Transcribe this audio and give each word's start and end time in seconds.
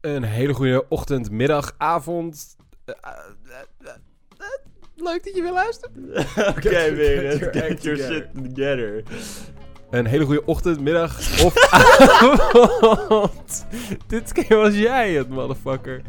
Een 0.00 0.22
hele 0.22 0.52
goede 0.52 0.88
ochtend, 0.88 1.30
middag, 1.30 1.74
avond. 1.78 2.56
Leuk 4.96 5.24
dat 5.24 5.34
je 5.34 5.42
weer 5.42 5.52
luistert. 5.52 5.90
Oké, 6.56 6.68
Get 6.68 6.94
weer. 6.94 7.22
your 7.22 7.52
Get, 7.52 7.82
your 7.82 7.96
together. 7.98 8.28
shit 8.32 8.54
together. 8.54 9.02
Een 9.90 10.06
hele 10.06 10.24
goede 10.24 10.44
ochtend, 10.44 10.80
middag 10.80 11.18
of 11.44 11.72
avond. 11.72 13.66
Dit 14.06 14.32
keer 14.32 14.56
was 14.56 14.74
jij 14.74 15.12
het, 15.12 15.28
motherfucker. 15.28 16.02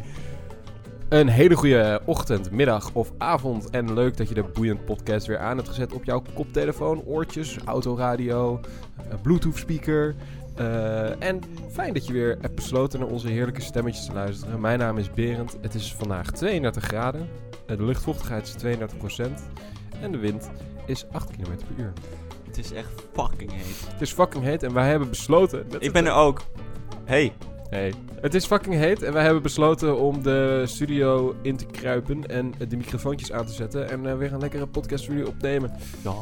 Een 1.08 1.28
hele 1.28 1.54
goede 1.54 2.00
ochtend, 2.04 2.50
middag 2.50 2.90
of 2.92 3.10
avond. 3.18 3.70
En 3.70 3.94
leuk 3.94 4.16
dat 4.16 4.28
je 4.28 4.34
de 4.34 4.42
Boeiend 4.42 4.84
Podcast 4.84 5.26
weer 5.26 5.38
aan 5.38 5.56
hebt 5.56 5.68
gezet 5.68 5.92
op 5.92 6.04
jouw 6.04 6.22
koptelefoon, 6.34 7.02
oortjes, 7.04 7.56
autoradio, 7.64 8.60
eh, 9.08 9.14
Bluetooth 9.22 9.56
speaker. 9.56 10.14
Eh, 10.54 11.22
en 11.22 11.40
fijn 11.70 11.92
dat 11.94 12.06
je 12.06 12.12
weer 12.12 12.38
hebt 12.40 12.54
besloten 12.54 13.00
naar 13.00 13.08
onze 13.08 13.28
heerlijke 13.28 13.60
stemmetjes 13.60 14.06
te 14.06 14.12
luisteren. 14.12 14.60
Mijn 14.60 14.78
naam 14.78 14.98
is 14.98 15.10
Berend. 15.10 15.56
Het 15.60 15.74
is 15.74 15.94
vandaag 15.94 16.30
32 16.30 16.84
graden. 16.84 17.28
Eh, 17.66 17.76
De 17.76 17.84
luchtvochtigheid 17.84 18.46
is 18.46 18.52
32%. 18.52 19.42
En 20.00 20.12
de 20.12 20.18
wind 20.18 20.50
is 20.86 21.04
8 21.12 21.30
km 21.30 21.42
per 21.42 21.84
uur. 21.84 21.92
Het 22.46 22.58
is 22.58 22.72
echt 22.72 22.90
fucking 23.12 23.52
heet. 23.52 23.86
Het 23.92 24.00
is 24.00 24.12
fucking 24.12 24.44
heet 24.44 24.62
en 24.62 24.72
wij 24.72 24.88
hebben 24.88 25.08
besloten... 25.08 25.66
Ik 25.78 25.92
ben 25.92 26.06
er 26.06 26.12
ook. 26.12 26.42
Hey. 27.04 27.32
Hey. 27.68 27.94
Het 28.20 28.34
is 28.34 28.46
fucking 28.46 28.74
heet 28.74 29.02
en 29.02 29.12
wij 29.12 29.22
hebben 29.24 29.42
besloten 29.42 29.98
om 29.98 30.22
de 30.22 30.62
studio 30.66 31.34
in 31.42 31.56
te 31.56 31.66
kruipen 31.66 32.26
en 32.26 32.54
de 32.68 32.76
microfoontjes 32.76 33.32
aan 33.32 33.46
te 33.46 33.52
zetten 33.52 33.90
en 33.90 34.06
eh, 34.06 34.16
weer 34.16 34.32
een 34.32 34.40
lekkere 34.40 34.66
podcast 34.66 35.04
voor 35.04 35.14
jullie 35.14 35.28
opnemen. 35.28 35.72
Ja. 36.02 36.12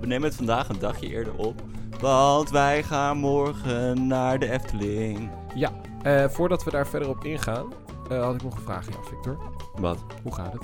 We 0.00 0.06
nemen 0.06 0.28
het 0.28 0.36
vandaag 0.36 0.68
een 0.68 0.78
dagje 0.78 1.08
eerder 1.08 1.34
op. 1.36 1.62
Want 2.00 2.50
wij 2.50 2.82
gaan 2.82 3.16
morgen 3.16 4.06
naar 4.06 4.38
de 4.38 4.50
Efteling. 4.50 5.30
Ja, 5.54 5.70
eh, 6.02 6.24
voordat 6.28 6.64
we 6.64 6.70
daar 6.70 6.86
verder 6.86 7.08
op 7.08 7.24
ingaan, 7.24 7.72
eh, 8.10 8.22
had 8.24 8.34
ik 8.34 8.42
nog 8.42 8.54
een 8.56 8.62
vraag 8.62 8.86
aan 8.86 8.92
jou, 8.92 9.04
Victor. 9.06 9.38
Wat? 9.74 9.98
Hoe 10.22 10.34
gaat 10.34 10.52
het? 10.52 10.62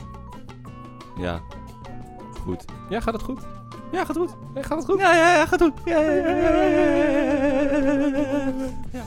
Ja. 1.19 1.41
Goed. 2.43 2.65
Ja, 2.89 3.01
gaat 3.01 3.15
het 3.15 3.23
goed? 3.23 3.41
Ja, 3.93 4.05
gaat 4.05 4.17
goed. 4.17 4.35
Nee, 4.55 4.63
gaat 4.63 4.79
het 4.79 4.87
goed? 4.87 4.99
Ja, 5.01 5.15
ja, 5.15 5.35
ja, 5.35 5.47
gaat 5.47 5.63
goed. 5.63 5.73
Ja, 5.85 6.01
ja, 6.01 6.11
ja, 6.13 6.27
ja, 6.29 6.51
ja, 6.51 6.63
ja. 8.93 9.03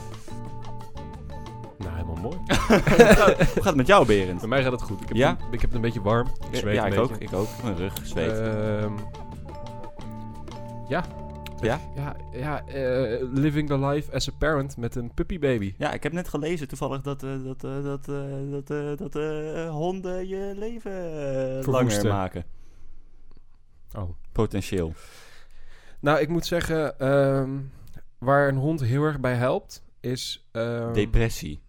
Nou, 1.78 1.92
helemaal 1.94 2.16
mooi. 2.22 2.36
Hoe 2.68 2.76
gaat 3.54 3.64
het 3.64 3.74
met 3.76 3.86
jou, 3.86 4.06
Berend? 4.06 4.38
Bij 4.40 4.48
mij 4.48 4.62
gaat 4.62 4.72
het 4.72 4.82
goed. 4.82 5.00
Ik 5.02 5.08
heb, 5.08 5.16
Ja? 5.16 5.30
een, 5.30 5.36
ik 5.50 5.60
heb 5.60 5.60
het 5.60 5.74
een 5.74 5.80
beetje 5.80 6.02
warm. 6.02 6.26
Ik 6.50 6.56
zweet 6.58 6.74
ja, 6.74 6.86
een 6.86 6.92
ik 6.92 6.98
beetje. 6.98 7.14
ook. 7.14 7.20
Ik 7.20 7.32
ook. 7.32 7.48
Mijn 7.62 7.76
rug 7.76 7.92
zweet. 8.02 8.38
Ehm, 8.38 8.92
ja. 10.90 11.04
Ja? 11.60 11.80
Ja, 11.94 12.16
ja 12.32 12.66
eh, 12.66 13.22
living 13.32 13.68
the 13.68 13.78
life 13.78 14.12
as 14.12 14.28
a 14.28 14.32
parent 14.38 14.76
met 14.76 14.94
een 14.94 15.14
puppy 15.14 15.38
baby. 15.38 15.74
Ja, 15.78 15.92
ik 15.92 16.02
heb 16.02 16.12
net 16.12 16.28
gelezen 16.28 16.68
toevallig 16.68 17.00
dat, 17.00 17.22
eh, 17.22 17.44
dat, 17.44 17.64
eh, 17.64 17.82
dat, 17.82 18.66
dat, 18.98 19.12
dat 19.12 19.14
honden 19.68 20.28
je 20.28 20.52
leven 20.56 21.64
langer 21.64 22.06
maken. 22.06 22.44
Oh. 23.96 24.10
Potentieel. 24.32 24.92
Nou, 26.00 26.20
ik 26.20 26.28
moet 26.28 26.46
zeggen, 26.46 26.98
ehm, 26.98 27.58
waar 28.18 28.48
een 28.48 28.56
hond 28.56 28.80
heel 28.80 29.02
erg 29.02 29.20
bij 29.20 29.34
helpt, 29.34 29.84
is 30.00 30.48
ehm, 30.52 30.92
Depressie. 30.92 31.60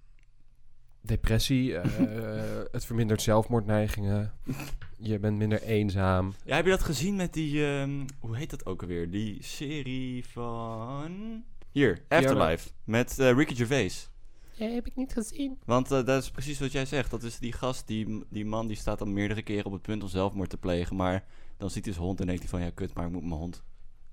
depressie. 1.02 1.75
het 2.72 2.86
vermindert 2.86 3.22
zelfmoordneigingen. 3.22 4.31
Je 5.04 5.20
bent 5.20 5.38
minder 5.38 5.62
eenzaam. 5.62 6.34
Ja, 6.46 6.56
heb 6.56 6.66
je 6.66 6.72
dat 6.72 6.84
gezien 6.84 7.16
met 7.16 7.34
die, 7.34 7.66
ehm, 7.66 8.06
hoe 8.20 8.38
heet 8.38 8.50
dat 8.50 8.66
ook 8.66 8.82
alweer? 8.82 9.12
Die 9.12 9.44
serie 9.44 10.26
van... 10.26 11.44
Hier, 11.72 12.06
Afterlife. 12.08 12.70
Met 12.84 13.20
eh, 13.20 13.32
Ricky 13.32 13.56
Gervais. 13.56 14.10
Ja, 14.54 14.68
heb 14.68 14.88
ik 14.88 14.96
niet 14.96 15.14
gezien. 15.14 15.58
Want 15.66 15.92
eh, 15.92 16.06
dat 16.06 16.24
is 16.24 16.32
precies 16.32 16.60
wat 16.60 16.72
jij 16.72 16.86
zegt. 16.86 17.12
Dat 17.12 17.24
is 17.24 17.40
die 17.40 17.52
gast, 17.52 17.88
die, 17.88 18.26
die 18.30 18.46
man, 18.46 18.68
die 18.68 18.78
staat 18.78 19.00
dan 19.00 19.14
meerdere 19.14 19.42
keren 19.42 19.66
op 19.66 19.72
het 19.72 19.82
punt 19.82 20.04
om 20.04 20.10
zelfmoord 20.10 20.50
te 20.50 20.58
plegen. 20.58 20.96
Maar 20.96 21.26
dan 21.58 21.70
ziet 21.70 21.86
hij 21.86 21.94
zijn 21.94 22.06
hond 22.06 22.20
en 22.20 22.26
denkt 22.26 22.42
hij 22.42 22.50
van, 22.50 22.61
ja 22.61 22.70
kut, 22.70 22.94
maar 22.94 23.06
ik 23.06 23.11
moet 23.11 23.22
mijn 23.22 23.40
hond 23.40 23.64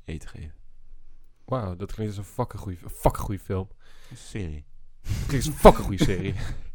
eten 0.04 0.28
geven. 0.28 0.54
Wauw, 1.44 1.76
dat 1.76 1.92
klinkt 1.92 2.16
als 2.16 2.26
een 2.26 2.32
fucking 2.32 2.62
goede, 2.62 2.78
fucking 2.90 3.24
goede 3.24 3.40
film. 3.40 3.68
Een 4.10 4.16
serie. 4.16 4.64
Dat 5.02 5.26
klinkt 5.26 5.46
als 5.46 5.54
een 5.54 5.60
fucking 5.60 5.86
goede 5.86 6.04
serie. 6.04 6.34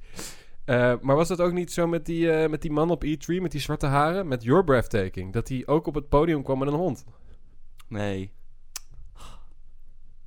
Eh, 0.65 0.93
maar 1.01 1.15
was 1.15 1.27
dat 1.27 1.41
ook 1.41 1.53
niet 1.53 1.71
zo 1.71 1.87
met 1.87 2.05
die, 2.05 2.31
eh, 2.31 2.49
met 2.49 2.61
die 2.61 2.71
man 2.71 2.91
op 2.91 3.03
E3 3.03 3.41
met 3.41 3.51
die 3.51 3.61
zwarte 3.61 3.85
haren? 3.85 4.27
Met 4.27 4.43
Your 4.43 4.63
Breathtaking. 4.63 5.33
Dat 5.33 5.47
hij 5.47 5.67
ook 5.67 5.87
op 5.87 5.95
het 5.95 6.09
podium 6.09 6.43
kwam 6.43 6.59
met 6.59 6.67
een 6.67 6.73
hond. 6.73 7.05
Nee. 7.87 8.31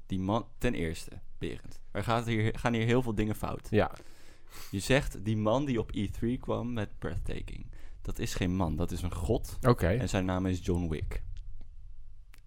Die 0.06 0.18
man, 0.18 0.46
ten 0.58 0.74
eerste, 0.74 1.10
Berend. 1.38 1.80
Er 1.90 2.04
gaat 2.04 2.26
hier, 2.26 2.58
gaan 2.58 2.72
hier 2.72 2.84
heel 2.84 3.02
veel 3.02 3.14
dingen 3.14 3.34
fout. 3.34 3.66
Ja. 3.70 3.90
Je 4.70 4.80
zegt, 4.80 5.24
die 5.24 5.36
man 5.36 5.64
die 5.64 5.80
op 5.80 5.90
E3 5.96 6.38
kwam 6.40 6.72
met 6.72 6.98
Breathtaking. 6.98 7.66
Dat 8.02 8.18
is 8.18 8.34
geen 8.34 8.56
man, 8.56 8.76
dat 8.76 8.90
is 8.90 9.02
een 9.02 9.14
god. 9.14 9.58
Oké. 9.62 9.88
En 9.88 10.08
zijn 10.08 10.24
naam 10.24 10.46
is 10.46 10.64
John 10.64 10.88
Wick. 10.88 11.22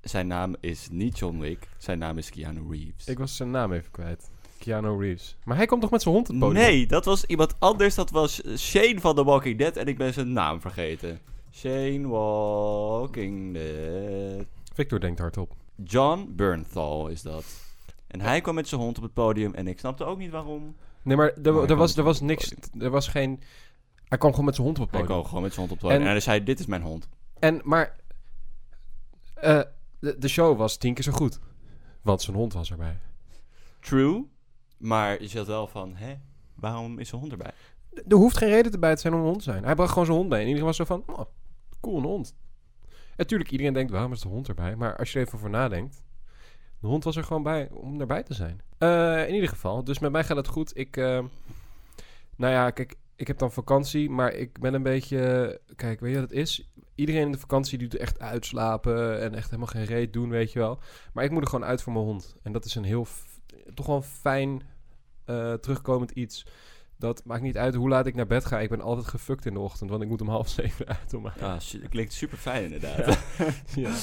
Zijn 0.02 0.28
naam 0.28 0.56
is 0.60 0.90
niet 0.90 1.20
John 1.20 1.40
Wick, 1.40 1.70
zijn 1.78 2.00
naam 2.00 2.18
is 2.18 2.30
Keanu 2.30 2.70
Reeves. 2.70 3.08
Ik 3.08 3.18
was 3.18 3.36
zijn 3.36 3.52
naam 3.52 3.74
even 3.74 3.92
kwijt. 3.92 4.32
Keanu 4.60 4.98
Reeves. 5.00 5.38
Maar 5.44 5.58
hij 5.58 5.66
komt 5.66 5.82
toch 5.82 5.92
met 5.92 6.02
zijn 6.02 6.14
hond 6.14 6.28
het 6.28 6.40
podium? 6.40 6.62
nee, 6.64 6.86
dat 6.88 7.06
was 7.06 7.26
iemand 7.26 7.56
anders. 7.60 7.96
Dat 7.96 8.10
was 8.12 8.42
Shane 8.58 9.00
van 9.00 9.16
The 9.16 9.24
Walking 9.24 9.58
Dead 9.58 9.76
en 9.78 9.88
ik 9.88 9.98
ben 9.98 10.14
zijn 10.14 10.34
naam 10.34 10.62
vergeten. 10.62 11.20
Shane 11.52 12.08
Walking 12.08 13.54
Dead. 13.54 14.46
Victor 14.74 15.00
denkt 15.00 15.20
hardop. 15.20 15.54
John 15.84 16.34
Bernthal 16.36 17.08
is 17.08 17.22
dat. 17.22 17.46
En 18.08 18.22
hij 18.22 18.42
kwam 18.42 18.56
met 18.56 18.68
zijn 18.68 18.82
hond 18.82 18.98
op 18.98 19.04
het 19.04 19.14
podium 19.14 19.54
en 19.54 19.68
ik 19.68 19.80
snapte 19.80 20.04
ook 20.04 20.18
niet 20.18 20.32
waarom. 20.32 20.76
Nee, 21.02 21.18
maar 21.18 21.34
er, 21.44 21.54
hij 21.56 21.68
er, 21.68 21.76
was, 21.76 21.98
er 21.98 22.04
was 22.04 22.22
niks. 22.22 22.54
op 22.56 22.82
Er 22.82 22.90
was 22.90 23.08
geen. 23.08 23.42
Hij 24.08 24.18
kwam 24.18 24.30
gewoon 24.32 24.46
met 24.46 24.56
zijn 24.56 24.68
hond 24.68 24.80
op 24.80 24.84
het 24.86 24.94
Hij 24.96 25.02
podium. 25.02 25.18
kwam 25.20 25.30
gewoon 25.30 25.44
met 25.44 25.54
zijn 25.54 25.68
hond 25.68 25.78
op 25.78 25.84
het 25.84 25.88
podium. 25.88 26.02
En- 26.02 26.08
En, 26.08 26.12
hij 26.14 26.34
zei, 26.34 26.44
dit 26.44 26.60
is 26.60 26.66
mijn 26.66 26.82
hond. 26.82 27.08
En, 27.40 27.62
maar. 27.64 27.96
eh, 29.34 29.62
de, 30.00 30.16
de 30.20 30.28
show 30.28 30.58
was 30.58 30.78
tien 30.78 30.94
keer 30.94 31.04
zo 31.04 31.12
goed. 31.12 31.40
Want 32.02 32.22
zijn 32.22 32.36
hond 32.36 32.54
was 32.54 32.72
erbij. 32.72 32.98
True, 33.80 34.26
maar 34.80 35.22
je 35.22 35.28
zegt 35.28 35.48
wel 35.48 35.68
van, 35.68 35.96
hè, 35.96 36.14
waarom 36.56 37.00
is 37.00 37.10
zijn 37.10 37.22
hond 37.22 37.32
erbij? 37.34 37.52
Er 38.08 38.16
hoeft 38.16 38.38
geen 38.38 38.50
reden 38.50 38.72
erbij 38.72 38.96
te 38.96 39.02
zijn 39.02 39.14
om 39.14 39.20
een 39.20 39.26
hond 39.26 39.38
te 39.38 39.44
zijn. 39.44 39.64
Hij 39.64 39.76
bracht 39.76 39.90
gewoon 39.92 40.06
zijn 40.06 40.18
hond 40.18 40.30
mee. 40.30 40.40
En 40.40 40.46
iedereen 40.46 40.68
was 40.68 40.76
zo 40.78 40.84
van. 40.86 41.04
Oh, 41.08 41.20
cool, 41.82 41.98
een 41.98 42.04
hond. 42.04 42.36
Natuurlijk, 43.18 43.52
iedereen 43.52 43.74
denkt, 43.74 43.92
waarom 43.92 44.12
is 44.12 44.22
de 44.22 44.28
hond 44.28 44.48
erbij? 44.48 44.76
Maar 44.76 44.96
als 44.98 45.12
je 45.12 45.20
er 45.20 45.26
even 45.26 45.40
voor 45.40 45.50
nadenkt. 45.50 46.02
De 46.80 46.88
hond 46.88 47.04
was 47.04 47.16
er 47.16 47.24
gewoon 47.24 47.44
bij 47.44 47.70
om 47.72 48.00
erbij 48.00 48.24
te 48.24 48.34
zijn. 48.34 48.62
Eh, 48.78 49.28
in 49.28 49.34
ieder 49.34 49.50
geval. 49.50 49.84
Dus 49.84 50.00
met 50.00 50.12
mij 50.12 50.24
gaat 50.24 50.38
het 50.38 50.48
goed. 50.48 50.78
Ik. 50.78 50.98
eh, 50.98 51.24
nou 52.36 52.54
ja, 52.54 52.70
kijk. 52.70 52.96
Ik 53.16 53.28
heb 53.28 53.38
dan 53.38 53.52
vakantie, 53.52 54.10
maar 54.10 54.34
ik 54.34 54.60
ben 54.60 54.74
een 54.74 54.84
beetje... 54.84 55.62
Kijk, 55.76 56.00
weet 56.00 56.14
je 56.14 56.20
wat 56.20 56.30
het 56.30 56.38
is? 56.40 56.72
Iedereen 56.96 57.22
in 57.22 57.32
de 57.32 57.38
vakantie 57.38 57.78
doet 57.78 57.96
echt 57.96 58.20
uitslapen 58.20 59.22
en 59.22 59.36
echt 59.36 59.46
helemaal 59.46 59.68
geen 59.68 59.86
reet 59.86 60.14
doen, 60.14 60.30
weet 60.30 60.52
je 60.52 60.60
wel. 60.60 60.80
Maar 61.14 61.24
ik 61.24 61.32
moet 61.32 61.42
er 61.42 61.48
gewoon 61.48 61.66
uit 61.66 61.82
voor 61.82 61.94
mijn 61.94 62.06
hond. 62.06 62.36
En 62.44 62.52
dat 62.52 62.66
is 62.66 62.76
een 62.76 62.84
heel, 62.84 63.08
toch 63.74 63.86
wel 63.86 63.96
een 63.96 64.04
fijn 64.04 64.62
eh, 65.26 65.54
terugkomend 65.54 66.12
iets. 66.12 66.46
Dat 66.98 67.22
maakt 67.26 67.42
niet 67.42 67.58
uit 67.58 67.76
hoe 67.76 67.90
laat 67.90 68.06
ik 68.08 68.16
naar 68.16 68.28
bed 68.28 68.46
ga. 68.46 68.60
Ik 68.60 68.70
ben 68.70 68.82
altijd 68.82 69.08
gefukt 69.08 69.46
in 69.46 69.54
de 69.54 69.60
ochtend, 69.60 69.90
want 69.90 70.02
ik 70.02 70.08
moet 70.10 70.22
om 70.22 70.30
half 70.30 70.50
zeven 70.50 70.88
uit 71.00 71.14
om 71.14 71.32
Ja, 71.40 71.54
dat 71.54 71.90
klinkt 71.90 72.14
super 72.14 72.38
fijn 72.38 72.64
inderdaad. 72.64 73.20
ja. 73.76 73.92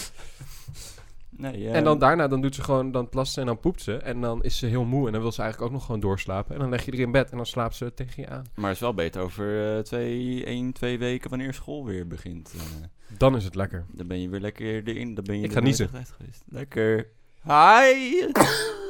Nee. 1.39 1.71
En 1.71 1.85
dan 1.85 1.99
daarna, 1.99 2.29
dan 2.29 2.41
doet 2.41 2.55
ze 2.55 2.63
gewoon, 2.63 2.91
dan 2.91 3.09
plast 3.09 3.33
ze 3.33 3.41
en 3.41 3.47
dan 3.47 3.61
poept 3.61 3.83
ze. 3.83 3.97
En 3.97 4.21
dan 4.21 4.43
is 4.43 4.59
ze 4.59 4.67
heel 4.67 4.85
moe 4.85 5.07
en 5.07 5.13
dan 5.13 5.21
wil 5.23 5.33
ze 5.33 5.43
eigenlijk 5.43 5.71
ook 5.71 5.77
nog 5.79 5.87
gewoon 5.87 6.01
doorslapen. 6.01 6.55
En 6.55 6.61
dan 6.61 6.71
leg 6.71 6.85
je 6.85 6.93
er 6.93 6.99
in 7.01 7.11
bed 7.11 7.31
en 7.31 7.37
dan 7.37 7.47
slaapt 7.47 7.75
ze 7.77 7.95
tegen 7.95 8.23
je 8.23 8.29
aan. 8.29 8.45
Maar 8.55 8.65
het 8.67 8.75
is 8.75 8.81
wel 8.81 8.95
beter 8.95 9.23
over 9.23 9.77
eh, 9.77 9.83
twee, 9.83 10.45
één, 10.45 10.73
twee 10.73 10.99
weken 10.99 11.31
wanneer 11.31 11.55
school 11.55 11.85
weer 11.85 12.07
begint. 12.07 12.53
eh. 12.55 13.17
Dan 13.19 13.37
is 13.37 13.45
het 13.45 13.55
lekker. 13.55 13.85
dan 13.93 14.07
ben 14.07 14.21
je 14.21 14.29
weer 14.29 14.41
lekker 14.41 14.67
erin. 14.89 15.15
Dan 15.15 15.25
ben 15.25 15.39
je 15.39 15.45
Ik 15.45 15.53
ga 15.53 15.61
uit 15.97 16.15
geweest. 16.17 16.43
Lekker. 16.49 17.09
Hi! 17.43 18.27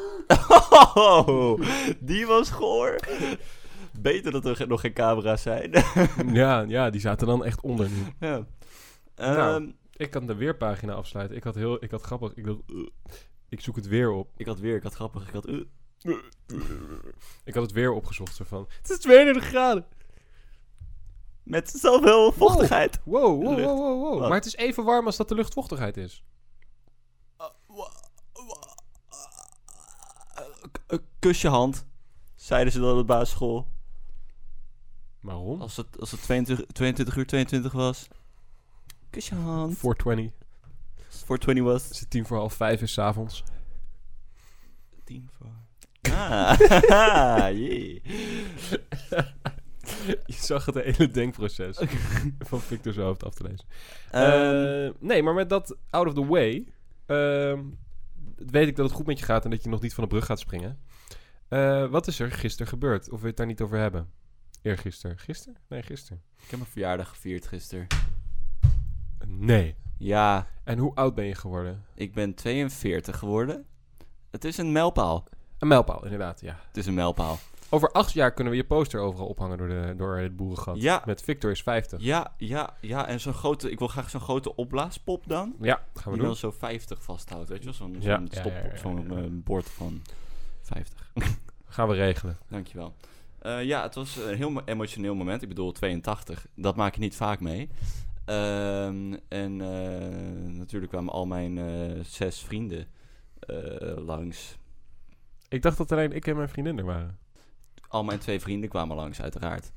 Oh, 0.95 1.61
die 2.01 2.27
was 2.27 2.51
goor. 2.51 2.99
Beter 4.01 4.33
dat 4.33 4.45
er 4.45 4.69
nog 4.69 4.81
geen 4.81 4.93
camera's 4.93 5.43
zijn. 5.43 5.71
ja, 6.33 6.61
ja, 6.61 6.91
die 6.91 7.01
zaten 7.01 7.27
dan 7.27 7.45
echt 7.45 7.61
onder 7.61 7.89
nu. 7.91 8.03
ja. 8.21 8.47
Nou. 9.17 9.37
Ehm, 9.65 9.71
Ik 9.93 10.11
kan 10.11 10.27
de 10.27 10.35
weerpagina 10.35 10.93
afsluiten. 10.95 11.37
Ik 11.37 11.45
had 11.45 11.55
heel, 11.55 11.85
ik 11.85 11.91
had 11.91 12.03
grappig. 12.03 12.35
Ik 12.35 12.45
dacht, 12.47 12.59
ik 13.49 13.61
zoek 13.61 13.77
het 13.77 13.87
weer 13.87 14.11
op. 14.11 14.29
ik 14.37 14.47
had 14.47 14.59
weer, 14.59 14.77
ik 14.77 14.83
had 14.83 14.95
grappig, 14.95 15.27
ik 15.29 15.33
had... 15.35 15.47
eh. 15.47 15.61
Ik 17.45 17.55
had 17.55 17.63
het 17.63 17.73
weer 17.73 17.93
opgezocht. 17.93 18.35
Zo 18.37 18.45
van, 18.45 18.67
het 18.83 18.91
is 18.91 18.99
32 18.99 19.45
graden. 19.45 19.85
met 21.43 21.71
zoveel 21.71 22.33
vochtigheid. 22.33 23.01
Wow, 23.05 23.43
wow, 23.43 23.59
wow, 23.59 24.03
wow? 24.03 24.21
Maar 24.21 24.35
het 24.35 24.47
is 24.47 24.57
even 24.57 24.85
warm 24.85 25.07
als 25.07 25.17
dat 25.17 25.29
de 25.29 25.35
luchtvochtigheid 25.35 25.97
is. 25.97 26.25
K- 30.87 31.03
Kus 31.27 31.41
je 31.41 31.49
hand, 31.49 31.87
zeiden 32.35 32.73
ze 32.73 32.81
dan 32.81 32.91
op 32.91 32.97
de 32.97 33.05
basisschool. 33.05 33.67
Waarom? 35.21 35.61
Als 35.61 35.77
het, 35.77 36.01
als 36.01 36.11
het 36.11 36.23
22, 36.23 36.67
22 36.67 37.17
uur 37.17 37.27
22 37.27 37.73
was. 37.73 38.09
Kus 39.11 39.29
je 39.29 39.35
hand. 39.35 39.79
420. 39.79 40.33
Als 40.97 41.15
het 41.17 41.25
420 41.25 41.65
was. 41.65 41.89
Als 41.89 42.01
het 42.01 42.11
tien 42.11 42.27
voor 42.27 42.37
half 42.37 42.55
vijf 42.55 42.83
is 42.83 42.93
's 42.93 42.99
avonds. 42.99 43.43
10 45.05 45.31
voor. 45.39 45.51
Ah. 46.13 46.59
Je 50.27 50.33
zag 50.33 50.65
het 50.65 50.75
hele 50.75 51.11
denkproces 51.11 51.79
van 52.51 52.61
Victor's 52.61 52.97
hoofd 52.97 53.25
af 53.25 53.35
te 53.35 53.43
lezen. 53.43 53.67
Eh, 54.11 54.91
nee, 55.01 55.23
maar 55.23 55.35
met 55.35 55.49
dat 55.49 55.77
out 55.91 56.07
of 56.07 56.15
the 56.15 56.27
way... 56.27 56.67
ehm, 57.07 57.61
weet 58.37 58.69
ik 58.69 58.77
dat 58.77 58.87
het 58.87 58.95
goed 58.95 59.07
met 59.07 59.19
je 59.19 59.25
gaat 59.25 59.45
en 59.45 59.51
dat 59.51 59.63
je 59.63 59.69
nog 59.69 59.81
niet 59.81 59.95
van 59.95 60.05
de 60.05 60.11
brug 60.11 60.25
gaat 60.27 60.39
springen. 60.39 60.81
Eh, 61.49 61.87
wat 61.87 62.07
is 62.07 62.19
er 62.19 62.33
gisteren 62.33 62.67
gebeurd? 62.69 63.03
Of 63.05 63.11
wil 63.11 63.21
je 63.21 63.27
het 63.27 63.37
daar 63.37 63.47
niet 63.47 63.61
over 63.61 63.79
hebben? 63.79 64.11
Eergisteren. 64.63 65.19
Gisteren? 65.19 65.57
Nee, 65.69 65.83
gisteren. 65.83 66.23
ik 66.37 66.51
heb 66.51 66.59
mijn 66.59 66.71
verjaardag 66.71 67.09
gevierd 67.09 67.47
gisteren. 67.47 67.87
Nee. 69.27 69.75
Ja, 69.99 70.47
En 70.65 70.79
hoe 70.79 70.95
oud 70.95 71.15
ben 71.15 71.25
je 71.25 71.35
geworden? 71.35 71.85
ik 71.95 72.15
ben 72.15 72.35
42 72.35 73.19
geworden. 73.19 73.67
Het 74.31 74.45
is 74.45 74.57
een 74.57 74.73
mijlpaal. 74.73 75.29
Een 75.59 75.69
mijlpaal, 75.69 76.05
inderdaad, 76.05 76.41
ja. 76.41 76.61
Het 76.67 76.77
is 76.77 76.87
een 76.87 76.95
mijlpaal. 76.95 77.39
Over 77.71 77.93
acht 77.93 78.13
jaar 78.13 78.33
kunnen 78.33 78.53
we 78.53 78.59
je 78.59 78.65
poster 78.67 79.01
overal 79.01 79.27
ophangen 79.27 79.59
door, 79.59 79.69
de, 79.69 79.95
door 79.97 80.17
het 80.17 80.37
boerengat. 80.37 80.81
Ja. 80.83 81.03
Met 81.07 81.23
Victor 81.23 81.51
is 81.51 81.63
50. 81.63 82.01
Ja, 82.01 82.35
ja, 82.39 82.77
ja. 82.81 83.07
En 83.09 83.21
zo'n 83.21 83.33
grote... 83.33 83.71
Ik 83.71 83.79
wil 83.79 83.89
graag 83.89 84.11
zo'n 84.11 84.21
grote 84.21 84.55
opblaaspop 84.57 85.23
dan. 85.27 85.55
Ja, 85.61 85.75
gaan 85.75 85.85
we 85.95 86.03
Die 86.11 86.19
doen. 86.19 86.27
dan 86.27 86.37
zo 86.37 86.51
50 86.51 87.03
vasthoudt, 87.03 87.49
weet 87.49 87.59
je 87.59 87.65
wel? 87.65 87.75
Zo'n 87.75 87.97
Ja, 88.01 88.23
stop, 88.31 88.53
ja, 88.53 88.77
zo'n 88.77 89.17
eh, 89.19 89.25
bord 89.31 89.69
van 89.71 90.03
50. 90.63 91.13
Gaan 91.69 91.89
we 91.89 91.95
regelen. 91.95 92.39
Dankjewel. 92.49 92.95
Eh 93.39 93.65
ja, 93.65 93.83
het 93.83 93.95
was 93.95 94.17
een 94.17 94.37
heel 94.37 94.51
mo- 94.51 94.63
emotioneel 94.65 95.15
moment. 95.15 95.43
Ik 95.43 95.49
bedoel, 95.49 95.73
82. 95.73 96.47
Dat 96.55 96.77
maak 96.77 96.95
je 96.95 97.01
niet 97.01 97.17
vaak 97.17 97.41
mee. 97.41 97.71
Ehm, 98.25 99.15
en 99.29 99.61
eh, 99.61 100.53
natuurlijk 100.57 100.93
kwamen 100.93 101.13
al 101.13 101.27
mijn 101.27 101.59
zes 102.05 102.39
vrienden 102.41 102.87
langs. 103.97 104.57
Ik 105.49 105.63
dacht 105.63 105.79
dat 105.79 105.93
alleen 105.93 106.13
ik 106.13 106.27
en 106.27 106.37
mijn 106.37 106.49
vriendin 106.49 106.79
er 106.79 106.85
waren. 106.85 107.19
Al 107.89 108.05
mijn 108.05 108.19
twee 108.19 108.41
vrienden 108.41 108.69
kwamen 108.69 108.97
langs, 108.97 109.21
uiteraard. 109.23 109.73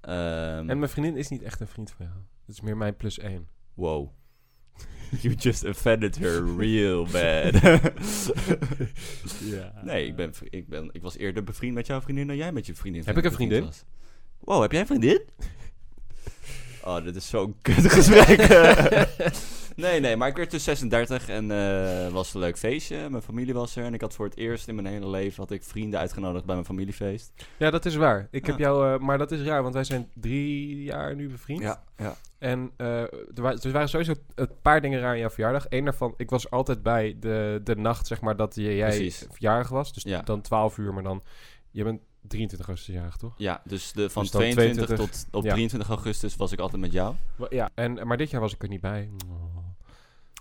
Ehm, 0.00 0.70
En 0.70 0.78
mijn 0.78 0.88
vriendin 0.90 1.16
is 1.16 1.28
niet 1.28 1.42
echt 1.42 1.60
een 1.60 1.66
vriend 1.68 1.90
van 1.90 2.06
jou. 2.06 2.18
Het 2.46 2.54
is 2.54 2.60
meer 2.60 2.76
mijn 2.76 2.96
plus 2.96 3.18
één. 3.18 3.48
Wow. 3.74 4.08
You 5.22 5.34
just 5.34 5.64
offended 5.64 6.18
her 6.18 6.56
real 6.56 7.04
bad. 7.12 7.60
Ja. 9.44 9.72
nee, 9.84 10.06
ik, 10.06 10.16
ben, 10.16 10.32
ik, 10.50 10.68
ben, 10.68 10.88
ik 10.92 11.02
was 11.02 11.16
eerder 11.16 11.44
bevriend 11.44 11.74
met 11.74 11.86
jouw 11.86 12.00
vriendin 12.00 12.26
dan 12.26 12.36
jij 12.36 12.52
met 12.52 12.66
je 12.66 12.74
vriendin. 12.74 13.02
Heb 13.04 13.18
ik 13.18 13.24
een 13.24 13.32
vriendin? 13.32 13.68
Wow, 14.38 14.62
heb 14.62 14.72
jij 14.72 14.80
een 14.80 14.86
vriendin? 14.86 15.22
Oh, 16.84 17.04
dit 17.04 17.16
is 17.16 17.28
zo'n 17.28 17.56
kut 17.62 17.92
gesprek. 17.92 18.48
nee, 19.76 20.00
nee, 20.00 20.16
maar 20.16 20.28
ik 20.28 20.36
werd 20.36 20.50
dus 20.50 20.64
36 20.64 21.28
en 21.28 21.50
eh 21.50 22.08
was 22.12 22.34
een 22.34 22.40
leuk 22.40 22.58
feestje. 22.58 23.08
Mijn 23.10 23.22
familie 23.22 23.54
was 23.54 23.76
er 23.76 23.84
en 23.84 23.94
ik 23.94 24.00
had 24.00 24.14
voor 24.14 24.24
het 24.26 24.36
eerst 24.36 24.68
in 24.68 24.74
mijn 24.74 24.86
hele 24.86 25.08
leven 25.08 25.36
had 25.42 25.50
ik 25.50 25.62
vrienden 25.64 26.00
uitgenodigd 26.00 26.44
bij 26.44 26.54
mijn 26.54 26.66
familiefeest. 26.66 27.32
Ja, 27.56 27.70
dat 27.70 27.84
is 27.84 27.94
waar. 27.96 28.28
Ik 28.30 28.46
heb 28.46 28.58
Ja. 28.58 28.64
jou... 28.64 28.94
eh, 28.94 28.98
maar 29.00 29.18
dat 29.18 29.30
is 29.32 29.40
raar, 29.42 29.62
want 29.62 29.74
wij 29.74 29.84
zijn 29.84 30.08
drie 30.14 30.82
jaar 30.82 31.14
nu 31.14 31.28
bevriend. 31.28 31.60
ja. 31.96 32.16
En 32.38 32.70
eh, 32.76 33.00
er, 33.00 33.08
wa- 33.34 33.56
er 33.62 33.72
waren 33.72 33.88
sowieso 33.88 34.12
een 34.34 34.48
paar 34.62 34.80
dingen 34.80 35.00
raar 35.00 35.10
aan 35.10 35.18
jouw 35.18 35.30
verjaardag. 35.30 35.66
Eén 35.68 35.84
daarvan, 35.84 36.14
ik 36.16 36.30
was 36.30 36.50
altijd 36.50 36.82
bij 36.82 37.16
de, 37.20 37.60
de 37.64 37.76
nacht, 37.76 38.06
zeg 38.06 38.20
maar, 38.20 38.36
dat 38.36 38.54
jij 38.54 38.78
Precies. 38.88 39.26
verjaardag 39.30 39.68
was. 39.68 39.92
Dus 39.92 40.02
Ja. 40.02 40.22
dan 40.22 40.40
12 40.40 40.78
uur, 40.78 40.94
maar 40.94 41.02
dan... 41.02 41.22
Je 41.70 41.84
bent 41.84 42.00
23 42.28 42.66
augustus 42.68 42.94
jarig, 42.94 43.16
toch? 43.16 43.34
Ja, 43.36 43.62
dus 43.64 43.92
de, 43.92 44.10
van 44.10 44.22
Dus 44.22 44.30
dan 44.30 44.40
22 44.40 44.84
22, 44.86 45.24
tot 45.24 45.34
op 45.34 45.44
ja. 45.44 45.50
23 45.52 45.88
augustus 45.90 46.36
was 46.36 46.52
ik 46.52 46.58
altijd 46.58 46.80
met 46.80 46.92
jou. 46.92 47.14
Ja, 47.50 47.70
en, 47.74 48.06
maar 48.06 48.16
dit 48.16 48.30
jaar 48.30 48.40
was 48.40 48.54
ik 48.54 48.62
er 48.62 48.68
niet 48.68 48.80
bij. 48.80 49.10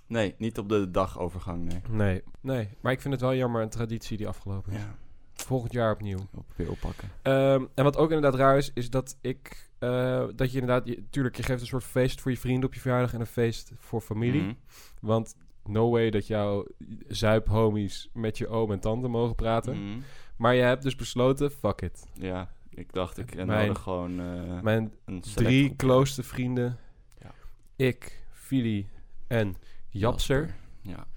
Nee, 0.08 0.36
niet 0.38 0.58
op 0.58 0.70
de 0.70 0.92
dagovergang, 0.92 1.64
nee. 1.64 1.82
Nee, 1.90 2.24
nee. 2.42 2.70
Maar 2.82 2.92
ik 2.92 3.02
vind 3.02 3.14
het 3.14 3.24
wel 3.24 3.36
jammer, 3.36 3.62
een 3.62 3.70
traditie 3.70 4.18
die 4.18 4.28
afgelopen 4.28 4.74
is. 4.74 4.80
Ja, 4.80 4.96
Volgend 5.34 5.72
jaar 5.72 5.94
opnieuw. 5.94 6.20
op, 6.34 6.46
weer 6.56 6.72
oppakken. 6.72 7.10
Ehm, 7.22 7.66
en 7.74 7.84
wat 7.84 7.98
ook 7.98 8.12
inderdaad 8.12 8.40
raar 8.40 8.58
is, 8.58 8.72
is 8.74 8.90
dat 8.90 9.18
ik... 9.22 9.70
eh, 9.80 10.24
dat 10.36 10.52
je 10.52 10.60
inderdaad... 10.60 10.88
Je, 10.88 11.04
tuurlijk, 11.10 11.36
je 11.36 11.44
geeft 11.44 11.62
een 11.62 11.68
soort 11.68 11.84
feest 11.84 12.22
voor 12.22 12.32
je 12.32 12.38
vrienden 12.38 12.66
op 12.66 12.74
je 12.74 12.80
verjaardag... 12.80 13.14
en 13.14 13.20
een 13.20 13.26
feest 13.26 13.72
voor 13.78 14.02
familie. 14.02 14.42
Mhm. 14.42 14.54
Want 15.02 15.36
no 15.66 15.90
way 15.90 16.10
dat 16.10 16.28
jouw 16.28 16.66
zuiphomies 17.08 18.10
met 18.14 18.38
je 18.38 18.48
oom 18.48 18.72
en 18.72 18.80
tante 18.80 19.08
mogen 19.08 19.36
praten. 19.36 19.88
Mhm. 19.90 20.00
Maar 20.42 20.56
je 20.56 20.62
hebt 20.62 20.84
dus 20.84 20.96
besloten, 20.96 21.52
fuck 21.52 21.82
it. 21.82 22.08
Ja, 22.14 22.50
ik 22.70 22.94
dacht, 22.94 23.18
ik 23.18 23.36
en 23.36 23.48
Mijn- 23.48 23.76
gewoon 23.76 24.20
eh, 24.20 24.62
Mijn 24.62 24.94
drie 25.34 25.76
closeste 25.76 26.24
vrienden... 26.24 26.78
Ja. 27.22 27.32
Ik, 27.76 28.24
Fili 28.32 28.90
en 29.28 29.56
Japser... 29.90 30.56
Ja. 30.82 31.08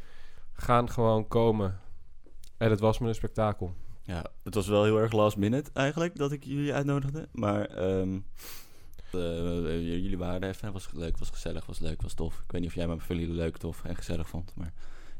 gaan 0.52 0.90
gewoon 0.90 1.28
komen. 1.28 1.80
En 2.56 2.70
het 2.70 2.80
was 2.80 2.98
me 2.98 3.08
een 3.08 3.14
spektakel. 3.14 3.74
ja, 4.02 4.24
het 4.42 4.54
was 4.54 4.68
wel 4.68 4.84
heel 4.84 4.98
erg 4.98 5.12
last 5.12 5.36
minute 5.36 5.70
eigenlijk 5.72 6.16
dat 6.16 6.32
ik 6.32 6.44
jullie 6.44 6.74
uitnodigde. 6.74 7.28
Maar 7.32 7.64
eh, 7.64 8.02
jullie 9.80 10.18
waren 10.18 10.40
er 10.40 10.48
even. 10.48 10.72
was 10.72 10.88
leuk, 10.92 11.18
was 11.18 11.30
gezellig, 11.30 11.66
was 11.66 11.78
leuk, 11.78 12.02
was 12.02 12.14
tof. 12.14 12.34
Ik 12.34 12.52
weet 12.52 12.60
niet 12.60 12.70
of 12.70 12.76
jij 12.76 12.86
mijn 12.86 13.00
familie 13.00 13.34
leuk, 13.34 13.56
tof 13.56 13.84
en 13.84 13.96
gezellig 13.96 14.28
vond. 14.28 14.52
Maar 14.56 14.72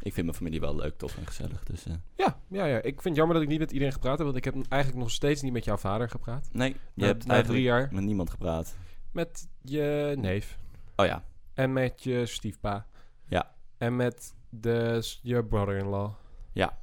ik 0.05 0.13
vind 0.13 0.27
mijn 0.27 0.39
familie 0.39 0.61
wel 0.61 0.77
leuk, 0.77 0.97
tof 0.97 1.17
en 1.17 1.27
gezellig. 1.27 1.65
Dus 1.65 1.87
eh, 1.87 1.95
Ja, 2.17 2.41
ja, 2.49 2.65
ja. 2.65 2.77
Ik 2.77 2.83
vind 2.83 3.05
het 3.05 3.17
jammer 3.17 3.35
dat 3.35 3.43
ik 3.45 3.51
niet 3.51 3.59
met 3.59 3.71
iedereen 3.73 3.93
gepraat 3.93 4.17
heb. 4.17 4.27
Want 4.27 4.37
ik 4.37 4.45
heb 4.45 4.55
eigenlijk 4.69 5.03
nog 5.03 5.11
steeds 5.11 5.43
niet 5.43 5.53
met 5.53 5.65
jouw 5.65 5.77
vader 5.77 6.09
gepraat. 6.11 6.49
nee, 6.53 6.77
je 6.95 7.05
hebt 7.05 7.27
na 7.27 7.43
drie 7.43 7.63
jaar. 7.63 7.89
met 7.93 8.05
niemand 8.05 8.31
gepraat. 8.31 8.77
Met 9.13 9.49
je 9.63 10.15
neef. 10.19 10.59
Oh 10.97 11.07
ja, 11.07 11.25
En 11.55 11.73
met 11.73 12.03
je 12.03 12.27
stiefpa. 12.27 12.87
Ja. 13.29 13.55
En 13.79 13.97
met 13.97 14.35
de, 14.49 15.17
je 15.23 15.45
brother-in-law. 15.45 16.13
Ja. 16.53 16.79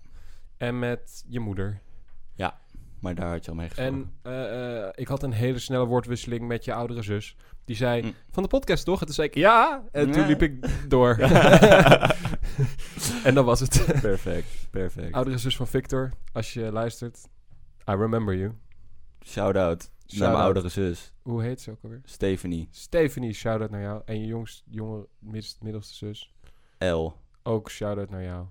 En 0.58 0.80
met 0.80 1.24
je 1.28 1.40
moeder. 1.40 1.82
maar 3.00 3.16
daar 3.16 3.32
had 3.32 3.46
je 3.46 3.52
al 3.52 3.58
mee 3.58 3.68
gesproken. 3.68 4.14
En 4.24 4.32
eh, 4.32 4.84
eh, 4.84 4.90
ik 4.96 5.08
had 5.08 5.24
een 5.24 5.32
hele 5.32 5.60
snelle 5.60 5.86
woordwisseling 5.86 6.48
met 6.48 6.66
je 6.66 6.74
oudere 6.74 7.02
zus. 7.02 7.36
Die 7.66 7.76
zei, 7.76 8.02
Mm. 8.02 8.14
van 8.32 8.44
de 8.44 8.50
podcast 8.50 8.86
toch? 8.86 9.00
En 9.00 9.06
toen 9.06 9.16
zei 9.16 9.28
ik, 9.28 9.36
ja. 9.36 9.84
En 9.92 10.12
toen 10.12 10.26
liep 10.26 10.42
ik 10.42 10.90
door. 10.90 11.18
en 13.24 13.34
dan 13.34 13.46
was 13.46 13.60
het. 13.60 13.86
perfect, 14.02 14.68
perfect. 14.70 15.14
Oudere 15.14 15.38
zus 15.38 15.56
van 15.56 15.68
Victor, 15.68 16.12
als 16.34 16.54
je 16.54 16.72
luistert. 16.72 17.18
I 17.90 17.96
remember 17.96 18.36
you. 18.36 18.52
Shout-out 19.26 19.92
naar 20.08 20.32
mijn 20.32 20.44
oudere 20.44 20.70
zus, 20.70 21.14
Hoe 21.22 21.44
heet 21.44 21.62
ze 21.62 21.72
ook 21.72 21.78
alweer? 21.84 22.02
Stephanie 22.04 22.68
Stephanie, 22.72 23.34
shout-out 23.34 23.70
naar 23.70 23.82
jou. 23.82 24.02
En 24.06 24.20
je 24.20 24.26
jongst, 24.26 24.64
jonge, 24.70 25.08
middelst- 25.20 25.62
middelste 25.62 25.94
zus. 25.96 26.34
L. 26.80 27.10
Ook 27.44 27.70
shout-out 27.70 28.10
naar 28.10 28.24
jou. 28.24 28.46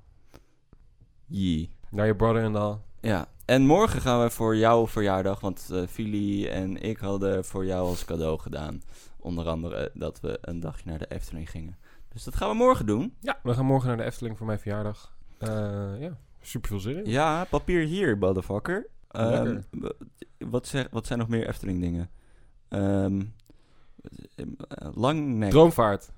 Yee. 1.27 1.71
Naar 1.91 2.07
je 2.07 2.17
brother-in-law. 2.17 2.77
Ja, 3.01 3.29
en 3.51 3.67
morgen 3.67 4.01
gaan 4.01 4.23
we 4.23 4.31
voor 4.31 4.57
jouw 4.57 4.87
verjaardag, 4.87 5.41
want 5.41 5.69
eh 5.73 5.87
Fili 5.87 6.47
en 6.47 6.83
ik 6.83 6.99
hadden 6.99 7.45
voor 7.45 7.65
jou 7.65 7.89
als 7.89 8.05
cadeau 8.05 8.39
gedaan. 8.39 8.83
Onder 9.17 9.49
andere 9.49 9.91
dat 9.95 10.21
we 10.21 10.39
een 10.41 10.61
dagje 10.61 10.83
naar 10.85 10.99
de 10.99 11.07
Efteling 11.09 11.51
gingen. 11.51 11.77
Dus 12.09 12.25
dat 12.25 12.37
gaan 12.37 12.49
we 12.49 12.55
morgen 12.55 12.87
doen. 12.87 13.15
Ja, 13.21 13.39
we 13.43 13.55
gaan 13.55 13.65
morgen 13.65 13.89
naar 13.89 13.97
de 13.97 14.05
Efteling 14.05 14.37
voor 14.37 14.47
mijn 14.47 14.59
verjaardag. 14.59 15.17
Eh, 15.39 16.01
ja, 16.01 16.19
super 16.41 16.69
veel 16.69 16.81
zin 16.81 16.97
in. 16.97 17.11
Ja, 17.11 17.45
papier 17.45 17.85
hier, 17.85 18.19
motherfucker. 18.19 18.87
Ehm, 19.09 19.61
wat, 20.39 20.67
zeg, 20.67 20.87
wat 20.91 21.07
zijn 21.07 21.19
nog 21.19 21.29
meer 21.29 21.49
Efteling 21.49 21.81
dingen? 21.81 22.11
Ehm 22.69 23.23
Langnek, 24.95 25.51
Droomvaart. 25.51 26.11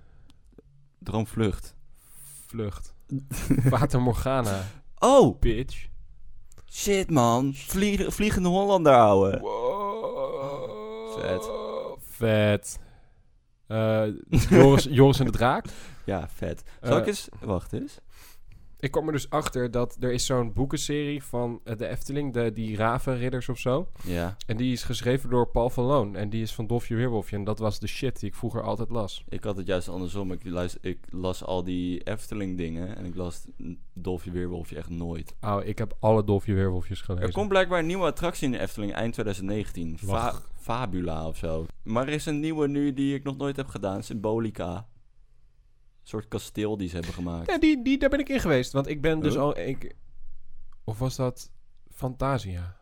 Droomvlucht. 0.98 1.74
Vlucht. 2.46 2.94
Fata 3.70 3.98
Morgana. 3.98 4.64
Oh, 4.98 5.40
Bitch. 5.40 5.90
Shit 6.72 7.10
man. 7.10 7.52
Vlieg, 7.54 8.14
vliegende 8.14 8.48
Hollander 8.48 8.92
houden. 8.92 9.40
Wow. 9.40 11.20
Vet. 11.20 11.50
Vet. 12.08 12.78
Eh, 13.66 14.04
Joris, 14.50 14.86
Joris 14.90 15.18
en 15.18 15.24
de 15.26 15.32
Draak. 15.32 15.64
Ja, 16.04 16.28
vet. 16.34 16.62
Zal 16.82 16.96
ik 16.96 17.02
Eh, 17.02 17.08
eens... 17.08 17.28
Wacht 17.40 17.72
eens. 17.72 17.98
Ik 18.82 18.90
kwam 18.90 19.06
er 19.06 19.12
dus 19.12 19.30
achter 19.30 19.70
dat 19.70 19.96
er 20.00 20.12
is 20.12 20.26
zo'n 20.26 20.52
boekenserie 20.52 21.22
van 21.22 21.60
eh, 21.64 21.76
de 21.76 21.86
Efteling, 21.88 22.32
de, 22.32 22.52
die 22.52 22.76
Ravenridders 22.76 23.48
of 23.48 23.58
zo. 23.58 23.88
Ja, 24.04 24.36
En 24.46 24.56
die 24.56 24.72
is 24.72 24.82
geschreven 24.82 25.30
door 25.30 25.46
Paul 25.48 25.70
van 25.70 25.84
Loon. 25.84 26.16
En 26.16 26.30
die 26.30 26.42
is 26.42 26.54
van 26.54 26.66
Dolfje 26.66 26.94
Weerwolfje. 26.94 27.36
En 27.36 27.44
dat 27.44 27.58
was 27.58 27.78
de 27.78 27.86
shit 27.86 28.20
die 28.20 28.28
ik 28.28 28.34
vroeger 28.34 28.62
altijd 28.62 28.90
las. 28.90 29.24
ik 29.28 29.44
had 29.44 29.56
het 29.56 29.66
juist 29.66 29.88
andersom. 29.88 30.32
Ik, 30.32 30.44
luister, 30.44 30.80
ik 30.84 30.98
las 31.10 31.44
al 31.44 31.64
die 31.64 32.02
Efteling 32.02 32.56
dingen 32.56 32.96
en 32.96 33.04
ik 33.04 33.14
las 33.14 33.44
Dolfje 33.92 34.30
Weerwolfje 34.30 34.76
echt 34.76 34.88
nooit. 34.90 35.34
Oh, 35.40 35.64
ik 35.64 35.78
heb 35.78 35.96
alle 36.00 36.24
Dolfje 36.24 36.54
Weerwolfjes 36.54 37.00
gelezen. 37.00 37.26
Er 37.26 37.32
komt 37.32 37.48
blijkbaar 37.48 37.78
een 37.78 37.86
nieuwe 37.86 38.06
attractie 38.06 38.46
in 38.46 38.52
de 38.52 38.58
Efteling 38.58 38.92
eind 38.92 39.12
2019. 39.12 39.98
Fa 39.98 40.06
Lach. 40.06 40.50
Fabula 40.54 41.26
of 41.26 41.36
zo. 41.36 41.66
Maar 41.82 42.06
er 42.06 42.12
is 42.14 42.26
een 42.26 42.40
nieuwe 42.40 42.68
nu 42.68 42.92
die 42.94 43.14
ik 43.14 43.24
nog 43.24 43.36
nooit 43.36 43.56
heb 43.56 43.66
gedaan. 43.66 44.02
Symbolica. 44.02 44.86
Soort 46.02 46.28
kasteel 46.28 46.76
die 46.76 46.88
ze 46.88 46.94
hebben 46.94 47.14
gemaakt. 47.14 47.50
Ja, 47.50 47.58
die, 47.58 47.82
die, 47.82 47.98
daar 47.98 48.08
ben 48.10 48.18
ik 48.20 48.28
in 48.28 48.40
geweest. 48.40 48.72
Want 48.72 48.88
ik 48.88 49.00
ben 49.00 49.20
dus 49.20 49.36
Oh. 49.36 49.42
al... 49.42 49.58
Ik, 49.58 49.94
of 50.84 50.98
was 50.98 51.16
dat 51.16 51.50
Fantasia? 51.90 52.76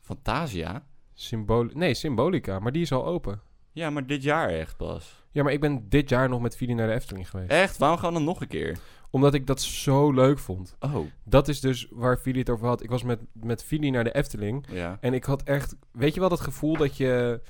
Fantasia? 0.00 0.86
Symbol 1.14 1.64
nee, 1.64 1.94
Symbolica. 1.94 2.58
Maar 2.58 2.72
die 2.72 2.82
is 2.82 2.92
al 2.92 3.06
open. 3.06 3.40
Ja, 3.72 3.90
maar 3.90 4.06
dit 4.06 4.22
jaar 4.22 4.48
echt 4.48 4.76
pas. 4.76 5.24
Ja, 5.30 5.42
maar 5.42 5.52
ik 5.52 5.60
ben 5.60 5.88
dit 5.88 6.08
jaar 6.08 6.28
nog 6.28 6.40
met 6.40 6.56
Fili 6.56 6.74
naar 6.74 6.86
de 6.86 6.92
Efteling 6.94 7.30
geweest. 7.30 7.50
Echt? 7.50 7.76
Waarom 7.78 7.98
gaan 7.98 8.08
we 8.08 8.14
dan 8.14 8.24
nog 8.24 8.40
een 8.40 8.48
keer? 8.48 8.78
Omdat 9.10 9.34
ik 9.34 9.46
dat 9.46 9.60
zo 9.60 10.12
leuk 10.12 10.38
vond. 10.38 10.76
Oh, 10.80 11.06
Dat 11.24 11.48
is 11.48 11.60
dus 11.60 11.88
waar 11.90 12.16
Fili 12.16 12.38
het 12.38 12.50
over 12.50 12.66
had. 12.66 12.82
Ik 12.82 12.90
was 12.90 13.02
met, 13.02 13.20
met 13.32 13.64
Fili 13.64 13.90
naar 13.90 14.04
de 14.04 14.12
Efteling. 14.14 14.66
ja. 14.70 14.98
En 15.00 15.14
ik 15.14 15.24
had 15.24 15.42
echt... 15.42 15.76
Weet 15.92 16.14
je 16.14 16.20
wel 16.20 16.28
dat 16.28 16.40
gevoel 16.40 16.76
dat 16.76 16.96
je... 16.96 17.40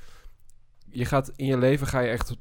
Je 0.89 1.05
gaat 1.05 1.33
in 1.37 1.47
je 1.47 1.59
leven 1.59 1.87
ga 1.87 2.01
je 2.01 2.11
echt 2.11 2.37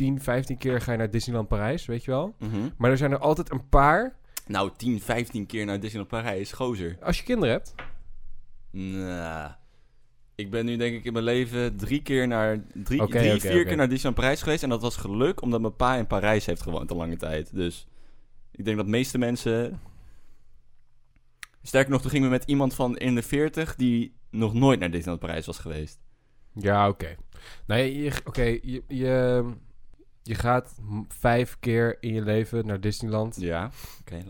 10, 0.00 0.20
15 0.20 0.58
keer 0.58 0.80
ga 0.80 0.92
je 0.92 0.98
naar 0.98 1.10
Disneyland 1.10 1.48
Parijs, 1.48 1.86
weet 1.86 2.04
je 2.04 2.10
wel? 2.10 2.34
Mhm. 2.38 2.68
Maar 2.76 2.90
er 2.90 2.96
zijn 2.96 3.12
er 3.12 3.18
altijd 3.18 3.50
een 3.50 3.68
paar... 3.68 4.16
Nou, 4.46 4.70
10, 4.76 5.00
15 5.00 5.46
keer 5.46 5.64
naar 5.64 5.80
Disneyland 5.80 6.10
Parijs, 6.10 6.52
gozer. 6.52 6.96
Als 7.02 7.18
je 7.18 7.24
kinderen 7.24 7.54
hebt... 7.54 7.74
Nou, 8.70 9.50
ik 10.34 10.50
ben 10.50 10.64
nu 10.64 10.76
denk 10.76 10.94
ik 10.96 11.04
in 11.04 11.12
mijn 11.12 11.24
leven 11.24 11.76
drie 11.76 12.02
keer 12.02 12.26
naar... 12.26 12.62
Drie, 12.74 13.02
Oké, 13.02 13.18
drie 13.18 13.30
oké, 13.30 13.40
vier 13.40 13.52
oké. 13.52 13.64
keer 13.64 13.76
naar 13.76 13.88
Disneyland 13.88 14.14
Parijs 14.14 14.42
geweest. 14.42 14.62
En 14.62 14.68
dat 14.68 14.82
was 14.82 14.96
geluk, 14.96 15.42
omdat 15.42 15.60
mijn 15.60 15.76
pa 15.76 15.96
in 15.96 16.06
Parijs 16.06 16.46
heeft 16.46 16.62
gewoond 16.62 16.90
een 16.90 16.96
lange 16.96 17.16
tijd. 17.16 17.54
Dus 17.54 17.86
ik 18.52 18.64
denk 18.64 18.76
dat 18.76 18.86
de 18.86 18.92
meeste 18.92 19.18
mensen... 19.18 19.80
Sterker 21.62 21.90
nog, 21.90 22.00
toen 22.00 22.10
gingen 22.10 22.26
we 22.26 22.34
met 22.34 22.44
iemand 22.44 22.74
van 22.74 22.96
in 22.96 23.14
de 23.14 23.22
40 23.22 23.76
die 23.76 24.14
nog 24.30 24.54
nooit 24.54 24.80
naar 24.80 24.90
Disneyland 24.90 25.20
Parijs 25.20 25.46
was 25.46 25.58
geweest. 25.58 26.00
Ja, 26.54 26.88
oké. 26.88 27.16
Nee, 27.66 28.02
je, 28.02 28.12
oké, 28.24 28.42
je, 28.42 28.82
je, 28.88 29.44
je 30.22 30.34
gaat 30.34 30.74
vijf 31.08 31.56
keer 31.60 31.96
in 32.00 32.14
je 32.14 32.22
leven 32.22 32.66
naar 32.66 32.80
Disneyland. 32.80 33.36
Ja. 33.40 33.70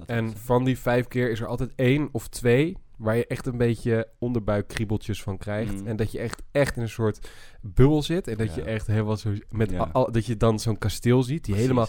En 0.07 0.37
van 0.37 0.65
die 0.65 0.79
vijf 0.79 1.09
keer 1.09 1.31
is 1.31 1.41
er 1.41 1.47
altijd 1.47 1.73
één 1.77 2.09
of 2.13 2.29
twee 2.29 2.77
waar 2.97 3.17
je 3.17 3.27
echt 3.27 3.47
een 3.47 3.57
beetje 3.59 4.09
onderbuikkriebeltjes 4.19 5.23
van 5.23 5.39
krijgt. 5.39 5.75
Mhm. 5.75 5.87
En 5.87 5.97
dat 5.97 6.13
je 6.13 6.19
echt, 6.19 6.43
echt 6.53 6.77
in 6.77 6.83
een 6.83 6.89
soort 6.89 7.29
bubbel 7.61 8.03
zit. 8.03 8.29
En 8.29 8.37
dat 8.37 8.55
je 8.55 8.63
echt 8.63 8.87
helemaal 8.87 9.17
zo... 9.17 9.33
Met 9.51 9.71
Ja. 9.71 9.79
al, 9.79 9.87
al- 9.87 10.13
dat 10.13 10.27
je 10.27 10.37
dan 10.37 10.59
zo'n 10.59 10.79
kasteel 10.79 11.23
ziet 11.23 11.29
die 11.45 11.55
Precies. 11.55 11.63
helemaal... 11.63 11.89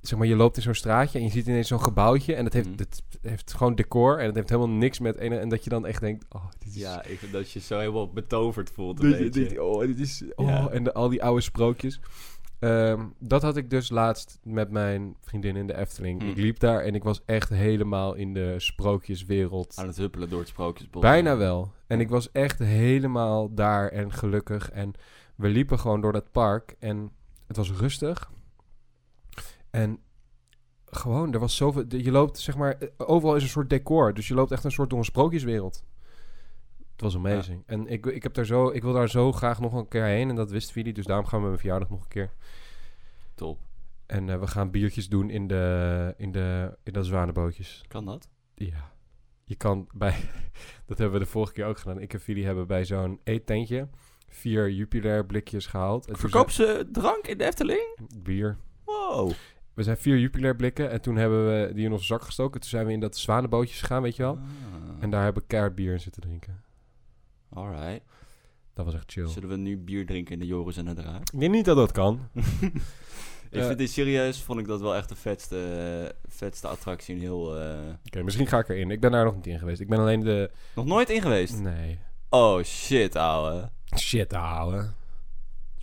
Zeg 0.00 0.18
maar, 0.18 0.28
je 0.28 0.36
loopt 0.36 0.56
in 0.56 0.62
zo'n 0.62 0.74
straatje 0.74 1.18
en 1.18 1.24
je 1.24 1.30
ziet 1.30 1.46
ineens 1.46 1.68
zo'n 1.68 1.82
gebouwtje. 1.82 2.34
En 2.34 2.44
dat 2.44 2.52
heeft, 2.52 2.68
Mhm. 2.68 2.78
het 2.78 3.02
heeft 3.22 3.54
gewoon 3.54 3.74
decor. 3.74 4.18
En 4.18 4.26
het 4.26 4.34
heeft 4.34 4.48
helemaal 4.48 4.76
niks 4.76 4.98
met... 4.98 5.16
Ene, 5.16 5.36
en 5.38 5.48
dat 5.48 5.64
je 5.64 5.70
dan 5.70 5.86
echt 5.86 6.00
denkt... 6.00 6.24
Oh, 6.28 6.44
dit 6.58 6.68
is... 6.74 6.80
Ja, 6.80 7.04
ik 7.04 7.18
vind 7.18 7.32
dat 7.32 7.50
je 7.50 7.60
zo 7.60 7.78
helemaal 7.78 8.12
betoverd 8.12 8.70
voelt. 8.70 9.00
Dit- 9.00 9.18
dit- 9.18 9.32
dit- 9.32 9.58
oh, 9.58 9.80
dit 9.86 9.98
is... 9.98 10.22
Oh, 10.34 10.46
Ja. 10.48 10.68
en 10.68 10.84
de, 10.84 10.92
al 10.92 11.08
die 11.08 11.22
oude 11.22 11.40
sprookjes. 11.40 12.00
Ehm, 12.62 13.06
dat 13.18 13.42
had 13.42 13.56
ik 13.56 13.70
dus 13.70 13.90
laatst 13.90 14.38
met 14.42 14.70
mijn 14.70 15.16
vriendin 15.20 15.56
in 15.56 15.66
de 15.66 15.76
Efteling. 15.76 16.22
Hm. 16.22 16.28
Ik 16.28 16.36
liep 16.36 16.58
daar 16.58 16.80
en 16.80 16.94
ik 16.94 17.02
was 17.02 17.22
echt 17.24 17.48
helemaal 17.48 18.14
in 18.14 18.34
de 18.34 18.54
sprookjeswereld. 18.58 19.76
Aan 19.76 19.86
het 19.86 19.96
huppelen 19.96 20.28
door 20.28 20.38
het 20.38 20.48
sprookjesbos. 20.48 21.02
Bijna 21.02 21.36
wel. 21.36 21.72
En 21.86 22.00
ik 22.00 22.08
was 22.08 22.32
echt 22.32 22.58
helemaal 22.58 23.54
daar 23.54 23.88
en 23.88 24.12
gelukkig. 24.12 24.70
En 24.70 24.92
we 25.36 25.48
liepen 25.48 25.78
gewoon 25.78 26.00
door 26.00 26.12
dat 26.12 26.32
park 26.32 26.76
en 26.78 27.10
het 27.46 27.56
was 27.56 27.72
rustig. 27.72 28.30
En 29.70 29.98
gewoon, 30.84 31.32
er 31.32 31.40
was 31.40 31.56
zoveel... 31.56 31.84
Je 31.88 32.10
loopt, 32.10 32.38
zeg 32.38 32.56
maar, 32.56 32.78
eh, 32.78 32.88
overal 32.96 33.36
is 33.36 33.42
een 33.42 33.48
soort 33.48 33.70
decor. 33.70 34.14
Dus 34.14 34.28
je 34.28 34.34
loopt 34.34 34.52
echt 34.52 34.64
een 34.64 34.70
soort 34.70 34.90
door 34.90 34.98
een 34.98 35.04
sprookjeswereld. 35.04 35.84
Het 36.92 37.00
was 37.00 37.16
amazing. 37.16 37.62
En 37.66 37.86
ik, 37.86 38.06
ik, 38.06 38.22
heb 38.22 38.34
daar 38.34 38.44
zo, 38.44 38.70
ik 38.70 38.82
wil 38.82 38.92
daar 38.92 39.08
zo 39.08 39.32
graag 39.32 39.60
nog 39.60 39.72
een 39.72 39.88
keer 39.88 40.04
heen. 40.04 40.28
En 40.28 40.36
dat 40.36 40.50
wist 40.50 40.72
Vili, 40.72 40.92
dus 40.92 41.06
daarom 41.06 41.26
gaan 41.26 41.38
we 41.38 41.48
met 41.48 41.48
mijn 41.48 41.60
verjaardag 41.60 41.90
nog 41.90 42.02
een 42.02 42.08
keer. 42.08 42.32
Top. 43.34 43.58
En 44.06 44.28
eh, 44.28 44.38
we 44.38 44.46
gaan 44.46 44.70
biertjes 44.70 45.08
doen 45.08 45.30
in 45.30 45.46
de, 45.46 46.14
in 46.16 46.32
de, 46.32 46.78
in 46.82 46.92
de 46.92 47.02
zwanenbootjes. 47.02 47.84
Kan 47.88 48.04
dat? 48.04 48.28
Ja. 48.54 48.92
Je 49.44 49.54
kan 49.54 49.88
bij... 49.94 50.14
dat 50.86 50.98
hebben 50.98 51.18
we 51.18 51.24
de 51.24 51.30
vorige 51.30 51.52
keer 51.52 51.64
ook 51.64 51.78
gedaan. 51.78 52.00
Ik 52.00 52.12
en 52.12 52.20
Fili 52.20 52.44
hebben 52.44 52.66
bij 52.66 52.84
zo'n 52.84 53.20
eettentje 53.24 53.88
vier 54.28 54.70
Jupiler 54.70 55.26
blikjes 55.26 55.66
gehaald. 55.66 56.06
En 56.06 56.16
Verkoop 56.16 56.50
ze 56.50 56.88
drank 56.92 57.26
in 57.26 57.38
de 57.38 57.44
Efteling? 57.44 57.98
Bier. 58.22 58.56
Wow. 58.84 59.32
We 59.74 59.82
zijn 59.82 59.96
vier 59.96 60.18
Jupiler 60.18 60.56
blikken 60.56 60.90
en 60.90 61.00
toen 61.00 61.16
hebben 61.16 61.46
we 61.46 61.74
die 61.74 61.84
in 61.84 61.92
onze 61.92 62.04
zak 62.04 62.22
gestoken. 62.22 62.60
Toen 62.60 62.70
zijn 62.70 62.86
we 62.86 62.92
in 62.92 63.00
dat 63.00 63.16
zwanenbootje 63.16 63.76
gegaan, 63.76 64.02
weet 64.02 64.16
je 64.16 64.22
wel. 64.22 64.34
Ah. 64.34 65.02
En 65.02 65.10
daar 65.10 65.22
hebben 65.24 65.42
we 65.42 65.48
keihard 65.48 65.74
bier 65.74 65.92
in 65.92 66.00
zitten 66.00 66.22
drinken. 66.22 66.62
Alright. 67.54 68.00
Dat 68.74 68.84
was 68.84 68.94
echt 68.94 69.12
chill. 69.12 69.26
Zullen 69.28 69.48
we 69.48 69.56
nu 69.56 69.78
bier 69.78 70.06
drinken 70.06 70.32
in 70.32 70.38
de 70.38 70.46
Joris 70.46 70.76
en 70.76 70.84
de 70.84 70.94
Draak? 70.94 71.30
Ik 71.32 71.40
denk 71.40 71.52
niet 71.52 71.64
dat 71.64 71.76
dat 71.76 71.92
kan. 71.92 72.28
ik 73.50 73.60
Eh. 73.60 73.66
vind 73.66 73.78
dit 73.78 73.90
serieus, 73.90 74.42
vond 74.42 74.60
ik 74.60 74.66
dat 74.66 74.80
wel 74.80 74.94
echt 74.94 75.08
de 75.08 75.16
vetste, 75.16 75.56
eh, 76.26 76.30
vetste 76.34 76.68
attractie 76.68 77.14
in 77.14 77.20
heel... 77.20 77.58
eh, 77.60 77.78
Oké, 78.06 78.22
misschien 78.22 78.46
ga 78.46 78.58
ik 78.58 78.68
erin. 78.68 78.90
Ik 78.90 79.00
ben 79.00 79.10
daar 79.12 79.24
nog 79.24 79.34
niet 79.34 79.46
in 79.46 79.58
geweest. 79.58 79.80
Ik 79.80 79.88
ben 79.88 79.98
alleen 79.98 80.20
de... 80.20 80.50
Nog 80.74 80.84
nooit 80.86 81.10
in 81.10 81.22
geweest? 81.22 81.58
Nee. 81.60 81.98
Oh 82.28 82.62
shit, 82.62 83.16
ouwe. 83.16 83.68
Shit, 83.98 84.32
ouwe. 84.32 84.86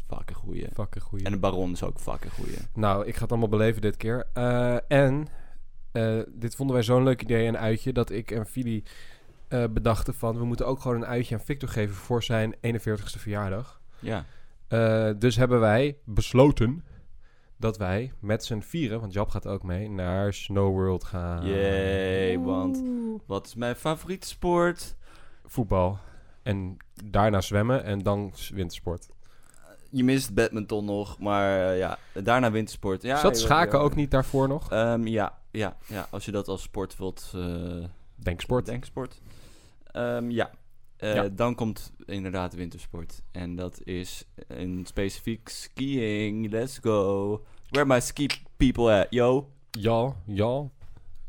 Fucking 0.07 0.37
goeie. 0.37 0.67
Fucking 0.73 1.03
goeie. 1.03 1.25
En 1.25 1.31
de 1.31 1.37
Baron 1.37 1.71
is 1.71 1.83
ook 1.83 1.99
fucking 1.99 2.33
goeie. 2.33 2.57
Nou, 2.73 3.05
ik 3.07 3.15
ga 3.15 3.21
het 3.21 3.29
allemaal 3.31 3.49
beleven 3.49 3.81
dit 3.81 3.97
keer. 3.97 4.27
Eh, 4.33 4.77
en 4.91 5.27
eh, 5.91 6.19
dit 6.27 6.55
vonden 6.55 6.75
wij 6.75 6.83
zo'n 6.85 7.03
leuk 7.03 7.21
idee, 7.21 7.47
een 7.47 7.57
uitje, 7.57 7.93
dat 7.93 8.09
ik 8.09 8.31
en 8.31 8.45
Fili 8.45 8.83
eh, 9.49 9.63
bedachten 9.69 10.13
van... 10.13 10.37
we 10.37 10.45
moeten 10.45 10.67
ook 10.67 10.79
gewoon 10.79 10.97
een 10.97 11.07
uitje 11.07 11.35
aan 11.35 11.41
Victor 11.41 11.69
geven 11.69 11.95
voor 11.95 12.23
zijn 12.23 12.55
41ste 12.55 13.19
verjaardag. 13.19 13.81
Ja. 13.99 14.25
Eh, 14.67 15.09
dus 15.17 15.35
hebben 15.35 15.59
wij 15.59 15.97
besloten 16.05 16.83
dat 17.57 17.77
wij 17.77 18.11
met 18.19 18.45
z'n 18.45 18.59
vieren, 18.59 18.99
want 18.99 19.13
Jab 19.13 19.29
gaat 19.29 19.47
ook 19.47 19.63
mee, 19.63 19.89
naar 19.89 20.33
Snow 20.33 20.71
World 20.71 21.03
gaan. 21.03 21.45
Yay, 21.45 22.39
want 22.39 22.83
wat 23.25 23.45
is 23.45 23.55
mijn 23.55 23.75
favoriete 23.75 24.27
sport? 24.27 24.95
Voetbal. 25.45 25.97
En 26.43 26.77
daarna 27.03 27.41
zwemmen 27.41 27.83
en 27.83 27.99
dan 27.99 28.33
wintersport. 28.53 29.09
Je 29.91 30.03
mist 30.03 30.33
badminton 30.33 30.85
nog, 30.85 31.19
maar 31.19 31.69
eh, 31.69 31.77
ja, 31.77 31.97
daarna 32.13 32.51
wintersport. 32.51 33.01
Ja, 33.01 33.17
Zat 33.17 33.37
schaken 33.37 33.77
ja. 33.77 33.83
ook 33.83 33.95
niet 33.95 34.11
daarvoor 34.11 34.47
nog? 34.47 34.71
Ehm, 34.71 35.07
ja, 35.07 35.37
ja, 35.51 35.77
ja, 35.87 36.07
als 36.09 36.25
je 36.25 36.31
dat 36.31 36.47
als 36.47 36.61
sport 36.61 36.97
wilt... 36.97 37.31
eh 37.35 37.83
Denksport. 38.23 38.65
Denksport. 38.65 39.21
Ehm, 39.91 40.29
ja. 40.29 40.51
Eh, 40.97 41.13
Ja. 41.15 41.29
Dan 41.29 41.55
komt 41.55 41.93
inderdaad 42.05 42.53
wintersport. 42.53 43.21
En 43.31 43.55
dat 43.55 43.81
is 43.83 44.23
een 44.47 44.83
specifiek 44.85 45.49
skiing. 45.49 46.51
Let's 46.51 46.77
go. 46.81 47.45
Where 47.69 47.85
my 47.87 47.99
ski 47.99 48.27
people 48.57 48.99
at, 48.99 49.07
yo? 49.09 49.51
Ja, 49.71 50.15
ja. 50.25 50.45
Dat 50.45 50.71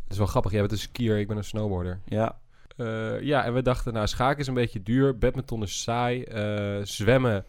is 0.09 0.19
wel 0.19 0.27
grappig. 0.27 0.51
Jij 0.53 0.61
bent 0.61 0.73
een 0.73 0.79
skier, 0.79 1.19
ik 1.19 1.29
ben 1.29 1.37
een 1.37 1.45
snowboarder. 1.45 2.01
Ja. 2.05 2.39
Eh, 2.77 3.21
ja, 3.21 3.45
en 3.45 3.55
we 3.55 3.63
dachten, 3.63 3.93
nou, 3.93 4.07
schaken 4.07 4.39
is 4.41 4.47
een 4.47 4.55
beetje 4.55 4.83
duur. 4.83 5.19
Badminton 5.19 5.63
is 5.63 5.83
saai. 5.83 6.23
eh, 6.23 6.81
zwemmen. 6.83 7.45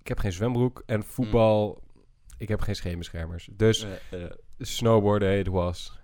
Ik 0.00 0.08
heb 0.08 0.18
geen 0.18 0.32
zwembroek. 0.32 0.82
En 0.86 1.04
voetbal. 1.04 1.82
Ik 2.36 2.48
heb 2.48 2.60
geen 2.60 2.76
scheenbeschermers. 2.76 3.48
Dus 3.52 3.86
snowboarden, 4.58 5.36
het 5.36 5.46
was. 5.48 5.98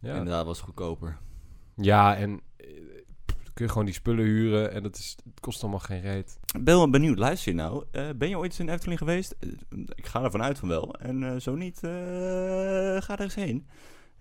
Ja, 0.00 0.14
Inderdaad, 0.16 0.44
was 0.46 0.60
goedkoper. 0.60 1.18
ja 1.76 2.16
en 2.16 2.40
kun 3.54 3.64
je 3.64 3.68
gewoon 3.68 3.84
die 3.84 3.94
spullen 3.94 4.24
huren. 4.24 4.72
En 4.72 4.82
dat 4.82 4.96
is, 4.96 5.16
het 5.24 5.40
kost 5.40 5.62
allemaal 5.62 5.78
geen 5.80 6.00
reet. 6.00 6.38
Ik 6.54 6.64
ben 6.64 6.76
wel 6.76 6.90
benieuwd. 6.90 7.18
Luister 7.18 7.52
je 7.52 7.58
nou. 7.58 7.84
eh, 7.90 8.08
ben 8.16 8.28
je 8.28 8.38
ooit 8.38 8.50
eens 8.50 8.60
in 8.60 8.68
Efteling 8.68 8.98
geweest? 8.98 9.34
Eh, 9.40 9.48
ik 9.94 10.06
ga 10.06 10.22
ervan 10.22 10.42
uit 10.42 10.58
van 10.58 10.68
wel. 10.68 10.94
En 10.94 11.22
eh, 11.22 11.40
zo 11.40 11.54
niet, 11.54 11.76
eh, 11.84 11.90
ga 13.02 13.08
er 13.08 13.20
eens 13.20 13.34
heen. 13.34 13.66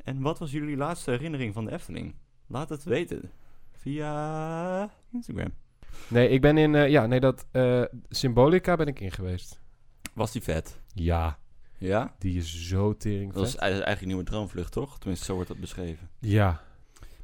En 0.03 0.21
wat 0.21 0.39
was 0.39 0.51
jullie 0.51 0.77
laatste 0.77 1.11
herinnering 1.11 1.53
van 1.53 1.65
de 1.65 1.71
Efteling? 1.71 2.15
Laat 2.47 2.69
het 2.69 2.83
weten. 2.83 3.31
Via 3.71 4.89
Instagram. 5.11 5.53
Nee, 6.07 6.29
ik 6.29 6.41
ben 6.41 6.57
in... 6.57 6.75
eh, 6.75 6.89
ja, 6.89 7.05
nee, 7.05 7.19
dat... 7.19 7.45
eh, 7.51 7.83
Symbolica 8.09 8.75
ben 8.75 8.87
ik 8.87 8.99
in 8.99 9.11
geweest. 9.11 9.59
Was 10.13 10.31
die 10.31 10.41
vet? 10.41 10.79
Ja, 10.93 11.39
Ja? 11.77 12.15
die 12.19 12.37
is 12.37 12.67
zo 12.67 12.97
tering 12.97 13.33
Dat 13.33 13.41
was 13.41 13.51
vet. 13.51 13.59
eigenlijk 13.59 14.01
een 14.01 14.07
nieuwe 14.07 14.23
droomvlucht, 14.23 14.71
toch? 14.71 14.99
Tenminste, 14.99 15.25
zo 15.25 15.33
wordt 15.33 15.47
dat 15.49 15.59
beschreven. 15.59 16.09
Ja, 16.19 16.61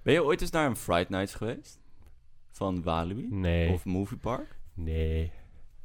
Ben 0.08 0.16
je 0.16 0.24
ooit 0.24 0.42
eens 0.42 0.52
naar 0.52 0.66
een 0.66 0.76
Fright 0.76 1.10
Nights 1.10 1.34
geweest? 1.34 1.80
Van 2.52 2.84
Walibi? 2.84 3.28
nee, 3.30 3.72
Of 3.74 3.86
Movie 3.86 4.18
Park? 4.18 4.58
nee. 4.74 5.32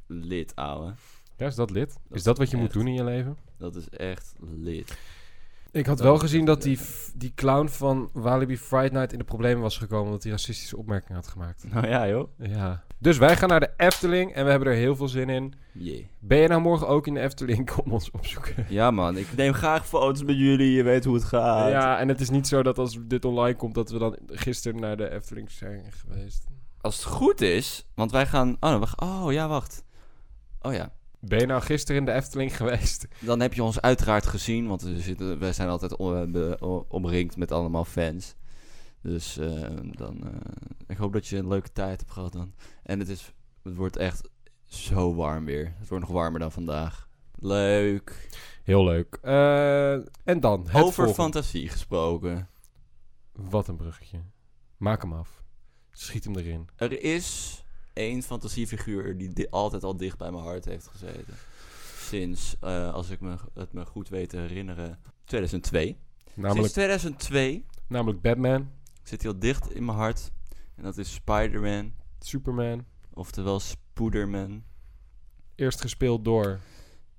Lit, 0.07 0.55
ouwe. 0.55 0.93
Ja, 1.37 1.45
is 1.45 1.55
dat 1.55 1.69
lid? 1.69 1.97
Dat 2.07 2.17
is 2.17 2.23
dat 2.23 2.37
wat 2.37 2.49
je 2.49 2.57
moet 2.57 2.73
doen 2.73 2.87
in 2.87 2.93
je 2.93 3.03
leven? 3.03 3.37
Dat 3.57 3.75
is 3.75 3.89
echt 3.89 4.33
lit. 4.39 4.97
Ik 5.71 5.85
had 5.85 5.97
Dat 5.97 6.05
wel 6.05 6.17
gezien 6.17 6.45
dat 6.45 6.61
die, 6.61 6.79
die 7.15 7.31
clown 7.35 7.67
van 7.67 8.09
Walibi 8.13 8.57
Friday 8.57 8.89
Night 8.89 9.11
in 9.11 9.17
de 9.17 9.23
problemen 9.23 9.61
was 9.61 9.77
gekomen 9.77 10.05
omdat 10.05 10.23
hij 10.23 10.31
racistische 10.31 10.77
opmerkingen 10.77 11.15
had 11.15 11.27
gemaakt. 11.27 11.63
Nou 11.73 11.87
ja, 11.87 12.07
joh. 12.07 12.29
Ja. 12.37 12.83
Dus 13.03 13.17
wij 13.17 13.37
gaan 13.37 13.49
naar 13.49 13.59
de 13.59 13.73
Efteling 13.77 14.33
en 14.33 14.43
we 14.45 14.49
hebben 14.49 14.67
er 14.69 14.73
heel 14.77 14.95
veel 14.95 15.07
zin 15.07 15.29
in. 15.29 15.53
Yeah. 15.71 16.03
Ben 16.19 16.37
je 16.37 16.47
nou 16.47 16.61
morgen 16.61 16.87
ook 16.87 17.07
in 17.07 17.13
de 17.13 17.19
Efteling? 17.19 17.71
Kom 17.75 17.91
ons 17.91 18.11
opzoeken. 18.11 18.65
Ja, 18.69 18.91
man. 18.91 19.17
Ik 19.17 19.27
neem 19.35 19.53
graag 19.53 19.87
foto's 19.87 20.23
met 20.23 20.35
jullie. 20.37 20.71
Je 20.71 20.83
weet 20.83 21.05
hoe 21.05 21.13
het 21.15 21.23
gaat. 21.23 21.69
Ja, 21.71 21.99
en 21.99 22.07
het 22.07 22.21
is 22.21 22.29
niet 22.29 22.47
zo 22.47 22.63
dat 22.63 22.77
als 22.77 22.97
dit 23.01 23.25
online 23.25 23.55
komt 23.55 23.75
dat 23.75 23.89
we 23.89 23.97
dan 23.97 24.17
gisteren 24.27 24.79
naar 24.79 24.97
de 24.97 25.09
Efteling 25.09 25.51
zijn 25.51 25.83
geweest. 25.91 26.43
Als 26.81 26.95
het 26.95 27.05
goed 27.05 27.41
is, 27.41 27.85
want 27.95 28.11
wij 28.11 28.25
gaan... 28.25 28.57
Oh, 28.59 28.79
we 28.79 28.87
gaan- 28.87 29.23
oh 29.23 29.31
ja, 29.31 29.47
wacht. 29.47 29.83
Oh 30.61 30.73
ja. 30.73 30.91
Ben 31.19 31.39
je 31.39 31.45
nou 31.45 31.61
gisteren 31.61 31.99
in 31.99 32.05
de 32.05 32.11
Efteling 32.13 32.57
geweest? 32.57 33.07
Dan 33.19 33.39
heb 33.39 33.53
je 33.53 33.63
ons 33.63 33.81
uiteraard 33.81 34.25
gezien, 34.25 34.67
want 34.67 34.81
we 34.81 34.99
zitten, 34.99 35.39
wij 35.39 35.53
zijn 35.53 35.69
altijd 35.69 35.95
om- 35.95 36.85
omringd 36.87 37.37
met 37.37 37.51
allemaal 37.51 37.85
fans. 37.85 38.35
Dus 39.03 39.37
eh, 39.37 39.69
dan, 39.91 40.23
eh, 40.27 40.39
ik 40.87 40.97
hoop 40.97 41.13
dat 41.13 41.27
je 41.27 41.37
een 41.37 41.47
leuke 41.47 41.71
tijd 41.71 41.99
hebt 41.99 42.11
gehad 42.11 42.31
dan. 42.33 42.53
En 42.83 42.99
het, 42.99 43.09
is, 43.09 43.33
het 43.63 43.75
wordt 43.75 43.97
echt 43.97 44.29
Zo 44.63 45.15
warm 45.15 45.45
weer. 45.45 45.73
Het 45.77 45.87
wordt 45.87 46.03
nog 46.03 46.13
warmer 46.13 46.39
dan 46.39 46.51
vandaag. 46.51 47.07
Leuk. 47.39 48.29
Heel 48.63 48.83
leuk. 48.83 49.17
Eh, 49.21 49.93
en 50.23 50.39
dan, 50.39 50.59
het 50.67 50.75
Over 50.75 50.93
volgende. 50.93 51.13
fantasie 51.13 51.69
gesproken. 51.69 52.49
Wat 53.31 53.67
een 53.67 53.75
bruggetje. 53.75 54.21
Maak 54.77 55.01
hem 55.01 55.13
af. 55.13 55.43
Schiet 55.91 56.23
hem 56.23 56.35
erin. 56.37 56.67
Er 56.75 57.01
is 57.03 57.57
één 57.93 58.21
fantasiefiguur 58.23 59.17
die 59.17 59.33
di- 59.33 59.47
altijd 59.49 59.83
al 59.83 59.97
dicht 59.97 60.17
bij 60.17 60.31
mijn 60.31 60.43
hart 60.43 60.65
heeft 60.65 60.87
gezeten. 60.87 61.33
Sinds, 61.97 62.55
eh, 62.59 62.93
als 62.93 63.09
ik 63.09 63.19
me, 63.21 63.35
het 63.53 63.73
me 63.73 63.85
goed 63.85 64.09
weet 64.09 64.29
te 64.29 64.37
herinneren, 64.37 64.99
2002. 65.25 65.97
Namelijk, 66.33 66.55
Sinds 66.57 66.71
2002 66.73 67.65
namelijk 67.87 68.21
Batman, 68.21 68.69
zit 69.03 69.25
al 69.25 69.39
dicht 69.39 69.71
in 69.71 69.85
mijn 69.85 69.97
hart. 69.97 70.31
En 70.75 70.83
dat 70.83 70.97
is 70.97 71.13
Spider-Man, 71.13 71.93
Superman. 72.19 72.85
oftewel 73.13 73.59
Spooderman. 73.59 74.63
Eerst 75.55 75.81
gespeeld 75.81 76.25
door, 76.25 76.59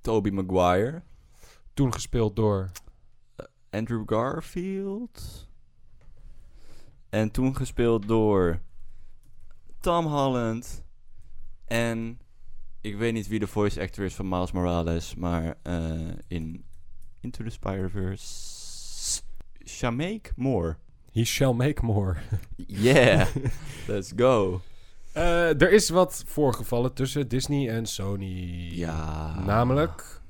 Tobey 0.01 0.31
Maguire. 0.31 1.01
toen 1.73 1.93
gespeeld 1.93 2.35
door. 2.35 2.71
Andrew 3.69 4.03
Garfield. 4.05 5.47
En 7.09 7.31
toen 7.31 7.55
gespeeld 7.55 8.07
door 8.07 8.61
Tom 9.79 10.05
Holland. 10.05 10.83
En 11.65 12.19
ik 12.81 12.97
weet 12.97 13.13
niet 13.13 13.27
wie 13.27 13.39
de 13.39 13.47
voice 13.47 13.81
actor 13.81 14.05
is 14.05 14.15
van 14.15 14.29
Miles 14.29 14.51
Morales, 14.51 15.15
maar 15.15 15.57
eh, 15.63 16.13
in 16.27 16.65
Into 17.19 17.43
the 17.43 17.49
Spider-Verse. 17.49 19.21
Shameik 19.65 20.33
Moore. 20.35 20.77
He 21.15 21.23
shall 21.23 21.53
make 21.53 21.81
more. 21.81 22.17
Yeah, 22.67 23.27
let's 23.87 24.11
go. 24.15 24.61
Eh, 25.13 25.61
er 25.61 25.71
is 25.71 25.89
wat 25.89 26.23
voorgevallen 26.27 26.93
tussen 26.93 27.27
Disney 27.27 27.69
en 27.69 27.85
Sony. 27.85 28.69
Ja. 28.71 29.39
Namelijk. 29.45 30.21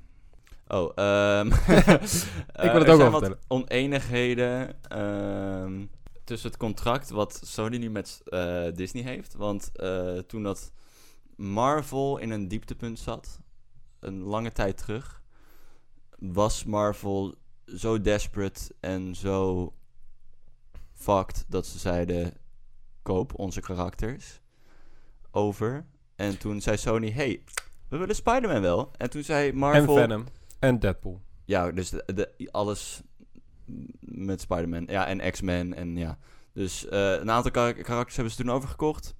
Oh, 0.67 0.91
ehm 0.95 1.47
Ik 2.65 2.71
wil 2.71 2.79
het 2.79 2.79
ook 2.79 2.85
zijn 2.85 2.97
wel 2.97 3.11
wat 3.11 3.19
vertellen. 3.19 3.39
oneenigheden 3.47 4.81
ehm, 4.87 5.85
tussen 6.23 6.49
het 6.49 6.59
contract 6.59 7.09
wat 7.09 7.41
Sony 7.43 7.77
nu 7.77 7.89
met 7.89 8.21
eh, 8.25 8.65
Disney 8.73 9.03
heeft. 9.03 9.33
Want 9.33 9.71
eh, 9.75 10.17
toen 10.17 10.43
dat 10.43 10.71
Marvel 11.35 12.17
in 12.17 12.29
een 12.31 12.47
dieptepunt 12.47 12.99
zat, 12.99 13.39
een 13.99 14.21
lange 14.21 14.51
tijd 14.51 14.77
terug, 14.77 15.21
was 16.19 16.63
Marvel 16.63 17.35
zo 17.65 18.01
desperate 18.01 18.75
en 18.79 19.15
zo 19.15 19.73
fucked 20.95 21.45
dat 21.47 21.65
ze 21.65 21.77
zeiden: 21.79 22.33
koop 23.01 23.39
onze 23.39 23.61
karakters 23.61 24.41
over. 25.31 25.85
En 26.15 26.37
toen 26.37 26.61
zei 26.61 26.77
Sony: 26.77 27.11
hey, 27.11 27.43
we 27.89 27.97
willen 27.97 28.15
Spider-Man 28.15 28.61
wel. 28.61 28.91
En 28.97 29.09
toen 29.09 29.23
zei 29.23 29.49
En 29.49 29.57
Marvel. 29.57 29.95
Venom. 29.95 30.25
En 30.59 30.79
Deadpool. 30.79 31.21
Ja, 31.45 31.71
dus 31.71 31.89
de, 31.89 32.03
de- 32.15 32.49
alles 32.51 33.01
met 33.99 34.41
Spider-Man. 34.41 34.85
Ja, 34.87 35.07
en 35.07 35.31
X-Men. 35.31 35.73
En 35.73 35.97
ja. 35.97 36.17
Dus 36.53 36.87
eh, 36.87 37.11
een 37.11 37.31
aantal 37.31 37.51
kar- 37.51 37.73
karakters 37.73 38.15
hebben 38.15 38.33
ze 38.33 38.41
toen 38.41 38.51
overgekocht. 38.51 39.15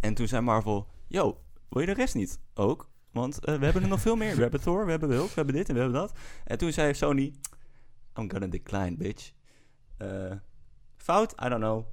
En 0.00 0.14
toen 0.14 0.28
zei 0.28 0.42
Marvel: 0.42 0.88
Yo, 1.08 1.40
wil 1.68 1.80
je 1.80 1.86
de 1.86 1.92
rest 1.94 2.14
niet 2.14 2.40
ook? 2.54 2.90
Want 3.12 3.44
eh, 3.44 3.58
we 3.58 3.64
hebben 3.64 3.82
er 3.82 3.88
nog 3.88 4.00
veel 4.00 4.16
meer. 4.16 4.34
We 4.34 4.40
hebben 4.42 4.60
Thor, 4.60 4.84
we 4.84 4.90
hebben 4.90 5.10
Hulk, 5.10 5.28
we 5.28 5.34
hebben 5.34 5.54
dit 5.54 5.68
en 5.68 5.74
we 5.74 5.80
hebben 5.80 6.00
dat. 6.00 6.12
En 6.44 6.58
toen 6.58 6.72
zei 6.72 6.94
Sony: 6.94 7.34
I'm 8.18 8.30
gonna 8.30 8.46
decline, 8.46 8.96
bitch. 8.96 9.32
Eh, 9.96 10.32
fout? 11.12 11.32
I 11.44 11.48
don't 11.48 11.60
know. 11.62 11.84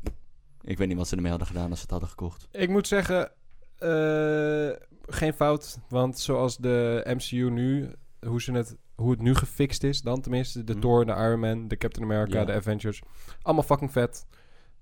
Ik 0.62 0.78
weet 0.78 0.88
niet 0.88 0.98
wat 0.98 1.08
ze 1.08 1.16
ermee 1.16 1.30
hadden 1.30 1.48
gedaan 1.48 1.70
als 1.70 1.76
ze 1.76 1.82
het 1.82 1.92
hadden 1.92 2.10
gekocht. 2.10 2.48
Ik 2.52 2.70
moet 2.70 2.88
zeggen, 2.88 3.32
eh, 3.78 4.70
geen 5.08 5.34
fout. 5.34 5.80
Want 5.90 6.20
zoals 6.20 6.58
de 6.58 7.04
MCU 7.08 7.50
nu, 7.50 7.92
hoe, 8.28 8.42
ze 8.42 8.52
het, 8.52 8.76
hoe 8.96 9.12
het 9.12 9.22
nu 9.22 9.36
gefixt 9.36 9.84
is, 9.84 10.02
dan 10.02 10.22
tenminste. 10.22 10.64
De 10.64 10.72
Mhm. 10.74 10.82
Thor, 10.82 11.06
de 11.06 11.12
Iron 11.12 11.40
Man, 11.40 11.68
de 11.68 11.78
Captain 11.78 12.06
America, 12.12 12.40
Ja. 12.40 12.46
de 12.46 12.54
Avengers. 12.54 13.02
Allemaal 13.42 13.64
fucking 13.64 13.92
vet. 13.92 14.26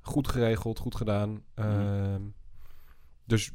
Goed 0.02 0.28
geregeld, 0.28 0.80
goed 0.80 0.96
gedaan. 0.96 1.44
Mhm. 1.56 1.68
Ehm, 1.70 2.22
dus 3.26 3.52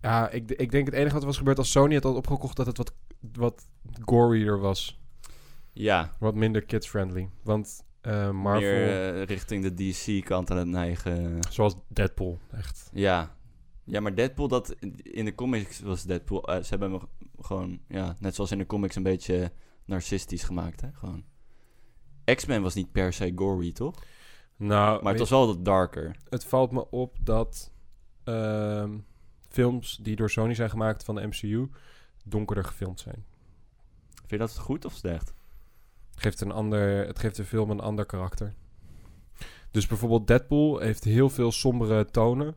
ja, 0.00 0.28
ik, 0.30 0.50
ik 0.50 0.70
denk 0.70 0.86
het 0.86 0.94
enige 0.94 1.12
wat 1.12 1.20
er 1.22 1.28
was 1.28 1.38
gebeurd 1.38 1.58
als 1.58 1.70
Sony 1.70 1.94
het 1.94 2.04
had 2.04 2.14
opgekocht, 2.16 2.56
dat 2.56 2.66
het 2.66 2.76
wat, 2.76 2.92
wat 3.32 3.66
gorier 4.04 4.58
was. 4.58 5.00
Ja, 5.72 6.10
Wat 6.18 6.34
minder 6.34 6.64
kids-friendly. 6.64 7.30
Want 7.42 7.84
eh, 8.00 8.30
Marvel, 8.30 8.60
meer 8.60 9.14
eh, 9.14 9.22
richting 9.24 9.62
de 9.62 9.74
DC-kant 9.74 10.50
aan 10.50 10.56
het 10.56 10.66
neigen. 10.68 11.38
zoals 11.50 11.74
Deadpool, 11.88 12.38
echt. 12.52 12.90
Ja. 12.92 13.34
Ja, 13.84 14.00
maar 14.00 14.14
Deadpool, 14.14 14.48
dat 14.48 14.74
in 15.02 15.24
de 15.24 15.34
comics 15.34 15.80
was 15.80 16.02
Deadpool. 16.04 16.42
eh, 16.48 16.62
ze 16.62 16.68
hebben 16.68 16.90
hem 16.92 17.00
gewoon, 17.40 17.80
ja, 17.88 18.16
net 18.18 18.34
zoals 18.34 18.50
in 18.50 18.58
de 18.58 18.66
comics, 18.66 18.96
een 18.96 19.02
beetje 19.02 19.52
narcistisch 19.84 20.42
gemaakt, 20.42 20.80
hè? 20.80 20.88
Gewoon. 20.92 21.24
X-Men 22.24 22.62
was 22.62 22.74
niet 22.74 22.92
per 22.92 23.12
se 23.12 23.32
gory, 23.34 23.72
toch? 23.72 23.94
Nou, 24.56 25.02
Maar 25.02 25.10
het 25.12 25.20
was 25.20 25.30
wel 25.30 25.46
wat 25.46 25.64
darker. 25.64 26.16
het 26.28 26.44
valt 26.44 26.70
me 26.70 26.90
op 26.90 27.16
dat 27.22 27.72
ehm, 28.24 28.98
films 29.48 29.96
die 30.02 30.16
door 30.16 30.30
Sony 30.30 30.54
zijn 30.54 30.70
gemaakt 30.70 31.04
van 31.04 31.14
de 31.14 31.26
MCU 31.26 31.68
donkerder 32.24 32.64
gefilmd 32.64 33.00
zijn. 33.00 33.24
Vind 34.14 34.30
je 34.30 34.36
dat 34.38 34.58
goed 34.58 34.84
of 34.84 34.92
slecht? 34.92 35.32
Geeft, 36.20 36.40
een 36.40 36.50
ander, 36.52 37.06
het 37.06 37.18
geeft 37.18 37.36
de 37.36 37.44
film 37.44 37.70
een 37.70 37.80
ander 37.80 38.06
karakter. 38.06 38.54
Dus 39.70 39.86
bijvoorbeeld 39.86 40.26
Deadpool 40.26 40.78
heeft 40.78 41.04
heel 41.04 41.30
veel 41.30 41.52
sombere 41.52 42.04
tonen. 42.04 42.56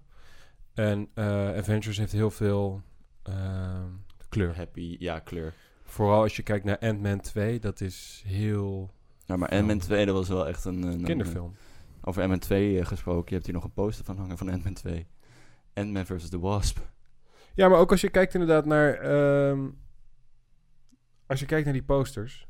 En 0.73 1.10
eh, 1.13 1.58
Avengers 1.58 1.97
heeft 1.97 2.12
heel 2.12 2.32
veel 2.32 2.82
ehm, 3.23 3.88
kleur. 4.30 4.56
Happy, 4.56 4.95
ja, 4.99 5.19
kleur. 5.19 5.54
Vooral 5.84 6.21
als 6.21 6.36
je 6.36 6.43
kijkt 6.43 6.65
naar 6.65 6.80
Ant-Man 6.80 7.19
2, 7.19 7.60
dat 7.60 7.82
is 7.82 8.23
heel 8.28 8.93
Nou, 9.26 9.39
maar 9.39 9.52
Ja. 9.54 9.58
Ant-Man 9.60 9.78
2, 9.80 10.06
dat 10.06 10.15
was 10.15 10.28
wel 10.30 10.47
echt 10.47 10.65
een... 10.65 10.84
een- 10.84 11.04
kinderfilm. 11.04 11.56
over 12.02 12.21
Ant-Man 12.21 12.39
2 12.39 12.80
eh, 12.80 12.86
gesproken, 12.86 13.26
je 13.28 13.34
hebt 13.34 13.45
hier 13.45 13.56
nog 13.56 13.63
een 13.63 13.73
poster 13.73 14.06
van 14.06 14.17
hangen 14.17 14.38
van 14.38 14.49
Ant-Man 14.49 14.73
2. 14.73 15.08
Ant-Man 15.73 16.06
versus 16.06 16.30
the 16.30 16.39
Wasp. 16.39 16.78
Ja, 17.56 17.67
maar 17.67 17.80
ook 17.80 17.91
als 17.91 18.02
je 18.02 18.10
kijkt 18.10 18.34
inderdaad 18.34 18.65
naar... 18.65 18.93
ehm, 18.93 19.69
als 21.28 21.39
je 21.39 21.45
kijkt 21.45 21.63
naar 21.65 21.73
die 21.73 21.84
posters... 21.84 22.47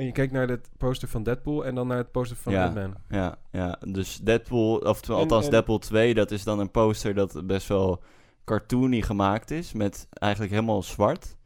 En 0.00 0.06
je 0.06 0.12
kijkt 0.12 0.32
naar 0.32 0.48
het 0.48 0.70
poster 0.76 1.08
van 1.08 1.22
Deadpool... 1.22 1.64
en 1.66 1.74
dan 1.74 1.86
naar 1.86 1.96
het 1.96 2.10
poster 2.10 2.36
van 2.36 2.52
Ja. 2.52 2.64
Ant-Man. 2.64 2.94
Ja, 3.08 3.38
ja, 3.52 3.78
dus 3.88 4.18
Deadpool, 4.18 4.76
of 4.78 5.08
En- 5.08 5.14
althans 5.14 5.44
en- 5.44 5.50
Deadpool 5.50 5.78
2, 5.78 6.14
dat 6.14 6.30
is 6.30 6.44
dan 6.44 6.58
een 6.58 6.70
poster 6.70 7.14
dat 7.14 7.46
best 7.46 7.68
wel 7.68 8.02
cartoony 8.44 9.02
gemaakt 9.02 9.50
is, 9.50 9.72
met 9.72 10.08
eigenlijk 10.10 10.52
helemaal 10.52 10.82
zwart. 10.82 11.36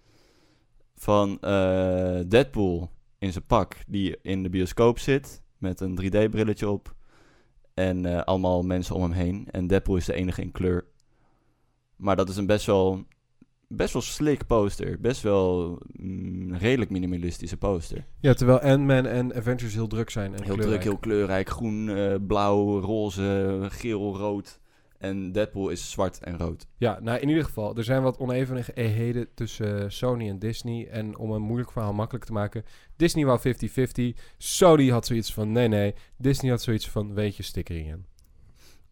Van 0.97 1.41
eh, 1.41 2.21
Deadpool 2.27 2.91
in 3.19 3.33
zijn 3.33 3.47
pak, 3.47 3.77
die 3.87 4.19
in 4.23 4.43
de 4.43 4.49
bioscoop 4.49 4.99
zit, 4.99 5.43
met 5.59 5.81
een 5.81 5.99
3D-brilletje 6.03 6.69
op. 6.69 6.95
En 7.75 8.07
eh, 8.07 8.23
allemaal 8.23 8.63
mensen 8.63 8.95
om 8.95 9.03
hem 9.03 9.13
heen. 9.13 9.49
En 9.51 9.67
Deadpool 9.67 9.97
is 9.97 10.05
de 10.05 10.15
enige 10.15 10.41
in 10.43 10.53
kleur. 10.53 10.87
Maar 11.97 12.17
dat 12.17 12.29
is 12.29 12.37
een 12.37 12.47
best 12.47 12.67
wel, 12.67 13.05
best 13.77 13.93
wel 13.93 14.03
slick 14.03 14.47
poster. 14.47 15.01
Best 15.01 15.23
wel 15.23 15.79
mm, 15.93 16.55
redelijk 16.55 16.91
minimalistische 16.91 17.57
poster. 17.57 18.05
Ja, 18.21 18.35
terwijl 18.35 18.61
Ant-Man 18.61 19.07
en 19.07 19.35
Avengers 19.35 19.75
heel 19.75 19.87
druk 19.87 20.11
zijn. 20.11 20.35
En 20.35 20.43
Heel 20.43 20.55
kleurrijk. 20.55 20.69
druk, 20.81 20.83
heel 20.83 20.99
kleurrijk. 21.01 21.49
Groen, 21.49 21.89
eh, 21.89 22.15
blauw, 22.27 22.81
roze, 22.81 23.59
geel, 23.71 24.17
rood. 24.17 24.63
En 24.99 25.33
Deadpool 25.33 25.69
is 25.69 25.91
zwart 25.91 26.19
en 26.23 26.39
rood. 26.39 26.67
Ja, 26.77 26.99
nou 27.01 27.19
in 27.19 27.29
ieder 27.29 27.45
geval, 27.45 27.77
er 27.77 27.85
zijn 27.85 28.03
wat 28.03 28.19
onevenheden 28.19 29.29
tussen 29.35 29.93
Sony 29.93 30.29
en 30.29 30.39
Disney. 30.39 30.89
En 30.89 31.17
om 31.19 31.31
een 31.31 31.43
moeilijk 31.43 31.73
verhaal 31.73 31.93
makkelijk 31.93 32.25
te 32.25 32.33
maken, 32.33 32.65
Disney 32.97 33.25
wou 33.25 33.39
50-50. 33.39 34.19
Sony 34.39 34.89
had 34.91 35.07
zoiets 35.07 35.33
van, 35.35 35.53
nee 35.53 35.69
nee. 35.69 35.95
Disney 36.19 36.51
had 36.51 36.63
zoiets 36.63 36.89
van, 36.91 37.15
weet 37.15 37.37
je, 37.37 37.43
sticker 37.43 37.77
in. 37.77 38.07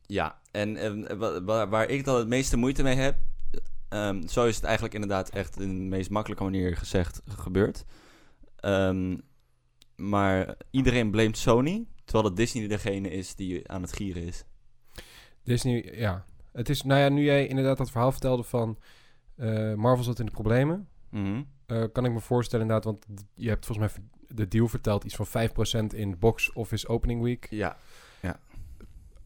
Ja, 0.07 0.39
en 0.51 0.77
eh, 0.77 1.17
wa- 1.17 1.43
wa- 1.43 1.69
waar 1.69 1.89
ik 1.89 2.05
dan 2.05 2.17
het 2.17 2.29
meeste 2.29 2.57
moeite 2.57 2.83
mee 2.83 2.97
heb... 2.97 3.17
ehm, 3.93 4.27
zo 4.27 4.47
is 4.47 4.55
het 4.57 4.65
eigenlijk 4.65 4.95
inderdaad 4.95 5.29
echt 5.29 5.61
in 5.61 5.69
de 5.69 5.85
meest 5.85 6.11
makkelijke 6.11 6.45
manier 6.45 6.77
gezegd 6.77 7.23
gebeurd. 7.27 7.85
Ehm, 8.57 9.17
maar 9.97 10.55
iedereen 10.71 11.11
blamt 11.11 11.39
Sony, 11.39 11.87
terwijl 12.05 12.25
het 12.25 12.37
Disney 12.37 12.67
degene 12.69 13.11
is 13.11 13.35
die 13.35 13.69
aan 13.69 13.83
het 13.83 13.93
gieren 13.93 14.23
is. 14.23 14.45
Disney, 15.43 15.99
ja. 15.99 16.25
Het 16.53 16.69
is, 16.69 16.83
nou 16.83 17.01
ja, 17.01 17.09
nu 17.09 17.25
jij 17.25 17.47
inderdaad 17.47 17.77
dat 17.77 17.91
verhaal 17.91 18.13
vertelde 18.13 18.43
van 18.43 18.79
eh, 19.37 19.75
Marvel 19.75 20.05
zat 20.05 20.19
in 20.19 20.27
de 20.27 20.33
problemen. 20.33 20.89
Mhm. 21.11 21.43
eh, 21.67 21.85
kan 21.93 22.05
ik 22.05 22.13
me 22.13 22.21
voorstellen 22.21 22.67
inderdaad, 22.67 22.93
want 22.93 23.07
je 23.35 23.49
hebt 23.49 23.67
volgens 23.67 23.95
mij 23.95 24.05
de 24.29 24.49
deal 24.49 24.69
verteld 24.69 25.05
iets 25.05 25.17
van 25.17 25.27
5% 25.27 25.95
in 25.95 26.19
box 26.19 26.53
office 26.53 26.89
opening 26.89 27.23
week. 27.23 27.47
Ja, 27.51 27.77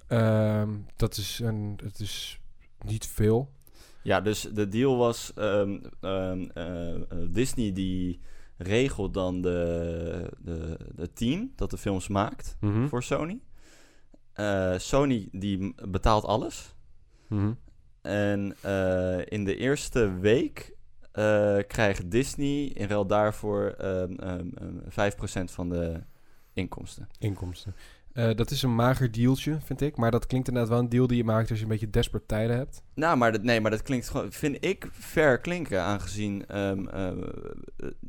Ehm, 0.06 0.70
dat 0.96 1.16
is 1.16 1.38
een, 1.38 1.78
het 1.82 2.00
is 2.00 2.40
niet 2.84 3.06
veel. 3.06 3.52
Ja, 4.06 4.20
dus 4.20 4.40
de 4.40 4.68
deal 4.68 4.96
was... 4.96 5.32
ehm, 5.34 5.78
ehm, 6.00 6.44
eh, 6.54 6.94
eh, 6.94 7.02
Disney 7.28 7.72
die 7.72 8.20
regelt 8.56 9.14
dan 9.14 9.40
de, 9.40 10.30
de, 10.38 10.78
de 10.94 11.12
team 11.12 11.52
dat 11.56 11.70
de 11.70 11.76
films 11.76 12.08
maakt 12.08 12.56
voor 12.88 13.02
Sony. 13.02 13.40
Eh, 14.32 14.78
Sony 14.78 15.28
die 15.32 15.74
betaalt 15.88 16.24
alles. 16.24 16.74
Mhm. 17.28 17.52
En 18.02 18.56
in 19.28 19.44
de 19.44 19.56
eerste 19.56 20.18
week 20.18 20.76
krijgt 21.66 22.10
Disney 22.10 22.64
in 22.64 22.88
ruil 22.88 23.06
daarvoor 23.06 23.74
ehm, 23.78 24.14
ehm, 24.14 24.48
5% 24.88 25.50
van 25.50 25.68
de 25.68 26.02
inkomsten. 26.52 27.08
Inkomsten. 27.18 27.74
Eh, 28.16 28.34
dat 28.34 28.50
is 28.50 28.62
een 28.62 28.74
mager 28.74 29.12
dealtje, 29.12 29.58
vind 29.60 29.80
ik. 29.80 29.96
Maar 29.96 30.10
dat 30.10 30.26
klinkt 30.26 30.48
inderdaad 30.48 30.72
wel 30.72 30.80
een 30.82 30.88
deal 30.88 31.06
die 31.06 31.16
je 31.16 31.24
maakt 31.24 31.48
als 31.50 31.58
je 31.58 31.64
een 31.64 31.70
beetje 31.70 31.90
desperate 31.90 32.26
tijden 32.26 32.56
hebt. 32.56 32.82
Nou, 32.94 33.16
maar 33.16 33.32
dat, 33.32 33.42
nee, 33.42 33.60
maar 33.60 33.70
dat 33.70 33.82
klinkt 33.82 34.08
gewoon, 34.08 34.32
vind 34.32 34.64
ik, 34.64 34.88
fair 34.92 35.38
klinken, 35.38 35.82
aangezien 35.82 36.46
ehm, 36.46 36.86
eh, 36.86 37.12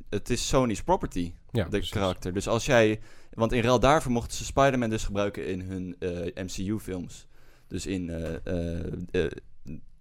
het 0.10 0.30
is 0.30 0.48
Sony's 0.48 0.84
property, 0.84 1.34
Ja, 1.52 1.63
de 1.63 1.70
precies. 1.70 1.89
karakter. 1.89 2.34
Dus 2.34 2.48
als 2.48 2.65
jij, 2.65 3.00
want 3.34 3.52
in 3.52 3.62
ruil 3.62 3.80
daarvoor 3.80 4.12
mochten 4.12 4.38
ze 4.38 4.46
Spider-Man 4.46 4.89
dus 4.89 5.04
gebruiken 5.04 5.48
in 5.48 5.62
hun 5.62 5.96
eh, 6.00 6.43
MCU-films. 6.43 7.28
Dus 7.67 7.86
in 7.86 8.12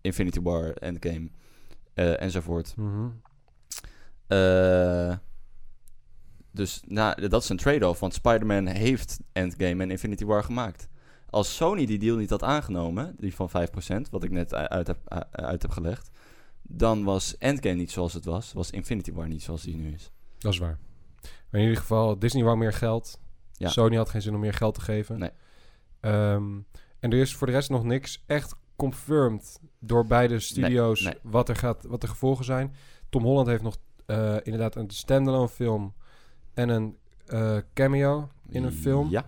Infinity 0.01 0.41
War, 0.41 0.71
Endgame 0.73 1.29
enzovoort. 1.95 2.75
Eh, 4.27 5.15
dus 6.57 6.83
nou, 6.87 7.29
dat 7.29 7.43
is 7.43 7.49
een 7.49 7.57
trade-off, 7.57 8.01
want 8.01 8.15
Spider-Man 8.15 8.67
heeft 8.67 9.21
Endgame 9.33 9.83
en 9.83 9.91
Infinity 9.91 10.25
War 10.25 10.45
gemaakt. 10.45 10.89
Als 11.31 11.57
Sony 11.57 11.87
die 11.87 11.99
deal 11.99 12.17
niet 12.17 12.31
had 12.31 12.43
aangenomen, 12.43 13.15
die 13.19 13.35
van 13.35 13.49
5%, 13.49 14.11
wat 14.11 14.23
ik 14.23 14.31
net 14.31 14.55
uit 14.55 14.87
heb, 14.87 14.99
uit 15.31 15.63
heb 15.63 15.71
gelegd, 15.71 16.11
dan 16.63 17.05
was 17.05 17.39
Endgame 17.39 17.75
niet 17.75 17.91
zoals 17.91 18.13
het 18.13 18.25
was, 18.25 18.53
was 18.53 18.71
Infinity 18.71 19.13
War 19.13 19.29
niet 19.29 19.43
zoals 19.43 19.63
die 19.63 19.77
nu 19.77 19.93
is. 19.93 20.11
Dat 20.39 20.53
is 20.53 20.59
waar. 20.59 20.79
Maar 21.23 21.61
in 21.61 21.67
ieder 21.67 21.81
geval, 21.81 22.19
Disney 22.19 22.45
wou 22.45 22.57
meer 22.57 22.73
geld. 22.73 23.21
Ja. 23.53 23.69
Sony 23.69 23.97
had 23.97 24.11
geen 24.11 24.23
zin 24.23 24.35
om 24.35 24.41
meer 24.41 24.55
geld 24.55 24.75
te 24.75 24.81
geven. 24.81 25.19
Nee. 25.19 25.31
Ehm, 26.01 26.59
en 27.01 27.13
er 27.13 27.19
is 27.19 27.35
voor 27.35 27.47
de 27.47 27.53
rest 27.53 27.71
nog 27.71 27.85
niks 27.85 28.23
echt 28.27 28.55
confirmed 28.77 29.61
door 29.81 30.07
beide 30.07 30.41
studio's 30.41 31.01
nee. 31.01 31.15
Wat, 31.23 31.49
er 31.49 31.57
gaat, 31.57 31.85
wat 31.85 32.01
de 32.01 32.07
gevolgen 32.07 32.45
zijn. 32.45 32.75
Tom 33.09 33.23
Holland 33.23 33.47
heeft 33.47 33.63
nog 33.63 33.77
eh, 34.07 34.37
inderdaad 34.43 34.77
een 34.77 34.91
standalone 34.91 35.49
film 35.49 35.95
en 36.57 36.69
een 36.69 36.99
eh, 37.27 37.57
cameo 37.75 38.29
in 38.49 38.65
een 38.65 38.73
film. 38.73 39.11
Ja, 39.11 39.27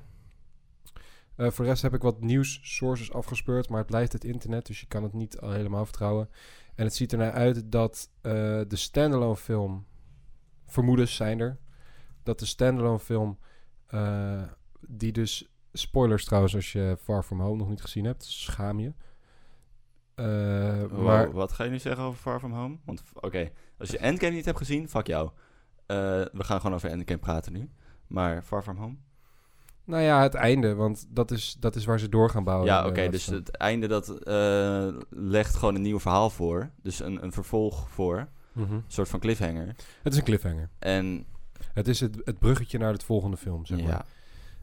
Eh, 1.37 1.51
voor 1.51 1.65
de 1.65 1.71
rest 1.71 1.83
heb 1.83 1.95
ik 1.95 2.03
wat 2.03 2.21
nieuws 2.21 2.61
sources 2.63 3.13
afgespeurd, 3.13 3.69
maar 3.69 3.79
het 3.79 3.87
blijft 3.87 4.13
het 4.13 4.25
internet, 4.25 4.67
dus 4.67 4.81
je 4.81 4.87
kan 4.87 5.03
het 5.03 5.13
niet 5.13 5.41
al 5.41 5.51
helemaal 5.51 5.85
vertrouwen. 5.85 6.29
En 6.75 6.85
het 6.85 6.95
ziet 6.95 7.13
ernaar 7.13 7.33
uit 7.33 7.73
dat 7.73 8.11
eh, 8.21 8.33
de 8.69 8.77
standalone 8.77 9.37
film, 9.37 9.87
vermoedens 10.67 11.17
zijn 11.17 11.41
er, 11.41 11.59
dat 12.23 12.39
de 12.39 12.47
standalone 12.47 12.99
film, 12.99 13.39
die 14.81 15.13
dus, 15.13 15.49
spoilers 15.73 16.25
trouwens 16.25 16.55
als 16.55 16.73
je 16.73 16.97
Far 17.01 17.23
From 17.23 17.41
Home 17.41 17.57
nog 17.57 17.69
niet 17.69 17.83
gezien 17.83 18.05
hebt, 18.05 18.25
schaam 18.25 18.81
je. 18.81 18.93
Wow, 20.17 21.05
maar 21.05 21.33
wat 21.33 21.53
ga 21.53 21.65
je 21.65 21.71
nu 21.71 21.79
zeggen 21.79 22.05
over 22.05 22.19
Far 22.21 22.39
From 22.39 22.53
Home? 22.53 22.77
Want 22.85 23.03
oké, 23.15 23.51
als 23.79 23.91
je 23.91 23.99
Endgame 23.99 24.35
niet 24.35 24.45
hebt 24.45 24.59
gezien, 24.59 24.89
fuck 24.89 25.07
jou. 25.07 25.31
Eh, 25.89 25.97
we 26.33 26.45
gaan 26.45 26.61
gewoon 26.61 26.75
over 26.75 26.91
Endgame 26.91 27.19
praten 27.21 27.53
nu. 27.53 27.71
Maar 28.07 28.43
Far 28.43 28.63
From 28.63 28.77
Home? 28.77 28.97
nou 29.85 30.03
ja, 30.03 30.23
het 30.23 30.35
einde, 30.35 30.75
want 30.75 31.07
dat 31.11 31.31
is, 31.31 31.57
dat 31.61 31.77
is 31.77 31.85
waar 31.85 31.99
ze 32.01 32.09
door 32.09 32.31
gaan 32.31 32.45
bouwen. 32.45 32.67
Ja, 32.67 32.87
oké, 32.87 33.09
dus 33.09 33.27
het 33.27 33.51
einde 33.51 33.87
dat 33.87 34.09
eh, 34.23 34.89
legt 35.11 35.55
gewoon 35.55 35.75
een 35.75 35.83
nieuw 35.83 36.01
verhaal 36.01 36.31
voor. 36.31 36.71
Dus 36.83 37.01
een, 37.01 37.23
een 37.23 37.33
vervolg 37.33 37.91
voor. 37.91 38.29
Mhm. 38.53 38.73
Een 38.73 38.85
soort 38.87 39.09
van 39.09 39.21
cliffhanger. 39.21 39.67
Het 40.03 40.13
is 40.13 40.19
een 40.19 40.25
cliffhanger. 40.25 40.69
En 40.79 41.27
Het 41.73 41.89
is 41.89 42.01
het, 42.01 42.21
het 42.25 42.39
bruggetje 42.39 42.79
naar 42.79 42.93
het 42.93 43.05
volgende 43.05 43.37
film, 43.37 43.67
zeg 43.67 43.79
maar. 43.81 43.89
ja, 43.89 44.05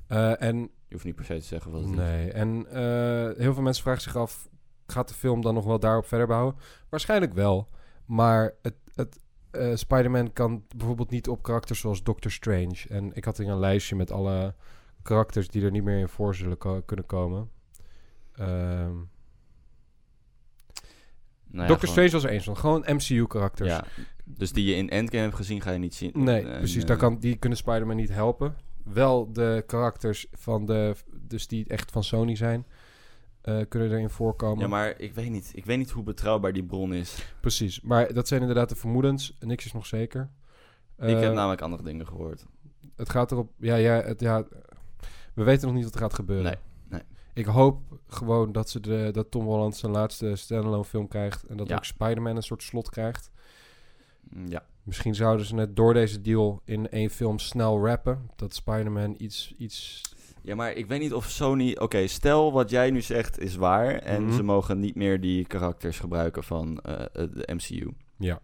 Eh, 0.07 0.47
en 0.47 0.57
je 0.59 0.69
hoeft 0.93 1.03
niet 1.05 1.15
per 1.15 1.25
se 1.25 1.37
te 1.39 1.45
zeggen 1.45 1.71
wat 1.71 1.81
het 1.81 1.89
is. 1.89 1.95
Nee, 1.95 2.31
en 2.31 2.65
eh, 2.69 3.37
heel 3.37 3.53
veel 3.53 3.63
mensen 3.63 3.83
vragen 3.83 4.01
zich 4.01 4.15
af... 4.15 4.49
gaat 4.87 5.07
de 5.07 5.13
film 5.13 5.41
dan 5.41 5.53
nog 5.53 5.65
wel 5.65 5.79
daarop 5.79 6.05
verder 6.05 6.27
bouwen? 6.27 6.55
Waarschijnlijk 6.89 7.33
wel. 7.33 7.67
Maar 8.05 8.53
het, 8.61 8.75
het, 8.95 9.19
eh, 9.55 9.75
Spider-Man 9.75 10.33
kan 10.33 10.63
bijvoorbeeld 10.75 11.09
niet 11.09 11.27
op 11.27 11.43
karakters 11.43 11.79
zoals 11.79 12.03
Doctor 12.03 12.31
Strange. 12.31 12.75
En 12.89 13.11
ik 13.15 13.25
had 13.25 13.37
hier 13.37 13.47
een 13.49 13.59
lijstje 13.59 13.95
met 13.95 14.11
alle 14.11 14.55
karakters... 15.01 15.47
die 15.47 15.63
er 15.65 15.71
niet 15.71 15.83
meer 15.83 15.99
in 15.99 16.07
voor 16.07 16.35
zullen 16.35 16.57
ko- 16.57 16.81
kunnen 16.81 17.05
komen. 17.05 17.49
Ehm, 18.35 18.93
Nou 21.47 21.67
ja, 21.67 21.73
Doctor 21.73 21.89
gewoon- 21.89 21.93
Strange 22.07 22.09
was 22.11 22.23
er 22.23 22.29
één 22.29 22.41
van. 22.43 22.57
Gewoon 22.57 22.85
MCU-karakters. 22.87 23.69
Ja, 23.69 23.85
dus 24.23 24.51
die 24.51 24.65
je 24.65 24.75
in 24.75 24.89
Endgame 24.89 25.23
hebt 25.23 25.35
gezien, 25.35 25.61
ga 25.61 25.71
je 25.71 25.79
niet 25.79 25.95
zien. 25.95 26.11
Nee, 26.13 26.47
En, 26.47 26.57
precies. 26.57 26.81
eh, 26.81 26.87
Daar 26.87 26.97
kan, 26.97 27.19
die 27.19 27.35
kunnen 27.35 27.57
Spider-Man 27.57 27.95
niet 27.95 28.09
helpen. 28.09 28.55
Wel 28.83 29.33
de 29.33 29.63
karakters 29.67 30.27
van 30.31 30.65
de... 30.65 30.95
dus 31.21 31.47
die 31.47 31.67
echt 31.67 31.91
van 31.91 32.03
Sony 32.03 32.35
zijn... 32.35 32.65
eh, 33.45 33.59
kunnen 33.69 33.91
erin 33.91 34.09
voorkomen. 34.09 34.59
Ja, 34.59 34.67
maar 34.67 34.99
ik 34.99 35.13
weet 35.13 35.29
niet. 35.29 35.51
Ik 35.53 35.65
weet 35.65 35.77
niet 35.77 35.91
hoe 35.91 36.03
betrouwbaar 36.03 36.53
die 36.53 36.63
bron 36.63 36.93
is. 36.93 37.33
Precies, 37.39 37.81
maar 37.81 38.13
dat 38.13 38.27
zijn 38.27 38.41
inderdaad 38.41 38.69
de 38.69 38.75
vermoedens. 38.75 39.37
Niks 39.39 39.65
is 39.65 39.73
nog 39.73 39.85
zeker. 39.85 40.29
ik 40.97 41.07
heb 41.07 41.23
Eh, 41.23 41.31
namelijk 41.31 41.61
andere 41.61 41.83
dingen 41.83 42.07
gehoord. 42.07 42.45
Het 42.95 43.09
gaat 43.09 43.31
erop... 43.31 43.51
Ja, 43.57 43.75
ja, 43.75 44.01
het, 44.01 44.19
ja, 44.19 44.43
we 45.33 45.43
weten 45.43 45.65
nog 45.67 45.75
niet 45.75 45.83
wat 45.83 45.93
er 45.93 45.99
gaat 45.99 46.13
gebeuren. 46.13 46.45
Nee, 46.45 46.55
nee. 46.89 47.01
Ik 47.33 47.45
hoop 47.45 47.99
gewoon 48.07 48.51
dat, 48.51 48.69
ze 48.69 48.79
de, 48.79 49.09
dat 49.11 49.31
Tom 49.31 49.45
Holland 49.45 49.75
zijn 49.75 49.91
laatste 49.91 50.35
standalone 50.35 50.85
film 50.85 51.07
krijgt... 51.07 51.43
en 51.43 51.57
dat 51.57 51.67
Ja. 51.67 51.75
ook 51.75 51.85
Spider-Man 51.85 52.35
een 52.35 52.43
soort 52.43 52.63
slot 52.63 52.89
krijgt. 52.89 53.31
Mm, 54.21 54.47
Ja, 54.47 54.63
Misschien 54.83 55.15
zouden 55.15 55.45
ze 55.45 55.55
net 55.55 55.75
door 55.75 55.93
deze 55.93 56.21
deal 56.21 56.61
in 56.65 56.89
één 56.89 57.09
film 57.09 57.39
snel 57.39 57.85
rappen. 57.85 58.29
Dat 58.35 58.53
Spider-Man 58.55 59.15
iets... 59.17 59.53
iets 59.57 60.01
Ja, 60.45 60.55
maar 60.55 60.71
ik 60.73 60.87
weet 60.87 60.99
niet 60.99 61.13
of 61.13 61.25
Sony... 61.29 61.75
Oké, 61.79 62.07
stel 62.07 62.51
wat 62.51 62.69
jij 62.69 62.91
nu 62.91 63.01
zegt 63.01 63.39
is 63.39 63.55
waar... 63.55 63.93
en 63.95 64.23
Mhm. 64.25 64.33
ze 64.35 64.43
mogen 64.43 64.79
niet 64.79 64.95
meer 64.95 65.21
die 65.21 65.45
karakters 65.45 65.99
gebruiken 65.99 66.43
van 66.43 66.79
eh, 66.79 66.93
eh, 67.01 67.07
de 67.13 67.53
MCU. 67.53 67.89
ja. 68.17 68.39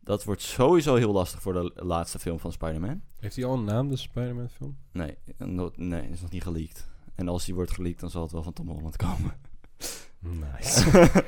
Dat 0.00 0.24
wordt 0.24 0.42
sowieso 0.42 0.94
heel 0.94 1.12
lastig 1.12 1.42
voor 1.42 1.52
de 1.52 1.72
laatste 1.74 2.18
film 2.18 2.38
van 2.38 2.52
Spider-Man. 2.52 3.00
Heeft 3.20 3.36
hij 3.36 3.44
al 3.44 3.54
een 3.54 3.64
naam, 3.64 3.88
de 3.88 3.96
Spider-Man 3.96 4.48
film? 4.48 4.76
Nee, 4.92 5.16
no- 5.38 5.70
nee, 5.76 6.08
is 6.10 6.20
nog 6.20 6.30
niet 6.30 6.42
geleakt. 6.42 6.88
En 7.14 7.28
als 7.28 7.44
die 7.44 7.54
wordt 7.54 7.70
geleakt, 7.70 8.00
dan 8.00 8.10
zal 8.10 8.22
het 8.22 8.32
wel 8.32 8.42
van 8.42 8.52
Tom 8.52 8.68
Holland 8.68 8.96
komen. 8.96 9.36
Nice. 10.18 10.90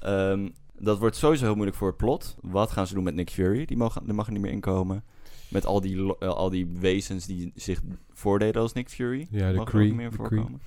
Ehm, 0.00 0.48
dat 0.78 0.98
wordt 0.98 1.16
sowieso 1.16 1.44
heel 1.44 1.54
moeilijk 1.54 1.76
voor 1.76 1.88
het 1.88 1.96
plot. 1.96 2.36
Wat 2.40 2.70
gaan 2.70 2.86
ze 2.86 2.94
doen 2.94 3.04
met 3.04 3.14
Nick 3.14 3.30
Fury? 3.30 3.64
Die, 3.64 3.76
mogen, 3.76 4.04
die 4.04 4.12
mag 4.14 4.26
er 4.26 4.32
niet 4.32 4.42
meer 4.42 4.50
inkomen. 4.52 5.04
Met 5.52 5.66
al 5.66 5.80
die, 5.80 6.18
eh, 6.18 6.28
al 6.28 6.50
die 6.50 6.66
wezens 6.66 7.26
die 7.26 7.52
zich 7.54 7.80
voordeden 8.12 8.62
als 8.62 8.72
Nick 8.72 8.88
Fury. 8.88 9.26
Ja, 9.30 9.52
de 9.52 9.60
ook 9.60 9.72
niet 9.72 9.94
meer 9.94 10.12
voorkomen. 10.12 10.60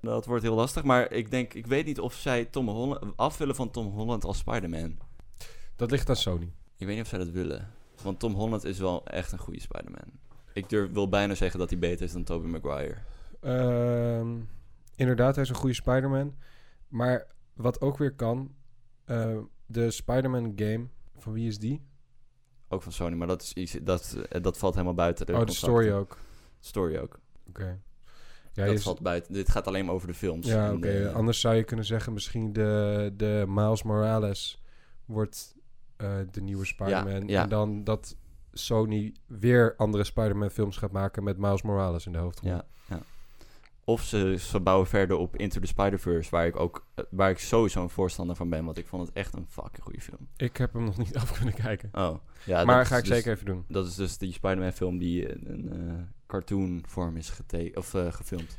Dat 0.00 0.26
wordt 0.26 0.42
heel 0.42 0.54
lastig. 0.54 0.82
Maar 0.82 1.12
ik 1.12 1.30
denk, 1.30 1.54
ik 1.54 1.66
weet 1.66 1.86
niet 1.86 2.00
of 2.00 2.14
zij 2.14 2.44
Tom 2.44 2.68
Holland, 2.68 3.16
af 3.16 3.38
willen 3.38 3.54
van 3.54 3.70
Tom 3.70 3.86
Holland 3.86 4.24
als 4.24 4.38
Spider-Man. 4.38 4.96
Dat 5.76 5.90
ligt 5.90 6.08
aan 6.08 6.16
Sony. 6.16 6.52
Ik 6.76 6.86
weet 6.86 6.94
niet 6.96 7.04
of 7.04 7.08
zij 7.08 7.18
dat 7.18 7.30
willen. 7.30 7.70
Want 8.02 8.18
Tom 8.18 8.34
Holland 8.34 8.64
is 8.64 8.78
wel 8.78 9.06
echt 9.06 9.32
een 9.32 9.38
goede 9.38 9.60
Spider-Man. 9.60 10.20
Ik 10.52 10.68
durf, 10.68 10.92
wil 10.92 11.08
bijna 11.08 11.34
zeggen 11.34 11.58
dat 11.58 11.70
hij 11.70 11.78
beter 11.78 12.04
is 12.04 12.12
dan 12.12 12.24
Tobey 12.24 12.50
Maguire. 12.50 12.96
Ehm, 13.40 14.36
inderdaad, 14.96 15.34
hij 15.34 15.44
is 15.44 15.50
een 15.50 15.56
goede 15.56 15.74
Spider-Man. 15.74 16.34
Maar 16.88 17.26
wat 17.54 17.80
ook 17.80 17.98
weer 17.98 18.14
kan... 18.14 18.54
eh, 19.04 19.38
de 19.66 19.90
Spider-Man 19.90 20.52
game, 20.56 20.86
van 21.18 21.32
wie 21.32 21.48
is 21.48 21.58
die? 21.58 21.80
Ook 22.72 22.82
van 22.82 22.92
Sony, 22.92 23.16
maar 23.16 23.26
dat, 23.26 23.42
is 23.42 23.52
iets, 23.52 23.76
dat, 23.82 24.16
eh, 24.28 24.42
dat 24.42 24.58
valt 24.58 24.74
helemaal 24.74 24.94
buiten 24.94 25.26
de 25.26 25.32
oh, 25.32 25.44
de 25.44 25.52
story 25.52 25.90
ook. 25.90 26.18
Story 26.60 26.98
ook. 26.98 27.18
Oké. 27.48 27.80
Ja, 28.52 28.66
dat 28.66 28.82
valt 28.82 29.00
buiten. 29.00 29.32
Dit 29.32 29.50
gaat 29.50 29.66
alleen 29.66 29.84
maar 29.84 29.94
over 29.94 30.08
de 30.08 30.14
films. 30.14 30.46
ja 30.46 30.72
oké. 30.72 31.12
Anders 31.14 31.40
zou 31.40 31.54
je 31.54 31.64
kunnen 31.64 31.84
zeggen... 31.84 32.12
misschien 32.12 32.52
de, 32.52 33.12
de 33.16 33.44
Miles 33.48 33.82
Morales 33.82 34.62
wordt 35.04 35.54
eh, 35.96 36.18
de 36.30 36.40
nieuwe 36.40 36.64
Spider-Man. 36.64 37.28
ja. 37.28 37.42
En 37.42 37.48
dan 37.48 37.84
dat 37.84 38.16
Sony 38.52 39.14
weer 39.26 39.74
andere 39.76 40.04
Spider-Man 40.04 40.50
films 40.50 40.76
gaat 40.76 40.92
maken... 40.92 41.24
met 41.24 41.38
Miles 41.38 41.62
Morales 41.62 42.06
in 42.06 42.12
de 42.12 42.18
hoofdrol. 42.18 42.50
ja, 42.50 42.64
ja. 42.88 43.00
Of 43.84 44.02
ze, 44.02 44.36
ze 44.38 44.60
bouwen 44.60 44.86
verder 44.86 45.16
op 45.16 45.36
Into 45.36 45.60
the 45.60 45.66
Spider-Verse, 45.66 46.30
waar 46.30 46.46
ik 46.46 46.56
ook 46.56 46.86
eh, 46.94 47.04
waar 47.10 47.30
ik 47.30 47.38
sowieso 47.38 47.82
een 47.82 47.90
voorstander 47.90 48.36
van 48.36 48.48
ben, 48.48 48.64
want 48.64 48.78
ik 48.78 48.86
vond 48.86 49.06
het 49.06 49.16
echt 49.16 49.34
een 49.34 49.46
fucking 49.48 49.82
goede 49.82 50.00
film. 50.00 50.28
Ik 50.36 50.56
heb 50.56 50.72
hem 50.72 50.84
nog 50.84 50.96
niet 50.98 51.16
af 51.20 51.32
kunnen 51.36 51.54
kijken. 51.54 51.88
Oh, 51.92 52.16
ja. 52.44 52.64
maar 52.64 52.86
ga 52.86 52.96
ik 52.96 53.04
dus- 53.04 53.14
zeker 53.16 53.32
even 53.32 53.46
doen. 53.46 53.64
Dat 53.68 53.86
is 53.86 53.94
dus 53.94 54.18
die 54.18 54.32
Spider-Man 54.32 54.72
film 54.72 54.98
die 54.98 55.26
in 55.26 55.46
een 55.46 55.88
eh, 55.88 55.94
cartoon 56.26 56.84
vorm 56.86 57.16
is 57.16 57.30
gete 57.30 57.70
of 57.74 57.94
eh, 57.94 58.12
gefilmd. 58.12 58.58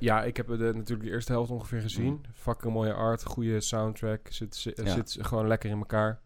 Ja, 0.00 0.22
ik 0.24 0.36
heb 0.36 0.46
de, 0.46 0.56
natuurlijk 0.56 1.02
de 1.02 1.10
eerste 1.10 1.32
helft 1.32 1.50
ongeveer 1.50 1.80
gezien. 1.80 2.06
Mm. 2.12 2.20
Fucking 2.32 2.72
mooie 2.72 2.92
art, 2.92 3.24
goede 3.24 3.60
soundtrack. 3.60 4.26
Zit, 4.30 4.56
zit, 4.56 4.80
Ja. 4.84 4.94
zit 4.94 5.16
gewoon 5.20 5.46
lekker 5.46 5.70
in 5.70 5.78
elkaar. 5.78 6.20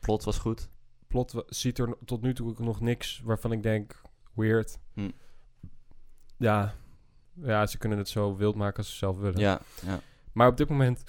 Plot 0.00 0.24
was 0.24 0.38
goed. 0.38 0.68
Plot 1.06 1.32
wa- 1.32 1.42
ziet 1.46 1.78
er 1.78 1.96
tot 2.04 2.22
nu 2.22 2.34
toe 2.34 2.54
nog 2.58 2.80
niks 2.80 3.20
waarvan 3.24 3.52
ik 3.52 3.62
denk, 3.62 4.02
weird. 4.34 4.78
Hm. 4.94 5.10
Ja. 6.36 6.74
Ja, 7.42 7.66
ze 7.66 7.78
kunnen 7.78 7.98
het 7.98 8.08
zo 8.08 8.36
wild 8.36 8.54
maken 8.54 8.76
als 8.78 8.90
ze 8.90 8.96
zelf 8.96 9.18
willen. 9.18 9.38
Ja, 9.40 9.60
ja. 9.86 10.00
Maar 10.32 10.48
op 10.48 10.56
dit 10.56 10.68
moment 10.68 11.04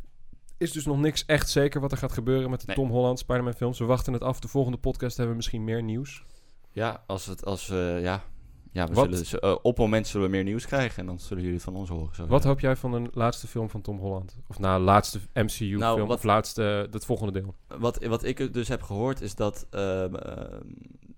is 0.57 0.71
dus 0.71 0.85
nog 0.85 0.99
niks 0.99 1.25
echt 1.25 1.49
zeker 1.49 1.81
wat 1.81 1.91
er 1.91 1.97
gaat 1.97 2.11
gebeuren 2.11 2.49
met 2.49 2.59
de 2.59 2.65
Nee. 2.67 2.75
Tom 2.75 2.89
Holland 2.89 3.19
Spider-Man 3.19 3.53
films. 3.53 3.79
We 3.79 3.85
wachten 3.85 4.13
het 4.13 4.21
af. 4.21 4.39
De 4.39 4.47
volgende 4.47 4.77
podcast 4.77 5.11
hebben 5.17 5.29
we 5.29 5.37
misschien 5.41 5.63
meer 5.63 5.83
nieuws. 5.83 6.23
Ja, 6.71 7.03
als 7.07 7.25
het 7.25 7.45
als 7.45 7.69
eh, 7.69 8.01
ja, 8.01 8.23
Ja, 8.71 8.87
we 8.87 8.93
Wat- 8.93 9.15
zullen, 9.27 9.41
eh, 9.43 9.51
op 9.51 9.63
het 9.63 9.77
moment 9.77 10.07
zullen 10.07 10.25
we 10.29 10.31
meer 10.35 10.43
nieuws 10.43 10.65
krijgen 10.65 10.99
en 10.99 11.05
dan 11.05 11.19
zullen 11.19 11.43
jullie 11.43 11.61
van 11.61 11.75
ons 11.75 11.89
horen. 11.89 12.15
Zo. 12.15 12.25
Wat 12.27 12.43
hoop 12.43 12.59
jij 12.59 12.75
van 12.75 12.91
de 12.91 13.09
laatste 13.13 13.47
film 13.47 13.69
van 13.69 13.81
Tom 13.81 13.97
Holland? 13.99 14.37
Of 14.47 14.59
na 14.59 14.79
laatste 14.79 15.19
MCU 15.33 15.77
Nou, 15.77 15.95
film, 15.95 16.07
wat- 16.07 16.17
of 16.17 16.23
laatste, 16.23 16.87
het 16.91 17.05
volgende 17.05 17.31
deel? 17.41 17.55
Wat, 17.79 18.05
wat 18.05 18.23
ik 18.23 18.53
dus 18.53 18.67
heb 18.67 18.81
gehoord 18.81 19.21
is 19.21 19.35
dat 19.35 19.67
ehm, 19.69 20.15
ehm, 20.15 20.61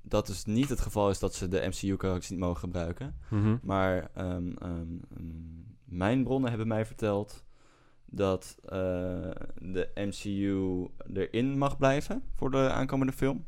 dat 0.10 0.28
dus 0.28 0.45
niet 0.45 0.69
het 0.69 0.80
geval 0.80 1.10
is 1.10 1.19
dat 1.19 1.34
ze 1.36 1.48
de 1.48 1.67
MCU-karakters 1.67 2.30
niet 2.30 2.39
mogen 2.39 2.60
gebruiken. 2.60 3.15
Mhm. 3.30 3.58
Maar 3.62 4.10
ehm, 4.13 4.52
ehm, 4.58 4.91
mm, 5.17 5.65
mijn 5.86 6.24
bronnen 6.24 6.50
hebben 6.50 6.67
mij 6.67 6.86
verteld 6.86 7.43
dat 8.06 8.58
eh, 8.63 8.69
de 9.62 9.89
MCU 9.95 10.88
erin 11.13 11.58
mag 11.58 11.78
blijven 11.78 12.24
voor 12.36 12.52
de 12.52 12.69
aankomende 12.72 13.13
film. 13.13 13.45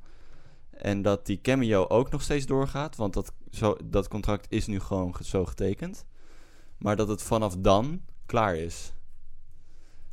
En 0.70 1.02
dat 1.02 1.26
die 1.26 1.42
cameo 1.42 1.86
ook 1.88 2.12
nog 2.12 2.22
steeds 2.22 2.46
doorgaat, 2.46 2.96
want 2.96 3.14
dat, 3.14 3.34
zo, 3.52 3.76
dat 3.86 4.08
contract 4.08 4.46
is 4.52 4.68
nu 4.68 4.80
gewoon 4.80 5.16
ge- 5.16 5.24
zo 5.24 5.46
getekend. 5.46 6.06
Maar 6.78 6.96
dat 6.96 7.08
het 7.08 7.22
vanaf 7.22 7.56
dan 7.58 8.02
klaar 8.26 8.56
is. 8.56 8.94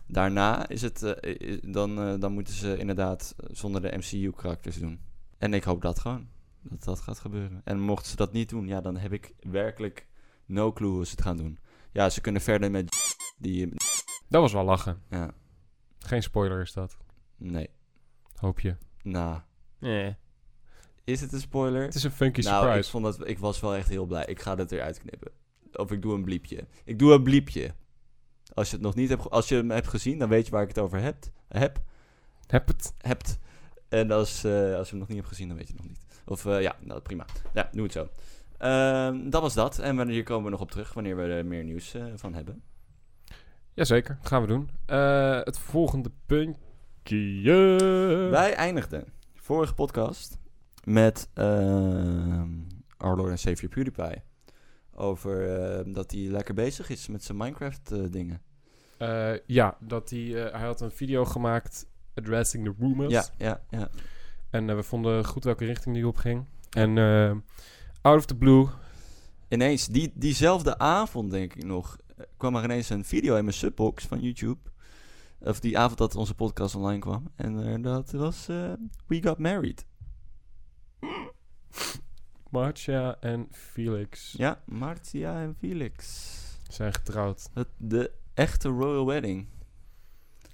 Daarna 0.06 0.68
is 0.68 0.82
het, 0.82 1.02
eh, 1.02 1.58
dan, 1.72 1.98
eh, 2.00 2.14
dan 2.20 2.32
moeten 2.32 2.54
ze 2.54 2.76
inderdaad 2.78 3.34
zonder 3.50 3.80
de 3.80 3.96
MCU-karakters 3.96 4.76
doen. 4.78 5.00
En 5.38 5.54
ik 5.54 5.64
hoop 5.64 5.82
dat 5.82 5.98
gewoon, 5.98 6.28
dat 6.70 6.84
dat 6.84 7.00
gaat 7.00 7.18
gebeuren. 7.18 7.60
En 7.64 7.80
mochten 7.80 8.10
ze 8.10 8.16
dat 8.16 8.32
niet 8.32 8.48
doen, 8.48 8.66
ja, 8.66 8.80
dan 8.80 8.96
heb 8.96 9.12
ik 9.12 9.34
werkelijk 9.40 10.06
no 10.46 10.72
clue 10.72 10.90
hoe 10.90 11.04
ze 11.04 11.10
het 11.10 11.22
gaan 11.22 11.36
doen. 11.36 11.58
Ja, 11.92 12.10
ze 12.10 12.20
kunnen 12.20 12.42
verder 12.42 12.70
met 12.70 12.96
die... 13.38 13.68
Dat 14.28 14.40
was 14.40 14.52
wel 14.52 14.64
lachen. 14.64 15.02
Ja, 15.10 15.30
Geen 15.98 16.22
spoiler 16.22 16.60
is 16.60 16.72
dat. 16.72 16.96
nee. 17.36 17.70
Hoop 18.34 18.60
je. 18.60 18.76
Nou, 19.02 19.40
Nee. 19.78 20.16
is 21.04 21.20
het 21.20 21.32
een 21.32 21.40
spoiler? 21.40 21.82
Het 21.82 21.94
is 21.94 22.02
een 22.04 22.10
funky 22.10 22.40
nou, 22.40 22.56
ik, 22.56 22.62
surprise. 22.64 22.90
vond 22.90 23.04
dat, 23.04 23.28
ik 23.28 23.38
was 23.38 23.60
wel 23.60 23.74
echt 23.74 23.88
heel 23.88 24.06
blij. 24.06 24.24
Ik 24.24 24.40
ga 24.40 24.54
dat 24.54 24.72
eruit 24.72 24.98
knippen. 24.98 25.30
Of 25.72 25.92
ik 25.92 26.02
doe 26.02 26.14
een 26.14 26.24
bliepje. 26.24 26.66
Ik 26.84 26.98
doe 26.98 27.12
een 27.12 27.22
bliepje. 27.22 27.74
Als 28.54 28.68
je 28.70 28.74
het 28.76 28.84
nog 28.84 28.94
niet 28.94 29.08
hebt, 29.08 29.30
als 29.30 29.48
je 29.48 29.54
hem 29.54 29.70
hebt 29.70 29.88
gezien, 29.88 30.18
dan 30.18 30.28
weet 30.28 30.44
je 30.44 30.50
waar 30.50 30.62
ik 30.62 30.68
het 30.68 30.78
over 30.78 31.00
heb. 31.00 31.24
Heb. 31.48 31.82
Heb 32.46 32.66
het. 32.66 32.94
hebt. 32.98 33.38
En 33.88 34.10
als, 34.10 34.44
eh, 34.44 34.74
als 34.74 34.84
je 34.86 34.90
hem 34.90 34.98
nog 34.98 35.08
niet 35.08 35.16
hebt 35.16 35.28
gezien, 35.28 35.48
dan 35.48 35.56
weet 35.56 35.66
je 35.68 35.72
het 35.72 35.82
nog 35.82 35.90
niet. 35.90 36.04
Of 36.28 36.46
eh, 36.46 36.60
ja, 36.62 36.76
nou 36.80 37.00
prima. 37.00 37.24
Ja, 37.54 37.68
doe 37.72 37.82
het 37.82 37.92
zo. 37.92 38.08
Ehm, 38.58 39.30
dat 39.30 39.42
was 39.42 39.54
dat. 39.54 39.78
En 39.78 39.96
wanneer- 39.96 40.14
hier 40.14 40.24
komen 40.24 40.44
we 40.44 40.50
nog 40.50 40.60
op 40.60 40.70
terug 40.70 40.92
wanneer 40.92 41.16
we 41.16 41.22
er 41.22 41.46
meer 41.46 41.64
nieuws 41.64 41.94
eh, 41.94 42.04
van 42.14 42.34
hebben. 42.34 42.62
Jazeker, 43.74 44.18
gaan 44.22 44.40
we 44.42 44.46
doen. 44.48 44.70
Eh, 44.86 45.40
het 45.42 45.58
volgende 45.58 46.10
puntje. 46.26 47.76
Wij 48.30 48.54
eindigden 48.54 49.04
vorige 49.34 49.74
podcast 49.74 50.38
met 50.84 51.28
ehm 51.34 52.50
Our 52.96 53.16
Lord 53.16 53.30
and 53.30 53.40
Savior 53.40 53.70
PewDiePie. 53.70 54.22
Over 54.94 55.60
ehm, 55.60 55.92
dat 55.92 56.10
hij 56.10 56.20
lekker 56.20 56.54
bezig 56.54 56.88
is 56.90 57.08
met 57.08 57.24
zijn 57.24 57.38
Minecraft 57.38 58.12
dingen. 58.12 58.42
Eh, 58.98 59.32
ja, 59.46 59.76
dat 59.80 60.10
hij, 60.10 60.20
hij 60.52 60.66
had 60.66 60.80
een 60.80 60.90
video 60.90 61.24
gemaakt 61.24 61.86
addressing 62.14 62.64
the 62.64 62.74
rumors. 62.78 63.12
Ja, 63.12 63.24
ja, 63.38 63.60
ja. 63.70 63.88
En 64.50 64.70
eh, 64.70 64.76
we 64.76 64.82
vonden 64.82 65.24
goed 65.24 65.44
welke 65.44 65.64
richting 65.64 65.94
die 65.94 66.06
op 66.06 66.16
ging. 66.16 66.44
En 66.70 66.98
eh, 66.98 67.36
out 68.00 68.18
of 68.18 68.26
the 68.26 68.36
blue. 68.36 68.68
Ineens, 69.48 69.86
die, 69.86 70.12
diezelfde 70.14 70.78
avond 70.78 71.30
denk 71.30 71.54
ik 71.54 71.64
nog, 71.64 71.98
eh, 72.16 72.24
kwam 72.36 72.56
er 72.56 72.64
ineens 72.64 72.90
een 72.90 73.04
video 73.04 73.36
in 73.36 73.44
mijn 73.44 73.56
subbox 73.56 74.04
van 74.04 74.20
YouTube. 74.20 74.58
Of 75.40 75.60
die 75.60 75.78
avond 75.78 75.98
dat 75.98 76.14
onze 76.14 76.34
podcast 76.34 76.74
online 76.74 76.98
kwam. 76.98 77.30
En 77.36 77.82
dat 77.82 78.10
was 78.10 78.46
We 79.06 79.22
Got 79.22 79.38
Married. 79.38 79.86
Marcia 82.50 83.16
en 83.20 83.48
Felix 83.50 84.32
Ja, 84.32 84.62
Martia 84.64 85.40
en 85.40 85.56
Felix. 85.58 86.26
zijn 86.68 86.94
getrouwd. 86.94 87.50
Het, 87.54 87.68
de 87.76 88.10
echte 88.34 88.68
royal 88.68 89.06
wedding. 89.06 89.46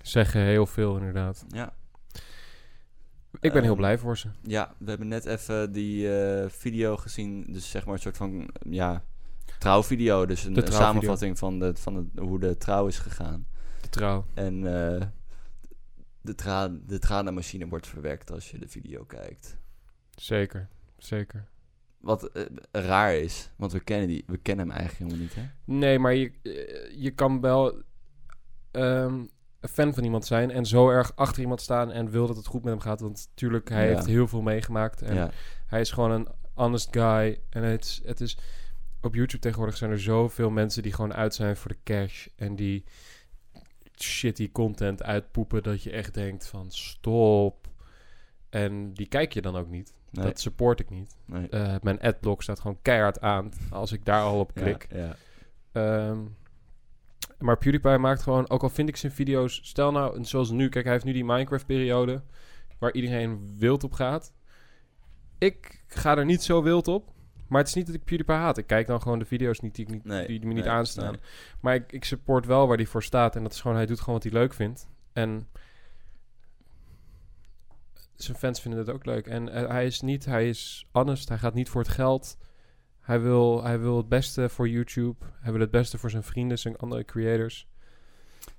Zeggen 0.02 0.40
heel 0.40 0.66
veel 0.66 0.96
inderdaad. 0.96 1.44
Ja. 1.48 1.74
Ik 3.40 3.52
ben 3.52 3.62
heel 3.62 3.70
Ehm, 3.70 3.76
blij 3.80 3.98
voor 3.98 4.18
ze. 4.18 4.28
Ja, 4.42 4.74
we 4.78 4.88
hebben 4.88 5.08
net 5.08 5.26
even 5.26 5.72
die 5.72 6.18
eh, 6.18 6.48
video 6.48 6.96
gezien. 6.96 7.44
Dus 7.48 7.70
zeg 7.70 7.84
maar 7.84 7.94
een 7.94 8.00
soort 8.00 8.16
van, 8.16 8.50
ja, 8.68 9.04
trouwvideo. 9.58 10.26
Dus 10.26 10.44
een, 10.44 10.72
samenvatting 10.72 11.38
van, 11.38 11.58
de, 11.58 11.72
van 11.74 12.10
hoe 12.16 12.38
de 12.38 12.56
trouw 12.56 12.86
is 12.86 12.98
gegaan. 12.98 13.46
De 13.80 13.88
trouw. 13.88 14.26
En 14.34 14.54
eh, 14.66 15.06
de, 16.20 16.34
tra 16.34 16.68
de 16.68 16.98
tranenmachine 16.98 17.68
wordt 17.68 17.86
verwerkt 17.86 18.30
als 18.30 18.50
je 18.50 18.58
de 18.58 18.68
video 18.68 19.04
kijkt. 19.04 19.56
Zeker, 20.14 20.68
zeker. 20.98 21.48
Wat 21.98 22.24
eh, 22.24 22.44
raar 22.70 23.14
is, 23.14 23.50
want 23.56 23.72
we 23.72 23.80
kennen, 23.80 24.08
die, 24.08 24.24
we 24.26 24.36
kennen 24.36 24.68
hem 24.68 24.76
eigenlijk 24.76 25.10
helemaal 25.10 25.26
niet, 25.26 25.34
hè? 25.34 25.74
Nee, 25.74 25.98
maar 25.98 26.14
je, 26.14 26.32
je 26.96 27.10
kan 27.10 27.40
wel 27.40 27.82
ehm, 28.70 29.14
een 29.14 29.30
fan 29.68 29.94
van 29.94 30.04
iemand 30.04 30.24
zijn 30.26 30.50
en 30.50 30.66
zo 30.66 30.88
erg 30.90 31.12
achter 31.16 31.42
iemand 31.42 31.60
staan 31.60 31.92
en 31.92 32.10
wil 32.10 32.26
dat 32.26 32.36
het 32.36 32.46
goed 32.46 32.62
met 32.62 32.72
hem 32.72 32.80
gaat. 32.82 33.00
Want 33.00 33.26
natuurlijk, 33.30 33.68
hij 33.68 33.88
Ja. 33.88 33.94
heeft 33.94 34.06
heel 34.06 34.28
veel 34.28 34.42
meegemaakt 34.42 35.02
en 35.02 35.14
ja. 35.14 35.30
hij 35.66 35.80
is 35.80 35.90
gewoon 35.90 36.10
een 36.10 36.28
honest 36.54 36.88
guy. 36.90 37.38
En 37.50 37.62
het 37.62 37.84
is, 37.84 38.00
het 38.04 38.20
is, 38.20 38.38
op 39.00 39.14
YouTube 39.14 39.42
tegenwoordig 39.42 39.76
zijn 39.76 39.90
er 39.90 40.00
zoveel 40.00 40.50
mensen 40.50 40.82
die 40.82 40.92
gewoon 40.92 41.14
uit 41.14 41.34
zijn 41.34 41.56
voor 41.56 41.70
de 41.70 41.78
cash 41.84 42.26
en 42.36 42.56
die 42.56 42.84
shitty 44.00 44.52
content 44.52 45.02
uitpoepen 45.02 45.62
dat 45.62 45.82
je 45.82 45.90
echt 45.90 46.14
denkt 46.14 46.46
van 46.46 46.70
stop. 46.70 47.68
En 48.50 48.92
die 48.92 49.06
kijk 49.06 49.32
je 49.32 49.42
dan 49.42 49.56
ook 49.56 49.68
niet. 49.68 49.92
Nee, 50.10 50.24
Dat 50.24 50.40
support 50.40 50.80
ik 50.80 50.90
niet. 50.90 51.16
nee. 51.24 51.48
Eh, 51.48 51.74
mijn 51.82 52.00
adblock 52.00 52.42
staat 52.42 52.60
gewoon 52.60 52.78
keihard 52.82 53.20
aan 53.20 53.52
als 53.70 53.92
ik 53.92 54.04
daar 54.04 54.22
al 54.22 54.38
op 54.40 54.54
klik. 54.54 54.86
Ja, 54.90 55.16
ja. 55.72 56.14
Maar 57.44 57.58
PewDiePie 57.58 57.98
maakt 57.98 58.22
gewoon, 58.22 58.50
ook 58.50 58.62
al 58.62 58.68
vind 58.68 58.88
ik 58.88 58.96
zijn 58.96 59.12
video's, 59.12 59.60
stel 59.62 59.92
nou, 59.92 60.24
zoals 60.24 60.50
nu, 60.50 60.68
kijk, 60.68 60.84
hij 60.84 60.92
heeft 60.92 61.04
nu 61.04 61.12
die 61.12 61.24
Minecraft-periode 61.24 62.22
waar 62.78 62.92
iedereen 62.92 63.54
wild 63.58 63.84
op 63.84 63.92
gaat. 63.92 64.32
Ik 65.38 65.84
ga 65.86 66.16
er 66.16 66.24
niet 66.24 66.42
zo 66.42 66.62
wild 66.62 66.88
op, 66.88 67.12
maar 67.48 67.58
het 67.58 67.68
is 67.68 67.74
niet 67.74 67.86
dat 67.86 67.94
ik 67.94 68.04
PewDiePie 68.04 68.34
haat. 68.34 68.58
Ik 68.58 68.66
kijk 68.66 68.86
dan 68.86 69.02
gewoon 69.02 69.18
de 69.18 69.24
video's 69.24 69.60
niet 69.60 69.74
die, 69.74 69.84
ik 69.84 69.90
niet, 69.90 70.04
Nee, 70.04 70.26
die, 70.26 70.46
me 70.46 70.52
niet 70.54 70.64
nee, 70.64 70.72
aanstaan. 70.72 71.12
nee. 71.12 71.20
Maar 71.60 71.74
ik, 71.74 71.92
ik 71.92 72.04
support 72.04 72.46
wel 72.46 72.66
waar 72.66 72.76
hij 72.76 72.86
voor 72.86 73.02
staat 73.02 73.36
en 73.36 73.42
dat 73.42 73.52
is 73.52 73.60
gewoon, 73.60 73.76
hij 73.76 73.86
doet 73.86 73.98
gewoon 74.00 74.14
wat 74.14 74.22
hij 74.22 74.32
leuk 74.32 74.54
vindt. 74.54 74.88
En 75.12 75.48
zijn 78.14 78.36
fans 78.36 78.60
vinden 78.60 78.80
het 78.80 78.90
ook 78.90 79.04
leuk. 79.04 79.26
En 79.26 79.48
eh, 79.48 79.68
hij 79.68 79.86
is 79.86 80.00
niet, 80.00 80.24
hij 80.24 80.48
is 80.48 80.86
honest, 80.92 81.28
hij 81.28 81.38
gaat 81.38 81.54
niet 81.54 81.68
voor 81.68 81.80
het 81.80 81.90
geld. 81.90 82.36
Hij 83.04 83.20
wil, 83.20 83.62
hij 83.62 83.80
wil 83.80 83.96
het 83.96 84.08
beste 84.08 84.48
voor 84.48 84.68
YouTube. 84.68 85.24
Hij 85.40 85.52
wil 85.52 85.60
het 85.60 85.70
beste 85.70 85.98
voor 85.98 86.10
zijn 86.10 86.22
vrienden, 86.22 86.58
zijn 86.58 86.76
andere 86.76 87.04
creators. 87.04 87.68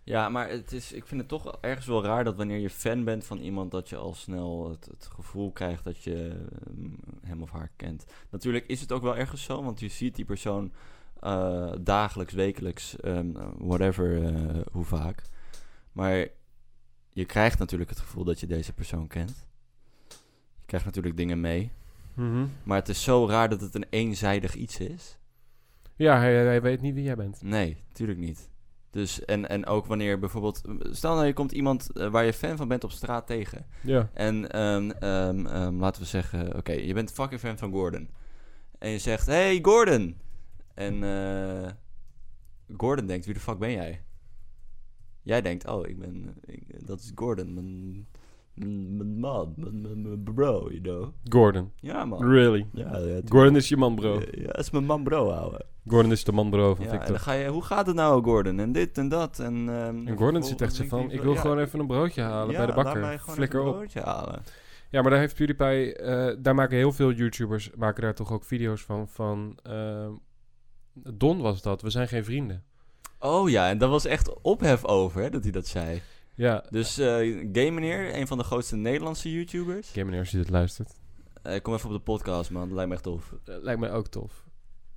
Ja, 0.03 0.29
maar 0.29 0.49
het 0.49 0.71
is, 0.71 0.91
ik 0.91 1.05
vind 1.05 1.19
het 1.19 1.29
toch 1.29 1.57
ergens 1.61 1.85
wel 1.85 2.03
raar 2.03 2.23
dat 2.23 2.35
wanneer 2.35 2.57
je 2.57 2.69
fan 2.69 3.03
bent 3.03 3.25
van 3.25 3.39
iemand, 3.39 3.71
dat 3.71 3.89
je 3.89 3.95
al 3.95 4.13
snel 4.13 4.69
het, 4.69 5.07
gevoel 5.15 5.51
krijgt 5.51 5.83
dat 5.83 6.03
je 6.03 6.45
ehm, 6.65 6.89
hem 7.21 7.41
of 7.41 7.51
haar 7.51 7.71
kent. 7.75 8.05
Natuurlijk 8.29 8.67
is 8.67 8.81
het 8.81 8.91
ook 8.91 9.01
wel 9.01 9.17
ergens 9.17 9.43
zo, 9.43 9.63
want 9.63 9.79
je 9.79 9.87
ziet 9.87 10.15
die 10.15 10.25
persoon 10.25 10.73
eh, 11.19 11.73
dagelijks, 11.81 12.33
wekelijks, 12.33 12.99
ehm, 12.99 13.31
whatever, 13.57 14.23
eh, 14.23 14.61
hoe 14.71 14.85
vaak. 14.85 15.21
Maar 15.91 16.27
je 17.09 17.25
krijgt 17.25 17.59
natuurlijk 17.59 17.89
het 17.89 17.99
gevoel 17.99 18.23
dat 18.23 18.39
je 18.39 18.47
deze 18.47 18.73
persoon 18.73 19.07
kent. 19.07 19.47
Je 20.55 20.65
krijgt 20.65 20.85
natuurlijk 20.85 21.17
dingen 21.17 21.41
mee. 21.41 21.71
Maar 22.63 22.77
het 22.77 22.89
is 22.89 23.03
zo 23.03 23.27
raar 23.27 23.49
dat 23.49 23.61
het 23.61 23.75
een 23.75 23.85
eenzijdig 23.89 24.55
iets 24.55 24.79
is. 24.79 25.17
Ja, 25.95 26.17
hij, 26.17 26.33
hij 26.33 26.61
weet 26.61 26.81
niet 26.81 26.93
wie 26.93 27.03
jij 27.03 27.15
bent. 27.15 27.41
Nee, 27.41 27.83
natuurlijk 27.87 28.19
niet. 28.19 28.49
Dus, 28.95 29.25
en, 29.25 29.49
en 29.49 29.65
ook 29.65 29.85
wanneer 29.85 30.19
bijvoorbeeld... 30.19 30.61
Stel 30.79 31.13
nou, 31.13 31.25
je 31.25 31.33
komt 31.33 31.51
iemand 31.51 31.91
eh, 31.91 32.07
waar 32.07 32.25
je 32.25 32.33
fan 32.33 32.57
van 32.57 32.67
bent 32.67 32.83
op 32.83 32.91
straat 32.91 33.27
tegen. 33.27 33.65
Ja. 33.81 34.09
En 34.13 34.51
ehm, 34.51 34.89
ehm, 34.89 35.45
ehm, 35.45 35.79
laten 35.79 36.01
we 36.01 36.07
zeggen... 36.07 36.55
Oké, 36.57 36.71
je 36.71 36.93
bent 36.93 37.11
fucking 37.11 37.39
fan 37.39 37.57
van 37.57 37.71
Gordon. 37.71 38.09
En 38.79 38.89
je 38.89 38.99
zegt, 38.99 39.25
hey 39.25 39.59
Gordon! 39.61 40.17
En 40.73 41.03
eh, 41.03 41.71
Gordon 42.77 43.07
denkt, 43.07 43.25
wie 43.25 43.33
de 43.33 43.39
fuck 43.39 43.57
ben 43.57 43.71
jij? 43.71 44.01
Jij 45.21 45.41
denkt, 45.41 45.67
oh, 45.67 45.87
ik 45.87 45.99
ben... 45.99 46.35
Ik, 46.45 46.87
dat 46.87 46.99
is 46.99 47.11
Gordon, 47.15 47.53
mijn... 47.53 48.07
Mijn 48.55 49.19
man, 49.19 49.53
mijn, 49.55 50.23
bro, 50.23 50.69
you 50.69 50.81
know. 50.81 51.07
Gordon. 51.29 51.71
Ja, 51.75 52.05
man. 52.05 52.29
Really? 52.29 52.67
Ja, 52.73 52.97
ja, 52.97 53.21
Gordon 53.29 53.55
is 53.55 53.69
je 53.69 53.77
man, 53.77 53.95
bro. 53.95 54.13
Ja, 54.13 54.25
ja, 54.31 54.45
dat 54.45 54.59
is 54.59 54.69
mijn 54.71 54.85
man, 54.85 55.03
bro, 55.03 55.29
ouwe. 55.29 55.65
Gordon 55.87 56.11
is 56.11 56.23
de 56.23 56.31
man, 56.31 56.49
bro 56.49 56.75
van 56.75 56.85
Ja, 56.85 57.05
dan 57.05 57.19
ga 57.19 57.31
je, 57.31 57.47
hoe 57.47 57.63
gaat 57.63 57.87
het 57.87 57.95
nou, 57.95 58.23
Gordon? 58.23 58.59
En 58.59 58.71
dit 58.71 58.97
en 58.97 59.09
dat. 59.09 59.39
En, 59.39 59.53
ehm, 59.69 60.07
En 60.07 60.17
Gordon 60.17 60.43
zit 60.43 60.61
echt 60.61 60.75
zo 60.75 60.83
van, 60.85 61.11
ik 61.11 61.21
wil 61.21 61.33
ja, 61.33 61.39
gewoon 61.39 61.59
even 61.59 61.79
een 61.79 61.87
broodje 61.87 62.21
halen 62.21 62.55
bij 62.55 62.65
de 62.65 62.73
bakker. 62.73 63.19
Flikker 63.19 63.59
even 63.59 63.69
op. 63.69 63.73
een 63.73 63.79
broodje 63.79 64.01
halen. 64.01 64.41
Ja, 64.89 65.01
maar 65.01 65.11
daar 65.11 65.19
heeft 65.19 65.35
PewDiePie... 65.35 65.95
eh, 65.95 66.35
daar 66.39 66.55
maken 66.55 66.77
heel 66.77 66.91
veel 66.91 67.11
YouTubers... 67.11 67.71
maken 67.75 68.03
daar 68.03 68.15
toch 68.15 68.31
ook 68.31 68.43
video's 68.43 68.81
van... 68.81 69.07
van 69.07 69.57
ehm, 69.63 70.11
Don 70.93 71.41
was 71.41 71.61
dat. 71.61 71.81
We 71.81 71.89
zijn 71.89 72.07
geen 72.07 72.23
vrienden. 72.23 72.63
Oh 73.19 73.49
ja, 73.49 73.69
en 73.69 73.77
daar 73.77 73.89
was 73.89 74.05
echt 74.05 74.41
ophef 74.41 74.85
over, 74.85 75.21
hè, 75.21 75.29
dat 75.29 75.43
hij 75.43 75.51
dat 75.51 75.67
zei. 75.67 76.01
Ja, 76.35 76.63
Dus 76.69 76.97
eh 76.97 77.07
Game 77.53 77.71
Meneer, 77.71 78.15
een 78.15 78.27
van 78.27 78.37
de 78.37 78.43
grootste 78.43 78.75
Nederlandse 78.75 79.31
YouTubers. 79.31 79.89
Oké, 79.89 80.03
meneer, 80.03 80.19
als 80.19 80.31
je 80.31 80.37
dit 80.37 80.49
luistert. 80.49 80.93
Eh, 81.43 81.61
kom 81.61 81.73
even 81.73 81.89
op 81.89 81.95
de 81.95 82.01
podcast, 82.01 82.51
man. 82.51 82.67
Dat 82.67 82.71
lijkt 82.75 82.89
me 82.89 82.95
echt 82.95 83.03
tof. 83.03 83.33
Eh, 83.45 83.55
lijkt 83.61 83.79
mij 83.79 83.91
ook 83.91 84.07
tof. 84.07 84.43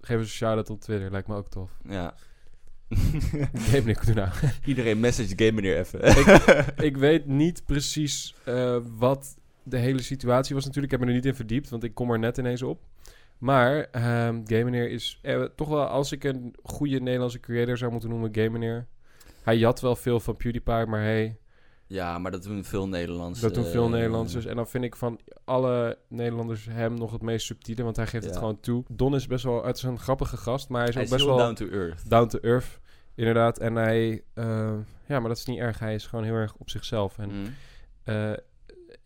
Geef 0.00 0.16
eens 0.18 0.26
een 0.26 0.32
shout-out 0.34 0.70
op 0.70 0.80
Twitter, 0.80 1.10
lijkt 1.10 1.28
me 1.28 1.34
ook 1.36 1.48
tof. 1.48 1.70
Ja. 1.88 2.14
Game 3.54 3.84
Nick, 3.84 4.06
doe 4.06 4.14
nou. 4.14 4.28
Iedereen 4.64 5.00
message 5.00 5.32
game 5.36 5.52
meneer 5.52 5.78
even. 5.78 6.00
ik 6.88 6.96
weet 6.96 7.26
niet 7.26 7.64
precies 7.64 8.34
wat 8.98 9.36
de 9.62 9.76
hele 9.78 10.02
situatie 10.02 10.54
was 10.54 10.64
natuurlijk. 10.64 10.92
Ik 10.92 10.98
heb 10.98 11.08
me 11.08 11.14
er 11.14 11.20
niet 11.20 11.30
in 11.30 11.34
verdiept, 11.34 11.68
want 11.68 11.84
ik 11.84 11.94
kom 11.94 12.10
er 12.10 12.18
net 12.18 12.38
ineens 12.38 12.62
op. 12.62 12.86
Maar 13.38 13.88
ehm 13.90 14.40
Game 14.44 14.64
Meneer 14.64 14.90
is 14.90 15.18
eh, 15.22 15.42
toch 15.42 15.68
wel, 15.68 15.86
als 15.86 16.12
ik 16.12 16.24
een 16.24 16.54
goede 16.62 17.00
Nederlandse 17.00 17.40
creator 17.40 17.76
zou 17.76 17.90
moeten 17.92 18.10
noemen, 18.10 18.34
Game 18.34 18.48
Meneer. 18.50 18.86
Hij 19.42 19.56
jat 19.58 19.80
wel 19.80 19.96
veel 19.96 20.20
van 20.20 20.36
PewDiePie, 20.36 20.86
maar 20.86 21.02
hey, 21.02 21.38
ja, 21.86 22.18
maar 22.18 22.30
dat 22.30 22.42
doen 22.42 22.64
veel 22.64 22.88
Nederlanders. 22.88 23.40
dat 23.40 23.54
doen 23.54 23.64
veel 23.64 23.88
Nederlanders. 23.88 24.44
En 24.44 24.56
dan 24.56 24.68
vind 24.68 24.84
ik 24.84 24.96
van 24.96 25.20
alle 25.44 25.98
Nederlanders 26.08 26.64
hem 26.70 26.94
nog 26.94 27.12
het 27.12 27.22
meest 27.22 27.46
subtiele, 27.46 27.82
want 27.82 27.96
hij 27.96 28.06
geeft 28.06 28.24
het 28.24 28.36
gewoon 28.36 28.60
toe. 28.60 28.84
Don 28.88 29.14
is 29.14 29.26
best 29.26 29.44
wel, 29.44 29.64
het 29.64 29.76
is 29.76 29.82
een 29.82 29.98
grappige 29.98 30.36
gast, 30.36 30.68
maar 30.68 30.80
hij 30.80 30.88
is 30.88 30.94
Hij 30.94 31.04
ook 31.04 31.10
is 31.10 31.14
best 31.16 31.28
wel 31.28 31.36
down 31.38 31.54
to 31.54 31.66
earth. 31.68 32.10
down 32.10 32.28
to 32.28 32.38
earth, 32.38 32.78
inderdaad. 33.14 33.58
En 33.58 33.74
hij, 33.74 34.22
eh, 34.34 34.44
ja, 35.06 35.18
maar 35.20 35.28
dat 35.28 35.36
is 35.36 35.44
niet 35.44 35.58
erg. 35.58 35.78
Hij 35.78 35.94
is 35.94 36.06
gewoon 36.06 36.24
heel 36.24 36.34
erg 36.34 36.54
op 36.54 36.70
zichzelf. 36.70 37.18
En 37.18 37.30
Mm. 37.30 37.54
eh, 38.04 38.32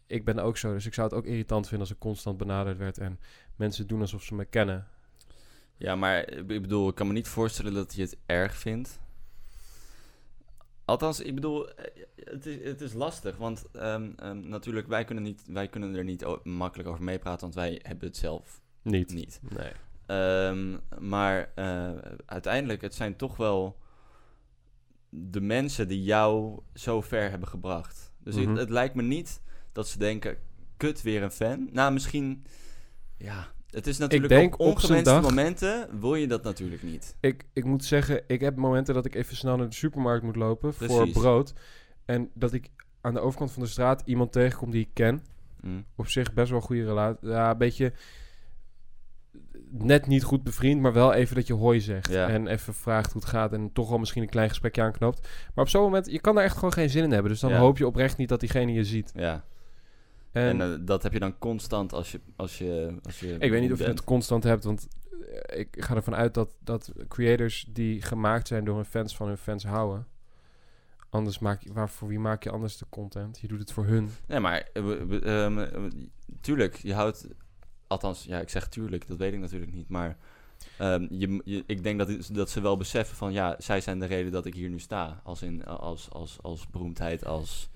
ik 0.07 0.25
ben 0.25 0.39
ook 0.39 0.57
zo, 0.57 0.73
dus 0.73 0.87
ik 0.87 0.95
zou 0.95 1.09
het 1.09 1.17
ook 1.17 1.25
irritant 1.27 1.69
vinden 1.69 1.87
als 1.87 1.97
ik 1.97 2.01
constant 2.03 2.37
benaderd 2.37 2.79
werd 2.79 2.99
en 2.99 3.19
mensen 3.57 3.87
doen 3.87 4.01
alsof 4.01 4.23
ze 4.23 4.35
me 4.35 4.45
kennen. 4.45 4.87
Ja, 5.77 5.97
maar 5.97 6.29
ik 6.33 6.47
bedoel, 6.47 6.89
ik 6.89 6.95
kan 6.95 7.07
me 7.07 7.13
niet 7.13 7.29
voorstellen 7.29 7.75
dat 7.75 7.95
je 7.95 8.03
het 8.03 8.17
erg 8.27 8.55
vindt. 8.57 9.01
Althans, 10.85 11.21
ik 11.21 11.35
bedoel, 11.35 11.71
eh, 11.75 12.03
het 12.25 12.47
is, 12.47 12.65
het 12.65 12.81
is 12.81 12.93
lastig, 12.93 13.37
want 13.37 13.65
ehm, 13.73 14.11
ehm, 14.17 14.49
natuurlijk, 14.49 14.87
wij 14.87 15.05
kunnen, 15.05 15.25
niet, 15.25 15.43
wij 15.47 15.69
kunnen 15.69 15.95
er 15.95 16.05
niet 16.05 16.25
makkelijk 16.45 16.89
over 16.89 17.05
meepraten, 17.05 17.41
want 17.41 17.55
wij 17.55 17.79
hebben 17.83 18.07
het 18.09 18.17
zelf 18.17 18.61
Niet. 18.83 19.13
niet. 19.15 19.41
Nee. 19.57 19.73
Ehm, 20.07 20.79
maar 20.99 21.53
eh, 21.55 21.93
uiteindelijk, 22.27 22.81
het 22.81 22.95
zijn 22.95 23.17
toch 23.17 23.37
wel 23.37 23.79
de 25.09 25.41
mensen 25.41 25.89
die 25.89 26.03
jou 26.03 26.61
zo 26.75 27.01
ver 27.01 27.31
hebben 27.31 27.49
gebracht. 27.49 28.13
Dus 28.19 28.35
het- 28.35 28.47
Mhm. 28.47 28.57
het, 28.57 28.71
lijkt 28.71 28.95
me 28.95 29.03
niet 29.03 29.43
dat 29.73 29.89
ze 29.89 29.99
denken, 29.99 30.37
kut, 30.77 31.03
weer 31.03 31.23
een 31.23 31.31
fan. 31.31 31.69
Nou, 31.73 31.93
misschien, 31.93 32.45
ja, 33.17 33.53
het 33.73 33.87
is 33.87 33.99
natuurlijk 33.99 34.33
denk 34.33 34.55
op 34.55 34.61
ongewenste 34.61 35.11
dag- 35.11 35.23
momenten 35.23 36.01
wil 36.01 36.15
je 36.15 36.27
dat 36.27 36.43
natuurlijk 36.43 36.83
niet. 36.83 37.17
Ik, 37.21 37.45
ik 37.53 37.65
moet 37.65 37.85
zeggen, 37.85 38.23
ik 38.27 38.41
heb 38.41 38.57
momenten 38.57 38.95
dat 38.95 39.05
ik 39.05 39.15
even 39.15 39.37
snel 39.37 39.57
naar 39.57 39.69
de 39.69 39.75
supermarkt 39.75 40.25
moet 40.25 40.37
lopen 40.37 40.75
voor 40.75 41.09
brood. 41.09 41.53
En 42.05 42.31
dat 42.35 42.53
ik 42.53 42.71
aan 43.01 43.15
de 43.15 43.21
overkant 43.21 43.53
van 43.53 43.63
de 43.63 43.69
straat 43.69 44.03
iemand 44.05 44.33
tegenkom 44.33 44.71
die 44.71 44.81
ik 44.81 44.91
ken. 44.93 45.23
Mm. 45.61 45.85
Op 45.97 46.09
zich 46.09 46.33
best 46.33 46.49
wel 46.51 46.59
een 46.59 46.65
goede 46.65 46.85
relatie. 46.85 47.29
Ja, 47.29 47.51
een 47.51 47.59
beetje 47.59 47.93
net 49.71 50.07
niet 50.07 50.23
goed 50.23 50.43
bevriend, 50.43 50.81
maar 50.81 50.93
wel 50.93 51.13
even 51.13 51.35
dat 51.37 51.47
je 51.47 51.53
hoi 51.55 51.81
zegt. 51.81 52.11
Ja. 52.11 52.29
En 52.29 52.47
even 52.47 52.75
vraagt 52.75 53.13
hoe 53.13 53.21
het 53.21 53.31
gaat 53.31 53.53
en 53.53 53.71
toch 53.73 53.89
wel 53.89 53.99
misschien 53.99 54.23
een 54.23 54.29
klein 54.29 54.49
gesprekje 54.49 54.83
aanknoopt. 54.83 55.29
Maar 55.55 55.65
op 55.65 55.71
zo'n 55.71 55.83
moment, 55.83 56.11
je 56.11 56.21
kan 56.21 56.35
daar 56.35 56.45
echt 56.45 56.55
gewoon 56.55 56.73
geen 56.73 56.91
zin 56.91 57.05
in 57.05 57.11
hebben. 57.13 57.31
Dus 57.31 57.41
dan 57.41 57.51
Ja. 57.51 57.59
hoop 57.59 57.79
je 57.79 57.87
oprecht 57.87 58.17
niet 58.17 58.29
dat 58.29 58.41
diegene 58.41 58.73
je 58.73 58.85
ziet. 58.85 59.13
Ja, 59.15 59.45
En, 60.33 60.61
en, 60.61 60.73
eh, 60.73 60.79
dat 60.81 61.03
heb 61.03 61.13
je 61.13 61.19
dan 61.19 61.39
constant 61.39 61.93
als 61.93 62.13
je... 62.13 62.21
Als 62.37 62.59
je, 62.59 62.95
als 63.03 63.21
je 63.21 63.37
ik 63.39 63.51
weet 63.51 63.61
niet 63.61 63.73
of 63.73 63.79
je 63.79 63.85
het 63.85 64.05
constant 64.05 64.45
hebt, 64.45 64.65
want 64.65 64.89
eh, 65.47 65.59
ik 65.61 65.77
ga 65.85 65.95
ervan 65.95 66.15
uit 66.15 66.35
dat, 66.35 66.55
dat 66.61 66.93
creators 67.09 67.67
die 67.69 68.03
gemaakt 68.03 68.49
zijn 68.49 68.65
door 68.65 68.75
hun 68.77 68.85
fans 68.85 69.17
van 69.17 69.27
hun 69.27 69.39
fans 69.39 69.65
houden. 69.65 70.07
Anders 71.11 71.39
maak 71.39 71.63
je, 71.63 71.73
waar, 71.73 71.89
voor 71.91 72.09
wie 72.09 72.19
maak 72.19 72.43
je 72.43 72.51
anders 72.51 72.77
de 72.77 72.87
content? 72.89 73.39
Je 73.41 73.49
doet 73.49 73.59
het 73.59 73.73
voor 73.73 73.85
hun. 73.87 74.11
Nee, 74.27 74.41
maar 74.41 74.69
eh, 74.73 75.63
tuurlijk, 76.41 76.75
je 76.77 76.95
houdt... 76.95 77.27
Althans, 77.87 78.25
ja, 78.25 78.41
ik 78.41 78.49
zeg 78.49 78.69
tuurlijk, 78.69 79.09
dat 79.09 79.17
weet 79.19 79.33
ik 79.33 79.39
natuurlijk 79.41 79.73
niet. 79.73 79.89
Maar 79.89 80.17
ehm, 80.79 81.07
je, 81.11 81.41
je- 81.45 81.65
ik 81.67 81.83
denk 81.83 81.99
dat, 81.99 82.29
dat 82.33 82.51
ze 82.51 82.61
wel 82.61 82.77
beseffen 82.77 83.17
van... 83.17 83.33
Ja, 83.33 83.55
zij 83.59 83.81
zijn 83.81 83.99
de 83.99 84.07
reden 84.07 84.33
dat 84.33 84.47
ik 84.47 84.55
hier 84.55 84.69
nu 84.69 84.79
sta. 84.79 85.21
Als, 85.25 85.43
in, 85.43 85.65
als, 85.65 86.11
als, 86.11 86.39
als 86.43 86.67
beroemdheid, 86.71 87.25
als... 87.25 87.71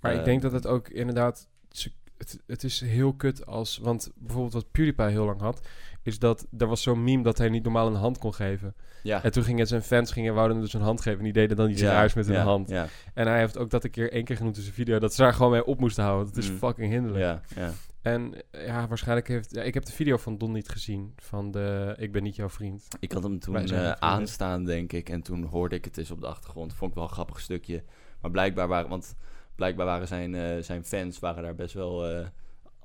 Maar 0.00 0.14
ik 0.14 0.24
denk 0.24 0.42
dat 0.42 0.52
het 0.52 0.66
ook 0.66 0.88
inderdaad... 0.88 1.48
ze- 1.76 1.92
Het, 2.18 2.40
het 2.46 2.64
is 2.64 2.80
heel 2.80 3.12
kut 3.14 3.46
als... 3.46 3.78
Want 3.78 4.10
bijvoorbeeld 4.14 4.52
wat 4.52 4.70
PewDiePie 4.70 5.06
heel 5.06 5.24
lang 5.24 5.40
had... 5.40 5.66
Is 6.02 6.18
dat 6.18 6.46
er 6.58 6.66
was 6.66 6.82
zo'n 6.82 7.04
meme 7.04 7.22
dat 7.22 7.38
hij 7.38 7.48
niet 7.48 7.62
normaal 7.62 7.86
een 7.86 7.94
hand 7.94 8.18
kon 8.18 8.34
geven. 8.34 8.74
Ja. 9.02 9.22
En 9.22 9.32
toen 9.32 9.42
gingen 9.44 9.66
zijn 9.66 9.82
fans 9.82 10.12
gingen, 10.12 10.34
wouden 10.34 10.56
hem 10.56 10.64
dus 10.64 10.74
een 10.74 10.80
hand 10.80 11.00
geven. 11.00 11.18
En 11.18 11.24
die 11.24 11.32
deden 11.32 11.56
dan 11.56 11.70
iets 11.70 11.80
ja, 11.80 11.92
raars 11.92 12.14
met 12.14 12.26
hun 12.26 12.34
ja, 12.36 12.42
hand. 12.42 12.68
Ja, 12.68 12.86
En 13.14 13.26
hij 13.26 13.38
heeft 13.38 13.58
ook 13.58 13.70
dat 13.70 13.84
een 13.84 13.90
keer 13.90 14.12
één 14.12 14.24
keer 14.24 14.36
genoemd 14.36 14.56
in 14.56 14.62
zijn 14.62 14.74
video... 14.74 14.98
dat 14.98 15.14
ze 15.14 15.22
daar 15.22 15.32
gewoon 15.34 15.50
mee 15.52 15.64
op 15.64 15.80
moesten 15.80 16.04
houden. 16.04 16.26
Dat 16.34 16.42
is 16.42 16.50
Mm. 16.50 16.56
fucking 16.58 16.92
hinderlijk. 16.92 17.24
ja, 17.24 17.40
ja. 17.56 17.70
En 18.02 18.34
ja, 18.50 18.88
waarschijnlijk 18.88 19.28
heeft... 19.28 19.50
Ja, 19.54 19.62
ik 19.62 19.74
heb 19.74 19.84
de 19.84 19.92
video 19.92 20.16
van 20.16 20.38
Don 20.38 20.52
niet 20.52 20.68
gezien. 20.68 21.12
Van 21.16 21.50
de 21.50 21.94
Ik 21.98 22.12
ben 22.12 22.22
niet 22.22 22.36
jouw 22.36 22.48
vriend. 22.50 22.88
Ik 23.00 23.12
had 23.12 23.22
hem 23.22 23.38
toen 23.38 23.56
eh, 23.56 23.90
aanstaan, 23.90 24.64
denk 24.64 24.92
ik. 24.92 25.08
En 25.08 25.22
toen 25.22 25.44
hoorde 25.44 25.74
ik 25.76 25.84
het 25.84 25.96
eens 25.98 26.10
op 26.10 26.20
de 26.20 26.26
achtergrond. 26.26 26.74
Vond 26.74 26.90
ik 26.90 26.96
wel 26.96 27.06
een 27.06 27.12
grappig 27.12 27.40
stukje. 27.40 27.82
Maar 28.20 28.30
blijkbaar 28.30 28.68
waren... 28.68 28.88
Want 28.88 29.14
blijkbaar 29.54 29.86
waren 29.86 30.08
zijn, 30.08 30.34
eh, 30.34 30.62
zijn 30.62 30.84
fans... 30.84 31.18
waren 31.18 31.42
daar 31.42 31.54
best 31.54 31.74
wel... 31.74 32.08
eh, 32.08 32.26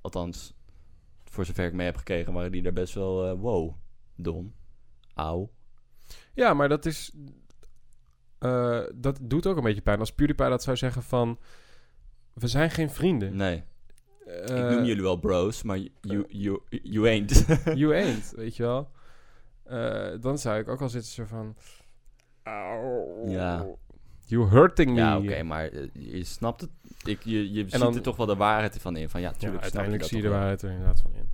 althans, 0.01 0.53
voor 1.23 1.45
zover 1.45 1.65
ik 1.65 1.73
mee 1.73 1.85
heb 1.85 1.95
gekregen... 1.97 2.33
waren 2.33 2.51
die 2.51 2.61
daar 2.61 2.73
best 2.73 2.93
wel... 2.93 3.27
eh, 3.27 3.39
wow, 3.39 3.73
Don. 4.15 4.53
Auw. 5.13 5.49
Ja, 6.33 6.53
maar 6.53 6.69
dat 6.69 6.85
is... 6.85 7.15
dat 8.95 9.19
doet 9.21 9.47
ook 9.47 9.57
een 9.57 9.63
beetje 9.63 9.81
pijn. 9.81 9.99
Als 9.99 10.13
PewDiePie 10.13 10.49
dat 10.49 10.63
zou 10.63 10.77
zeggen 10.77 11.03
van... 11.03 11.39
We 12.33 12.47
zijn 12.47 12.71
geen 12.71 12.89
vrienden. 12.89 13.35
Nee, 13.35 13.63
ik 14.25 14.49
noem 14.49 14.83
jullie 14.83 15.01
wel 15.01 15.19
bros, 15.19 15.63
maar 15.63 15.77
you, 16.01 16.25
you, 16.27 16.61
you 16.69 17.07
ain't. 17.07 17.45
You 17.79 17.95
ain't, 18.03 18.31
weet 18.35 18.55
je 18.55 18.63
wel. 18.63 18.91
Dan 20.19 20.37
zou 20.37 20.59
ik 20.59 20.67
ook 20.67 20.81
al 20.81 20.89
zitten 20.89 21.11
zo 21.11 21.25
van... 21.25 21.55
Auw. 22.43 23.27
Ja. 23.27 23.65
You 24.29 24.47
hurting 24.47 24.89
me. 24.89 24.95
ja, 24.95 25.17
oké, 25.17 25.43
maar 25.43 25.65
eh, 25.67 25.87
je 25.93 26.23
snapt 26.23 26.61
het. 26.61 26.69
Ik, 27.03 27.23
je 27.23 27.51
je 27.53 27.59
ziet 27.69 27.79
dan- 27.79 27.95
er 27.95 28.01
toch 28.01 28.15
wel 28.15 28.25
de 28.25 28.35
waarheid 28.35 28.77
van 28.81 28.95
in. 28.95 29.09
Van 29.09 29.21
ja, 29.21 29.27
Ja, 29.27 29.33
tuurlijk 29.33 29.51
snap 29.51 29.61
uiteindelijk 29.63 30.01
dat 30.01 30.09
zie 30.09 30.17
je 30.17 30.23
de 30.23 30.29
waarheid 30.29 30.61
er 30.61 30.69
inderdaad 30.69 31.01
van 31.01 31.11
in. 31.13 31.29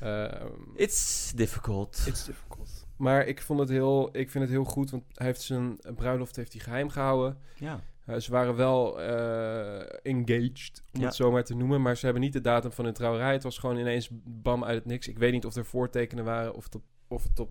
Ehm, 0.00 0.46
It's 0.76 1.32
difficult. 1.36 2.04
It's 2.06 2.24
difficult. 2.24 2.86
Maar 2.96 3.26
ik, 3.26 3.42
vond 3.42 3.60
het 3.60 3.68
heel, 3.68 4.08
ik 4.16 4.30
vind 4.30 4.44
het 4.44 4.52
heel 4.52 4.64
goed, 4.64 4.90
want 4.90 5.02
hij 5.14 5.26
heeft 5.26 5.40
zijn 5.42 5.78
bruiloft 5.94 6.36
heeft 6.36 6.52
hij 6.52 6.62
geheim 6.62 6.88
gehouden. 6.88 7.38
Ja. 7.58 7.80
Eh, 8.04 8.16
ze 8.16 8.30
waren 8.30 8.56
wel 8.56 9.00
eh, 9.00 9.80
engaged, 10.02 10.82
om 10.92 11.00
Ja. 11.00 11.06
het 11.06 11.14
zo 11.14 11.30
maar 11.30 11.44
te 11.44 11.54
noemen. 11.54 11.82
Maar 11.82 11.96
ze 11.96 12.04
hebben 12.04 12.22
niet 12.22 12.32
de 12.32 12.40
datum 12.40 12.72
van 12.72 12.84
hun 12.84 12.94
trouwerij. 12.94 13.32
Het 13.32 13.42
was 13.42 13.58
gewoon 13.58 13.76
ineens 13.78 14.08
bam 14.24 14.64
uit 14.64 14.74
het 14.76 14.84
niks. 14.86 15.08
Ik 15.08 15.18
weet 15.18 15.32
niet 15.32 15.44
of 15.46 15.54
er 15.56 15.64
voortekenen 15.64 16.24
waren, 16.24 16.54
of 16.54 16.64
het 16.64 16.74
op, 16.74 16.82
of 17.08 17.22
het 17.22 17.40
op 17.40 17.50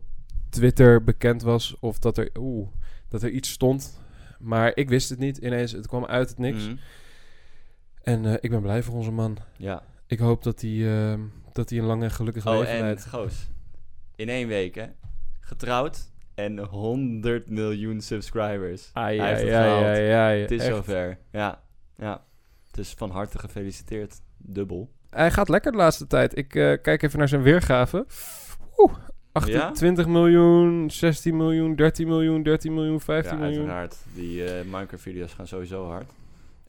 Twitter 0.49 1.03
bekend 1.03 1.41
was, 1.41 1.75
of 1.79 1.99
dat 1.99 2.17
er, 2.17 2.29
oeh, 2.39 2.67
dat 3.09 3.23
er 3.23 3.29
iets 3.29 3.49
stond. 3.49 4.01
Maar 4.43 4.71
ik 4.75 4.89
wist 4.89 5.10
het 5.10 5.19
niet. 5.19 5.38
Ineens, 5.38 5.71
het 5.71 5.88
kwam 5.88 6.06
uit 6.06 6.29
het 6.29 6.38
niks. 6.38 6.63
Mhm. 6.67 6.75
En 8.01 8.25
eh, 8.25 8.34
ik 8.39 8.49
ben 8.49 8.62
blij 8.62 8.84
voor 8.84 8.95
onze 8.95 9.12
man. 9.12 9.38
Ja. 9.58 9.84
Ik 10.08 10.19
hoop 10.19 10.43
dat 10.43 10.62
hij, 10.62 11.12
eh, 11.12 11.19
dat 11.53 11.69
hij 11.69 11.79
een 11.79 11.86
lang 11.86 12.03
en 12.03 12.12
gelukkig 12.12 12.47
Oh, 12.47 12.60
leven 12.60 12.79
leidt. 12.79 13.06
goos. 13.06 13.49
In 14.15 14.29
één 14.29 14.47
week, 14.47 14.75
hè. 14.75 14.86
Getrouwd 15.39 16.12
en 16.36 16.60
100 16.60 17.49
miljoen 17.49 18.01
subscribers. 18.01 18.89
Hij 18.93 19.15
het 19.17 19.23
ai, 19.23 19.45
gehaald. 19.47 19.84
ai, 19.86 20.10
ai. 20.10 20.41
Het 20.41 20.51
is 20.51 20.62
Echt. 20.62 20.75
zover. 20.75 21.17
Ja. 21.32 21.62
Ja. 21.97 22.23
Dus 22.71 22.93
van 22.97 23.10
harte 23.10 23.39
gefeliciteerd. 23.39 24.21
Dubbel. 24.38 24.91
Hij 25.10 25.32
gaat 25.32 25.49
lekker 25.49 25.71
de 25.71 25.77
laatste 25.77 26.08
tijd. 26.08 26.38
Ik 26.38 26.56
eh, 26.56 26.82
kijk 26.82 27.01
even 27.03 27.19
naar 27.19 27.27
zijn 27.27 27.41
weergave. 27.41 28.06
Oeh, 28.77 28.93
28 29.34 30.08
miljoen, 30.08 30.91
16 30.91 31.38
miljoen, 31.38 31.76
13 31.76 32.08
miljoen, 32.08 32.43
13 32.43 32.74
miljoen, 32.74 33.00
15 33.00 33.38
ja, 33.38 33.43
miljoen. 33.43 33.60
uiteraard. 33.60 33.98
Die 34.13 34.46
eh 34.46 34.65
Minecraft-video's 34.65 35.34
gaan 35.34 35.48
sowieso 35.48 35.88
hard. 35.88 36.12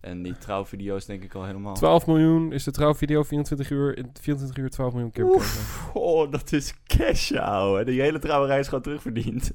En 0.00 0.22
die 0.22 0.38
trouwvideo's 0.38 1.05
denk 1.05 1.22
ik 1.22 1.35
al 1.35 1.44
helemaal. 1.44 1.74
12 1.74 2.07
miljoen 2.07 2.53
is 2.53 2.64
de 2.64 2.70
trouwvideo, 2.70 3.22
24 3.22 3.70
uur, 3.70 3.96
in 3.98 4.11
24 4.20 4.57
uur 4.57 4.70
12 4.70 4.92
miljoen 4.92 5.11
keer 5.11 5.27
bekeken. 5.27 5.50
Oh, 5.92 6.31
dat 6.31 6.53
is 6.53 6.74
cash, 6.87 7.33
ouwe. 7.33 7.85
Die 7.85 8.00
hele 8.00 8.18
trouwerij 8.18 8.59
is 8.59 8.68
gewoon 8.68 8.83
terugverdiend. 8.83 9.53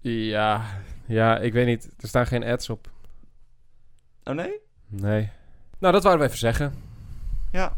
Ja, 0.00 0.64
ja, 1.06 1.38
ik 1.38 1.52
weet 1.52 1.66
niet. 1.66 1.90
Er 1.98 2.08
staan 2.08 2.26
geen 2.26 2.44
ads 2.44 2.70
op. 2.70 2.90
Oh 4.24 4.34
nee? 4.34 4.60
Nee. 4.86 5.30
Nou, 5.78 5.92
dat 5.92 6.02
wouden 6.02 6.22
we 6.26 6.32
even 6.32 6.38
zeggen. 6.38 6.74
Ja. 7.52 7.76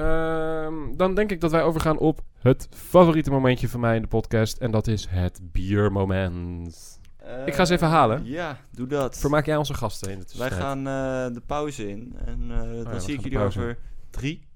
Ehm, 0.00 0.96
dan 0.96 1.14
denk 1.14 1.30
ik 1.30 1.40
dat 1.40 1.50
wij 1.50 1.62
overgaan 1.62 1.98
op 1.98 2.20
het 2.38 2.68
favoriete 2.70 3.30
momentje 3.30 3.68
van 3.68 3.80
mij 3.80 3.96
in 3.96 4.02
de 4.02 4.08
podcast. 4.08 4.58
En 4.58 4.70
dat 4.70 4.86
is 4.86 5.06
het 5.10 5.40
biermoment. 5.42 6.98
Ik 7.46 7.54
ga 7.54 7.64
ze 7.64 7.72
even 7.72 7.88
halen. 7.88 8.24
Ja, 8.24 8.58
doe 8.70 8.86
dat. 8.86 9.18
Vermaak 9.18 9.46
jij 9.46 9.56
onze 9.56 9.74
gasten 9.74 10.10
in 10.10 10.18
de 10.18 10.24
Wij 10.38 10.50
gaan 10.50 10.78
eh, 10.78 11.34
de 11.34 11.42
pauze 11.46 11.88
in. 11.88 12.16
En 12.24 12.50
eh, 12.50 12.60
we 12.60 12.82
dan 12.90 13.00
zie 13.00 13.14
ik 13.14 13.20
jullie 13.22 13.38
pauze 13.38 13.58
over 13.58 13.78
3, 14.10 14.48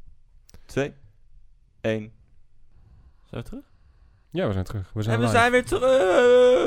2, 0.66 0.94
1. 1.80 2.12
Zijn 3.24 3.42
we 3.42 3.48
terug? 3.48 3.64
Ja, 4.30 4.46
we 4.46 4.52
zijn 4.52 4.64
terug. 4.64 4.90
We 4.94 5.02
zijn 5.02 5.14
en 5.14 5.20
we 5.20 5.26
live. 5.26 5.38
zijn 5.38 5.52
weer 5.52 5.64
terug. 5.64 6.62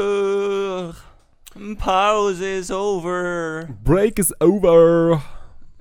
Pauze 1.77 2.55
is 2.57 2.71
over. 2.71 3.67
Break 3.83 4.17
is 4.17 4.39
over. 4.39 5.21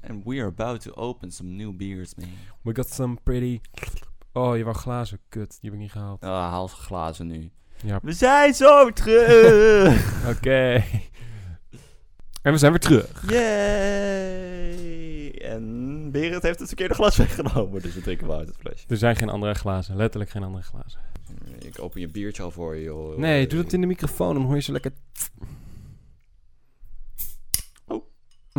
And 0.08 0.24
we 0.24 0.36
are 0.36 0.46
about 0.46 0.80
to 0.80 0.92
open 0.94 1.32
some 1.32 1.50
new 1.50 1.76
beers, 1.76 2.14
man. 2.14 2.28
We 2.62 2.74
got 2.74 2.92
some 2.92 3.16
pretty 3.22 3.60
Oh, 4.32 4.56
je 4.56 4.64
wou 4.64 4.76
glazen. 4.76 5.18
Kut, 5.28 5.48
die 5.50 5.58
heb 5.70 5.72
ik 5.72 5.78
niet 5.78 5.92
gehaald. 5.92 6.22
Ah, 6.22 6.30
haal 6.30 6.68
zijn 6.68 6.80
glazen 6.80 7.26
nu. 7.26 7.50
Ja, 7.82 7.98
We 8.02 8.12
zijn 8.12 8.54
zo 8.54 8.90
terug! 8.90 10.14
oké. 10.36 10.84
En 12.42 12.52
we 12.52 12.58
zijn 12.58 12.72
weer 12.72 12.80
terug. 12.80 13.30
Yay! 13.30 15.30
En 15.30 16.10
Berend 16.10 16.42
heeft 16.42 16.58
het 16.58 16.68
verkeerde 16.68 16.94
glas 16.94 17.16
weggenomen, 17.16 17.82
dus 17.82 17.94
we 17.94 18.00
drinken 18.00 18.26
wel 18.26 18.38
uit 18.38 18.48
het 18.48 18.56
flesje. 18.56 18.84
Er 18.88 18.96
zijn 18.96 19.16
geen 19.16 19.28
andere 19.28 19.54
glazen. 19.54 19.96
Letterlijk 19.96 20.30
geen 20.30 20.42
andere 20.42 20.64
glazen. 20.64 21.00
Ik 21.58 21.82
open 21.82 22.00
je 22.00 22.08
biertje 22.08 22.42
al 22.42 22.50
voor 22.50 22.76
je, 22.76 22.82
joh. 22.82 23.18
Nee, 23.18 23.46
doe 23.46 23.62
dat 23.62 23.72
in 23.72 23.80
de 23.80 23.86
microfoon. 23.86 24.34
Dan 24.34 24.44
hoor 24.44 24.54
je 24.54 24.60
zo 24.60 24.72
lekker... 24.72 24.92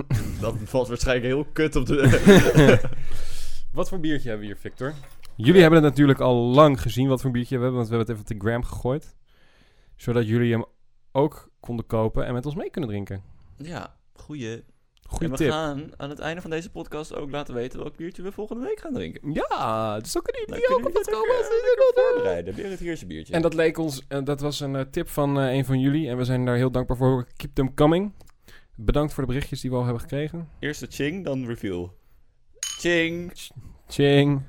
Dat 0.42 0.56
valt 0.64 0.88
waarschijnlijk 0.88 1.26
heel 1.28 1.46
kut 1.54 1.76
op 1.76 1.86
de... 1.86 2.80
Wat 3.74 3.90
voor 3.90 4.00
biertje 4.00 4.30
hebben 4.30 4.48
we 4.48 4.54
hier, 4.54 4.62
Victor? 4.62 4.94
Jullie 5.36 5.62
hebben 5.62 5.84
het 5.84 5.90
natuurlijk 5.90 6.20
al 6.20 6.36
lang 6.36 6.82
gezien 6.82 7.08
wat 7.08 7.22
voor 7.22 7.32
biertje 7.32 7.56
we 7.58 7.62
hebben, 7.64 7.80
want 7.80 7.90
we 7.90 7.96
hebben 7.96 8.16
het 8.16 8.24
even 8.26 8.36
op 8.36 8.42
de 8.44 8.50
gram 8.50 8.64
gegooid. 8.64 9.16
Zodat 9.96 10.28
jullie 10.28 10.52
hem 10.52 10.66
ook 11.12 11.50
konden 11.60 11.86
kopen 11.86 12.26
en 12.26 12.34
met 12.34 12.46
ons 12.46 12.56
mee 12.56 12.70
kunnen 12.70 12.90
drinken. 12.90 13.24
ja, 13.58 13.96
goeie. 14.14 14.64
Goeie 15.08 15.26
en 15.26 15.32
we 15.32 15.38
tip. 15.38 15.52
gaan 15.52 15.92
aan 15.98 16.10
het 16.10 16.20
einde 16.20 16.42
van 16.42 16.50
deze 16.50 16.70
podcast 16.72 17.16
ook 17.16 17.32
laten 17.32 17.54
weten 17.54 17.80
welk 17.80 17.96
biertje 17.96 18.22
we 18.22 18.32
volgende 18.32 18.64
week 18.66 18.80
gaan 18.80 18.94
drinken. 18.94 19.32
Ja, 19.34 19.94
het 19.96 20.06
is 20.06 20.18
ook 20.18 20.28
een 20.28 20.34
Dan 20.46 20.58
idee. 20.58 20.68
kunnen 20.68 20.88
ook 20.88 20.94
we 20.94 21.00
op 21.00 21.14
ook, 21.16 21.22
komen. 21.28 21.36
eh, 21.36 21.50
lekker 21.50 22.04
voorbereiden. 22.04 22.56
Berend, 22.56 22.80
hier 22.80 22.92
is 22.92 23.08
biertje. 23.08 23.34
En 23.34 23.42
dat 23.42 23.54
leek 23.54 23.78
ons, 23.78 24.04
en 24.08 24.24
dat 24.24 24.40
was 24.42 24.60
een 24.60 24.76
eh, 24.76 24.82
tip 24.92 25.10
van 25.10 25.40
eh, 25.40 25.54
een 25.54 25.66
van 25.66 25.80
jullie. 25.80 26.10
En 26.10 26.18
we 26.18 26.24
zijn 26.24 26.46
daar 26.46 26.56
heel 26.56 26.72
dankbaar 26.72 26.98
voor. 26.98 27.28
Keep 27.36 27.54
them 27.56 27.74
coming. 27.74 28.12
Bedankt 28.80 29.14
voor 29.14 29.24
de 29.24 29.30
berichtjes 29.30 29.62
die 29.62 29.70
we 29.70 29.76
al 29.76 29.84
hebben 29.84 30.02
gekregen. 30.02 30.50
Eerst 30.60 30.80
de 30.80 30.88
ching, 30.90 31.26
dan 31.26 31.46
reveal. 31.46 31.94
Ching! 32.60 33.34
Ching. 33.88 34.42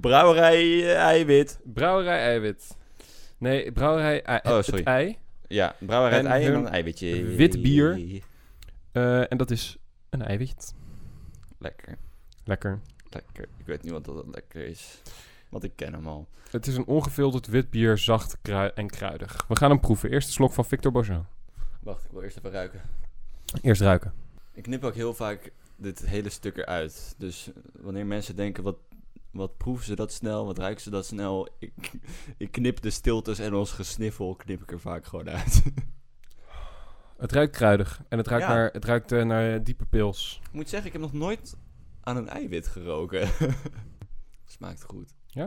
Brouwerij 0.00 0.62
eh, 0.62 0.94
eiwit. 0.96 1.60
Brouwerij 1.64 2.18
eiwit. 2.18 2.76
Nee, 3.38 3.72
brouwerij 3.72 4.22
ei. 4.22 4.40
Oh, 4.42 4.56
het 4.56 4.64
sorry. 4.64 4.82
ei. 4.84 5.18
Ja, 5.48 5.74
brouwerij 5.78 6.18
En 6.18 6.24
het 6.24 6.32
ei 6.34 6.44
en 6.46 6.54
een 6.54 6.68
eiwitje. 6.68 7.22
wit 7.24 7.62
bier. 7.62 8.22
Eh, 8.92 9.32
en 9.32 9.36
dat 9.38 9.50
is 9.50 9.76
een 10.10 10.22
eiwit. 10.22 10.74
Lekker, 11.58 11.98
Lekker. 12.44 12.80
lekker. 13.10 13.48
Ik 13.58 13.66
weet 13.66 13.82
niet 13.82 13.92
wat 13.92 14.04
dat 14.04 14.24
lekker 14.30 14.64
is. 14.66 15.02
Want 15.48 15.64
ik 15.64 15.72
ken 15.76 15.92
hem 15.92 16.06
al. 16.06 16.28
Het 16.50 16.66
is 16.66 16.76
een 16.76 16.86
ongefilterd 16.86 17.46
wit 17.46 17.70
bier, 17.70 17.98
zacht 17.98 18.38
krui- 18.42 18.70
en 18.74 18.86
kruidig. 18.90 19.44
We 19.48 19.56
gaan 19.56 19.70
hem 19.70 19.80
proeven. 19.80 20.10
Eerste 20.10 20.32
slok 20.32 20.52
van 20.52 20.64
Victor 20.64 20.92
Beaujean. 20.92 21.26
Wacht, 21.80 22.04
ik 22.04 22.10
wil 22.10 22.22
eerst 22.22 22.36
even 22.36 22.50
ruiken. 22.50 22.80
Eerst 23.62 23.80
ruiken. 23.80 24.12
Ik 24.54 24.62
knip 24.62 24.84
ook 24.84 24.94
heel 24.94 25.14
vaak 25.14 25.52
dit 25.76 26.06
hele 26.06 26.28
stuk 26.28 26.56
eruit. 26.56 27.14
Dus 27.18 27.48
eh, 27.52 27.62
wanneer 27.80 28.06
mensen 28.06 28.36
denken, 28.36 28.62
wat, 28.62 28.76
wat 29.30 29.56
proeven 29.56 29.84
ze 29.84 29.94
dat 29.94 30.12
snel? 30.12 30.46
Wat 30.46 30.58
ruiken 30.58 30.82
ze 30.82 30.90
dat 30.90 31.06
snel? 31.06 31.48
Ik, 31.58 31.72
ik 32.36 32.52
knip 32.52 32.80
de 32.80 32.90
stiltes 32.90 33.38
en 33.38 33.54
ons 33.54 33.70
gesniffel 33.72 34.34
knip 34.34 34.62
ik 34.62 34.72
er 34.72 34.80
vaak 34.80 35.04
gewoon 35.06 35.28
uit. 35.30 35.62
Het 37.18 37.32
ruikt 37.32 37.56
kruidig. 37.56 38.02
En 38.08 38.18
het 38.18 38.26
ruikt, 38.26 38.46
Ja. 38.46 38.52
naar, 38.54 38.70
het 38.72 38.84
ruikt 38.84 39.12
eh, 39.12 39.24
naar 39.24 39.64
diepe 39.64 39.84
pils. 39.86 40.40
ik 40.42 40.52
moet 40.52 40.68
zeggen, 40.68 40.86
ik 40.86 40.92
heb 40.92 41.02
nog 41.02 41.12
nooit 41.12 41.56
aan 42.00 42.16
een 42.16 42.28
eiwit 42.28 42.66
geroken. 42.66 43.28
smaakt 44.44 44.82
goed. 44.82 45.14
Ja. 45.26 45.44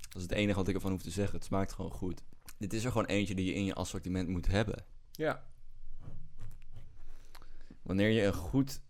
Dat 0.00 0.16
is 0.16 0.22
het 0.22 0.32
enige 0.32 0.58
wat 0.58 0.68
ik 0.68 0.74
ervan 0.74 0.90
hoef 0.90 1.02
te 1.02 1.10
zeggen. 1.10 1.34
Het 1.34 1.44
smaakt 1.44 1.72
gewoon 1.72 1.90
goed. 1.90 2.22
Dit 2.58 2.72
is 2.72 2.84
er 2.84 2.90
gewoon 2.90 3.06
eentje 3.06 3.34
die 3.34 3.44
je 3.46 3.54
in 3.54 3.64
je 3.64 3.74
assortiment 3.74 4.28
moet 4.28 4.46
hebben. 4.46 4.84
Ja. 5.12 5.42
Wanneer 7.88 8.08
je 8.08 8.24
een 8.24 8.32
goed... 8.32 8.80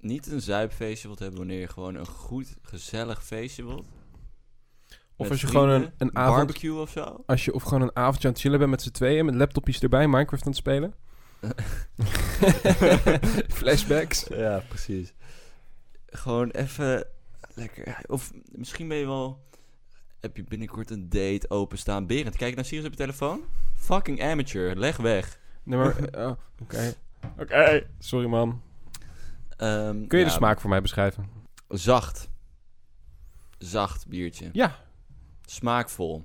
Niet 0.00 0.26
een 0.26 0.40
zuipfeestje 0.40 1.06
wilt 1.06 1.18
hebben, 1.18 1.38
wanneer 1.38 1.60
je 1.60 1.68
gewoon 1.68 1.94
een 1.94 2.06
goed, 2.06 2.56
gezellig 2.62 3.24
feestje 3.24 3.64
wilt. 3.64 3.86
Of 5.16 5.30
als 5.30 5.40
je 5.40 5.46
gewoon 5.46 5.68
een, 5.68 5.90
een 5.98 6.16
avond... 6.16 6.36
Barbecue 6.36 6.80
of 6.80 6.90
zo. 6.90 7.22
Als 7.26 7.44
je 7.44 7.54
of 7.54 7.62
gewoon 7.62 7.82
een 7.82 7.96
avondje 7.96 8.26
aan 8.26 8.32
het 8.32 8.42
chillen 8.42 8.58
bent 8.58 8.70
met 8.70 8.82
z'n 8.82 8.90
tweeën, 8.90 9.24
met 9.24 9.34
laptopjes 9.34 9.80
erbij, 9.80 10.08
Minecraft 10.08 10.42
aan 10.42 10.48
het 10.48 10.60
spelen. 10.60 10.94
Flashbacks. 13.58 14.26
Ja, 14.28 14.62
precies. 14.68 15.14
Gewoon 16.06 16.50
even 16.50 17.06
lekker. 17.54 18.00
Of 18.06 18.32
misschien 18.52 18.88
ben 18.88 18.96
je 18.96 19.06
wel. 19.06 19.44
Heb 20.20 20.36
je 20.36 20.44
binnenkort 20.44 20.90
een 20.90 21.08
date 21.08 21.50
openstaan? 21.50 22.06
Berend, 22.06 22.36
kijk 22.36 22.54
naar 22.54 22.64
Sirius 22.64 22.86
op 22.86 22.92
je 22.92 22.98
telefoon. 22.98 23.40
Fucking 23.74 24.22
amateur, 24.22 24.76
leg 24.76 24.96
weg. 24.96 25.38
Nee, 25.62 25.78
maar... 25.78 25.96
oh, 26.26 26.32
Oké. 27.38 27.86
Sorry, 27.98 28.26
man. 28.26 28.62
Ehm, 29.56 30.06
Kun 30.06 30.18
je 30.18 30.24
ja, 30.24 30.30
de 30.30 30.36
smaak 30.36 30.60
voor 30.60 30.70
mij 30.70 30.82
beschrijven? 30.82 31.28
Zacht. 31.68 32.30
Zacht 33.58 34.06
biertje. 34.08 34.48
Ja. 34.52 34.76
Smaakvol. 35.44 36.24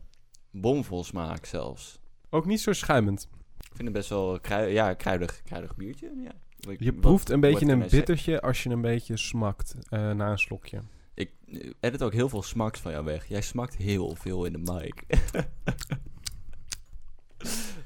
Bomvol 0.51 1.03
smaak 1.03 1.45
zelfs. 1.45 1.99
Ook 2.29 2.45
niet 2.45 2.61
zo 2.61 2.73
schuimend. 2.73 3.29
Ik 3.59 3.67
vind 3.75 3.83
het 3.83 3.93
best 3.93 4.09
wel 4.09 4.39
krui 4.39 4.71
ja, 4.73 4.93
kruidig, 4.93 5.41
kruidig 5.41 5.75
biertje. 5.75 6.11
Ja. 6.23 6.31
Je 6.77 6.91
wat- 6.91 6.99
proeft 6.99 7.29
een 7.29 7.39
beetje 7.39 7.65
een 7.65 7.79
bittertje 7.89 8.41
als 8.41 8.63
je 8.63 8.69
een 8.69 8.81
beetje 8.81 9.17
smakt 9.17 9.75
eh, 9.89 10.11
na 10.11 10.31
een 10.31 10.39
slokje. 10.39 10.81
Ik 11.13 11.31
eh, 11.47 11.69
edit 11.79 12.03
ook 12.03 12.13
heel 12.13 12.29
veel 12.29 12.41
smaks 12.43 12.79
van 12.79 12.91
jou 12.91 13.05
weg. 13.05 13.25
Jij 13.27 13.41
smakt 13.41 13.75
heel 13.75 14.15
veel 14.15 14.45
in 14.45 14.51
de 14.53 14.71
mic. 14.71 15.03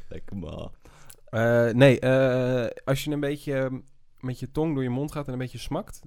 Lekker 0.10 0.38
man. 0.38 0.72
Eh, 1.36 1.70
nee, 1.74 2.00
eh, 2.00 2.68
als 2.86 3.04
je 3.04 3.12
een 3.12 3.20
beetje 3.20 3.54
eh, 3.54 3.72
met 4.20 4.40
je 4.40 4.52
tong 4.52 4.74
door 4.74 4.84
je 4.84 4.90
mond 4.90 5.12
gaat 5.12 5.28
en 5.28 5.34
een 5.34 5.40
beetje 5.40 5.58
smakt, 5.58 6.02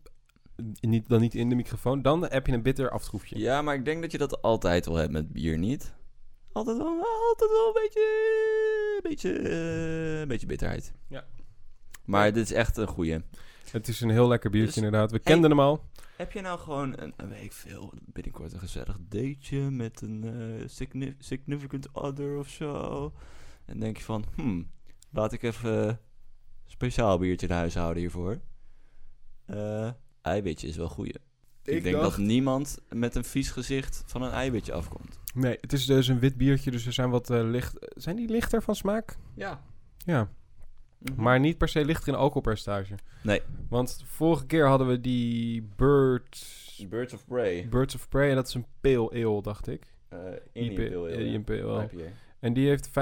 niet, 0.81 1.09
dan 1.09 1.21
niet 1.21 1.35
in 1.35 1.49
de 1.49 1.55
microfoon, 1.55 2.03
dan 2.03 2.25
heb 2.25 2.47
je 2.47 2.53
een 2.53 2.63
bitter 2.63 2.91
aftroefje. 2.91 3.39
Ja, 3.39 3.63
maar 3.63 3.75
ik 3.75 3.85
denk 3.85 4.03
dat 4.03 4.13
je 4.13 4.19
dat 4.19 4.43
altijd 4.43 4.87
wel 4.87 4.95
hebt 4.95 5.13
met 5.13 5.33
bier, 5.33 5.59
niet? 5.59 5.95
Altijd 6.53 6.77
wel, 6.77 6.87
altijd 7.29 7.51
wel 7.51 7.67
een 7.67 7.81
beetje, 7.83 8.07
een 9.03 9.11
beetje, 9.11 9.39
eh, 9.39 10.21
een 10.21 10.29
beetje 10.29 10.47
bitterheid. 10.47 10.93
Ja. 11.09 11.25
Maar 12.05 12.33
dit 12.33 12.45
is 12.45 12.53
echt 12.53 12.77
een 12.77 12.87
goeie. 12.87 13.19
Het 13.71 13.89
is 13.89 14.01
een 14.01 14.11
heel 14.11 14.29
lekker 14.29 14.51
biertje 14.51 14.75
Dus- 14.75 14.83
inderdaad. 14.83 15.11
We 15.11 15.19
kenden 15.19 15.51
hem 15.51 15.61
al. 15.61 15.85
Heb 16.17 16.33
je 16.33 16.41
nou 16.41 16.59
gewoon 16.59 16.99
een, 17.01 17.13
een 17.17 17.29
week 17.29 17.53
veel, 17.53 17.93
binnenkort 18.07 18.53
een 18.53 18.59
gezellig 18.59 18.99
dateje 19.09 19.71
met 19.71 20.01
een 20.01 20.25
eh, 20.25 20.69
signi- 20.69 21.17
significant 21.19 21.93
other 21.93 22.39
of 22.39 22.49
zo? 22.49 23.13
En 23.65 23.81
denk 23.81 23.97
je 23.97 24.05
van, 24.05 24.25
hmm, 24.35 24.71
laat 25.11 25.33
ik 25.33 25.43
even 25.43 25.89
een 25.89 25.99
speciaal 26.67 27.19
biertje 27.19 27.47
in 27.47 27.53
huis 27.55 27.75
houden 27.75 27.99
hiervoor. 28.03 28.41
Eh 29.47 29.91
eiwitje 30.23 30.69
is 30.69 30.77
wel 30.77 30.89
goeie. 30.89 31.15
Ik, 31.63 31.75
Ik 31.75 31.83
denk 31.83 31.97
dacht- 31.97 32.17
dat 32.17 32.27
niemand 32.27 32.79
met 32.89 33.15
een 33.15 33.25
vies 33.25 33.51
gezicht 33.51 34.03
van 34.07 34.23
een 34.23 34.31
eiwitje 34.31 34.73
afkomt. 34.73 35.19
Nee, 35.35 35.59
het 35.61 35.73
is 35.73 35.87
dus 35.87 36.09
een 36.09 36.19
wit 36.19 36.37
biertje, 36.37 36.71
dus 36.71 36.87
er 36.87 36.93
zijn 36.93 37.11
wat 37.11 37.31
eh, 37.31 37.41
licht... 37.43 37.77
Zijn 37.97 38.17
die 38.17 38.29
lichter 38.29 38.63
van 38.63 38.75
smaak? 38.75 39.17
Ja. 39.35 39.63
Ja, 40.05 40.29
maar 41.17 41.41
niet 41.41 41.59
per 41.59 41.69
se 41.69 41.85
lichter 41.85 42.09
in 42.09 42.15
alcoholpercentage. 42.15 42.95
Nee. 43.23 43.43
Want 43.69 44.03
vorige 44.07 44.47
keer 44.47 44.67
hadden 44.67 44.87
we 44.89 45.01
die 45.01 45.63
Bird... 45.77 46.47
Birds 46.89 47.13
of 47.15 47.25
Prey. 47.27 47.69
Birds 47.69 47.95
of 47.95 48.09
Prey 48.09 48.29
en 48.31 48.35
dat 48.35 48.47
is 48.49 48.55
een 48.55 48.67
pale 48.81 49.11
ale, 49.11 49.43
dacht 49.43 49.67
ik. 49.69 49.95
Uh, 50.13 50.19
Indian 50.53 50.75
Pale 50.75 50.97
Ale, 50.97 51.09
eh, 51.09 51.15
ja. 51.15 51.21
Indian 51.25 51.45
Pale 51.45 51.63
Ale. 51.63 51.83
IPA. 51.93 52.03
En 52.41 52.53
die 52.53 52.69
heeft 52.69 52.89
5,9 52.89 52.95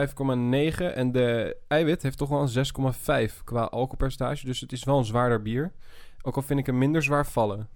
en 0.95 1.12
de 1.12 1.57
eiwit 1.68 2.03
heeft 2.03 2.18
toch 2.18 2.28
wel 2.28 2.41
een 2.43 3.28
6,5 3.30 3.45
qua 3.45 3.62
alcoholpercentage. 3.62 4.47
Dus 4.47 4.61
het 4.61 4.72
is 4.72 4.84
wel 4.84 4.99
een 4.99 5.05
zwaarder 5.05 5.43
bier. 5.43 5.72
Ook 6.22 6.37
al 6.37 6.43
vind 6.43 6.61
ik 6.61 6.66
hem 6.66 6.78
minder 6.78 7.03
zwaar 7.03 7.26
vallen. 7.26 7.68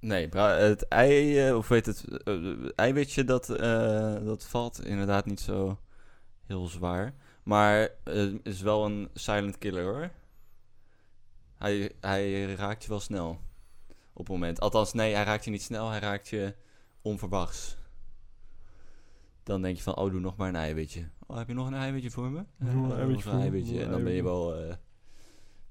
Nee, 0.00 0.28
het 0.28 0.88
ei, 0.88 1.46
eh, 1.46 1.56
of 1.56 1.68
weet 1.68 1.86
het, 1.86 2.22
eh, 2.22 2.68
eiwitje 2.74 3.24
dat, 3.24 3.50
eh, 3.50 4.14
dat 4.24 4.44
valt 4.44 4.84
inderdaad 4.84 5.26
niet 5.26 5.40
zo 5.40 5.78
heel 6.46 6.66
zwaar. 6.66 7.14
Maar 7.42 7.88
het 8.04 8.40
is 8.42 8.60
wel 8.60 8.84
een 8.84 9.08
silent 9.14 9.58
killer 9.58 9.84
hoor. 9.84 10.10
Hij, 11.58 11.92
hij 12.00 12.54
raakt 12.54 12.82
je 12.82 12.88
wel 12.88 13.00
snel. 13.00 13.40
Op 14.12 14.18
het 14.18 14.28
moment. 14.28 14.60
Althans, 14.60 14.92
nee, 14.92 15.14
hij 15.14 15.24
raakt 15.24 15.44
je 15.44 15.50
niet 15.50 15.62
snel, 15.62 15.90
hij 15.90 16.00
raakt 16.00 16.28
je 16.28 16.54
onverwachts. 17.02 17.76
Dan 19.46 19.62
denk 19.62 19.76
je 19.76 19.82
van, 19.82 19.96
oh, 19.96 20.10
doe 20.10 20.20
nog 20.20 20.36
maar 20.36 20.48
een 20.48 20.56
eiwitje. 20.56 21.08
Oh, 21.26 21.36
heb 21.36 21.48
je 21.48 21.54
nog 21.54 21.66
een 21.66 21.74
eiwitje 21.74 22.10
voor 22.10 22.30
me? 22.30 22.44
Nog 22.56 22.90
een 22.90 22.96
eiwitje 22.96 23.24
nog 23.24 23.34
een 23.34 23.40
eiwitje. 23.40 23.82
En 23.82 23.90
dan 23.90 24.04
ben 24.04 24.12
je 24.12 24.22
wel, 24.22 24.48
dan 24.48 24.78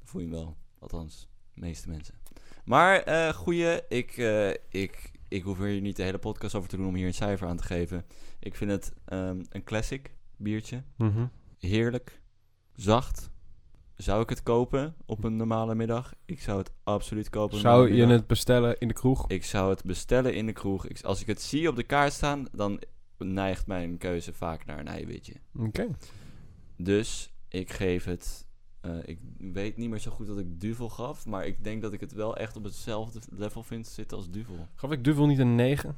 voel 0.03 0.21
je 0.21 0.27
hem 0.27 0.35
wel. 0.35 0.57
Althans, 0.79 1.27
de 1.53 1.59
meeste 1.61 1.89
mensen. 1.89 2.15
Maar, 2.65 2.99
eh 2.99 3.33
goeie, 3.33 3.81
ik, 3.87 4.17
eh, 4.17 4.49
ik, 4.69 5.11
ik 5.27 5.43
hoef 5.43 5.57
hier 5.57 5.81
niet 5.81 5.95
de 5.95 6.03
hele 6.03 6.17
podcast 6.17 6.55
over 6.55 6.69
te 6.69 6.77
doen 6.77 6.87
om 6.87 6.95
hier 6.95 7.07
een 7.07 7.13
cijfer 7.13 7.47
aan 7.47 7.57
te 7.57 7.63
geven. 7.63 8.05
Ik 8.39 8.55
vind 8.55 8.71
het 8.71 8.93
ehm, 9.05 9.43
een 9.49 9.63
classic 9.63 10.15
biertje. 10.37 10.83
Mhm. 10.97 11.25
Heerlijk. 11.59 12.21
Zacht. 12.75 13.29
Zou 13.95 14.21
ik 14.21 14.29
het 14.29 14.43
kopen 14.43 14.95
op 15.05 15.23
een 15.23 15.35
normale 15.35 15.75
middag? 15.75 16.13
Ik 16.25 16.41
zou 16.41 16.57
het 16.57 16.71
absoluut 16.83 17.29
kopen. 17.29 17.57
Zou 17.57 17.93
je 17.93 18.05
het 18.05 18.27
bestellen 18.27 18.79
in 18.79 18.87
de 18.87 18.93
kroeg? 18.93 19.27
Ik 19.27 19.43
zou 19.43 19.69
het 19.69 19.83
bestellen 19.83 20.33
in 20.33 20.45
de 20.45 20.53
kroeg. 20.53 20.87
Ik, 20.87 21.01
als 21.01 21.21
ik 21.21 21.27
het 21.27 21.41
zie 21.41 21.69
op 21.69 21.75
de 21.75 21.83
kaart 21.83 22.13
staan, 22.13 22.47
dan 22.51 22.81
neigt 23.17 23.67
mijn 23.67 23.97
keuze 23.97 24.33
vaak 24.33 24.65
naar 24.65 24.79
een 24.79 24.87
eiwitje. 24.87 25.33
Oké. 25.59 25.87
Dus 26.77 27.33
ik 27.49 27.71
geef 27.71 28.03
het. 28.03 28.47
eh, 28.81 28.91
ik 29.05 29.19
weet 29.37 29.77
niet 29.77 29.89
meer 29.89 29.99
zo 29.99 30.11
goed 30.11 30.27
dat 30.27 30.37
ik 30.39 30.59
Duvel 30.59 30.89
gaf. 30.89 31.25
Maar 31.25 31.45
ik 31.45 31.63
denk 31.63 31.81
dat 31.81 31.93
ik 31.93 31.99
het 31.99 32.11
wel 32.13 32.37
echt 32.37 32.55
op 32.55 32.63
hetzelfde 32.63 33.19
level 33.31 33.63
vind 33.63 33.87
zitten 33.87 34.17
als 34.17 34.29
Duvel. 34.29 34.67
Gaf 34.75 34.91
ik 34.91 35.03
Duvel 35.03 35.25
niet 35.25 35.39
een 35.39 35.55
9? 35.55 35.95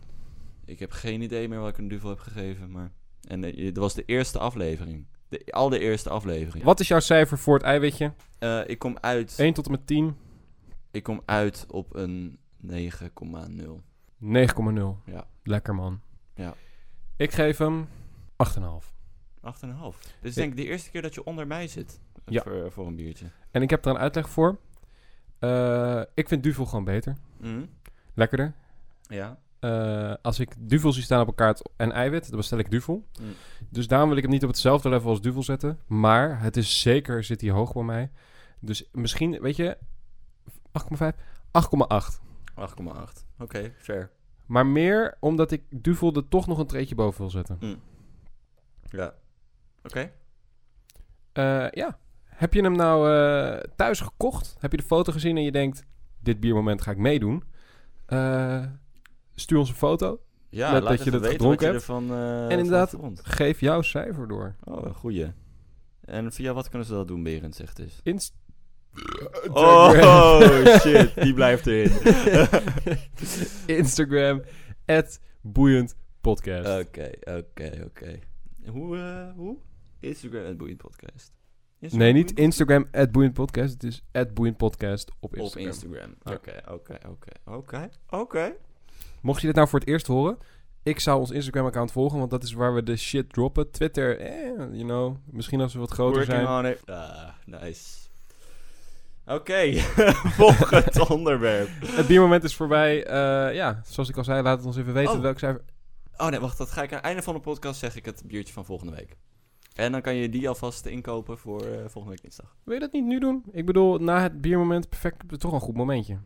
Ik 0.66 0.80
heb 0.80 0.92
geen 0.92 1.22
idee 1.22 1.48
meer 1.48 1.60
wat 1.60 1.70
ik 1.70 1.78
een 1.78 1.88
duvel 1.88 2.10
heb 2.10 2.20
gegeven, 2.20 2.72
maar... 2.72 2.92
En 3.28 3.44
eh, 3.44 3.66
dat 3.66 3.78
was 3.78 3.94
de 3.94 4.06
eerste 4.06 4.40
aflevering. 4.40 5.06
De 5.30 5.46
allereerste 5.50 6.10
aflevering. 6.10 6.64
Wat 6.64 6.80
is 6.80 6.88
jouw 6.88 7.00
cijfer 7.00 7.38
voor 7.38 7.54
het 7.54 7.64
eiwitje? 7.64 8.14
Eh, 8.40 8.62
ik 8.68 8.80
kom 8.80 8.98
uit... 9.02 9.36
1 9.40 9.54
tot 9.54 9.66
en 9.66 9.72
met 9.72 9.88
10. 9.88 10.16
Ik 10.92 11.04
kom 11.04 11.22
uit 11.26 11.66
op 11.70 11.96
een 11.96 12.40
9,0. 12.68 12.72
9,0. 14.20 15.04
Ja. 15.06 15.28
Lekker 15.44 15.76
man. 15.76 16.02
Ja. 16.36 16.56
Ik 17.18 17.32
geef 17.32 17.58
hem 17.58 17.88
8,5. 18.36 18.94
8,5. 19.42 20.00
Dit 20.22 20.30
is 20.30 20.34
denk 20.34 20.52
ik 20.52 20.58
de 20.58 20.66
eerste 20.66 20.92
keer 20.92 21.02
dat 21.02 21.14
je 21.14 21.24
onder 21.24 21.48
mij 21.48 21.68
zit. 21.68 22.00
eh, 22.14 22.34
Ja. 22.34 22.42
Voor, 22.42 22.72
voor 22.72 22.88
een 22.88 22.96
biertje. 22.96 23.26
En 23.52 23.62
ik 23.62 23.70
heb 23.70 23.86
er 23.86 23.92
een 23.92 23.98
uitleg 23.98 24.30
voor. 24.30 24.58
Eh, 25.40 26.02
ik 26.14 26.28
vind 26.28 26.44
duvel 26.44 26.66
gewoon 26.66 26.84
beter. 26.84 27.18
Mhm. 27.38 27.66
Lekkerder. 28.14 28.54
Ja. 29.02 29.40
Eh, 29.60 30.14
als 30.22 30.40
ik 30.40 30.54
duvel 30.58 30.92
zie 30.94 31.04
staan 31.04 31.22
op 31.22 31.28
een 31.28 31.36
kaart 31.36 31.62
en 31.76 31.92
eiwit, 31.92 32.28
dan 32.30 32.38
bestel 32.38 32.58
ik 32.58 32.72
duvel. 32.72 33.08
Mm. 33.22 33.34
Dus 33.70 33.88
daarom 33.88 34.08
wil 34.08 34.18
ik 34.18 34.24
hem 34.24 34.32
niet 34.32 34.44
op 34.44 34.50
hetzelfde 34.50 34.90
level 34.90 35.10
als 35.10 35.22
duvel 35.22 35.44
zetten. 35.44 35.80
Maar 35.88 36.42
het 36.42 36.58
is 36.58 36.80
zeker, 36.82 37.24
zit 37.24 37.42
hij 37.42 37.50
hoog 37.50 37.74
bij 37.74 37.84
mij. 37.84 38.12
Dus 38.60 38.90
misschien, 38.92 39.40
weet 39.42 39.56
je, 39.56 39.78
8,5? 40.72 41.16
8,8. 41.52 42.22
8,8. 42.56 43.26
Oké, 43.40 43.74
fair. 43.78 44.12
Maar 44.48 44.66
meer 44.66 45.18
omdat 45.20 45.52
ik 45.52 45.64
duvel 45.70 46.14
er 46.14 46.28
toch 46.28 46.48
nog 46.48 46.58
een 46.58 46.68
treetje 46.68 46.96
boven 46.96 47.20
wil 47.20 47.30
zetten. 47.30 47.80
Ja. 48.90 49.14
Oké. 49.84 50.12
Eh, 51.34 51.70
ja. 51.72 52.00
Heb 52.24 52.54
je 52.54 52.62
hem 52.62 52.76
nou 52.76 53.12
eh, 53.12 53.64
thuis 53.76 54.00
gekocht? 54.00 54.56
Heb 54.60 54.72
je 54.72 54.78
de 54.78 54.84
foto 54.84 55.12
gezien 55.12 55.38
en 55.38 55.44
je 55.44 55.52
denkt, 55.52 55.86
dit 56.20 56.40
biermoment 56.40 56.82
ga 56.82 56.92
ik 56.92 56.98
meedoen? 56.98 57.44
Eh, 58.06 58.66
stuur 59.36 59.58
ons 59.58 59.70
een 59.70 59.76
foto. 59.76 60.22
Ja, 60.50 60.72
Met 60.72 60.84
laat 60.84 60.98
dat 60.98 61.04
je 61.04 61.12
dat 61.12 61.26
gedronken 61.26 61.74
ervan 61.74 62.12
eh, 62.12 62.44
En 62.44 62.58
inderdaad-. 62.60 62.96
Geef 63.14 63.60
jouw 63.60 63.82
cijfer 63.82 64.28
door. 64.28 64.56
Oh, 64.64 64.86
een 64.86 64.94
goeie. 64.94 65.34
En 66.02 66.32
via 66.32 66.54
wat 66.54 66.70
kunnen 66.70 66.88
ze 66.88 66.94
dat 66.94 67.08
doen, 67.08 67.24
Berend, 67.24 67.56
zegt 67.56 67.76
dus? 67.76 68.00
Inst 68.04 68.36
Oh, 69.50 69.92
shit. 70.82 71.22
Die 71.22 71.34
blijft 71.34 71.68
erin. 71.68 71.92
Instagram, 73.78 74.42
at 74.86 75.20
boeiend 75.42 75.96
podcast. 76.22 76.80
Oké, 76.88 77.12
oké, 77.24 77.82
oké. 77.86 78.20
Hoe, 78.66 78.98
eh, 78.98 79.36
hoe? 79.36 79.58
Instagram 80.00 80.44
en 80.46 80.58
Boeiend 80.58 80.78
Podcast. 80.78 81.32
nee, 81.80 82.14
niet 82.14 82.34
Instagram, 82.40 82.86
at 82.92 83.12
boeiend 83.12 83.34
podcast. 83.34 83.74
Het 83.74 83.84
is 83.84 84.04
at 84.12 84.34
boeiend 84.34 84.58
podcast 84.58 85.12
op 85.20 85.30
Podcast? 85.32 85.56
Op 85.56 85.62
Instagram. 85.62 86.16
Instagram. 86.26 86.36
Oké, 86.36 86.74
oké, 86.74 86.98
oké, 87.10 87.58
oké, 87.58 87.90
oké. 88.10 88.56
Mocht 89.22 89.42
je 89.42 89.48
dit 89.48 89.56
nou 89.56 89.68
voor 89.68 89.80
het 89.80 89.88
eerst 89.88 90.08
horen, 90.08 90.38
ik 90.84 91.00
zou 91.00 91.20
ons 91.20 91.32
Instagram-account 91.32 91.92
volgen, 91.92 92.18
want 92.20 92.32
dat 92.32 92.44
is 92.44 92.54
waar 92.54 92.74
we 92.74 92.84
de 92.84 92.96
shit 92.96 93.34
droppen. 93.34 93.72
Twitter, 93.72 94.20
eh, 94.20 94.48
you 94.58 94.84
know, 94.84 95.16
misschien 95.26 95.62
als 95.62 95.74
we 95.74 95.80
wat 95.80 95.92
groter 95.92 96.26
Working 96.26 96.48
zijn. 96.48 96.66
on 96.66 96.72
it. 96.72 96.82
Ah, 96.86 97.30
nice. 97.46 98.07
Oké, 99.28 99.74
volgend 100.40 101.10
onderwerp. 101.10 101.70
Het 101.86 102.08
biermoment 102.08 102.44
is 102.44 102.56
voorbij. 102.56 103.06
Eh, 103.06 103.56
ja, 103.56 103.82
zoals 103.86 104.10
ik 104.10 104.18
al 104.18 104.24
zei, 104.24 104.42
laat 104.42 104.58
het 104.58 104.66
ons 104.66 104.78
even 104.78 104.94
weten 104.94 105.14
Oh. 105.14 105.22
welk 105.22 105.40
cijfer... 105.40 105.64
Oh 106.18 106.28
nee, 106.28 106.40
wacht, 106.40 106.58
dat 106.58 106.72
ga 106.72 106.84
ik 106.84 106.90
aan 106.90 106.96
het 106.98 107.06
einde 107.06 107.22
van 107.22 107.34
de 107.34 107.40
podcast 107.40 107.80
zeg 107.80 107.96
ik 107.96 108.06
het 108.06 108.24
biertje 108.26 108.54
van 108.54 108.66
volgende 108.66 108.96
week. 108.96 109.16
En 109.74 109.92
dan 109.92 110.02
kan 110.02 110.16
je 110.16 110.30
die 110.30 110.48
alvast 110.48 110.86
inkopen 110.86 111.38
voor 111.38 111.62
eh, 111.62 111.80
volgende 111.80 112.10
week 112.10 112.22
dinsdag. 112.22 112.56
Wil 112.64 112.74
je 112.74 112.80
dat 112.80 112.92
niet 112.92 113.06
nu 113.06 113.20
doen? 113.20 113.44
Ik 113.52 113.66
bedoel, 113.66 113.98
na 113.98 114.22
het 114.22 114.42
biermoment, 114.42 114.90
perfect, 114.90 115.40
toch 115.40 115.54
een 115.54 115.60
goed 115.60 115.76
momentje. 115.76 116.18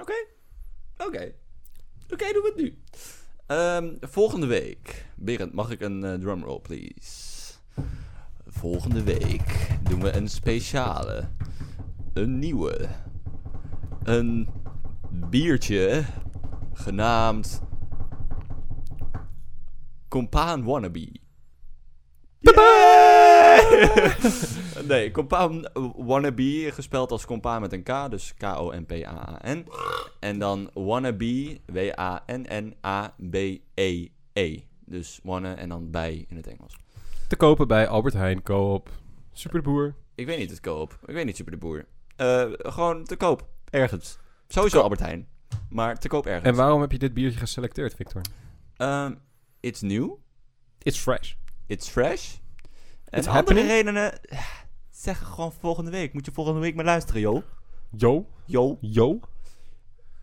Oké. 0.00 0.14
Oké, 2.12 2.32
doen 2.32 2.42
we 2.42 2.52
het 2.54 2.56
nu. 2.56 2.78
Ehm, 3.46 3.94
volgende 4.00 4.46
week. 4.46 5.06
Berend, 5.16 5.52
mag 5.52 5.70
ik 5.70 5.80
een 5.80 6.04
eh, 6.04 6.14
drumroll, 6.14 6.60
please? 6.60 7.52
Volgende 8.46 9.02
week 9.02 9.68
doen 9.82 10.00
we 10.00 10.12
een 10.16 10.28
speciale. 10.28 11.28
Een 12.12 12.38
nieuwe. 12.38 12.88
Een 14.02 14.48
biertje 15.10 16.04
genaamd... 16.72 17.62
Compaan 20.08 20.64
Wannabe. 20.64 21.20
Yay! 22.38 23.90
nee, 24.88 25.10
Compaan 25.10 25.64
Wannabe, 25.96 26.70
gespeld 26.72 27.10
als 27.10 27.24
compaan 27.24 27.60
met 27.60 27.72
een 27.72 27.82
K, 27.82 28.10
dus 28.10 28.34
K-O-M-P-A-A-N. 28.34 29.66
En 30.20 30.38
dan 30.38 30.70
wannabe, 30.74 31.60
W-A-N-N-A-B-E-E. 31.66 32.10
E 34.32 34.60
Dus 34.84 35.20
wanna 35.22 35.56
en 35.56 35.68
dan 35.68 35.90
bij 35.90 36.24
in 36.28 36.36
het 36.36 36.46
Engels. 36.46 36.76
Te 37.28 37.36
kopen 37.36 37.68
bij 37.68 37.88
Albert 37.88 38.14
Heijn, 38.14 38.42
Coop, 38.42 38.90
Super 39.32 39.62
de 39.62 39.68
Boer. 39.68 39.94
Ik 40.14 40.26
weet 40.26 40.38
niet 40.38 40.50
het 40.50 40.60
koop. 40.60 40.98
Ik 41.06 41.14
weet 41.14 41.24
niet 41.24 41.36
Super 41.36 41.58
Eh, 42.22 42.72
gewoon 42.72 43.04
te 43.04 43.16
koop. 43.16 43.46
Ergens. 43.70 44.18
Sowieso. 44.48 44.80
Albert 44.80 45.00
Heijn. 45.00 45.28
Maar 45.68 45.98
te 45.98 46.08
koop 46.08 46.26
ergens. 46.26 46.48
En 46.48 46.54
waarom 46.54 46.80
heb 46.80 46.92
je 46.92 46.98
dit 46.98 47.14
biertje 47.14 47.38
geselecteerd, 47.38 47.94
Victor? 47.94 48.22
Ehm, 48.76 49.14
it's 49.60 49.80
new. 49.80 50.10
It's 50.78 50.98
fresh. 50.98 51.32
It's 51.66 51.88
fresh. 51.88 52.34
En 53.04 53.18
It's 53.18 53.26
andere 53.28 53.30
happening. 53.32 53.68
redenen... 53.68 54.22
eh, 54.22 54.38
Zeg 54.90 55.18
gewoon 55.18 55.52
volgende 55.52 55.90
week. 55.90 56.12
Moet 56.12 56.24
je 56.26 56.32
volgende 56.32 56.60
week 56.60 56.74
maar 56.74 56.84
luisteren, 56.84 57.20
joh. 57.20 57.42
Yo. 57.96 58.26
yo. 58.80 59.20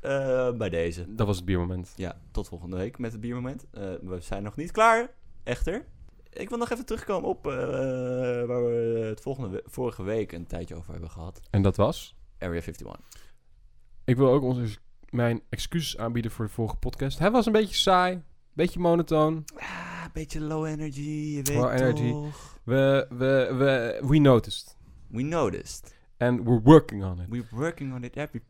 Eh, 0.02 0.52
bij 0.52 0.70
deze. 0.70 1.16
Dat 1.16 1.28
was 1.28 1.36
het 1.36 1.46
biermoment. 1.46 1.94
Ja, 1.96 2.18
tot 2.32 2.48
volgende 2.48 2.78
week 2.78 2.98
met 2.98 3.12
het 3.12 3.22
biermoment. 3.22 3.66
Eh, 3.72 3.84
we 4.02 4.18
zijn 4.22 4.44
nog 4.44 4.56
niet 4.56 4.72
klaar, 4.72 5.10
echter. 5.44 5.86
Ik 6.34 6.50
wil 6.50 6.58
nog 6.58 6.70
even 6.70 6.86
terugkomen 6.86 7.30
op 7.30 7.48
eh, 7.48 7.54
waar 8.46 8.66
we 8.66 9.06
het 9.10 9.22
volgende 9.22 9.64
vorige 9.66 10.04
week 10.04 10.32
een 10.32 10.48
tijdje 10.48 10.76
over 10.76 10.92
hebben 10.92 11.10
gehad. 11.10 11.40
En 11.50 11.62
dat 11.62 11.78
was? 11.78 12.16
Area 12.38 12.62
51. 12.62 12.96
Ik 14.06 14.16
wil 14.18 14.32
ook 14.32 14.44
onze, 14.44 14.78
mijn 15.10 15.42
excuses 15.50 15.98
aanbieden 15.98 16.32
voor 16.32 16.46
de 16.46 16.52
vorige 16.52 16.76
podcast. 16.76 17.20
Hij 17.20 17.32
was 17.32 17.46
een 17.46 17.52
beetje 17.52 17.76
saai, 17.76 18.22
beetje 18.54 18.80
monotoon. 18.80 19.44
Ah, 19.56 20.02
een 20.06 20.10
beetje 20.14 20.42
low 20.42 20.66
energy, 20.66 21.02
je 21.02 21.42
weet 21.44 21.58
Low 21.58 21.72
energy. 21.72 22.10
toch. 22.12 22.60
We, 22.64 23.06
we, 23.10 23.56
we, 23.58 24.00
we 24.08 24.18
noticed. 24.18 24.78
We 25.08 25.22
noticed. 25.22 25.96
And 26.18 26.44
we're 26.44 26.62
working 26.62 27.04
on 27.04 27.20
it. 27.22 27.28
We're 27.30 27.48
working 27.52 27.94
on 27.94 28.04
it 28.04 28.16
every 28.16 28.42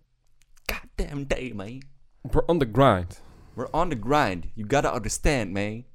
goddamn 0.66 1.28
day, 1.28 1.54
man. 1.54 1.84
We're 2.22 2.46
on 2.46 2.60
the 2.60 2.72
grind. 2.72 3.22
We're 3.54 3.72
on 3.72 3.90
the 3.90 4.00
grind. 4.00 4.46
You 4.54 4.68
gotta 4.68 4.92
understand, 4.94 5.52
man. 5.52 5.86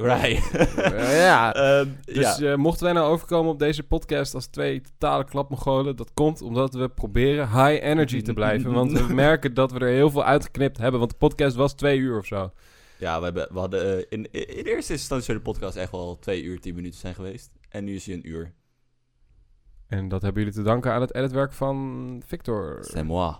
Right. 0.00 0.50
Ja. 1.26 1.54
Ehm, 1.54 1.88
Dus 2.04 2.36
ja. 2.36 2.50
eh, 2.50 2.56
mochten 2.56 2.84
wij 2.84 2.92
nou 2.92 3.12
overkomen 3.12 3.52
op 3.52 3.58
deze 3.58 3.82
podcast 3.82 4.34
als 4.34 4.46
twee 4.46 4.80
totale 4.80 5.24
klapmogolen, 5.24 5.96
dat 5.96 6.12
komt 6.14 6.42
omdat 6.42 6.74
we 6.74 6.88
proberen 6.88 7.48
high 7.48 7.84
energy 7.84 8.22
te 8.22 8.32
blijven. 8.32 8.72
want 8.72 8.92
we 8.92 9.14
merken 9.26 9.54
dat 9.54 9.72
we 9.72 9.78
er 9.78 9.88
heel 9.88 10.10
veel 10.10 10.24
uitgeknipt 10.24 10.78
hebben, 10.78 10.98
want 11.00 11.10
de 11.12 11.16
podcast 11.16 11.56
was 11.56 11.74
twee 11.74 11.98
uur 11.98 12.18
of 12.18 12.26
zo. 12.26 12.52
Ja, 12.98 13.18
we, 13.18 13.24
hebben, 13.24 13.48
we 13.52 13.58
hadden 13.58 13.98
eh, 13.98 14.04
in, 14.08 14.32
in 14.32 14.64
eerste 14.64 14.92
instantie 14.92 15.24
zou 15.26 15.38
de 15.38 15.44
podcast 15.44 15.76
echt 15.76 15.90
wel 15.90 16.18
twee 16.18 16.42
uur, 16.42 16.60
tien 16.60 16.74
minuten 16.74 16.98
zijn 17.00 17.14
geweest. 17.14 17.50
En 17.68 17.84
nu 17.84 17.94
is 17.94 18.06
hij 18.06 18.14
een 18.14 18.28
uur. 18.28 18.52
En 19.88 20.08
dat 20.08 20.22
hebben 20.22 20.42
jullie 20.42 20.58
te 20.58 20.64
danken 20.64 20.92
aan 20.92 21.00
het 21.00 21.14
editwerk 21.14 21.52
van 21.52 22.22
Victor. 22.26 22.78
C'est 22.80 23.04
moi. 23.04 23.34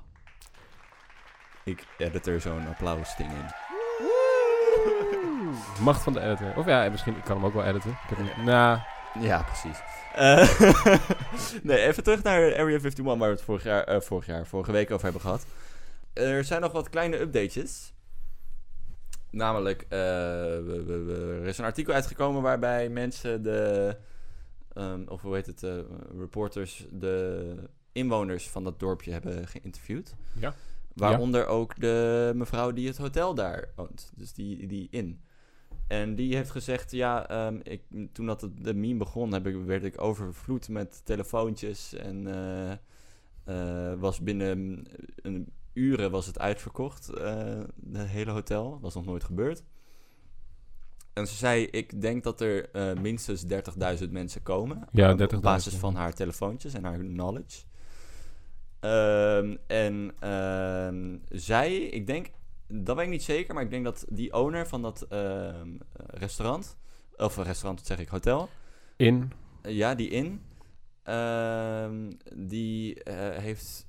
Ik 1.64 1.86
edit 1.98 2.26
er 2.26 2.40
zo'n 2.40 2.66
applaus-ding 2.68 3.30
in. 3.30 3.65
Macht 5.80 6.02
van 6.02 6.12
de 6.12 6.20
editor. 6.20 6.56
Of 6.56 6.66
ja, 6.66 6.88
misschien 6.90 7.16
ik 7.16 7.24
kan 7.24 7.36
hem 7.36 7.44
ook 7.46 7.54
wel 7.54 7.64
editen. 7.64 7.90
Ik 7.90 8.16
heb 8.16 8.18
hem, 8.20 8.44
nou, 8.44 8.78
Ja, 9.20 9.42
precies. 9.42 9.78
Eh, 10.14 10.60
nee, 11.62 11.78
even 11.78 12.02
terug 12.02 12.22
naar 12.22 12.40
Area 12.42 12.56
51, 12.78 13.04
waar 13.04 13.18
we 13.18 13.24
het 13.24 13.42
vorig 13.42 13.62
jaar, 13.62 13.84
eh, 13.84 14.00
vorig 14.00 14.26
jaar, 14.26 14.46
vorige 14.46 14.72
week 14.72 14.90
over 14.90 15.04
hebben 15.04 15.20
gehad. 15.22 15.46
Er 16.12 16.44
zijn 16.44 16.60
nog 16.60 16.72
wat 16.72 16.88
kleine 16.90 17.20
updates. 17.20 17.94
Namelijk, 19.30 19.82
eh, 19.82 19.88
we- 19.98 20.82
we- 20.86 21.02
we- 21.04 21.38
er 21.42 21.46
is 21.46 21.58
een 21.58 21.64
artikel 21.64 21.94
uitgekomen 21.94 22.42
waarbij 22.42 22.88
mensen 22.88 23.42
de, 23.42 23.96
ehm, 24.72 25.00
of 25.08 25.22
hoe 25.22 25.34
heet 25.34 25.46
het, 25.46 25.62
eh, 25.62 25.72
reporters, 26.18 26.86
de 26.90 27.54
inwoners 27.92 28.48
van 28.48 28.64
dat 28.64 28.78
dorpje 28.80 29.12
hebben 29.12 29.46
geïnterviewd. 29.48 30.14
Ja. 30.32 30.54
Waaronder 30.94 31.46
ook 31.46 31.80
de 31.80 32.32
mevrouw 32.34 32.72
die 32.72 32.88
het 32.88 32.96
hotel 32.98 33.34
daar 33.34 33.68
woont. 33.74 34.10
Dus 34.14 34.32
die, 34.32 34.66
die 34.66 34.88
in. 34.90 35.20
En 35.86 36.14
die 36.14 36.36
heeft 36.36 36.50
gezegd, 36.50 36.90
ja, 36.90 37.28
ehm, 37.28 37.60
ik, 37.62 37.82
toen 38.12 38.26
dat 38.26 38.48
de 38.60 38.74
meme 38.74 38.98
begon, 38.98 39.32
heb 39.32 39.46
ik, 39.46 39.56
werd 39.64 39.84
ik 39.84 40.00
overvloed 40.00 40.68
met 40.68 41.00
telefoontjes. 41.04 41.94
En 41.94 42.26
eh, 42.26 42.72
eh, 43.44 43.98
was 43.98 44.20
binnen 44.20 44.84
een 45.22 45.52
uren 45.72 46.10
was 46.10 46.26
het 46.26 46.38
uitverkocht, 46.38 47.08
eh 47.08 47.60
het 47.92 48.06
hele 48.06 48.30
hotel. 48.30 48.70
Dat 48.70 48.80
was 48.80 48.94
nog 48.94 49.04
nooit 49.04 49.24
gebeurd. 49.24 49.64
En 51.12 51.26
ze 51.26 51.34
zei, 51.34 51.66
ik 51.66 52.00
denk 52.00 52.22
dat 52.22 52.40
er 52.40 52.70
eh, 52.70 52.92
minstens 53.00 53.44
30.000 54.02 54.10
mensen 54.10 54.42
komen. 54.42 54.88
Ja, 54.92 55.10
eh, 55.10 55.18
30.000, 55.18 55.36
Op 55.36 55.42
basis 55.42 55.74
van 55.74 55.94
haar 55.94 56.14
telefoontjes 56.14 56.74
en 56.74 56.84
haar 56.84 56.98
knowledge. 56.98 57.62
Ehm, 58.80 59.56
en 59.66 60.12
ehm, 60.18 61.16
zij, 61.30 61.76
ik 61.76 62.06
denk 62.06 62.26
dat 62.68 62.96
weet 62.96 63.04
ik 63.04 63.10
niet 63.10 63.22
zeker, 63.22 63.54
maar 63.54 63.62
ik 63.62 63.70
denk 63.70 63.84
dat 63.84 64.04
die 64.08 64.32
owner 64.34 64.66
van 64.66 64.82
dat 64.82 65.02
ehm, 65.02 65.68
restaurant, 66.06 66.76
of 67.16 67.36
restaurant, 67.36 67.86
zeg 67.86 67.98
ik, 67.98 68.08
hotel, 68.08 68.48
In. 68.96 69.32
eh, 69.62 69.76
ja, 69.76 69.94
die 69.94 70.08
in, 70.08 70.42
ehm, 71.02 72.12
die 72.34 73.02
eh, 73.02 73.38
heeft 73.42 73.86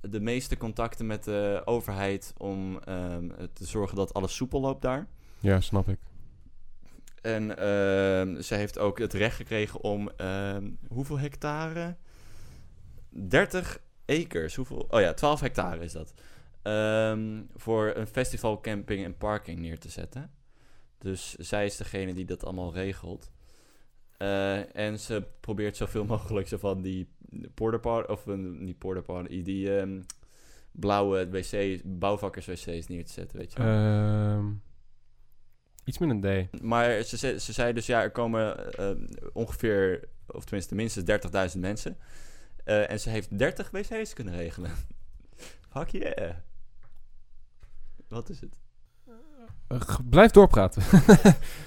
de 0.00 0.20
meeste 0.20 0.56
contacten 0.56 1.06
met 1.06 1.24
de 1.24 1.62
overheid 1.64 2.32
om 2.36 2.78
ehm, 2.78 3.28
te 3.52 3.64
zorgen 3.66 3.96
dat 3.96 4.14
alles 4.14 4.34
soepel 4.36 4.60
loopt 4.60 4.82
daar. 4.82 5.06
Ja, 5.40 5.60
snap 5.60 5.88
ik. 5.88 5.98
En 7.22 7.48
ze 8.44 8.54
heeft 8.54 8.78
ook 8.78 8.98
het 8.98 9.12
recht 9.12 9.36
gekregen 9.36 9.80
om 9.80 10.10
hoeveel 10.88 11.18
hectare? 11.18 11.96
30 13.10 13.80
acres. 14.06 14.54
Hoeveel? 14.54 14.86
Oh 14.90 15.00
ja, 15.00 15.14
12 15.14 15.40
hectare 15.40 15.84
is 15.84 15.92
dat. 15.92 16.14
Ehm, 16.66 17.42
voor 17.54 17.92
een 17.94 18.06
festival, 18.06 18.60
camping 18.60 19.04
en 19.04 19.16
parking 19.16 19.58
neer 19.58 19.78
te 19.78 19.88
zetten. 19.88 20.30
Dus 20.98 21.34
zij 21.34 21.64
is 21.64 21.76
degene 21.76 22.14
die 22.14 22.24
dat 22.24 22.44
allemaal 22.44 22.74
regelt. 22.74 23.30
Eh, 24.16 24.76
en 24.76 24.98
ze 24.98 25.26
probeert 25.40 25.76
zoveel 25.76 26.04
mogelijk 26.14 26.48
zo 26.48 26.56
van 26.56 26.82
die 26.82 27.08
potty, 27.54 27.88
of 27.88 28.26
een, 28.26 28.64
niet 28.64 28.78
potty, 28.78 29.42
die 29.42 29.78
ehm, 29.78 30.00
blauwe 30.72 31.28
wc's, 31.30 31.80
bouwvakkers 31.84 32.46
wc's 32.46 32.86
neer 32.86 33.04
te 33.04 33.12
zetten, 33.12 33.38
weet 33.38 33.52
je 33.52 33.62
wel. 33.62 33.68
Ehm, 33.68 34.52
iets 35.84 35.98
met 35.98 36.10
een 36.10 36.48
D. 36.50 36.62
Maar 36.62 37.02
ze, 37.02 37.16
ze, 37.16 37.40
ze 37.40 37.52
zei 37.52 37.72
dus, 37.72 37.86
ja, 37.86 38.02
er 38.02 38.10
komen 38.10 38.72
eh, 38.72 38.90
ongeveer, 39.32 40.08
of 40.26 40.44
tenminste 40.44 40.74
minstens 40.74 41.52
30.000 41.54 41.60
mensen. 41.60 41.96
Eh, 42.64 42.90
en 42.90 43.00
ze 43.00 43.10
heeft 43.10 43.38
30 43.38 43.70
wc's 43.70 44.12
kunnen 44.12 44.34
regelen. 44.34 44.70
Fuck 45.72 45.88
yeah. 45.88 46.34
Wat 48.08 48.28
is 48.28 48.40
het? 48.40 48.56
Eh, 49.68 49.98
blijf 50.10 50.30
doorpraten. 50.30 50.82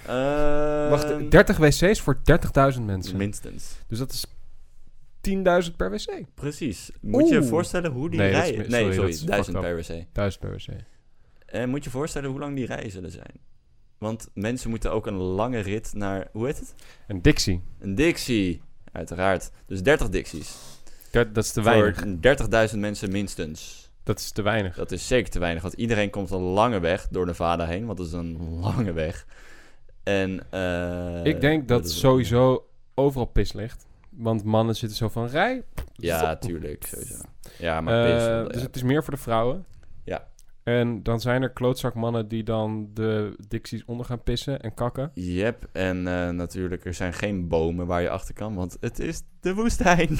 Ehm, 0.07 0.89
Wacht, 0.89 1.31
30 1.31 1.57
wc's 1.57 2.01
voor 2.01 2.17
30.000 2.75 2.81
mensen. 2.81 3.17
Minstens. 3.17 3.75
Dus 3.87 3.97
dat 3.97 4.11
is 4.11 4.25
10.000 5.21 5.75
per 5.75 5.91
wc. 5.91 6.23
Precies. 6.33 6.91
Moet 7.01 7.27
je 7.27 7.33
je 7.33 7.43
voorstellen 7.43 7.91
hoe 7.91 8.09
die 8.09 8.19
Nee, 8.19 8.31
dat 8.31 8.43
is 8.43 8.67
nee, 8.67 8.93
sorry, 8.93 8.93
sorry, 8.93 9.01
dat 9.01 9.09
is 9.09 9.23
1000 9.23 9.57
fucked 9.57 9.85
per 9.85 9.97
wc. 9.97 10.05
1000 10.13 10.41
per 10.41 10.51
wc. 10.51 10.83
En 11.45 11.69
moet 11.69 11.83
je 11.83 11.89
je 11.89 11.95
voorstellen 11.95 12.29
hoe 12.29 12.39
lang 12.39 12.55
die 12.55 12.65
rijen 12.65 12.91
zullen 12.91 13.11
zijn. 13.11 13.39
Want 13.97 14.29
mensen 14.33 14.69
moeten 14.69 14.91
ook 14.91 15.07
een 15.07 15.17
lange 15.17 15.59
rit 15.59 15.93
naar... 15.93 16.27
Hoe 16.31 16.45
heet 16.45 16.59
het? 16.59 16.73
En 17.07 17.21
Dixie. 17.21 17.61
Een 17.79 17.95
Dixie. 17.95 18.61
Uiteraard. 18.91 19.51
Dus 19.65 19.83
30 19.83 20.09
Dixies. 20.09 20.55
Dat, 21.11 21.35
dat 21.35 21.43
is 21.43 21.51
te 21.51 21.61
weinig. 21.61 21.99
Voor 22.21 22.69
30.000 22.69 22.77
mensen 22.77 23.11
minstens. 23.11 23.78
Dat 24.10 24.20
is 24.20 24.32
te 24.32 24.41
weinig. 24.41 24.76
Dat 24.76 24.91
is 24.91 25.07
zeker 25.07 25.32
te 25.32 25.39
weinig, 25.39 25.62
want 25.62 25.74
iedereen 25.74 26.10
komt 26.10 26.32
een 26.32 26.41
lange 26.41 26.80
weg 26.80 27.07
door 27.07 27.26
Nevada 27.26 27.66
heen, 27.66 27.86
want 27.86 27.97
dat 27.97 28.07
is 28.07 28.14
een 28.14 28.60
lange 28.60 28.91
weg. 28.91 29.26
En, 30.03 30.43
eh, 30.49 31.24
ik 31.24 31.41
denk 31.41 31.68
dat 31.68 31.91
sowieso 31.91 32.68
overal 32.95 33.26
pis 33.26 33.53
ligt. 33.53 33.86
Want 34.10 34.43
mannen 34.43 34.76
zitten 34.76 34.97
zo 34.97 35.10
van 35.10 35.28
rij. 35.28 35.64
Ja, 35.93 36.36
tuurlijk, 36.38 36.86
sowieso. 36.86 37.16
Ja, 37.57 37.82
maar 37.82 38.05
Eh, 38.05 38.16
pis, 38.16 38.26
wel, 38.26 38.47
dus 38.47 38.55
ja. 38.57 38.66
het 38.66 38.76
is 38.76 38.84
meer 38.84 39.03
voor 39.03 39.14
de 39.14 39.20
vrouwen. 39.20 39.66
Ja. 40.03 40.28
En 40.64 41.03
dan 41.03 41.20
zijn 41.20 41.41
er 41.41 41.51
klootzakmannen 41.51 42.28
die 42.28 42.43
dan 42.43 42.89
de 42.93 43.36
Dixies 43.47 43.86
onder 43.86 44.05
gaan 44.05 44.24
pissen 44.24 44.62
en 44.62 44.74
kakken. 44.74 45.12
Yep, 45.14 45.68
en 45.72 46.07
eh, 46.07 46.30
natuurlijk, 46.30 46.86
er 46.86 46.93
zijn 46.93 47.14
geen 47.14 47.47
bomen 47.47 47.88
waar 47.88 48.01
je 48.01 48.10
achter 48.10 48.34
kan, 48.34 48.55
want 48.55 48.78
het 48.80 48.99
is 48.99 49.22
de 49.39 49.53
woestijn. 49.53 50.18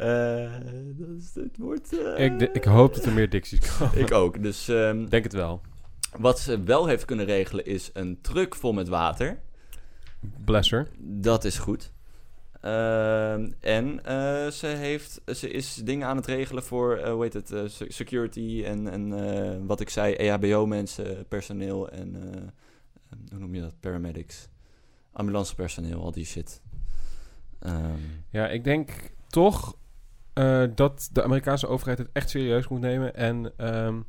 Is, 0.00 1.34
het 1.34 1.56
wordt... 1.58 1.98
eh, 1.98 2.24
Ik, 2.24 2.40
ik 2.40 2.64
hoop 2.64 2.94
dat 2.94 3.04
er 3.04 3.12
meer 3.12 3.28
Dixies 3.30 3.76
komen. 3.78 3.98
Ik 4.04 4.12
ook, 4.12 4.42
dus 4.42 4.68
ehm, 4.68 5.06
denk 5.06 5.24
het 5.24 5.32
wel. 5.32 5.60
wat 6.18 6.38
ze 6.38 6.62
wel 6.62 6.86
heeft 6.86 7.04
kunnen 7.04 7.26
regelen 7.26 7.64
is 7.64 7.90
een 7.92 8.18
truck 8.20 8.54
vol 8.54 8.72
met 8.72 8.88
water. 8.88 9.38
Bless 10.44 10.70
her. 10.70 10.88
Dat 10.98 11.44
is 11.44 11.58
goed. 11.58 11.92
Ehm, 12.60 13.50
en 13.60 14.04
eh, 14.04 14.46
ze, 14.50 14.66
heeft, 14.66 15.20
ze 15.26 15.50
is 15.50 15.74
dingen 15.74 16.06
aan 16.08 16.16
het 16.16 16.26
regelen 16.26 16.62
voor, 16.62 17.06
hoe 17.08 17.22
heet 17.22 17.32
het, 17.32 17.48
se- 17.72 17.84
security 17.88 18.62
en, 18.66 18.88
en 18.88 19.66
wat 19.66 19.80
ik 19.80 19.88
zei, 19.88 20.14
EHBO-mensen, 20.14 21.26
personeel 21.28 21.88
en, 21.88 22.14
hoe 23.30 23.38
noem 23.38 23.54
je 23.54 23.60
dat, 23.60 23.74
paramedics, 23.80 24.48
ambulancepersoneel, 25.12 26.00
al 26.02 26.12
die 26.12 26.24
shit. 26.24 26.60
Ehm, 27.60 27.98
Ja, 28.30 28.48
ik 28.48 28.64
denk 28.64 28.90
toch 29.28 29.76
eh, 30.32 30.62
dat 30.74 31.08
de 31.12 31.22
Amerikaanse 31.22 31.66
overheid 31.66 31.98
het 31.98 32.08
echt 32.12 32.30
serieus 32.30 32.68
moet 32.68 32.80
nemen. 32.80 33.14
En 33.14 33.52
ehm, 33.56 34.00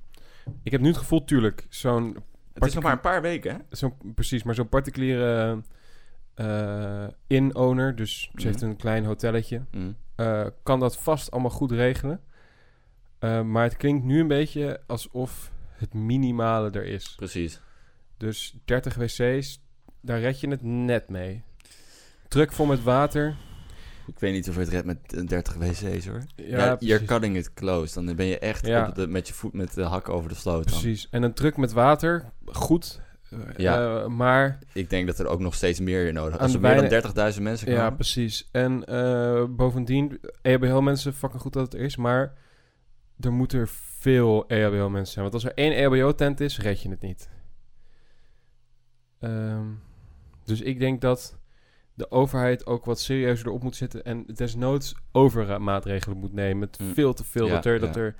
ik 0.63 0.71
heb 0.71 0.81
nu 0.81 0.87
het 0.87 0.97
gevoel, 0.97 1.23
tuurlijk, 1.23 1.65
zo'n 1.69 2.17
het 2.53 2.65
is 2.65 2.73
nog 2.73 2.83
maar 2.83 2.91
een 2.93 2.99
paar 2.99 3.21
weken, 3.21 3.51
hè? 3.53 3.75
Zo, 3.77 3.97
precies, 4.15 4.43
maar 4.43 4.55
zo'n 4.55 4.69
particuliere 4.69 5.61
eh 6.33 7.07
in-owner, 7.27 7.95
dus 7.95 8.31
ze 8.35 8.47
heeft 8.47 8.61
Mhm. 8.61 8.69
een 8.69 8.75
klein 8.77 9.05
hotelletje, 9.05 9.61
Mm. 9.71 9.95
eh, 10.15 10.45
kan 10.63 10.79
dat 10.79 10.97
vast 10.97 11.31
allemaal 11.31 11.51
goed 11.51 11.71
regelen. 11.71 12.21
Maar 13.45 13.63
het 13.63 13.77
klinkt 13.77 14.03
nu 14.05 14.19
een 14.19 14.27
beetje 14.27 14.81
alsof 14.87 15.51
het 15.71 15.93
minimale 15.93 16.69
er 16.69 16.85
is. 16.85 17.13
Precies. 17.15 17.61
Dus 18.17 18.55
30 18.65 18.95
wc's, 18.95 19.61
daar 20.01 20.19
red 20.19 20.39
je 20.39 20.49
het 20.49 20.61
net 20.61 21.09
mee. 21.09 21.43
Druk 22.27 22.51
vol 22.51 22.65
met 22.65 22.83
water. 22.83 23.35
Ik 24.07 24.19
weet 24.19 24.33
niet 24.33 24.49
of 24.49 24.53
je 24.53 24.59
het 24.59 24.69
redt 24.69 24.85
met 24.85 25.13
eh, 25.13 25.25
30 25.25 25.53
wc's, 25.55 26.07
hoor. 26.07 26.23
Ja, 26.35 26.57
Ja, 26.65 26.75
you're 26.79 27.05
cutting 27.05 27.37
it 27.37 27.53
close. 27.53 28.03
Dan 28.03 28.15
ben 28.15 28.25
je 28.25 28.39
echt 28.39 28.65
Ja. 28.67 28.87
op 28.87 28.95
de, 28.95 29.07
met 29.07 29.27
je 29.27 29.33
voet 29.33 29.53
met 29.53 29.73
de 29.73 29.83
hak 29.83 30.09
over 30.09 30.29
de 30.29 30.35
sloot. 30.35 30.69
dan. 30.69 30.79
Precies. 30.79 31.07
En 31.09 31.23
een 31.23 31.33
druk 31.33 31.57
met 31.57 31.71
water, 31.71 32.31
goed. 32.45 33.01
Ja. 33.57 34.01
eh, 34.01 34.07
maar 34.07 34.59
Ik 34.73 34.89
denk 34.89 35.07
dat 35.07 35.19
er 35.19 35.27
ook 35.27 35.39
nog 35.39 35.55
steeds 35.55 35.79
meer 35.79 36.07
in 36.07 36.13
nodig 36.13 36.33
is. 36.35 36.39
Als 36.39 36.53
er 36.53 36.59
meer 36.59 36.75
dan 36.75 36.87
weinig- 36.89 37.13
30.000 37.35 37.41
mensen 37.43 37.67
komen. 37.67 37.81
Ja, 37.81 37.89
precies. 37.89 38.49
En 38.51 38.85
eh, 38.85 39.43
bovendien, 39.49 40.19
EHBO-mensen, 40.41 41.13
fucking 41.13 41.41
goed 41.41 41.53
dat 41.53 41.71
het 41.71 41.81
is, 41.81 41.95
maar 41.95 42.33
er 43.19 43.31
moeten 43.31 43.59
er 43.59 43.69
veel 43.99 44.47
EHBO-mensen 44.47 45.13
zijn. 45.13 45.21
Want 45.29 45.33
als 45.33 45.43
er 45.45 45.53
één 45.55 45.71
EHBO-tent 45.75 46.39
is, 46.39 46.59
red 46.59 46.81
je 46.81 46.89
het 46.89 47.01
niet. 47.01 47.29
Ehm, 49.19 49.65
dus 50.45 50.61
ik 50.61 50.79
denk 50.79 51.01
dat 51.01 51.37
de 52.01 52.11
overheid 52.11 52.65
ook 52.65 52.85
wat 52.85 52.99
serieuzer 52.99 53.47
erop 53.47 53.63
moet 53.63 53.75
zitten 53.75 54.03
en 54.03 54.25
desnoods 54.25 54.95
overmaatregelen 55.11 56.17
moet 56.17 56.33
nemen. 56.33 56.59
Met 56.59 56.79
Mm. 56.79 56.93
veel 56.93 57.13
te 57.13 57.23
veel. 57.23 57.45
Ja, 57.47 57.53
dat 57.53 57.65
er, 57.65 57.79
dat 57.79 57.95
er, 57.95 58.15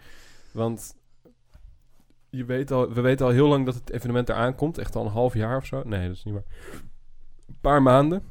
want 0.52 0.96
je 2.30 2.46
weet 2.46 2.72
al, 2.72 2.94
we 2.94 3.02
weten 3.02 3.26
al 3.26 3.32
heel 3.32 3.48
lang 3.48 3.66
dat 3.66 3.76
het 3.76 3.90
evenement 3.92 4.30
eraan 4.30 4.56
komt. 4.56 4.78
Echt 4.78 4.96
al 4.96 5.06
een 5.06 5.12
half 5.12 5.34
jaar 5.34 5.58
of 5.58 5.66
zo. 5.66 5.82
Nee, 5.86 6.08
dat 6.08 6.16
is 6.16 6.24
niet 6.24 6.34
waar. 6.34 6.44
Een 7.48 7.58
paar 7.62 7.82
maanden. 7.82 8.24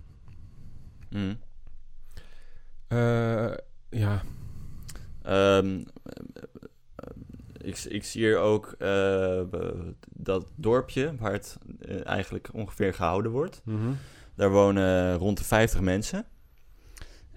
Mm. 1.11 1.39
Eh, 2.89 3.53
ja, 3.91 4.23
Ehm, 5.23 5.81
eh, 6.95 7.69
ik, 7.69 7.79
ik 7.79 8.05
zie 8.05 8.21
hier 8.25 8.39
ook 8.39 8.75
eh, 8.79 9.43
dat 10.11 10.47
dorpje 10.55 11.15
waar 11.19 11.33
het 11.33 11.59
eh, 11.81 12.07
eigenlijk 12.07 12.49
ongeveer 12.53 12.95
gehouden 12.95 13.31
wordt. 13.33 13.61
Mhm. 13.65 13.93
Daar 14.35 14.51
wonen 14.51 15.15
rond 15.17 15.39
de 15.39 15.45
50 15.45 15.81
mensen. 15.81 16.25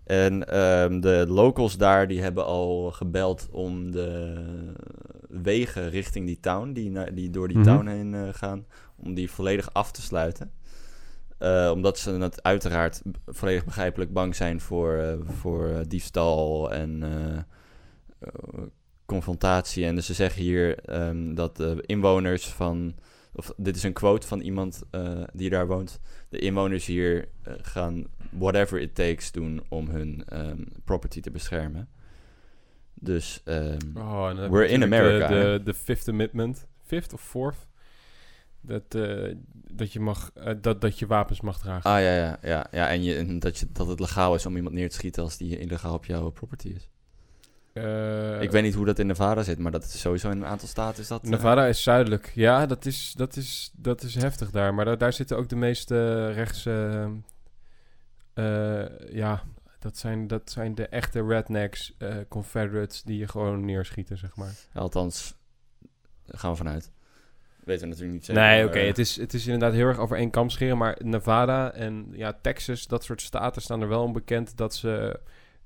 En 0.04 0.48
ehm, 0.48 1.00
de 1.00 1.26
locals 1.28 1.78
daar 1.78 2.08
die 2.08 2.22
hebben 2.22 2.46
al 2.46 2.92
gebeld 2.92 3.48
om 3.52 3.92
de 3.92 4.36
wegen 5.30 5.90
richting 5.90 6.26
die 6.26 6.40
town, 6.40 6.72
die, 6.72 7.14
die 7.14 7.30
door 7.30 7.48
die 7.48 7.58
Mhm. 7.58 7.66
town 7.66 7.88
heen 7.88 8.14
eh, 8.14 8.28
gaan, 8.32 8.66
om 8.96 9.14
die 9.14 9.32
volledig 9.32 9.74
af 9.74 9.92
te 9.92 10.02
sluiten. 10.02 10.52
Eh, 11.38 11.72
omdat 11.74 11.98
ze 11.98 12.12
het 12.12 12.44
uiteraard 12.44 13.02
volledig 13.28 13.66
begrijpelijk 13.66 14.14
bang 14.14 14.36
zijn 14.36 14.62
voor, 14.62 14.98
eh, 14.98 15.14
voor 15.42 15.84
diefstal 15.88 16.72
en 16.74 17.04
confrontatie. 19.06 19.86
En 19.86 19.96
dus 19.96 20.06
ze 20.06 20.14
zeggen 20.14 20.42
hier 20.42 20.80
ehm, 20.80 21.34
dat 21.34 21.58
de 21.58 21.84
inwoners 21.86 22.46
van, 22.48 22.96
of 23.36 23.54
dit 23.58 23.76
is 23.76 23.84
een 23.84 23.94
quote 23.94 24.28
van 24.28 24.40
iemand 24.40 24.84
eh, 24.92 25.24
die 25.34 25.50
daar 25.50 25.68
woont, 25.68 26.00
de 26.30 26.40
inwoners 26.40 26.86
hier 26.86 27.28
eh, 27.42 27.54
gaan 27.62 28.06
whatever 28.30 28.80
it 28.80 28.96
takes 28.96 29.32
doen 29.32 29.62
om 29.70 29.90
hun 29.90 30.24
ehm, 30.28 30.64
property 30.84 31.22
te 31.22 31.32
beschermen. 31.32 31.90
Dus 32.94 33.44
Oh, 33.96 34.28
heb 34.28 34.52
We're 34.52 34.68
in 34.68 34.84
America, 34.84 35.28
De, 35.28 35.62
de, 35.64 35.74
Fifth 35.74 36.08
Amendment. 36.08 36.68
Fifth 36.84 37.14
of 37.14 37.22
Fourth? 37.22 37.68
Dat, 38.66 38.96
eh, 38.96 39.36
dat, 39.52 39.94
je 39.94 40.00
mag, 40.00 40.32
eh, 40.34 40.54
dat, 40.62 40.82
dat 40.82 41.00
je 41.00 41.08
wapens 41.08 41.42
mag 41.42 41.60
dragen. 41.60 41.92
ah 41.92 42.02
ja, 42.02 42.16
ja, 42.16 42.40
ja, 42.42 42.68
ja 42.72 42.90
en, 42.90 43.04
je, 43.04 43.16
en 43.16 43.40
dat, 43.40 43.58
je, 43.58 43.68
dat 43.72 43.88
het 43.88 44.00
legaal 44.00 44.36
is 44.36 44.46
om 44.46 44.56
iemand 44.56 44.76
neer 44.76 44.90
te 44.90 44.96
schieten 44.96 45.24
als 45.24 45.38
die 45.38 45.58
illegaal 45.58 45.94
op 45.94 46.06
jouw 46.06 46.30
property 46.30 46.68
is. 46.68 46.90
Eh, 47.74 48.42
ik 48.42 48.52
weet 48.52 48.64
niet 48.64 48.74
hoe 48.74 48.86
dat 48.86 49.00
in 49.00 49.08
Nevada 49.08 49.44
zit, 49.44 49.60
maar 49.60 49.72
dat 49.72 49.84
is 49.84 50.00
sowieso 50.00 50.30
in 50.30 50.38
een 50.38 50.46
aantal 50.46 50.68
staten 50.68 51.02
is 51.02 51.08
dat. 51.08 51.24
eh, 51.24 51.30
Nevada 51.30 51.66
is 51.66 51.84
zuidelijk. 51.84 52.32
Ja, 52.36 52.66
dat 52.66 52.86
is, 52.86 53.14
dat 53.18 53.36
is, 53.36 53.72
dat 53.76 54.02
is 54.04 54.16
heftig 54.16 54.52
daar. 54.52 54.74
Maar 54.74 54.86
da- 54.86 54.96
daar 54.96 55.14
zitten 55.14 55.38
ook 55.38 55.50
de 55.50 55.56
meeste 55.56 56.28
rechtse... 56.32 57.10
eh, 58.34 58.84
ja, 59.14 59.44
dat 59.80 59.98
zijn, 59.98 60.28
dat 60.28 60.52
zijn 60.52 60.76
de 60.76 60.88
echte 60.88 61.26
rednecks, 61.26 61.94
eh, 61.98 62.16
Confederates... 62.30 63.02
die 63.04 63.18
je 63.18 63.28
gewoon 63.28 63.66
neerschieten, 63.66 64.18
zeg 64.18 64.36
maar. 64.36 64.54
althans, 64.74 65.36
daar 66.26 66.40
gaan 66.40 66.52
we 66.52 66.58
vanuit. 66.58 66.92
weten 67.64 67.82
we 67.84 67.88
natuurlijk 67.88 68.14
niet 68.14 68.26
zeker. 68.26 68.42
Nee, 68.42 68.66
oké. 68.68 68.80
Het, 68.80 68.98
is, 68.98 69.16
het 69.16 69.34
is 69.34 69.46
inderdaad 69.46 69.74
heel 69.74 69.88
erg 69.88 69.98
over 69.98 70.18
één 70.18 70.30
kam 70.30 70.50
scheren. 70.50 70.78
Maar 70.78 70.98
Nevada 71.04 71.72
en 71.74 72.08
ja, 72.12 72.38
Texas, 72.42 72.88
dat 72.88 73.04
soort 73.04 73.22
staten 73.22 73.62
staan 73.62 73.82
er 73.82 73.88
wel 73.88 74.04
om 74.04 74.14
bekend 74.14 74.58
dat 74.58 74.76
ze... 74.76 75.20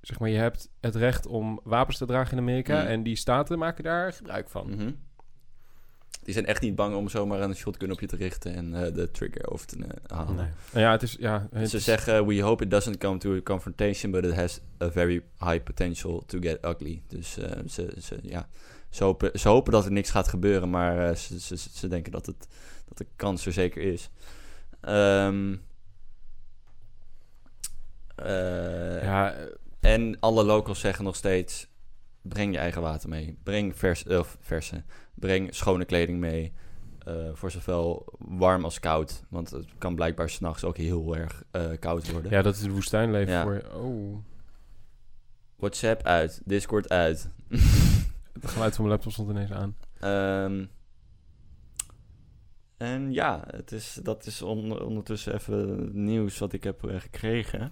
Zeg 0.07 0.19
maar, 0.19 0.29
je 0.29 0.37
hebt 0.37 0.69
het 0.79 0.95
recht 0.95 1.25
om 1.25 1.59
wapens 1.63 1.97
te 1.97 2.05
dragen 2.05 2.31
in 2.31 2.43
Amerika. 2.43 2.77
Mhm. 2.81 2.87
En 2.91 3.03
die 3.03 3.15
staten 3.15 3.57
maken 3.59 3.83
daar 3.83 4.13
gebruik 4.13 4.49
van. 4.49 4.69
Mhm. 4.69 4.91
Die 6.23 6.33
zijn 6.33 6.45
echt 6.45 6.61
niet 6.61 6.75
bang 6.75 6.95
om 6.95 7.09
zomaar 7.09 7.41
een 7.41 7.55
shotgun 7.55 7.91
op 7.91 7.99
je 7.99 8.07
te 8.07 8.15
richten 8.15 8.53
en 8.55 8.85
eh, 8.85 8.93
de 8.93 9.11
trigger 9.11 9.51
over 9.51 9.67
te 9.67 9.77
eh, 9.77 10.17
halen. 10.17 10.35
Nee. 10.35 10.47
Nou 10.71 10.85
ja, 10.85 10.91
het 10.91 11.01
is... 11.03 11.15
Ja, 11.19 11.47
het 11.51 11.69
Ze 11.69 11.77
is- 11.77 11.83
zeggen, 11.83 12.25
we 12.25 12.41
hope 12.41 12.63
it 12.63 12.71
doesn't 12.71 12.97
come 12.97 13.17
to 13.17 13.35
a 13.35 13.41
confrontation, 13.41 14.11
but 14.11 14.25
it 14.25 14.33
has 14.35 14.59
a 14.81 14.91
very 14.91 15.23
high 15.39 15.63
potential 15.63 16.23
to 16.25 16.39
get 16.39 16.65
ugly. 16.65 17.01
Dus 17.07 17.37
eh, 17.37 17.51
ze, 17.67 17.93
ze, 18.01 18.17
ja, 18.21 18.47
ze, 18.89 19.03
hopen, 19.03 19.39
ze 19.39 19.47
hopen 19.47 19.71
dat 19.71 19.85
er 19.85 19.91
niks 19.91 20.09
gaat 20.09 20.27
gebeuren, 20.27 20.69
maar 20.69 21.09
eh, 21.09 21.15
ze, 21.15 21.39
ze, 21.39 21.57
ze- 21.57 21.87
denken 21.87 22.11
dat, 22.11 22.25
het, 22.25 22.47
dat 22.87 22.97
de 22.97 23.07
kans 23.15 23.45
er 23.45 23.53
zeker 23.53 23.81
is. 23.81 24.09
Ehm, 24.81 25.55
eh, 28.15 29.03
ja, 29.03 29.35
En 29.79 30.19
alle 30.19 30.43
locals 30.43 30.79
zeggen 30.79 31.03
nog 31.05 31.15
steeds, 31.15 31.67
breng 32.21 32.53
je 32.53 32.59
eigen 32.59 32.81
water 32.81 33.09
mee. 33.09 33.37
Breng 33.43 33.75
vers, 33.77 34.03
of 34.03 34.37
verse, 34.39 34.83
breng 35.13 35.55
schone 35.55 35.85
kleding 35.85 36.19
mee. 36.19 36.53
eh, 37.05 37.29
voor 37.33 37.51
zowel 37.51 38.05
warm 38.17 38.63
als 38.63 38.79
koud. 38.79 39.23
Want 39.29 39.49
het 39.49 39.65
kan 39.77 39.95
blijkbaar 39.95 40.29
s'nachts 40.29 40.63
ook 40.63 40.77
heel 40.77 41.15
erg 41.15 41.43
eh, 41.51 41.69
koud 41.79 42.11
worden. 42.11 42.31
ja, 42.31 42.41
dat 42.41 42.55
is 42.55 42.61
het 42.61 42.71
woestijnleven 42.71 43.33
Ja. 43.33 43.43
voor 43.43 43.53
je. 43.53 43.75
Oh, 43.75 44.17
WhatsApp 45.55 46.03
uit, 46.03 46.41
Discord 46.45 46.89
uit. 46.89 47.29
het 48.41 48.47
geluid 48.47 48.75
van 48.75 48.85
mijn 48.85 48.95
laptop 48.95 49.11
stond 49.11 49.29
ineens 49.29 49.51
aan. 49.51 49.75
Ehm, 49.99 50.65
en 52.77 53.13
ja, 53.13 53.43
het 53.47 53.71
is, 53.71 53.99
dat 54.03 54.25
is 54.25 54.41
on- 54.41 54.81
ondertussen 54.81 55.33
even 55.33 55.89
nieuws 56.03 56.37
wat 56.37 56.53
ik 56.53 56.63
heb 56.63 56.83
eh, 56.87 56.99
gekregen. 56.99 57.71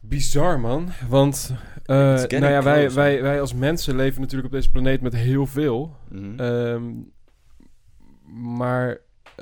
Bizar, 0.00 0.60
man. 0.60 0.88
Want, 1.08 1.54
eh, 1.84 1.96
nou 2.28 2.46
ja, 2.46 2.62
wij, 2.62 2.90
wij, 2.90 3.22
wij 3.22 3.40
als 3.40 3.54
mensen 3.54 3.96
leven 3.96 4.20
natuurlijk 4.20 4.48
op 4.48 4.54
deze 4.54 4.70
planeet 4.70 5.00
met 5.00 5.14
heel 5.14 5.46
veel. 5.46 5.96
Mhm. 6.08 6.40
Ehm, 6.40 6.92
maar 8.56 8.98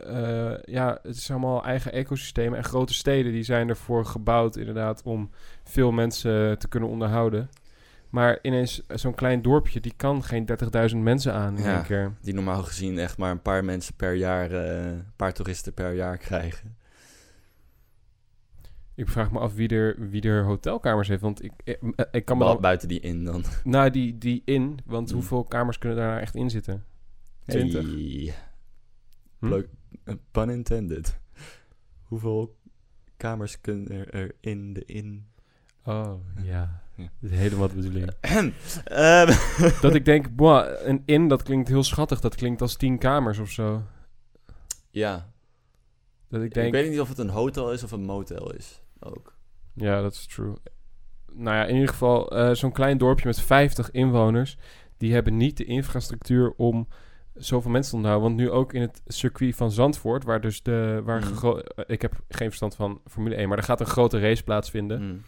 eh, 0.07 0.53
ja, 0.65 0.99
het 1.03 1.17
is 1.17 1.31
allemaal 1.31 1.65
eigen 1.65 1.93
ecosystemen. 1.93 2.59
En 2.59 2.65
grote 2.65 2.95
steden 2.95 3.33
die 3.33 3.43
zijn 3.43 3.69
ervoor 3.69 4.05
gebouwd 4.05 4.57
inderdaad 4.57 5.03
om 5.03 5.31
veel 5.65 5.93
mensen 5.93 6.59
te 6.59 6.69
kunnen 6.69 6.89
onderhouden. 6.89 7.49
Maar 8.11 8.39
ineens 8.43 8.87
eh, 8.87 8.97
zo'n 8.97 9.15
klein 9.15 9.43
dorpje, 9.43 9.81
die 9.81 9.93
kan 9.97 10.25
geen 10.25 10.47
30.000 10.91 10.97
mensen 10.97 11.33
aan 11.33 11.57
in 11.57 11.63
Ja. 11.65 11.75
één 11.75 11.83
keer. 11.83 12.13
Die 12.21 12.35
normaal 12.35 12.63
gezien 12.63 12.99
echt 12.99 13.19
maar 13.19 13.31
een 13.31 13.43
paar 13.43 13.65
mensen 13.65 13.95
per 13.95 14.15
jaar, 14.15 14.51
een 14.53 15.05
paar 15.17 15.33
toeristen 15.33 15.75
per 15.75 15.93
jaar 15.95 16.17
krijgen. 16.17 16.77
Ik 18.99 19.09
vraag 19.09 19.31
me 19.33 19.39
af 19.39 19.55
wie 19.55 19.69
er, 19.69 20.09
wie 20.11 20.23
er 20.23 20.45
hotelkamers 20.45 21.09
heeft. 21.09 21.21
Want 21.23 21.45
ik, 21.45 21.53
ik, 21.65 21.79
eh, 21.97 22.07
ik 22.11 22.25
kan 22.25 22.39
me 22.39 22.45
dan... 22.45 22.61
buiten 22.61 22.89
die 22.89 23.01
in 23.01 23.25
dan. 23.25 23.45
Nou, 23.65 23.91
die, 23.91 24.19
die 24.19 24.43
in. 24.45 24.79
Want 24.85 25.09
Mm. 25.09 25.15
hoeveel 25.15 25.45
kamers 25.45 25.79
kunnen 25.79 25.99
daar 25.99 26.09
nou 26.09 26.21
echt 26.21 26.35
in 26.35 26.51
zitten? 26.51 26.85
20? 27.47 27.83
Hey. 27.83 28.35
Hm? 29.39 29.49
Leuk. 29.49 29.69
eh, 30.05 30.15
Pun 30.31 30.51
intended. 30.51 31.19
Hoeveel 32.03 32.57
kamers 33.17 33.61
kunnen 33.61 33.89
er, 33.89 34.15
er 34.15 34.35
in 34.41 34.73
de 34.73 34.85
in? 34.85 35.27
Oh, 35.85 36.15
ja. 36.43 36.83
Ja. 36.97 37.11
Dat 37.21 37.31
is 37.31 37.37
helemaal 37.39 37.69
de 37.69 37.75
bedoeling. 37.75 38.11
Ehm, 38.85 39.33
dat 39.81 39.95
ik 39.95 40.05
denk, 40.05 40.37
boah, 40.37 40.87
een 40.87 41.03
in, 41.07 41.29
dat 41.29 41.43
klinkt 41.43 41.69
heel 41.69 41.83
schattig. 41.83 42.21
Dat 42.21 42.35
klinkt 42.35 42.61
als 42.61 42.77
tien 42.77 42.99
kamers 42.99 43.39
of 43.39 43.51
zo. 43.51 43.83
ja, 44.91 45.31
Dat 46.29 46.41
ik 46.41 46.47
ik 46.47 46.55
denk, 46.55 46.73
weet 46.73 46.91
niet 46.91 47.01
of 47.01 47.09
het 47.09 47.19
een 47.19 47.29
hotel 47.29 47.73
is 47.73 47.83
of 47.83 47.91
een 47.91 48.05
motel 48.05 48.53
is. 48.55 48.83
Ook. 49.01 49.35
ja, 49.75 50.01
dat 50.03 50.13
is 50.13 50.27
true. 50.27 50.55
Nou 51.33 51.57
ja, 51.57 51.65
in 51.65 51.75
ieder 51.75 51.89
geval, 51.89 52.31
eh, 52.31 52.55
zo'n 52.55 52.73
klein 52.73 52.99
dorpje 52.99 53.27
met 53.27 53.41
50 53.41 53.91
inwoners, 53.91 54.57
die 54.97 55.13
hebben 55.13 55.37
niet 55.37 55.57
de 55.57 55.65
infrastructuur 55.65 56.53
om 56.57 56.89
zoveel 57.35 57.71
mensen 57.71 57.91
te 57.91 57.97
onderhouden. 57.97 58.29
Want 58.37 58.41
nu 58.41 58.51
ook 58.57 58.73
in 58.73 58.81
het 58.81 59.03
circuit 59.07 59.57
van 59.57 59.71
Zandvoort, 59.71 60.25
waar 60.25 60.41
dus 60.41 60.63
de, 60.63 61.01
waar 61.05 61.23
gro- 61.23 61.59
eh, 61.59 61.85
ik 61.87 62.03
heb 62.03 62.21
geen 62.29 62.47
verstand 62.49 62.75
van 62.75 63.01
Formule 63.07 63.35
1, 63.35 63.49
maar 63.49 63.59
er 63.59 63.65
gaat 63.65 63.81
een 63.81 63.87
grote 63.87 64.21
race 64.21 64.43
plaatsvinden. 64.45 65.03
Mm. 65.03 65.23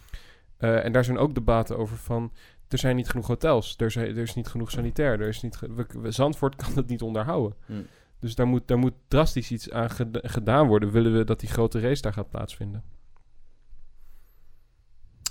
Eh, 0.57 0.85
en 0.85 0.93
daar 0.93 1.05
zijn 1.05 1.18
ook 1.18 1.35
debatten 1.35 1.79
over 1.79 1.97
van, 1.97 2.33
er 2.68 2.79
zijn 2.79 2.97
niet 2.97 3.09
genoeg 3.09 3.27
hotels, 3.27 3.75
er, 3.79 3.91
zijn, 3.91 4.07
er 4.07 4.16
is 4.23 4.35
niet 4.35 4.49
genoeg 4.49 4.71
sanitair, 4.71 5.21
er 5.21 5.29
is 5.29 5.43
niet, 5.43 5.57
ge- 5.57 5.73
we- 5.75 5.87
we- 6.01 6.11
Zandvoort 6.11 6.55
kan 6.57 6.73
het 6.75 6.87
niet 6.89 7.03
onderhouden. 7.03 7.57
Mm. 7.66 7.87
Dus 8.18 8.35
daar 8.35 8.47
moet, 8.47 8.68
daar 8.68 8.79
moet 8.79 8.95
drastisch 9.09 9.51
iets 9.51 9.71
aan 9.71 9.91
geda- 9.91 10.21
gedaan 10.23 10.66
worden, 10.66 10.91
willen 10.91 11.16
we 11.16 11.25
dat 11.25 11.41
die 11.41 11.49
grote 11.49 11.81
race 11.81 12.03
daar 12.03 12.12
gaat 12.12 12.31
plaatsvinden. 12.31 12.83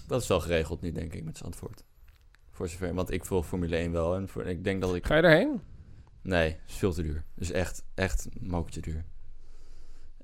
Dat 0.09 0.21
is 0.21 0.27
wel 0.27 0.39
geregeld 0.39 0.81
nu, 0.81 0.91
denk 0.91 1.13
ik, 1.13 1.23
met 1.23 1.37
Zandvoort. 1.37 1.83
Voor 2.51 2.67
zover. 2.69 2.93
Want 2.93 3.11
ik 3.11 3.25
volg 3.25 3.45
Formule 3.45 3.75
1 3.75 3.91
wel. 3.91 4.15
En 4.15 4.27
voor, 4.27 4.45
ik 4.45 4.63
denk 4.63 4.81
dat 4.81 4.95
ik... 4.95 5.05
Ga 5.05 5.15
je 5.15 5.21
daarheen? 5.21 5.61
Nee, 6.21 6.57
is 6.67 6.73
veel 6.75 6.93
te 6.93 7.01
duur. 7.01 7.23
Dus 7.35 7.51
echt, 7.51 7.83
echt 7.95 8.27
mokertje 8.39 8.81
duur. 8.81 9.05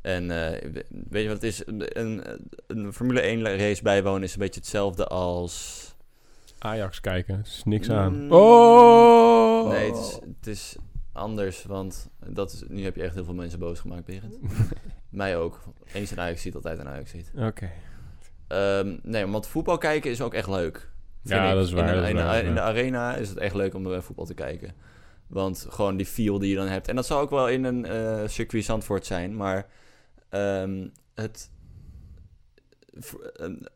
En 0.02 0.24
eh, 0.32 0.72
we- 0.72 0.86
weet 1.10 1.22
je 1.24 1.28
wat 1.30 1.42
het 1.42 1.52
is? 1.52 1.68
Een, 1.68 2.00
een, 2.00 2.40
een 2.68 2.94
Formule 2.94 3.20
1 3.22 3.42
race 3.58 3.84
bijwonen 3.84 4.24
is 4.24 4.34
een 4.34 4.40
beetje 4.40 4.60
hetzelfde 4.60 5.08
als... 5.08 5.84
Ajax 6.60 7.00
kijken, 7.02 7.40
is 7.44 7.62
niks 7.66 7.90
aan. 7.90 8.24
Mm. 8.24 8.32
Oh! 8.32 9.68
Nee, 9.70 9.92
het 9.92 9.98
is, 10.00 10.20
het 10.38 10.48
is 10.48 10.76
anders, 11.12 11.64
want 11.64 12.10
dat 12.28 12.52
is, 12.52 12.64
nu 12.68 12.84
heb 12.84 12.96
je 12.96 13.04
echt 13.04 13.14
heel 13.16 13.24
veel 13.24 13.34
mensen 13.34 13.60
boos 13.60 13.80
gemaakt, 13.80 14.06
Berend. 14.06 14.38
Mij 15.10 15.38
ook. 15.38 15.64
Eens 15.94 16.12
een 16.12 16.20
Ajax 16.20 16.42
ziet, 16.42 16.56
altijd 16.56 16.80
een 16.80 16.88
Ajax 16.88 17.10
ziet. 17.12 17.32
Oké. 17.38 17.72
Ehm, 18.48 18.96
nee, 19.04 19.28
want 19.28 19.48
voetbal 19.48 19.78
kijken 19.78 20.12
is 20.12 20.22
ook 20.22 20.34
echt 20.34 20.48
leuk. 20.50 20.90
Ja, 21.22 21.50
ik. 21.50 21.56
dat 21.56 21.66
is 21.66 21.72
waar, 21.72 21.96
In 21.96 22.02
de, 22.04 22.10
in 22.10 22.16
waar, 22.16 22.44
in 22.44 22.60
arena 22.60 23.16
is 23.16 23.30
het 23.30 23.38
echt 23.38 23.56
leuk 23.56 23.74
om 23.74 23.82
naar 23.82 24.04
voetbal 24.04 24.26
te 24.26 24.34
kijken. 24.34 24.74
Want 25.28 25.66
gewoon 25.70 25.98
die 25.98 26.06
feel 26.06 26.40
die 26.40 26.50
je 26.50 26.56
dan 26.56 26.68
hebt. 26.68 26.88
En 26.88 26.96
dat 26.96 27.06
zou 27.06 27.22
ook 27.24 27.30
wel 27.30 27.48
in 27.50 27.64
een 27.64 27.86
eh, 27.86 28.22
circuit 28.28 28.64
Zandvoort 28.66 29.06
zijn. 29.06 29.36
Maar 29.36 29.68
ehm, 30.30 30.88
het, 31.16 31.52
v- 32.94 33.14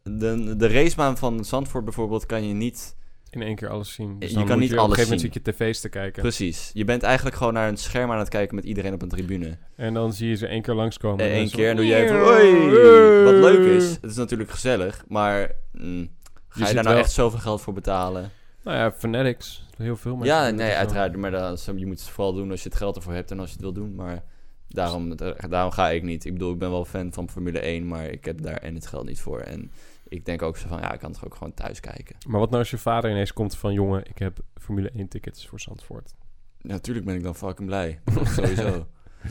de, 0.03 0.53
de 0.57 0.67
racebaan 0.67 1.17
van 1.17 1.45
Zandvoort 1.45 1.83
bijvoorbeeld 1.83 2.25
kan 2.25 2.47
je 2.47 2.53
niet... 2.53 2.95
In 3.31 3.41
één 3.41 3.55
keer 3.55 3.69
alles 3.69 3.93
zien. 3.93 4.19
Dus 4.19 4.31
Je 4.31 4.43
kan 4.43 4.59
niet 4.59 4.69
je 4.69 4.73
op 4.75 4.79
een 4.79 4.85
alles 4.85 4.95
gegeven 4.97 5.17
moment 5.17 5.21
zien. 5.21 5.31
zit 5.33 5.57
je 5.57 5.65
tv's 5.71 5.79
te 5.81 5.89
kijken. 5.89 6.21
Precies. 6.21 6.69
Je 6.73 6.83
bent 6.85 7.03
eigenlijk 7.03 7.35
gewoon 7.35 7.53
naar 7.53 7.67
een 7.67 7.77
scherm 7.77 8.11
aan 8.11 8.19
het 8.19 8.29
kijken 8.29 8.55
met 8.55 8.63
iedereen 8.65 8.93
op 8.93 9.01
een 9.01 9.09
tribune. 9.09 9.57
En 9.75 9.93
dan 9.93 10.13
zie 10.13 10.29
je 10.29 10.35
ze 10.35 10.47
één 10.47 10.61
keer 10.61 10.73
langskomen. 10.73 11.25
En 11.25 11.31
en 11.31 11.37
één 11.37 11.49
keer 11.49 11.69
en 11.69 11.75
doe 11.75 11.85
je 11.85 11.95
even... 11.95 12.19
Hoi! 12.19 13.23
Wat 13.23 13.33
leuk 13.51 13.65
is. 13.75 13.89
Het 14.01 14.11
is 14.11 14.15
natuurlijk 14.15 14.49
gezellig, 14.51 15.03
maar... 15.07 15.51
mm, 15.71 16.09
ga 16.49 16.67
je, 16.67 16.73
daar 16.73 16.83
nou 16.83 16.95
wel- 16.95 17.03
echt 17.03 17.11
zoveel 17.11 17.39
geld 17.39 17.61
voor 17.61 17.73
betalen? 17.73 18.31
Nou 18.63 18.77
ja, 18.77 18.91
Fanatics. 18.91 19.65
Heel 19.77 19.95
veel 19.95 20.15
mensen 20.15 20.35
Ja, 20.35 20.49
nee, 20.49 20.71
uiteraard. 20.71 21.15
Maar 21.15 21.31
dat, 21.31 21.69
je 21.75 21.85
moet 21.85 21.99
het 21.99 22.09
vooral 22.09 22.33
doen 22.33 22.51
als 22.51 22.63
je 22.63 22.69
het 22.69 22.77
geld 22.77 22.95
ervoor 22.95 23.13
hebt 23.13 23.31
en 23.31 23.39
als 23.39 23.47
je 23.47 23.53
het 23.53 23.63
wil 23.63 23.73
doen. 23.73 23.95
Maar 23.95 24.23
daarom, 24.67 25.15
daarom 25.49 25.71
ga 25.71 25.89
ik 25.89 26.03
niet. 26.03 26.25
Ik 26.25 26.33
bedoel, 26.33 26.51
ik 26.53 26.59
ben 26.59 26.71
wel 26.71 26.85
fan 26.85 27.13
van 27.13 27.29
Formule 27.29 27.59
1, 27.59 27.87
maar 27.87 28.05
ik 28.05 28.25
heb 28.25 28.41
daar 28.41 28.57
en 28.57 28.75
het 28.75 28.87
geld 28.87 29.05
niet 29.05 29.19
voor. 29.19 29.39
En 29.39 29.71
ik 30.09 30.25
denk 30.25 30.41
ook 30.41 30.57
zo 30.57 30.67
van, 30.67 30.79
ja, 30.79 30.93
ik 30.93 30.99
kan 30.99 31.11
toch 31.11 31.25
ook 31.25 31.35
gewoon 31.35 31.53
thuis 31.53 31.79
kijken. 31.79 32.15
Maar 32.27 32.39
wat 32.39 32.49
nou 32.49 32.61
als 32.61 32.71
je 32.71 32.77
vader 32.77 33.11
ineens 33.11 33.33
komt 33.33 33.57
van... 33.57 33.73
jongen, 33.73 34.05
ik 34.09 34.17
heb 34.17 34.39
Formule 34.55 34.89
1 34.91 35.07
tickets 35.07 35.47
voor 35.47 35.59
Zandvoort. 35.59 36.13
Natuurlijk 36.61 37.05
ben 37.05 37.15
ik 37.15 37.23
dan 37.23 37.35
fucking 37.35 37.67
blij. 37.67 37.99
Sowieso. 38.35 38.87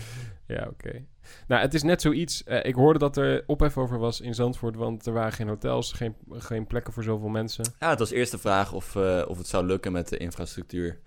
Ja, 0.46 0.66
oké. 0.70 1.04
Nou, 1.48 1.62
het 1.62 1.74
is 1.74 1.82
net 1.82 2.00
zoiets. 2.00 2.44
eh, 2.44 2.64
ik 2.64 2.74
hoorde 2.74 2.98
dat 2.98 3.16
er 3.16 3.44
ophef 3.46 3.78
over 3.78 3.98
was 3.98 4.20
in 4.20 4.34
Zandvoort... 4.34 4.76
want 4.76 5.06
er 5.06 5.12
waren 5.12 5.32
geen 5.32 5.48
hotels, 5.48 5.92
geen, 5.92 6.14
geen 6.30 6.66
plekken 6.66 6.92
voor 6.92 7.02
zoveel 7.02 7.28
mensen. 7.28 7.64
ja, 7.80 7.90
het 7.90 7.98
was 7.98 8.10
eerst 8.10 8.30
de 8.30 8.38
vraag 8.38 8.72
of, 8.72 8.96
eh, 8.96 9.24
of 9.28 9.38
het 9.38 9.46
zou 9.46 9.66
lukken 9.66 9.92
met 9.92 10.08
de 10.08 10.16
infrastructuur. 10.16 11.00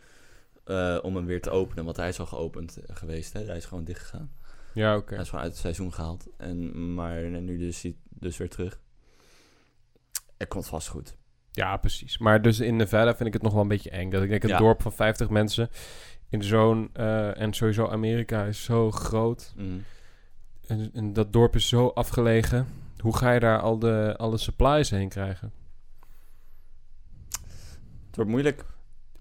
eh, 0.64 0.98
om 1.02 1.16
hem 1.16 1.26
weer 1.26 1.42
te 1.42 1.50
openen. 1.50 1.86
Want 1.86 1.98
hij 1.98 2.08
is 2.08 2.20
al 2.20 2.26
geopend 2.26 2.78
geweest. 2.86 3.34
Hè? 3.34 3.44
Hij 3.46 3.58
is 3.58 3.66
gewoon 3.66 3.84
dicht 3.84 4.00
gegaan. 4.02 4.32
Ja, 4.74 4.96
oké. 4.98 5.14
Hij 5.14 5.24
is 5.24 5.30
gewoon 5.30 5.44
uit 5.44 5.54
het 5.54 5.62
seizoen 5.62 5.94
gehaald. 5.94 6.28
En, 6.38 6.94
maar 6.94 7.22
nu 7.24 7.58
dus, 7.58 7.86
dus 8.10 8.38
weer 8.38 8.50
terug. 8.50 8.80
Het 10.42 10.50
komt 10.50 10.68
vast 10.68 10.88
goed. 10.88 11.16
Ja, 11.52 11.78
precies. 11.78 12.18
Maar 12.18 12.42
dus 12.42 12.60
in 12.60 12.76
Nevada 12.76 13.16
vind 13.16 13.28
ik 13.28 13.34
het 13.34 13.42
nog 13.42 13.54
wel 13.54 13.62
een 13.62 13.68
beetje 13.68 13.90
eng. 13.90 14.10
Dat 14.10 14.24
ik 14.24 14.30
denk, 14.30 14.44
een 14.44 14.50
Ja. 14.50 14.58
dorp 14.58 14.82
van 14.82 14.92
50 14.94 15.30
mensen 15.30 15.70
in 16.30 16.44
zo'n... 16.44 16.90
eh, 16.94 17.42
en 17.42 17.54
sowieso 17.54 17.88
Amerika 17.88 18.44
is 18.44 18.64
zo 18.64 18.92
groot. 18.92 19.54
Mm. 19.58 19.84
En, 20.68 20.90
en 20.94 21.14
dat 21.14 21.34
dorp 21.34 21.56
is 21.56 21.68
zo 21.68 21.88
afgelegen. 21.88 22.68
Hoe 23.00 23.18
ga 23.18 23.32
je 23.32 23.40
daar 23.40 23.60
al 23.60 23.80
de, 23.80 24.14
alle 24.18 24.38
supplies 24.38 24.90
heen 24.90 25.10
krijgen? 25.10 25.52
Het 28.08 28.16
wordt 28.16 28.30
moeilijk. 28.32 28.66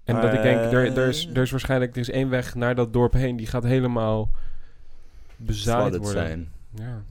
En 0.03 0.13
Maar, 0.13 0.23
dat 0.23 0.33
ik 0.33 0.41
denk, 0.41 0.59
er, 0.59 0.97
er, 0.97 1.07
is, 1.07 1.27
eh, 1.27 1.35
er 1.35 1.41
is 1.41 1.51
waarschijnlijk 1.51 1.93
er 1.95 2.01
is 2.01 2.09
één 2.09 2.29
weg 2.29 2.55
naar 2.55 2.75
dat 2.75 2.93
dorp 2.93 3.13
heen. 3.13 3.35
Die 3.35 3.47
gaat 3.47 3.63
helemaal 3.63 4.29
bezaaid 5.35 5.97
worden. 5.97 6.11
zijn. 6.11 6.51
Ja. 6.75 7.01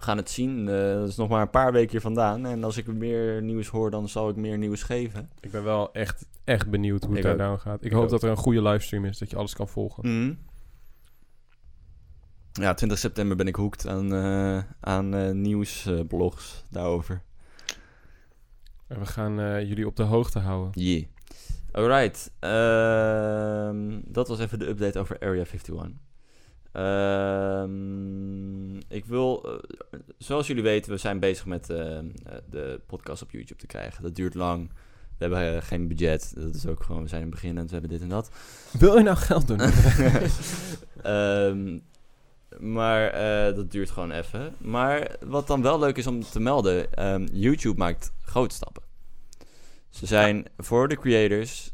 We 0.00 0.06
gaan 0.06 0.16
het 0.16 0.30
zien. 0.30 0.68
Eh, 0.68 0.94
dat 0.94 1.08
is 1.08 1.16
nog 1.16 1.28
maar 1.28 1.42
een 1.42 1.50
paar 1.50 1.72
weken 1.72 1.90
hier 1.90 2.00
vandaan. 2.00 2.46
En 2.46 2.64
als 2.64 2.76
ik 2.76 2.86
meer 2.86 3.42
nieuws 3.42 3.68
hoor, 3.68 3.90
dan 3.90 4.08
zal 4.08 4.28
ik 4.28 4.36
meer 4.36 4.58
nieuws 4.58 4.82
geven. 4.82 5.30
Ik 5.40 5.50
ben 5.50 5.64
wel 5.64 5.92
echt, 5.92 6.26
echt 6.44 6.70
benieuwd 6.70 7.04
hoe 7.04 7.14
het 7.14 7.22
daar 7.22 7.36
nou 7.36 7.58
gaat. 7.58 7.78
Ik, 7.78 7.84
Ik 7.84 7.92
hoop 7.92 8.04
ook. 8.04 8.10
dat 8.10 8.22
er 8.22 8.30
een 8.30 8.36
goede 8.36 8.62
livestream 8.62 9.04
is, 9.04 9.18
dat 9.18 9.30
je 9.30 9.36
alles 9.36 9.54
kan 9.54 9.68
volgen. 9.68 10.18
Mhm. 10.20 10.34
Ja, 12.52 12.74
20 12.74 12.98
september 12.98 13.36
ben 13.36 13.46
ik 13.46 13.54
hoekt 13.54 13.86
aan, 13.86 14.14
eh, 14.14 14.62
aan 14.80 15.14
eh, 15.14 15.30
nieuwsblogs 15.30 16.64
daarover. 16.70 17.22
En 18.86 18.98
we 18.98 19.06
gaan 19.06 19.66
jullie 19.66 19.86
op 19.86 19.96
de 19.96 20.02
hoogte 20.02 20.38
houden. 20.38 20.82
Yeah. 20.84 21.04
Alright. 21.72 22.32
ehm, 22.38 24.00
dat 24.04 24.28
was 24.28 24.38
even 24.38 24.58
de 24.58 24.68
update 24.68 24.98
over 24.98 25.18
Area 25.20 25.44
51. 25.44 26.09
Ehm, 26.72 28.76
ik 28.76 29.04
wil, 29.04 29.44
eh, 29.44 29.98
zoals 30.18 30.46
jullie 30.46 30.62
weten, 30.62 30.92
we 30.92 30.98
zijn 30.98 31.18
bezig 31.18 31.46
met 31.46 31.70
eh, 31.70 31.98
eh, 31.98 32.04
de 32.50 32.80
podcast 32.86 33.22
op 33.22 33.30
YouTube 33.30 33.60
te 33.60 33.66
krijgen. 33.66 34.02
Dat 34.02 34.14
duurt 34.14 34.34
lang. 34.34 34.70
We 35.18 35.26
hebben 35.26 35.62
geen 35.62 35.88
budget. 35.88 36.32
Dat 36.36 36.54
is 36.54 36.66
ook 36.66 36.82
gewoon, 36.82 37.02
we 37.02 37.08
zijn 37.08 37.22
in 37.22 37.26
het 37.26 37.40
begin 37.40 37.58
en 37.58 37.64
we 37.64 37.72
hebben 37.72 37.90
dit 37.90 38.00
en 38.00 38.08
dat. 38.08 38.30
Wil 38.78 38.96
je 38.96 39.02
nou 39.02 39.16
geld 39.16 39.46
doen? 39.46 39.58
Ehm, 41.02 41.78
maar 42.58 43.12
dat 43.54 43.70
duurt 43.70 43.90
gewoon 43.90 44.10
even. 44.10 44.54
Maar 44.58 45.16
wat 45.26 45.46
dan 45.46 45.62
wel 45.62 45.78
leuk 45.78 45.96
is 45.96 46.06
om 46.06 46.22
te 46.22 46.40
melden, 46.40 46.92
ehm, 46.92 47.26
YouTube 47.32 47.78
maakt 47.78 48.12
grote 48.22 48.54
stappen. 48.54 48.82
Ze 49.88 50.06
zijn 50.06 50.46
voor 50.56 50.88
de 50.88 50.96
creators 50.96 51.70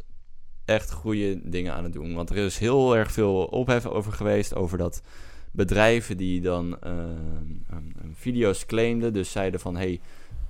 echt 0.67 0.93
goede 0.93 1.41
dingen 1.51 1.75
aan 1.75 1.85
het 1.85 1.93
doen. 1.93 2.15
Want 2.15 2.31
er 2.31 2.37
is 2.37 2.59
heel 2.59 2.97
erg 2.97 3.13
veel 3.13 3.45
ophef 3.45 3.87
over 3.87 4.13
geweest 4.13 4.55
over 4.55 4.79
dat 4.79 5.03
bedrijven 5.51 6.17
die 6.17 6.41
dan 6.41 6.81
ehm, 6.81 7.51
um, 7.73 7.93
video's 8.15 8.67
claimden, 8.67 9.13
dus 9.13 9.31
zeiden 9.31 9.61
van 9.61 9.77
hey, 9.77 10.01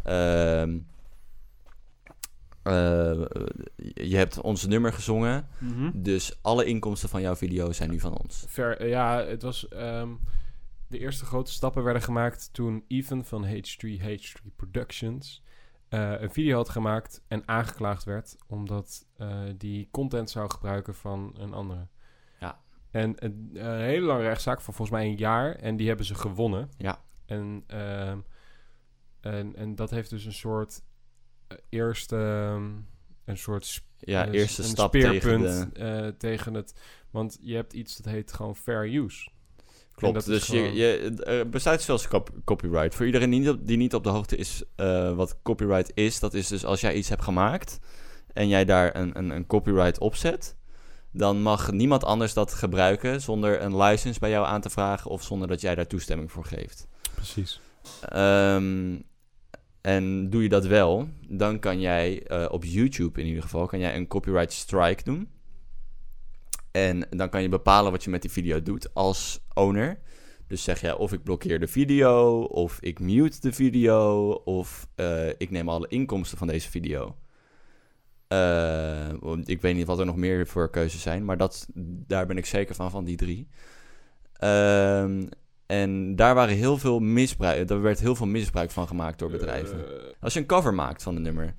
ehm, 0.03 0.79
eh, 2.62 3.25
je 3.95 4.17
hebt 4.17 4.41
ons 4.41 4.67
nummer 4.67 4.93
gezongen, 4.93 5.47
Mhm. 5.59 5.91
dus 5.95 6.39
alle 6.43 6.64
inkomsten 6.64 7.09
van 7.09 7.21
jouw 7.21 7.37
video 7.37 7.73
zijn 7.73 7.91
nu 7.91 8.01
van 8.01 8.19
ons. 8.19 8.45
Ver, 8.49 8.79
eh, 8.81 8.89
ja, 8.89 9.25
het 9.25 9.43
was... 9.43 9.69
ehm, 9.69 10.09
de 10.89 10.99
eerste 10.99 11.25
grote 11.25 11.53
stappen 11.53 11.83
werden 11.85 12.03
gemaakt 12.03 12.49
toen 12.53 12.85
Ethan 12.89 13.25
van 13.25 13.45
H3H3 13.47 14.51
Productions... 14.57 15.43
eh, 15.97 16.20
een 16.20 16.30
video 16.30 16.57
had 16.57 16.68
gemaakt 16.68 17.22
en 17.28 17.49
aangeklaagd 17.49 18.05
werd... 18.05 18.36
omdat 18.47 19.07
eh, 19.16 19.42
die 19.57 19.88
content 19.90 20.30
zou 20.30 20.51
gebruiken 20.51 20.94
van 20.94 21.34
een 21.38 21.53
andere. 21.53 21.88
Ja. 22.40 22.61
En 22.90 23.24
een, 23.24 23.51
een 23.53 23.80
hele 23.80 24.07
lange 24.07 24.22
rechtszaak 24.22 24.61
van 24.61 24.74
volgens 24.74 24.99
mij 24.99 25.07
een 25.07 25.16
jaar... 25.16 25.55
en 25.55 25.76
die 25.76 25.88
hebben 25.88 26.07
ze 26.07 26.14
gewonnen. 26.14 26.70
Ja. 26.78 27.05
En, 27.26 27.64
ehm, 27.66 28.18
en, 29.20 29.57
en 29.57 29.74
dat 29.74 29.90
heeft 29.90 30.11
dus 30.11 30.24
een 30.24 30.32
soort 30.32 30.82
eh, 31.49 31.57
eerste... 31.68 32.16
ehm, 32.16 32.72
een 33.24 33.38
soort 33.38 33.84
Ja, 33.99 34.26
eh, 34.26 34.32
eerste 34.32 34.62
een 34.62 34.68
stap 34.68 34.92
tegen 34.92 35.16
speerpunt 35.16 35.74
de... 35.74 35.80
eh, 35.80 36.09
tegen 36.09 36.55
het. 36.55 36.80
Want 37.11 37.38
je 37.40 37.55
hebt 37.55 37.72
iets 37.72 37.97
dat 37.97 38.12
heet 38.12 38.32
gewoon 38.32 38.57
fair 38.57 38.94
use. 38.94 39.30
Klopt, 39.97 40.26
dus 40.26 40.47
je, 40.47 40.57
gewoon- 40.57 40.74
je, 40.74 41.14
er 41.24 41.49
bestaat 41.49 41.82
zelfs 41.82 42.09
cop- 42.09 42.30
copyright. 42.44 42.94
Voor 42.94 43.07
iedereen 43.07 43.30
die 43.30 43.40
niet, 43.40 43.49
op, 43.49 43.66
die 43.66 43.76
niet 43.76 43.94
op 43.94 44.05
de 44.05 44.09
hoogte 44.11 44.36
is 44.36 44.62
eh, 44.76 45.12
wat 45.14 45.42
copyright 45.42 45.90
is, 45.94 46.20
dat 46.20 46.34
is 46.34 46.49
dus 46.49 46.64
als 46.64 46.80
jij 46.80 46.94
iets 46.94 47.09
hebt 47.09 47.22
gemaakt 47.22 47.78
en 48.32 48.49
jij 48.49 48.64
daar 48.64 48.97
een, 48.97 49.18
een, 49.18 49.30
een 49.30 49.47
copyright 49.47 49.99
op 49.99 50.14
zet, 50.14 50.57
dan 51.12 51.42
mag 51.42 51.72
niemand 51.72 52.05
anders 52.05 52.34
dat 52.34 52.55
gebruiken 52.55 53.20
zonder 53.20 53.62
een 53.62 53.76
license 53.76 54.20
bij 54.20 54.30
jou 54.30 54.47
aan 54.47 54.61
te 54.61 54.70
vragen 54.70 55.11
of 55.11 55.22
zonder 55.22 55.49
dat 55.49 55.61
jij 55.61 55.74
daar 55.74 55.86
toestemming 55.86 56.32
voor 56.32 56.44
geeft. 56.44 56.86
Precies. 57.14 57.61
Ehm, 58.09 58.97
en 59.80 60.30
doe 60.30 60.42
je 60.42 60.49
dat 60.49 60.66
wel, 60.66 61.09
dan 61.28 61.59
kan 61.59 61.80
jij 61.80 62.22
eh, 62.26 62.47
op 62.51 62.64
YouTube 62.64 63.20
in 63.20 63.26
ieder 63.26 63.42
geval 63.42 63.66
kan 63.66 63.78
jij 63.78 63.97
een 63.97 64.07
copyright 64.07 64.53
strike 64.53 65.03
doen. 65.03 65.28
En 66.77 67.07
dan 67.11 67.29
kan 67.29 67.43
je 67.43 67.49
bepalen 67.49 67.93
wat 67.93 68.05
je 68.05 68.11
met 68.11 68.22
die 68.22 68.31
video 68.31 68.62
doet 68.62 68.95
als 68.95 69.41
owner. 69.55 69.99
Dus 70.47 70.62
zeg 70.62 70.81
jij 70.81 70.93
of 70.93 71.12
ik 71.12 71.22
blokkeer 71.22 71.61
de 71.61 71.66
video, 71.68 72.43
of 72.43 72.79
ik 72.81 73.01
mute 73.01 73.41
de 73.41 73.53
video, 73.53 74.31
of 74.31 74.89
eh, 74.95 75.29
ik 75.29 75.51
neem 75.51 75.68
alle 75.68 75.89
inkomsten 75.89 76.39
van 76.39 76.47
deze 76.47 76.70
video. 76.70 77.16
Eh, 78.29 79.12
ik 79.45 79.61
weet 79.61 79.74
niet 79.74 79.87
wat 79.87 79.99
er 79.99 80.07
nog 80.07 80.16
meer 80.16 80.47
voor 80.47 80.70
keuzes 80.70 81.03
zijn, 81.03 81.24
maar 81.24 81.37
dat, 81.37 81.66
daar 82.07 82.27
ben 82.27 82.37
ik 82.37 82.47
zeker 82.47 82.74
van, 82.74 82.91
van 82.91 83.05
die 83.05 83.16
drie. 83.16 83.49
Ehm, 84.33 85.27
en 85.66 86.16
daar 86.16 86.35
waren 86.35 86.57
heel 86.57 86.79
veel 86.79 86.99
misbruik, 86.99 87.70
er 87.70 87.83
werd 87.83 88.01
heel 88.01 88.14
veel 88.14 88.27
misbruik 88.27 88.70
van 88.70 88.87
gemaakt 88.87 89.18
door 89.18 89.31
bedrijven. 89.31 89.79
Eh, 89.79 90.12
Als 90.20 90.33
je 90.33 90.41
een 90.41 90.47
cover 90.47 90.74
maakt 90.74 91.03
van 91.03 91.16
een 91.16 91.22
nummer, 91.22 91.55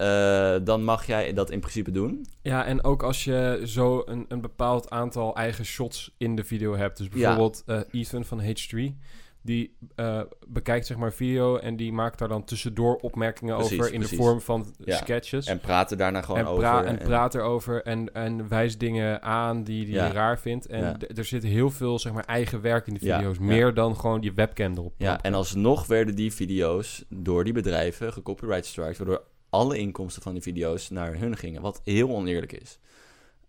eh, 0.00 0.56
dan 0.64 0.84
mag 0.84 1.06
jij 1.06 1.32
dat 1.32 1.50
in 1.50 1.60
principe 1.60 1.90
doen. 1.90 2.26
ja, 2.42 2.64
en 2.64 2.84
ook 2.84 3.02
als 3.02 3.24
je 3.24 3.62
zo 3.64 4.02
een, 4.06 4.24
een 4.28 4.40
bepaald 4.40 4.90
aantal 4.90 5.34
eigen 5.36 5.64
shots 5.64 6.14
in 6.18 6.36
de 6.36 6.44
video 6.44 6.76
hebt. 6.76 6.96
Dus 6.98 7.06
Ja. 7.06 7.12
bijvoorbeeld 7.12 7.62
eh, 7.66 7.80
Ethan 8.00 8.24
van 8.24 8.40
H3. 8.42 8.94
Die 9.42 9.76
eh, 9.94 10.20
bekijkt 10.48 10.86
zeg 10.86 10.96
maar 10.96 11.06
een 11.06 11.12
video 11.12 11.56
en 11.56 11.76
die 11.76 11.92
maakt 11.92 12.18
daar 12.18 12.28
dan 12.28 12.44
tussendoor 12.44 12.96
opmerkingen 12.96 13.56
Precies, 13.56 13.78
over 13.80 13.92
in 13.92 13.98
precies. 13.98 14.16
de 14.18 14.22
vorm 14.24 14.40
van 14.40 14.74
Ja. 14.84 14.96
sketches. 14.96 15.46
En 15.46 15.60
praten 15.60 15.98
daarna 15.98 16.22
gewoon 16.22 16.40
en, 16.40 16.46
over. 16.46 16.60
pra- 16.62 16.84
en 16.84 16.98
praat 16.98 17.34
erover 17.34 17.82
en, 17.82 18.14
en 18.14 18.48
wijst 18.48 18.80
dingen 18.80 19.22
aan 19.22 19.64
die, 19.64 19.84
die 19.84 19.94
Ja. 19.94 20.06
je 20.06 20.12
raar 20.12 20.38
vindt. 20.38 20.66
En 20.66 20.96
er 21.16 21.24
zit 21.24 21.42
heel 21.42 21.70
veel 21.70 21.98
zeg 21.98 22.12
maar, 22.12 22.24
eigen 22.24 22.60
werk 22.60 22.86
in 22.86 22.94
de 22.94 23.00
video's. 23.00 23.38
Meer 23.38 23.74
dan 23.74 23.96
gewoon 23.96 24.20
je 24.22 24.32
webcam 24.32 24.72
erop. 24.72 24.94
Ja, 24.96 25.22
en 25.22 25.34
alsnog 25.34 25.86
werden 25.86 26.14
die 26.14 26.32
video's 26.32 27.04
door 27.08 27.44
die 27.44 27.52
bedrijven 27.52 28.12
gecopyright 28.12 28.66
striked, 28.66 28.98
waardoor 28.98 29.22
alle 29.50 29.78
inkomsten 29.78 30.22
van 30.22 30.32
die 30.32 30.42
video's 30.42 30.90
naar 30.90 31.16
hun 31.16 31.36
gingen, 31.36 31.62
wat 31.62 31.80
heel 31.84 32.08
oneerlijk 32.08 32.52
is. 32.52 32.78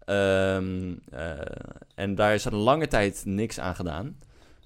Ehm, 0.06 0.94
eh, 1.12 1.40
en 1.96 2.16
daar 2.16 2.34
is 2.34 2.46
er 2.46 2.54
een 2.54 2.60
lange 2.60 2.88
tijd 2.88 3.22
niks 3.26 3.60
aan 3.60 3.76
gedaan. 3.76 4.18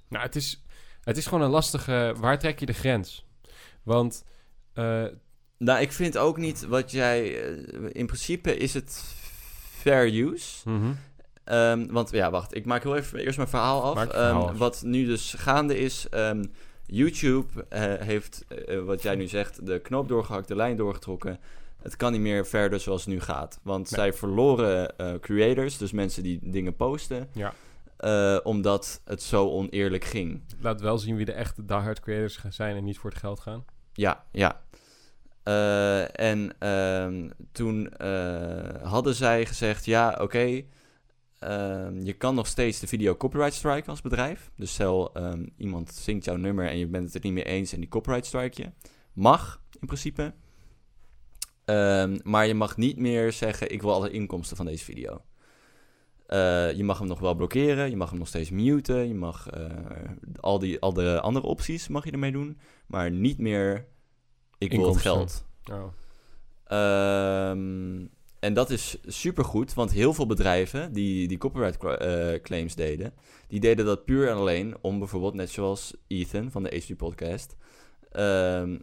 Nou, 0.07 0.23
het 0.23 0.35
is, 0.35 0.63
het 1.03 1.17
is 1.17 1.25
gewoon 1.25 1.41
een 1.43 1.49
lastige... 1.49 2.13
Waar 2.17 2.39
trek 2.39 2.59
je 2.59 2.65
de 2.65 2.73
grens? 2.73 3.25
Want... 3.83 4.23
eh, 4.73 5.05
Nou, 5.57 5.79
ik 5.81 5.91
vind 5.91 6.17
ook 6.17 6.37
niet 6.37 6.65
wat 6.65 6.91
jij. 6.91 7.43
eh, 7.45 7.89
in 7.91 8.05
principe 8.05 8.57
is 8.57 8.73
het 8.73 9.03
fair 9.79 10.13
use. 10.13 10.69
mhm. 10.69 10.91
Ehm, 11.43 11.87
want 11.91 12.11
ja, 12.11 12.31
wacht, 12.31 12.55
ik 12.55 12.65
maak 12.65 12.83
heel 12.83 12.95
even 12.95 13.19
eerst 13.19 13.37
mijn 13.37 13.49
verhaal 13.49 13.83
af. 13.83 13.99
Verhaal 14.09 14.41
Ehm, 14.41 14.49
af. 14.49 14.57
Wat 14.57 14.81
nu 14.83 15.05
dus 15.05 15.33
gaande 15.37 15.77
is, 15.77 16.07
YouTube 16.85 17.65
eh, 17.69 17.93
heeft, 17.93 18.45
eh, 18.47 18.79
wat 18.79 19.01
jij 19.01 19.15
nu 19.15 19.27
zegt, 19.27 19.65
de 19.65 19.79
knoop 19.79 20.07
doorgehakt, 20.07 20.47
de 20.47 20.55
lijn 20.55 20.75
doorgetrokken. 20.75 21.39
Het 21.81 21.95
kan 21.95 22.11
niet 22.11 22.21
meer 22.21 22.45
verder 22.45 22.79
zoals 22.79 23.05
het 23.05 23.13
nu 23.13 23.19
gaat. 23.19 23.59
Want 23.63 23.91
Nee. 23.91 23.99
zij 23.99 24.13
verloren 24.13 24.97
eh, 24.97 25.13
creators, 25.19 25.77
dus 25.77 25.91
mensen 25.91 26.23
die 26.23 26.39
dingen 26.41 26.75
posten, 26.75 27.29
Ja. 27.33 27.53
eh, 27.97 28.37
omdat 28.43 29.01
het 29.05 29.21
zo 29.23 29.49
oneerlijk 29.49 30.03
ging. 30.03 30.41
Laat 30.59 30.81
wel 30.81 30.97
zien 30.97 31.15
wie 31.15 31.25
de 31.25 31.31
echte 31.31 31.65
diehard 31.65 31.99
creators 31.99 32.37
gaan 32.37 32.53
zijn 32.53 32.75
en 32.75 32.83
niet 32.83 32.97
voor 32.97 33.09
het 33.09 33.19
geld 33.19 33.39
gaan. 33.39 33.65
Ja, 33.93 34.23
ja. 34.31 34.61
Eh, 35.43 36.19
en 36.19 36.51
ehm, 36.59 37.29
toen 37.51 37.89
eh, 37.97 38.81
hadden 38.83 39.15
zij 39.15 39.45
gezegd, 39.45 39.85
ja, 39.85 40.17
oké, 40.21 40.61
ehm, 41.45 41.99
je 42.05 42.13
kan 42.13 42.35
nog 42.35 42.47
steeds 42.47 42.79
de 42.79 42.87
video 42.87 43.15
copyright 43.15 43.53
strike 43.53 43.89
als 43.89 44.01
bedrijf. 44.01 44.51
Dus 44.55 44.73
stel, 44.73 45.13
ehm, 45.13 45.45
iemand 45.57 45.93
zingt 45.93 46.25
jouw 46.25 46.35
nummer 46.35 46.67
en 46.67 46.77
je 46.77 46.87
bent 46.87 47.05
het 47.05 47.13
er 47.13 47.21
niet 47.23 47.33
mee 47.33 47.43
eens 47.43 47.73
en 47.73 47.79
die 47.79 47.89
copyright 47.89 48.25
strike 48.25 48.61
je. 48.61 48.71
Mag, 49.13 49.61
in 49.79 49.87
principe. 49.87 50.33
Ehm, 51.65 52.19
maar 52.23 52.47
je 52.47 52.53
mag 52.53 52.77
niet 52.77 52.97
meer 52.97 53.31
zeggen, 53.31 53.71
ik 53.71 53.81
wil 53.81 53.93
alle 53.93 54.11
inkomsten 54.11 54.57
van 54.57 54.65
deze 54.65 54.83
video. 54.83 55.21
Eh, 56.27 56.71
je 56.71 56.83
mag 56.83 56.97
hem 56.99 57.07
nog 57.07 57.19
wel 57.19 57.35
blokkeren, 57.35 57.89
je 57.89 57.95
mag 57.95 58.09
hem 58.09 58.19
nog 58.19 58.27
steeds 58.27 58.49
muten, 58.49 59.07
je 59.07 59.13
mag 59.13 59.49
eh, 59.49 59.69
al, 60.39 60.59
die, 60.59 60.79
al 60.79 60.93
de 60.93 61.21
andere 61.21 61.45
opties 61.45 61.87
mag 61.87 62.05
je 62.05 62.11
ermee 62.11 62.31
doen, 62.31 62.59
maar 62.87 63.11
niet 63.11 63.37
meer, 63.37 63.87
ik 64.57 64.71
wil 64.71 64.87
het 64.87 65.01
geld. 65.01 65.45
Oh. 65.71 65.83
En 68.45 68.53
dat 68.53 68.69
is 68.69 68.97
supergoed, 69.05 69.73
want 69.73 69.91
heel 69.91 70.13
veel 70.13 70.25
bedrijven 70.25 70.93
die 70.93 71.27
die 71.27 71.37
copyright 71.37 71.83
eh, 71.83 72.41
claims 72.41 72.75
deden, 72.75 73.13
die 73.47 73.59
deden 73.59 73.85
dat 73.85 74.05
puur 74.05 74.27
en 74.29 74.35
alleen 74.35 74.75
om 74.81 74.99
bijvoorbeeld, 74.99 75.33
net 75.33 75.49
zoals 75.49 75.93
Ethan 76.07 76.51
van 76.51 76.63
de 76.63 76.81
H3 76.83 76.95
Podcast, 76.95 77.55
ehm, 78.11 78.77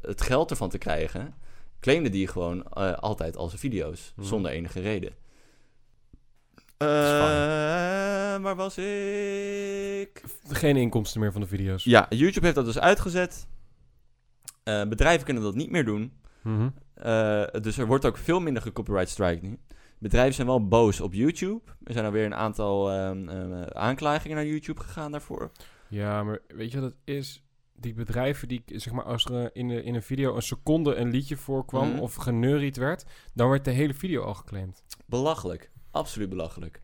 het 0.00 0.20
geld 0.22 0.50
ervan 0.50 0.68
te 0.68 0.78
krijgen, 0.78 1.34
claimde 1.80 2.08
die 2.08 2.26
gewoon 2.26 2.64
eh, 2.72 2.92
altijd 2.92 3.36
al 3.36 3.48
zijn 3.48 3.60
video's, 3.60 4.12
Mhm. 4.16 4.26
zonder 4.26 4.50
enige 4.50 4.80
reden. 4.80 5.10
is 5.10 5.14
Eh, 6.76 6.86
waar 8.42 8.56
was 8.56 8.78
ik? 8.78 10.22
Geen 10.48 10.76
inkomsten 10.76 11.20
meer 11.20 11.32
van 11.32 11.40
de 11.40 11.46
video's. 11.46 11.84
Ja, 11.84 12.06
YouTube 12.08 12.44
heeft 12.44 12.56
dat 12.56 12.64
dus 12.64 12.78
uitgezet. 12.78 13.46
Eh, 14.64 14.84
bedrijven 14.88 15.24
kunnen 15.24 15.42
dat 15.42 15.54
niet 15.54 15.70
meer 15.70 15.84
doen. 15.84 16.12
Mhm. 16.42 16.68
Eh, 16.96 17.44
dus 17.62 17.78
er 17.78 17.86
wordt 17.86 18.04
ook 18.04 18.16
veel 18.16 18.40
minder 18.40 18.62
gecopyright 18.62 19.08
strike 19.08 19.46
nu. 19.46 19.58
Bedrijven 19.98 20.34
zijn 20.34 20.46
wel 20.46 20.68
boos 20.68 21.00
op 21.00 21.12
YouTube. 21.14 21.60
Er 21.84 21.92
zijn 21.92 22.04
alweer 22.04 22.24
een 22.24 22.34
aantal 22.34 22.90
ehm, 22.90 23.28
ehm, 23.28 23.62
aanklagingen 23.72 24.36
naar 24.36 24.46
YouTube 24.46 24.80
gegaan 24.80 25.10
daarvoor. 25.12 25.50
Ja, 25.88 26.22
maar 26.22 26.38
weet 26.48 26.72
je 26.72 26.80
wat 26.80 26.90
het 26.90 26.98
is? 27.16 27.40
die 27.78 27.94
bedrijven 27.94 28.48
die, 28.48 28.62
zeg 28.66 28.92
maar, 28.92 29.04
als 29.04 29.24
er 29.24 29.50
in, 29.52 29.68
de, 29.68 29.82
in 29.82 29.94
een 29.94 30.02
video 30.02 30.36
een 30.36 30.42
seconde 30.42 30.94
een 30.94 31.10
liedje 31.10 31.36
voorkwam 31.36 31.88
Mhm. 31.90 31.98
of 31.98 32.14
geneuried 32.14 32.76
werd, 32.76 33.04
dan 33.34 33.48
werd 33.48 33.64
de 33.64 33.70
hele 33.70 33.94
video 33.94 34.22
al 34.22 34.34
geclaimd. 34.34 34.84
Belachelijk. 35.06 35.70
Absoluut 35.90 36.28
belachelijk. 36.28 36.82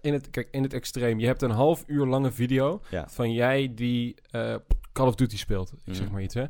In 0.00 0.12
het, 0.12 0.30
kijk, 0.30 0.48
in 0.50 0.62
het 0.62 0.72
extreem. 0.72 1.18
Je 1.18 1.26
hebt 1.26 1.42
een 1.42 1.50
half 1.50 1.84
uur 1.86 2.06
lange 2.06 2.30
video 2.32 2.80
Ja. 2.90 3.08
van 3.08 3.32
jij 3.32 3.74
die 3.74 4.14
eh, 4.30 4.54
Call 4.92 5.06
of 5.06 5.14
Duty 5.14 5.36
speelt. 5.36 5.72
Ik 5.72 5.78
Mhm. 5.86 5.96
zeg 5.96 6.10
maar 6.10 6.22
iets, 6.22 6.34
hè. 6.34 6.44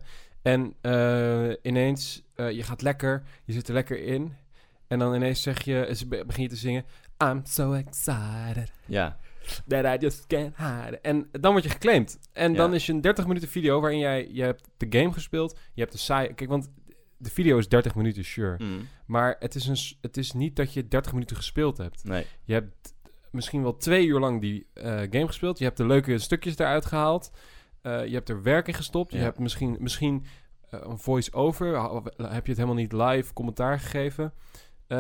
En 0.45 0.75
eh, 0.81 1.51
ineens, 1.63 2.23
eh, 2.35 2.51
je 2.51 2.63
gaat 2.63 2.83
lekker, 2.83 3.23
je 3.45 3.53
zit 3.53 3.69
er 3.69 3.75
lekker 3.75 4.03
in. 4.03 4.33
En 4.87 4.99
dan 4.99 5.15
ineens 5.15 5.43
zeg 5.43 5.63
je, 5.63 5.97
begin 6.27 6.43
je 6.43 6.49
te 6.49 6.57
zingen... 6.57 6.85
I'm 7.25 7.41
so 7.45 7.73
excited 7.73 8.73
Ja. 8.87 9.19
that 9.69 9.85
I 9.85 10.05
just 10.05 10.27
can't 10.27 10.57
hide. 10.57 10.99
En 11.03 11.29
dan 11.31 11.53
word 11.53 11.65
je 11.65 11.71
geclaimd. 11.71 12.19
En 12.33 12.51
Ja. 12.53 12.57
dan 12.57 12.75
is 12.75 12.87
je 12.87 12.93
een 12.93 13.01
30 13.01 13.27
minuten 13.27 13.49
video 13.49 13.81
waarin 13.81 13.99
jij... 13.99 14.29
Je 14.33 14.43
hebt 14.43 14.69
de 14.77 14.87
game 14.99 15.13
gespeeld, 15.13 15.59
je 15.75 15.81
hebt 15.81 15.93
de 15.93 15.99
saai... 15.99 16.35
Kijk, 16.35 16.51
want 16.51 16.71
de 17.17 17.31
video 17.31 17.59
is 17.59 17.69
30 17.69 17.95
minuten, 17.95 18.25
sure. 18.25 18.65
Mm. 18.65 18.89
Maar 19.07 19.37
het 19.39 19.55
is, 19.55 19.67
een, 19.67 19.99
het 20.01 20.17
is 20.17 20.33
niet 20.33 20.57
dat 20.57 20.73
je 20.73 20.89
30 20.89 21.13
minuten 21.13 21.37
gespeeld 21.37 21.79
hebt. 21.79 22.05
Nee. 22.05 22.27
Je 22.45 22.53
hebt 22.53 22.95
misschien 23.31 23.63
wel 23.63 23.77
twee 23.77 24.07
uur 24.07 24.21
lang 24.21 24.41
die 24.41 24.67
eh, 24.75 24.85
game 25.11 25.27
gespeeld. 25.27 25.59
Je 25.59 25.65
hebt 25.65 25.77
de 25.77 25.87
leuke 25.87 26.19
stukjes 26.19 26.59
eruit 26.59 26.87
gehaald. 26.87 27.31
Eh, 27.85 28.07
je 28.07 28.15
hebt 28.15 28.29
er 28.29 28.43
werk 28.43 28.69
in 28.69 28.75
gestopt. 28.75 29.13
Je 29.13 29.19
hebt 29.19 29.39
misschien, 29.39 29.77
misschien 29.81 30.25
eh, 30.71 30.81
een 30.83 30.99
voice-over. 30.99 31.81
Heb 32.17 32.45
je 32.45 32.53
het 32.53 32.57
helemaal 32.57 32.75
niet 32.75 32.93
live 32.93 33.33
commentaar 33.33 33.79
gegeven. 33.79 34.33
Eh, 34.87 34.99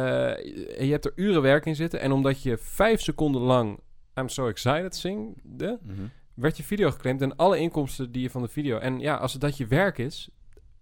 je 0.78 0.88
hebt 0.90 1.04
er 1.04 1.12
uren 1.14 1.42
werk 1.42 1.66
in 1.66 1.76
zitten. 1.76 2.00
En 2.00 2.12
omdat 2.12 2.42
je 2.42 2.58
vijf 2.58 3.00
seconden 3.00 3.40
lang 3.40 3.80
I'm 4.14 4.28
so 4.28 4.48
excited 4.48 4.96
zingde, 4.96 5.78
Mhm. 5.82 6.02
werd 6.34 6.56
je 6.56 6.62
video 6.62 6.90
geclaimd. 6.90 7.22
En 7.22 7.36
alle 7.36 7.58
inkomsten 7.58 8.12
die 8.12 8.22
je 8.22 8.30
van 8.30 8.42
de 8.42 8.48
video... 8.48 8.78
En 8.78 9.00
ja, 9.00 9.16
als 9.16 9.32
het 9.32 9.40
dat 9.40 9.56
je 9.56 9.66
werk 9.66 9.98
is, 9.98 10.28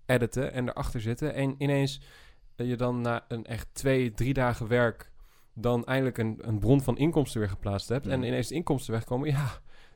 editen 0.06 0.52
en 0.52 0.68
erachter 0.68 1.00
zitten... 1.00 1.34
en 1.34 1.54
ineens 1.58 2.00
je 2.56 2.76
dan 2.76 3.00
na 3.00 3.24
een 3.28 3.44
echt 3.46 3.68
twee, 3.72 4.12
drie 4.12 4.34
dagen 4.34 4.68
werk... 4.68 5.10
dan 5.54 5.84
eindelijk 5.84 6.18
een, 6.18 6.38
een 6.40 6.58
bron 6.58 6.80
van 6.80 6.98
inkomsten 6.98 7.40
weer 7.40 7.48
geplaatst 7.48 7.88
hebt... 7.88 8.06
en 8.06 8.22
ineens 8.22 8.48
de 8.48 8.54
inkomsten 8.54 8.92
wegkomen... 8.92 9.28
ja, 9.28 9.48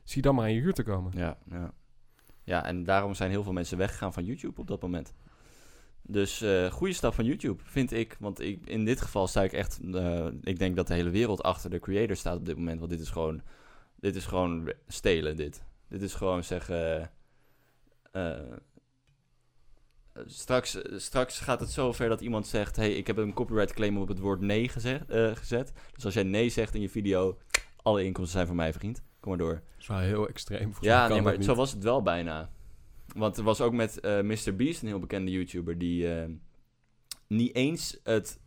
zie 0.03 0.21
dan 0.21 0.35
maar 0.35 0.43
aan 0.43 0.53
je 0.53 0.61
huur 0.61 0.73
te 0.73 0.83
komen. 0.83 1.11
Ja, 1.15 1.37
ja. 1.49 1.73
Ja, 2.47 2.65
en 2.65 2.83
daarom 2.83 3.13
zijn 3.13 3.29
heel 3.29 3.43
veel 3.43 3.53
mensen 3.53 3.77
weggegaan 3.77 4.13
van 4.13 4.25
YouTube 4.25 4.61
op 4.61 4.67
dat 4.67 4.81
moment. 4.81 5.13
Dus 6.01 6.41
eh 6.41 6.71
goede 6.71 6.93
stap 6.93 7.13
van 7.13 7.25
YouTube, 7.25 7.63
vind 7.65 7.91
ik. 7.91 8.15
Want 8.19 8.39
ik, 8.39 8.65
in 8.65 8.85
dit 8.85 9.01
geval 9.01 9.27
sta 9.27 9.43
ik 9.43 9.53
echt... 9.53 9.79
eh, 9.93 10.27
ik 10.41 10.59
denk 10.59 10.75
dat 10.75 10.87
de 10.87 10.93
hele 10.93 11.09
wereld 11.09 11.43
achter 11.43 11.69
de 11.69 11.79
creator 11.79 12.15
staat 12.15 12.37
op 12.37 12.45
dit 12.45 12.57
moment. 12.57 12.79
Want 12.79 12.91
dit 12.91 12.99
is 12.99 13.09
gewoon... 13.09 13.41
Dit 13.95 14.15
is 14.15 14.25
gewoon 14.25 14.73
stelen, 14.87 15.35
dit. 15.35 15.63
Dit 15.89 16.01
is 16.01 16.13
gewoon 16.13 16.43
zeggen... 16.43 17.11
eh, 18.11 18.39
straks, 20.25 20.77
straks 20.95 21.39
gaat 21.39 21.59
het 21.59 21.71
zo 21.71 21.91
ver 21.91 22.09
dat 22.09 22.21
iemand 22.21 22.47
zegt... 22.47 22.75
hey, 22.75 22.93
ik 22.93 23.07
heb 23.07 23.17
een 23.17 23.33
copyright 23.33 23.73
claim 23.73 23.97
op 23.97 24.07
het 24.07 24.19
woord 24.19 24.41
nee 24.41 24.69
gezegd, 24.69 25.09
eh, 25.09 25.35
gezet. 25.35 25.73
Dus 25.93 26.05
als 26.05 26.13
jij 26.13 26.23
nee 26.23 26.49
zegt 26.49 26.75
in 26.75 26.81
je 26.81 26.89
video... 26.89 27.37
alle 27.75 28.03
inkomsten 28.03 28.33
zijn 28.35 28.47
van 28.47 28.55
mij, 28.55 28.73
vriend. 28.73 29.01
Kom 29.19 29.29
maar 29.29 29.37
door. 29.37 29.53
Dat 29.53 29.63
is 29.79 29.87
wel 29.87 29.97
heel 29.99 30.27
extreem. 30.27 30.73
Ja, 30.81 31.07
nee, 31.07 31.21
maar 31.21 31.43
zo 31.43 31.55
was 31.55 31.71
het 31.71 31.83
wel 31.83 32.01
bijna. 32.01 32.49
Want 33.15 33.37
er 33.37 33.43
was 33.43 33.61
ook 33.61 33.73
met 33.73 33.99
eh 33.99 34.21
Mr. 34.21 34.55
Beast, 34.55 34.81
een 34.81 34.87
heel 34.87 34.99
bekende 34.99 35.31
YouTuber, 35.31 35.77
die 35.77 36.13
eh, 36.13 36.29
niet 37.27 37.55
eens 37.55 37.99
het... 38.03 38.39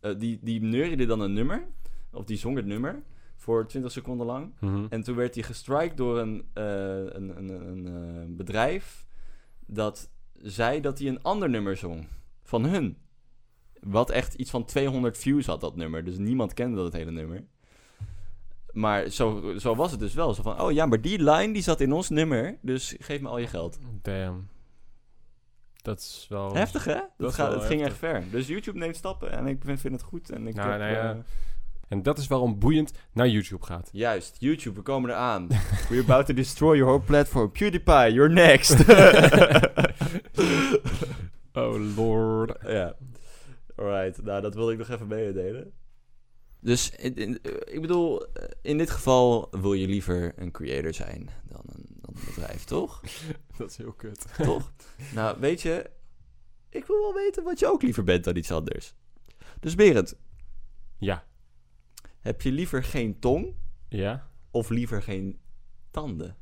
eh, 0.00 0.18
die, 0.18 0.38
die 0.42 0.60
neuriede 0.62 1.06
dan 1.06 1.20
een 1.20 1.32
nummer, 1.32 1.66
of 2.12 2.24
die 2.24 2.36
zong 2.36 2.56
het 2.56 2.66
nummer, 2.66 3.02
voor 3.36 3.66
20 3.68 3.92
seconden 3.92 4.26
lang. 4.26 4.52
Mhm. 4.60 4.86
En 4.88 5.02
toen 5.02 5.16
werd 5.16 5.34
hij 5.34 5.44
gestrikt 5.44 5.96
door 5.96 6.18
een, 6.18 6.44
eh, 6.52 6.64
een, 6.98 7.38
een, 7.38 7.48
een, 7.48 7.86
eh, 7.86 8.36
bedrijf 8.36 9.06
dat 9.66 10.10
zei 10.42 10.80
dat 10.80 10.98
hij 10.98 11.08
een 11.08 11.22
ander 11.22 11.50
nummer 11.50 11.76
zong 11.76 12.06
van 12.42 12.64
hun. 12.64 12.96
Wat 13.80 14.10
echt 14.10 14.34
iets 14.34 14.50
van 14.50 14.64
200 14.64 15.18
views 15.18 15.46
had, 15.46 15.60
dat 15.60 15.76
nummer. 15.76 16.04
Dus 16.04 16.18
niemand 16.18 16.54
kende 16.54 16.76
dat 16.76 16.92
hele 16.92 17.10
nummer. 17.10 17.44
Maar 18.76 19.08
zo, 19.08 19.52
zo 19.58 19.74
was 19.76 19.90
het 19.90 20.00
dus 20.00 20.14
wel. 20.14 20.34
Zo 20.34 20.42
van, 20.42 20.60
oh 20.60 20.72
ja, 20.72 20.86
maar 20.86 21.00
die 21.00 21.22
line 21.22 21.52
die 21.52 21.62
zat 21.62 21.80
in 21.80 21.92
ons 21.92 22.08
nummer, 22.08 22.58
dus 22.62 22.94
geef 22.98 23.20
me 23.20 23.28
al 23.28 23.38
je 23.38 23.46
geld. 23.46 23.78
Damn. 24.02 24.48
Dat 25.82 25.98
is 25.98 26.26
wel... 26.28 26.54
Heftig, 26.54 26.84
hè? 26.84 26.98
Dat 27.18 27.34
gaat, 27.34 27.52
het 27.54 27.64
ging 27.64 27.82
echt 27.84 27.96
ver. 27.96 28.24
Dus 28.30 28.46
YouTube 28.46 28.78
neemt 28.78 28.96
stappen 28.96 29.30
en 29.30 29.46
ik 29.46 29.60
vind, 29.64 29.80
vind 29.80 29.94
het 29.94 30.02
goed. 30.02 30.30
En 30.30 30.46
ik 30.46 30.54
Nou, 30.54 30.70
heb, 30.70 30.78
nou 30.80 30.92
ja. 30.92 31.10
eh, 31.10 31.16
En 31.88 32.02
dat 32.02 32.18
is 32.18 32.26
waarom 32.26 32.58
boeiend 32.58 32.92
naar 33.12 33.28
YouTube 33.28 33.64
gaat. 33.64 33.88
Juist, 33.92 34.36
YouTube, 34.38 34.76
we 34.76 34.82
komen 34.82 35.10
eraan. 35.10 35.46
We're 35.88 36.02
about 36.02 36.26
to 36.26 36.34
destroy 36.34 36.76
your 36.76 36.92
whole 36.92 37.04
platform. 37.06 37.52
PewDiePie, 37.52 38.12
you're 38.12 38.32
next. 38.32 38.88
oh 41.54 41.94
lord. 41.96 42.52
ja. 42.66 42.94
Alright, 43.76 44.22
nou 44.22 44.40
dat 44.40 44.54
wilde 44.54 44.72
ik 44.72 44.78
nog 44.78 44.88
even 44.88 45.06
mededelen. 45.06 45.72
Dus 46.66 46.90
in- 46.90 47.14
in- 47.16 47.38
eh, 47.42 47.74
ik 47.74 47.80
bedoel, 47.80 48.26
eh, 48.32 48.48
in 48.62 48.78
dit 48.78 48.90
geval 48.90 49.48
wil 49.50 49.72
je 49.72 49.86
liever 49.86 50.32
een 50.36 50.50
creator 50.50 50.94
zijn 50.94 51.28
dan 51.48 51.62
een, 51.66 51.84
dan 52.00 52.14
een 52.16 52.24
bedrijf, 52.34 52.64
toch? 52.64 53.00
Dat 53.58 53.70
is 53.70 53.76
heel 53.76 53.92
kut. 53.92 54.26
toch? 54.42 54.72
Nou, 55.14 55.40
weet 55.40 55.62
je, 55.62 55.90
ik 56.70 56.84
wil 56.86 57.00
wel 57.00 57.14
weten 57.14 57.44
wat 57.44 57.58
je 57.58 57.66
ook 57.66 57.82
liever 57.82 58.04
bent 58.04 58.24
dan 58.24 58.36
iets 58.36 58.50
anders. 58.52 58.94
Dus 59.60 59.74
Berend, 59.74 60.16
Ja. 60.98 61.24
heb 62.20 62.42
je 62.42 62.52
liever 62.52 62.84
geen 62.84 63.18
tong 63.18 63.54
Ja? 63.88 64.28
of 64.50 64.68
liever 64.68 65.02
geen 65.02 65.38
tanden? 65.90 66.36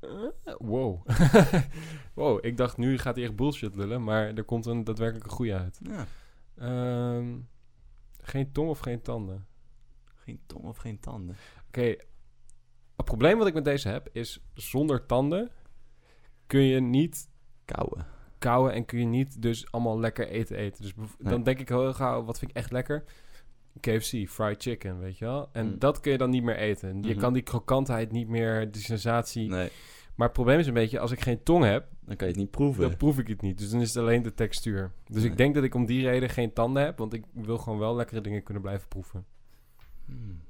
Eh, 0.00 0.10
wow. 0.58 1.08
wow, 2.14 2.44
ik 2.44 2.56
dacht 2.56 2.76
nu 2.76 2.98
gaat 2.98 3.14
hij 3.16 3.24
echt 3.24 3.36
bullshit 3.36 3.76
lullen, 3.76 4.04
maar 4.04 4.34
er 4.34 4.44
komt 4.44 4.66
een 4.66 4.84
daadwerkelijk 4.84 5.24
een 5.26 5.30
goede 5.36 5.54
uit. 5.54 5.80
Ja, 5.82 6.06
Ehm, 6.56 7.36
geen 8.28 8.52
tong 8.52 8.68
of 8.68 8.78
geen 8.78 9.02
tanden? 9.02 9.46
geen 10.14 10.40
tong 10.46 10.64
of 10.64 10.76
geen 10.76 11.00
tanden. 11.00 11.36
Oké, 11.66 11.80
het 12.96 13.04
probleem 13.04 13.38
wat 13.38 13.46
ik 13.46 13.54
met 13.54 13.64
deze 13.64 13.88
heb 13.88 14.08
is 14.12 14.40
zonder 14.54 15.06
tanden 15.06 15.50
kun 16.46 16.60
je 16.60 16.80
niet 16.80 17.28
Kouwen. 17.64 18.06
kauwen 18.38 18.72
en 18.72 18.84
kun 18.84 18.98
je 18.98 19.04
niet 19.06 19.42
dus 19.42 19.72
allemaal 19.72 20.00
lekker 20.00 20.28
eten 20.28 20.56
eten. 20.56 20.82
Dus 20.82 20.94
Nee. 20.96 21.08
dan 21.18 21.42
denk 21.42 21.58
ik 21.58 21.68
heel 21.68 21.92
gauw, 21.94 22.24
wat 22.24 22.38
vind 22.38 22.50
ik 22.50 22.56
echt 22.56 22.70
lekker? 22.72 23.04
KFC, 23.80 24.28
fried 24.28 24.62
chicken, 24.62 24.98
weet 24.98 25.18
je 25.18 25.24
wel? 25.24 25.48
En 25.52 25.66
Mm. 25.66 25.78
dat 25.78 26.00
kun 26.00 26.12
je 26.12 26.18
dan 26.18 26.30
niet 26.30 26.42
meer 26.42 26.56
eten. 26.56 27.02
Je 27.02 27.10
Mhm. 27.10 27.18
kan 27.18 27.32
die 27.32 27.42
krokantheid 27.42 28.12
niet 28.12 28.28
meer, 28.28 28.70
die 28.70 28.82
sensatie. 28.82 29.48
Nee, 29.48 29.70
Maar 30.18 30.26
het 30.26 30.36
probleem 30.36 30.58
is 30.58 30.66
een 30.66 30.74
beetje, 30.74 30.98
als 31.00 31.10
ik 31.10 31.20
geen 31.20 31.42
tong 31.42 31.64
heb, 31.64 31.86
dan 32.00 32.16
kan 32.16 32.26
je 32.26 32.32
het 32.32 32.42
niet 32.42 32.50
proeven. 32.50 32.82
dan 32.82 32.96
proef 32.96 33.18
ik 33.18 33.28
het 33.28 33.42
niet. 33.42 33.58
Dus 33.58 33.70
dan 33.70 33.80
is 33.80 33.88
het 33.88 33.96
alleen 34.02 34.22
de 34.22 34.34
textuur. 34.34 34.92
Dus 35.06 35.22
Nee. 35.22 35.30
ik 35.30 35.36
denk 35.36 35.54
dat 35.54 35.64
ik 35.64 35.74
om 35.74 35.86
die 35.86 36.02
reden 36.08 36.28
geen 36.30 36.52
tanden 36.52 36.82
heb, 36.84 36.98
want 36.98 37.12
ik 37.12 37.24
wil 37.32 37.58
gewoon 37.58 37.78
wel 37.78 37.94
lekkere 37.96 38.20
dingen 38.20 38.42
kunnen 38.42 38.62
blijven 38.62 38.88
proeven. 38.88 39.24
Hmm. 40.04 40.40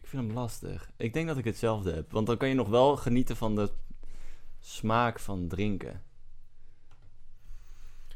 Ik 0.00 0.06
vind 0.08 0.22
hem 0.22 0.32
lastig. 0.32 0.90
Ik 0.96 1.12
denk 1.12 1.26
dat 1.26 1.38
ik 1.38 1.44
hetzelfde 1.44 1.92
heb. 1.92 2.12
Want 2.12 2.26
dan 2.26 2.36
kan 2.36 2.48
je 2.48 2.54
nog 2.54 2.68
wel 2.68 2.96
genieten 2.96 3.36
van 3.36 3.54
de 3.54 3.70
smaak 4.60 5.18
van 5.20 5.48
drinken. 5.48 6.02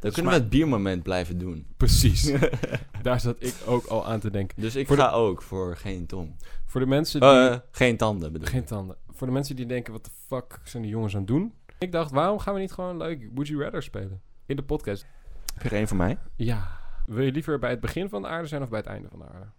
Dan 0.00 0.12
kunnen 0.12 0.32
we 0.32 0.38
het 0.38 0.48
biermoment 0.50 1.02
blijven 1.02 1.38
doen. 1.38 1.66
Precies. 1.76 2.32
Daar 3.02 3.20
zat 3.20 3.36
ik 3.38 3.54
ook 3.66 3.84
al 3.86 4.06
aan 4.06 4.20
te 4.20 4.30
denken. 4.30 4.60
dus 4.62 4.76
ik 4.76 4.86
Voor 4.86 4.96
de- 4.96 5.02
ga 5.02 5.10
ook 5.10 5.42
voor 5.42 5.76
geen 5.76 6.06
tong. 6.06 6.36
Voor 6.64 6.80
de 6.80 6.86
mensen 6.86 7.20
die... 7.20 7.28
Eh, 7.30 7.56
geen 7.70 7.96
tanden 7.96 8.32
bedoel 8.32 8.48
Geen 8.48 8.64
tanden. 8.64 8.96
Voor 9.18 9.26
de 9.26 9.32
mensen 9.32 9.56
die 9.56 9.66
denken, 9.66 9.92
wat 9.92 10.04
de 10.04 10.10
fuck 10.26 10.60
zijn 10.64 10.82
die 10.82 10.92
jongens 10.92 11.14
aan 11.14 11.20
het 11.20 11.28
doen? 11.28 11.54
Ik 11.78 11.92
dacht, 11.92 12.10
waarom 12.10 12.38
gaan 12.38 12.54
we 12.54 12.60
niet 12.60 12.72
gewoon 12.72 12.96
leuk 12.96 13.28
Would 13.32 13.48
You 13.48 13.62
Rather 13.62 13.82
spelen? 13.82 14.22
In 14.46 14.56
de 14.56 14.62
podcast. 14.62 15.06
Heb 15.54 15.62
je 15.62 15.68
er 15.68 15.80
een 15.80 15.88
voor 15.88 15.96
mij? 15.96 16.18
Ja. 16.36 16.78
Wil 17.06 17.24
je 17.24 17.32
liever 17.32 17.58
bij 17.58 17.70
het 17.70 17.80
begin 17.80 18.08
van 18.08 18.22
de 18.22 18.28
aarde 18.28 18.48
zijn 18.48 18.62
of 18.62 18.68
bij 18.68 18.78
het 18.78 18.88
einde 18.88 19.08
van 19.08 19.18
de 19.18 19.24
aarde? 19.24 19.50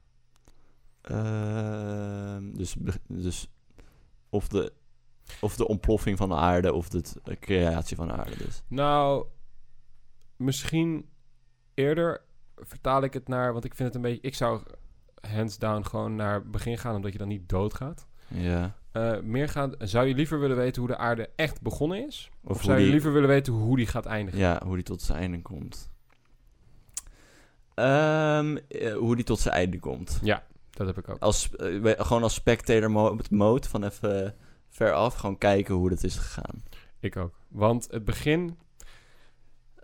Ehm, 1.01 2.51
dus, 2.57 2.75
dus 3.07 3.47
of 4.29 4.47
de, 4.47 4.73
of 5.41 5.55
de 5.55 5.67
ontploffing 5.67 6.17
van 6.17 6.29
de 6.29 6.35
aarde 6.35 6.73
of 6.73 6.89
de 6.89 7.03
creatie 7.39 7.95
van 7.95 8.07
de 8.07 8.13
aarde 8.13 8.37
dus. 8.37 8.61
Nou, 8.67 9.25
misschien 10.35 11.09
eerder 11.73 12.21
vertaal 12.55 13.03
ik 13.03 13.13
het 13.13 13.27
naar... 13.27 13.51
Want 13.51 13.65
ik 13.65 13.75
vind 13.75 13.87
het 13.87 13.95
een 13.95 14.09
beetje... 14.09 14.27
Ik 14.27 14.35
zou 14.35 14.63
hands 15.21 15.57
down 15.57 15.83
gewoon 15.83 16.15
naar 16.15 16.33
het 16.33 16.51
begin 16.51 16.77
gaan... 16.77 16.95
omdat 16.95 17.11
je 17.11 17.17
dan 17.17 17.27
niet 17.27 17.49
doodgaat. 17.49 18.07
Ja. 18.27 18.77
Eh, 18.91 19.19
meer 19.19 19.49
gaan, 19.49 19.73
zou 19.77 20.07
je 20.07 20.13
liever 20.15 20.39
willen 20.39 20.57
weten 20.57 20.81
hoe 20.81 20.91
de 20.91 20.97
aarde 20.97 21.29
echt 21.35 21.61
begonnen 21.61 22.07
is? 22.07 22.29
Of, 22.43 22.63
zou 22.63 22.77
je 22.77 22.83
die- 22.83 22.91
liever 22.91 23.13
willen 23.13 23.29
weten 23.29 23.53
hoe 23.53 23.75
die 23.77 23.87
gaat 23.87 24.05
eindigen? 24.05 24.39
Ja, 24.39 24.61
hoe 24.65 24.75
die 24.75 24.83
tot 24.83 25.01
zijn 25.01 25.19
einde 25.19 25.41
komt. 25.41 25.89
Ehm, 27.75 28.57
eh, 28.67 28.93
hoe 28.95 29.15
die 29.15 29.25
tot 29.25 29.39
zijn 29.39 29.53
einde 29.55 29.79
komt. 29.79 30.19
Dat 30.71 30.87
heb 30.87 30.97
ik 30.97 31.09
ook. 31.09 31.19
Als, 31.19 31.55
eh, 31.55 31.91
gewoon 31.97 32.23
als 32.23 32.33
spectator 32.33 32.91
mo- 32.91 33.17
mode, 33.31 33.67
van 33.67 33.83
even 33.83 34.35
ver 34.69 34.93
af, 34.93 35.15
gewoon 35.15 35.37
kijken 35.37 35.75
hoe 35.75 35.89
dat 35.89 36.03
is 36.03 36.15
gegaan. 36.15 36.63
Ik 36.99 37.17
ook. 37.17 37.33
Want 37.47 37.87
het 37.91 38.05
begin... 38.05 38.57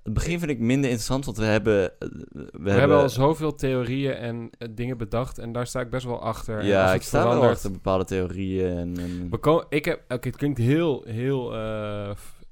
Het 0.06 0.14
begin 0.14 0.40
vind 0.40 0.52
ik 0.52 0.60
minder 0.60 0.84
interessant, 0.90 1.26
want 1.26 1.38
we 1.38 1.44
hebben... 1.46 2.00
eh, 2.00 2.08
We, 2.32 2.50
We, 2.52 2.72
hebben 2.72 2.98
al 2.98 3.10
zoveel 3.10 3.56
theorieën 3.56 4.14
en 4.14 4.50
eh, 4.58 4.68
dingen 4.72 4.98
bedacht 4.98 5.38
en 5.38 5.52
daar 5.52 5.68
sta 5.68 5.80
ik 5.80 5.90
best 5.90 6.06
wel 6.06 6.22
achter. 6.22 6.60
En 6.60 6.66
Ja, 6.66 6.94
ik 6.94 7.02
sta 7.02 7.24
wel 7.28 7.44
achter 7.50 7.72
bepaalde 7.72 8.06
theorieën 8.06 8.78
en... 8.78 8.98
en 9.00 9.30
We 9.30 9.38
ko- 9.38 9.66
ik 9.70 9.86
heb, 9.86 10.02
oké, 10.12 10.28
het 10.28 10.38
klinkt 10.38 10.58
heel, 10.58 11.04
heel 11.08 11.54
eh, 11.56 12.12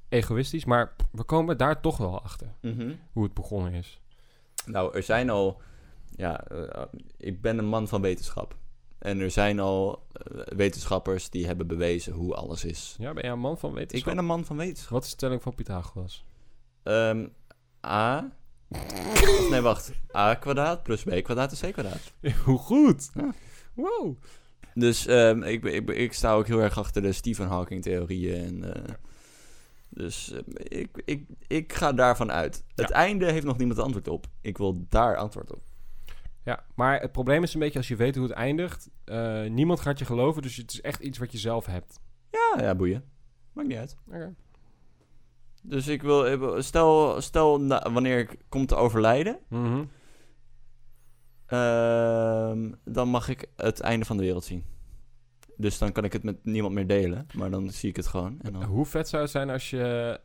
egoïstisch, 0.10 0.66
maar 0.66 0.96
we 1.12 1.24
komen 1.24 1.58
daar 1.58 1.82
toch 1.82 1.98
wel 1.98 2.22
achter 2.22 2.48
Mhm. 2.62 2.92
hoe 3.12 3.24
het 3.24 3.34
begonnen 3.34 3.74
is. 3.74 4.02
Nou, 4.66 4.96
er 4.96 5.04
zijn 5.04 5.30
al... 5.30 5.62
Ja, 6.16 6.44
ik 7.18 7.42
ben 7.42 7.58
een 7.58 7.66
man 7.68 7.88
van 7.88 8.02
wetenschap. 8.02 8.56
En 9.00 9.20
er 9.20 9.32
zijn 9.32 9.60
al 9.60 10.08
wetenschappers 10.46 11.30
die 11.30 11.46
hebben 11.46 11.68
bewezen 11.68 12.14
hoe 12.14 12.36
alles 12.36 12.66
is. 12.66 12.96
Ja, 13.00 13.14
ben 13.14 13.24
jij 13.24 13.32
een 13.32 13.40
man 13.40 13.58
van 13.58 13.70
Ik 13.70 13.76
wetenschap? 13.76 14.10
ben 14.10 14.18
een 14.18 14.26
man 14.30 14.46
van 14.46 14.58
wetenschap. 14.58 14.90
Wat 14.92 15.04
is 15.04 15.10
de 15.10 15.16
stelling 15.16 15.42
van 15.42 15.56
Pythagoras? 15.56 16.26
Ehm, 16.84 17.28
A... 17.86 18.32
Nee, 19.50 19.62
wacht. 19.62 19.92
A 20.16 20.36
kwadraat 20.36 20.84
plus 20.84 21.04
B 21.04 21.10
kwadraat 21.24 21.52
is 21.52 21.60
C 21.60 21.72
kwadraat. 21.72 22.14
hoe 22.46 22.58
goed! 22.58 23.10
Ja. 23.14 23.34
Wow! 23.74 24.18
Dus 24.74 25.06
ehm, 25.06 25.42
ik, 25.44 25.64
ik, 25.66 25.90
ik 25.90 26.14
sta 26.14 26.34
ook 26.34 26.48
heel 26.48 26.60
erg 26.62 26.78
achter 26.78 27.02
de 27.02 27.12
Stephen 27.12 27.48
Hawking 27.48 27.82
theorieën. 27.82 28.46
En, 28.46 28.74
eh, 28.74 28.94
dus 29.90 30.32
eh, 30.32 30.40
ik, 30.80 31.02
ik, 31.06 31.26
ik 31.48 31.74
ga 31.74 31.94
daarvan 31.94 32.32
uit. 32.32 32.64
Het 32.76 32.90
einde 32.90 33.32
heeft 33.32 33.46
nog 33.46 33.58
niemand 33.58 33.80
antwoord 33.80 34.08
op. 34.08 34.26
Ik 34.42 34.58
wil 34.58 34.86
daar 34.90 35.18
antwoord 35.18 35.52
op. 35.54 35.62
Ja, 36.44 36.64
maar 36.76 37.02
het 37.02 37.12
probleem 37.12 37.44
is 37.44 37.54
een 37.54 37.60
beetje 37.60 37.78
als 37.78 37.88
je 37.88 37.96
weet 37.96 38.16
hoe 38.16 38.24
het 38.28 38.34
eindigt. 38.34 38.90
eh, 39.04 39.44
niemand 39.44 39.80
gaat 39.80 40.00
je 40.00 40.06
geloven, 40.06 40.42
dus 40.42 40.56
het 40.56 40.72
is 40.72 40.82
echt 40.82 41.00
iets 41.02 41.18
wat 41.18 41.32
je 41.32 41.38
zelf 41.38 41.66
hebt. 41.66 42.00
Ja, 42.32 42.64
ja, 42.64 42.76
boeien. 42.76 43.04
Maakt 43.54 43.68
niet 43.68 43.78
uit. 43.78 43.98
Oké. 44.08 44.34
Dus 45.66 45.88
ik 45.88 46.02
wil, 46.02 46.62
stel, 46.62 47.22
stel 47.22 47.62
na- 47.62 47.92
wanneer 47.92 48.20
ik 48.20 48.38
kom 48.50 48.66
te 48.66 48.76
overlijden, 48.76 49.40
Mhm. 49.50 49.84
ehm, 51.46 52.72
dan 52.86 53.08
mag 53.10 53.30
ik 53.30 53.46
het 53.56 53.80
einde 53.80 54.06
van 54.06 54.18
de 54.18 54.24
wereld 54.24 54.44
zien. 54.44 54.64
Dus 55.58 55.78
dan 55.78 55.92
kan 55.92 56.04
ik 56.04 56.14
het 56.14 56.24
met 56.24 56.46
niemand 56.46 56.74
meer 56.74 56.88
delen, 56.88 57.28
maar 57.34 57.50
dan 57.50 57.70
zie 57.70 57.90
ik 57.90 57.96
het 57.96 58.08
gewoon. 58.08 58.38
En 58.42 58.54
dan, 58.54 58.64
Hoe 58.64 58.86
vet 58.86 59.08
zou 59.10 59.22
het 59.22 59.32
zijn 59.32 59.50
als 59.50 59.70
je, 59.70 60.20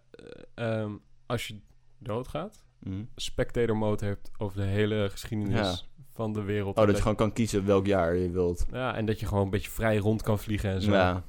eh, 0.55 0.81
ehm, 0.81 0.93
als 1.27 1.47
je 1.47 1.61
doodgaat, 1.99 2.65
Mhm. 2.81 3.05
spectator 3.17 3.77
mode 3.77 4.05
hebt 4.07 4.31
over 4.39 4.57
de 4.61 4.67
hele 4.67 5.09
geschiedenis 5.11 5.55
Ja. 5.59 5.75
van 6.13 6.33
de 6.33 6.43
wereld. 6.43 6.77
Oh, 6.77 6.81
En 6.81 6.87
dat 6.87 6.97
je 6.97 7.03
gewoon 7.03 7.17
kan 7.17 7.33
kiezen 7.33 7.65
welk 7.67 7.87
jaar 7.87 8.17
je 8.17 8.31
wilt. 8.31 8.67
Ja, 8.73 8.95
en 8.95 9.07
dat 9.07 9.21
je 9.21 9.27
gewoon 9.27 9.45
een 9.45 9.51
beetje 9.51 9.71
vrij 9.71 9.97
rond 9.97 10.23
kan 10.23 10.39
vliegen 10.39 10.71
en 10.71 10.83
zo. 10.83 10.93
Ja, 10.93 11.23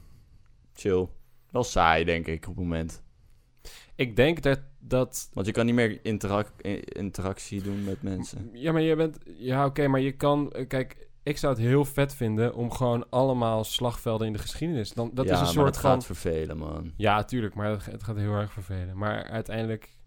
chill. 0.74 1.08
Wel 1.52 1.64
saai, 1.64 2.04
denk 2.04 2.28
ik, 2.28 2.48
op 2.48 2.56
het 2.56 2.64
moment. 2.64 3.04
Ik 3.96 4.16
denk 4.16 4.42
dat, 4.42 4.60
dat... 4.80 5.30
Want 5.34 5.46
je 5.46 5.52
kan 5.52 5.66
niet 5.66 5.76
meer 5.76 6.00
interac- 6.06 6.62
interactie 6.82 7.62
doen 7.62 7.84
met 7.84 8.02
mensen. 8.02 8.50
Ja, 8.54 8.72
maar 8.72 8.82
je 8.82 8.96
bent... 8.96 9.18
Ja, 9.38 9.66
oké, 9.66 9.88
maar 9.88 10.00
je 10.00 10.12
kan... 10.12 10.54
Kijk, 10.68 11.08
ik 11.24 11.38
zou 11.38 11.54
het 11.54 11.62
heel 11.62 11.86
vet 11.86 12.16
vinden 12.16 12.54
om 12.56 12.72
gewoon 12.72 13.10
allemaal 13.10 13.64
slagvelden 13.64 14.28
in 14.28 14.34
de 14.34 14.40
geschiedenis... 14.40 14.94
Dan, 14.94 15.12
dat 15.14 15.26
ja, 15.26 15.34
is 15.34 15.40
een 15.40 15.46
soort 15.46 15.78
van... 15.78 15.92
gaat 15.92 16.06
vervelen, 16.06 16.58
man. 16.58 16.94
Ja, 16.98 17.24
tuurlijk, 17.24 17.56
maar 17.56 17.70
het, 17.70 17.86
het 17.86 18.04
gaat 18.04 18.16
heel 18.16 18.34
erg 18.34 18.54
vervelen. 18.54 18.98
Maar 18.98 19.24
uiteindelijk... 19.24 19.98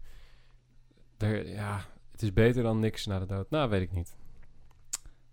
Er, 1.17 1.47
ja, 1.49 1.85
het 2.11 2.21
is 2.21 2.33
beter 2.33 2.63
dan 2.63 2.79
niks 2.79 3.05
na 3.05 3.19
de 3.19 3.25
dood. 3.25 3.49
Nou, 3.49 3.69
weet 3.69 3.81
ik 3.81 3.91
niet. 3.91 4.15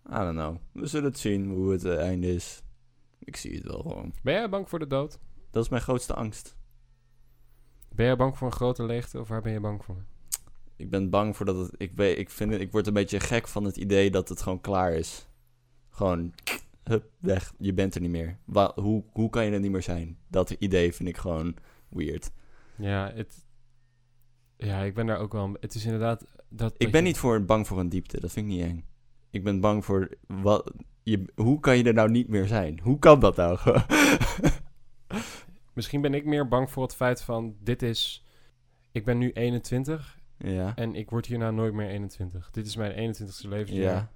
I 0.08 0.14
don't 0.14 0.36
know. 0.36 0.56
We 0.72 0.86
zullen 0.86 1.10
het 1.10 1.18
zien 1.18 1.50
hoe 1.50 1.72
het 1.72 1.84
eh, 1.84 1.98
einde 1.98 2.34
is. 2.34 2.62
Ik 3.18 3.36
zie 3.36 3.54
het 3.54 3.64
wel 3.64 3.80
gewoon. 3.80 4.12
Ben 4.22 4.34
jij 4.34 4.48
bang 4.48 4.68
voor 4.68 4.78
de 4.78 4.86
dood? 4.86 5.18
Dat 5.50 5.64
is 5.64 5.68
mijn 5.68 5.82
grootste 5.82 6.14
angst. 6.14 6.56
Ben 7.94 8.06
jij 8.06 8.16
bang 8.16 8.36
voor 8.38 8.46
een 8.46 8.52
grote 8.52 8.84
leegte 8.84 9.20
of 9.20 9.28
waar 9.28 9.42
ben 9.42 9.52
je 9.52 9.60
bang 9.60 9.84
voor? 9.84 10.04
Ik 10.76 10.90
ben 10.90 11.10
bang 11.10 11.36
voor 11.36 11.46
dat 11.46 11.56
het... 11.56 11.74
Ik, 11.76 11.92
weet, 11.94 12.18
ik, 12.18 12.30
vind 12.30 12.52
het, 12.52 12.60
ik 12.60 12.72
word 12.72 12.86
een 12.86 12.92
beetje 12.92 13.20
gek 13.20 13.48
van 13.48 13.64
het 13.64 13.76
idee 13.76 14.10
dat 14.10 14.28
het 14.28 14.42
gewoon 14.42 14.60
klaar 14.60 14.92
is. 14.92 15.28
Gewoon... 15.90 16.32
Hup, 16.84 17.10
weg. 17.18 17.52
Je 17.58 17.72
bent 17.74 17.94
er 17.94 18.00
niet 18.00 18.10
meer. 18.10 18.38
Wa- 18.44 18.72
hoe, 18.74 19.04
hoe 19.12 19.30
kan 19.30 19.44
je 19.44 19.52
er 19.52 19.60
niet 19.60 19.70
meer 19.70 19.82
zijn? 19.82 20.18
Dat 20.28 20.50
idee 20.50 20.94
vind 20.94 21.08
ik 21.08 21.16
gewoon 21.16 21.54
weird. 21.88 22.30
Ja, 22.76 23.12
het... 23.14 23.44
Ja, 24.56 24.80
ik 24.82 24.94
ben 24.94 25.06
daar 25.06 25.18
ook 25.18 25.32
wel... 25.32 25.56
Het 25.60 25.74
is 25.74 25.84
inderdaad... 25.84 26.24
Dat, 26.48 26.74
Ik 26.76 26.92
ben 26.92 27.02
niet 27.02 27.18
voor 27.18 27.44
bang 27.44 27.66
voor 27.66 27.78
een 27.78 27.88
diepte. 27.88 28.20
Dat 28.20 28.32
vind 28.32 28.46
ik 28.46 28.52
niet 28.52 28.62
eng. 28.64 28.84
Ik 29.30 29.44
ben 29.44 29.60
bang 29.60 29.84
voor... 29.84 30.08
Wat, 30.26 30.72
je, 31.02 31.24
hoe 31.34 31.60
kan 31.60 31.76
je 31.76 31.84
er 31.84 31.94
nou 31.94 32.10
niet 32.10 32.28
meer 32.28 32.46
zijn? 32.46 32.80
Hoe 32.82 32.98
kan 32.98 33.20
dat 33.20 33.36
nou? 33.36 33.58
Misschien 35.72 36.00
ben 36.00 36.14
ik 36.14 36.24
meer 36.24 36.48
bang 36.48 36.70
voor 36.70 36.82
het 36.82 36.94
feit 36.94 37.22
van... 37.22 37.56
Dit 37.60 37.82
is... 37.82 38.24
Ik 38.92 39.04
ben 39.04 39.18
nu 39.18 39.30
21 39.32 40.18
ja. 40.38 40.72
en 40.76 40.94
ik 40.94 41.10
word 41.10 41.26
hierna 41.26 41.50
nooit 41.50 41.72
meer 41.72 41.88
21. 41.88 42.50
Dit 42.50 42.66
is 42.66 42.76
mijn 42.76 43.14
21ste 43.14 43.48
levensjaar. 43.48 43.94
Ja. 43.94 44.10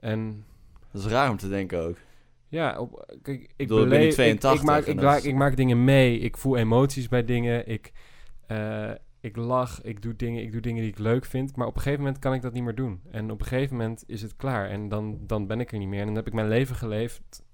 En 0.00 0.44
Dat 0.92 1.04
is 1.04 1.10
raar 1.10 1.30
om 1.30 1.36
te 1.36 1.48
denken 1.48 1.82
ook. 1.82 1.96
Ja, 2.48 2.78
op, 2.78 3.14
kijk, 3.22 3.40
ik 3.40 3.52
ik 3.56 3.68
beleef... 3.68 4.06
ik- 4.08 4.12
82 4.12 4.86
ik, 4.86 5.00
maak, 5.00 5.22
ik 5.22 5.34
maak 5.34 5.56
dingen 5.56 5.84
mee. 5.84 6.18
Ik 6.18 6.36
voel 6.36 6.56
emoties 6.56 7.08
bij 7.08 7.24
dingen. 7.24 7.68
Ik, 7.68 7.92
eh, 8.46 8.90
ik 9.20 9.36
lach. 9.36 9.82
Ik 9.82 10.02
doe, 10.02 10.16
dingen, 10.16 10.42
ik 10.42 10.52
doe 10.52 10.60
dingen 10.60 10.82
die 10.82 10.90
ik 10.92 10.98
leuk 10.98 11.24
vind. 11.24 11.56
Maar 11.56 11.66
op 11.66 11.74
een 11.74 11.82
gegeven 11.82 12.04
moment 12.04 12.20
kan 12.20 12.34
ik 12.34 12.42
dat 12.42 12.52
niet 12.52 12.62
meer 12.62 12.74
doen. 12.74 13.02
En 13.10 13.30
op 13.30 13.40
een 13.40 13.46
gegeven 13.46 13.76
moment 13.76 14.04
is 14.06 14.22
het 14.22 14.36
klaar. 14.36 14.68
En 14.68 14.88
dan, 14.88 15.18
dan 15.26 15.46
ben 15.46 15.60
ik 15.60 15.72
er 15.72 15.78
niet 15.78 15.88
meer. 15.88 16.00
En 16.00 16.06
dan 16.06 16.16
heb 16.16 16.26
ik 16.26 16.32
mijn 16.32 16.48
leven 16.48 16.76
geleefd. 16.76 17.44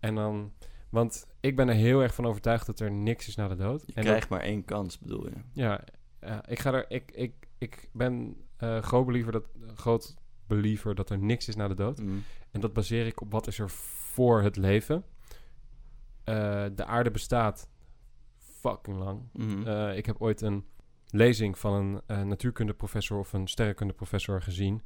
En 0.00 0.14
dan... 0.14 0.52
Want 0.90 1.26
ik 1.40 1.56
ben 1.56 1.68
er 1.68 1.74
heel 1.74 2.02
erg 2.02 2.14
van 2.14 2.26
overtuigd 2.26 2.66
dat 2.66 2.80
er 2.80 2.90
niks 2.90 3.28
is 3.28 3.36
na 3.36 3.48
de 3.48 3.56
dood. 3.56 3.82
Je 3.86 3.92
en 3.92 4.04
krijgt 4.04 4.28
maar 4.28 4.40
één 4.40 4.64
kans, 4.64 4.98
bedoel 4.98 5.26
je? 5.26 5.34
ja, 5.52 5.84
ja, 6.20 6.48
ik 6.48 6.58
ga 6.58 6.72
er... 6.72 6.84
Ik, 6.88 7.10
ik, 7.10 7.48
ik 7.58 7.88
ben 7.92 8.36
eh 8.56 8.82
groot 8.82 9.06
believer 9.06 9.32
dat... 9.32 9.44
Groot 9.74 10.16
believer 10.46 10.94
dat 10.94 11.10
er 11.10 11.18
niks 11.18 11.48
is 11.48 11.56
na 11.56 11.68
de 11.68 11.74
dood. 11.74 12.00
Mm. 12.00 12.22
En 12.50 12.60
dat 12.60 12.72
baseer 12.72 13.06
ik 13.06 13.20
op 13.20 13.32
wat 13.32 13.46
is 13.46 13.58
er 13.58 13.70
voor 13.70 14.42
het 14.42 14.56
leven. 14.56 15.04
Eh, 16.24 16.64
de 16.74 16.84
aarde 16.84 17.10
bestaat 17.10 17.68
fucking 18.38 18.96
lang. 18.96 19.20
Mhm. 19.32 19.66
Eh, 19.66 19.96
ik 19.96 20.06
heb 20.06 20.16
ooit 20.18 20.40
een 20.40 20.64
lezing 21.10 21.58
van 21.58 21.72
een 21.72 22.00
eh, 22.06 22.22
natuurkundeprofessor 22.22 23.18
of 23.18 23.32
een 23.32 23.48
sterrenkundeprofessor 23.48 24.42
gezien. 24.42 24.82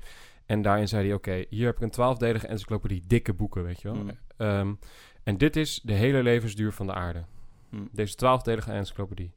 En 0.46 0.62
daarin 0.62 0.88
zei 0.88 1.06
hij, 1.06 1.14
oké, 1.14 1.44
hier 1.48 1.66
heb 1.66 1.76
ik 1.76 1.82
een 1.82 1.90
twaalfdelige 1.90 2.46
encyclopedie, 2.46 3.02
dikke 3.06 3.34
boeken, 3.34 3.62
weet 3.64 3.80
je 3.80 3.92
wel. 3.92 4.02
Mm. 4.02 4.10
Ehm, 4.36 4.74
en 5.22 5.38
dit 5.38 5.56
is 5.56 5.80
de 5.82 5.92
hele 5.92 6.22
levensduur 6.22 6.72
van 6.72 6.86
de 6.86 6.94
aarde. 6.94 7.24
Mm. 7.68 7.88
Deze 7.92 8.14
twaalfdelige 8.14 8.72
encyclopedie. 8.72 9.32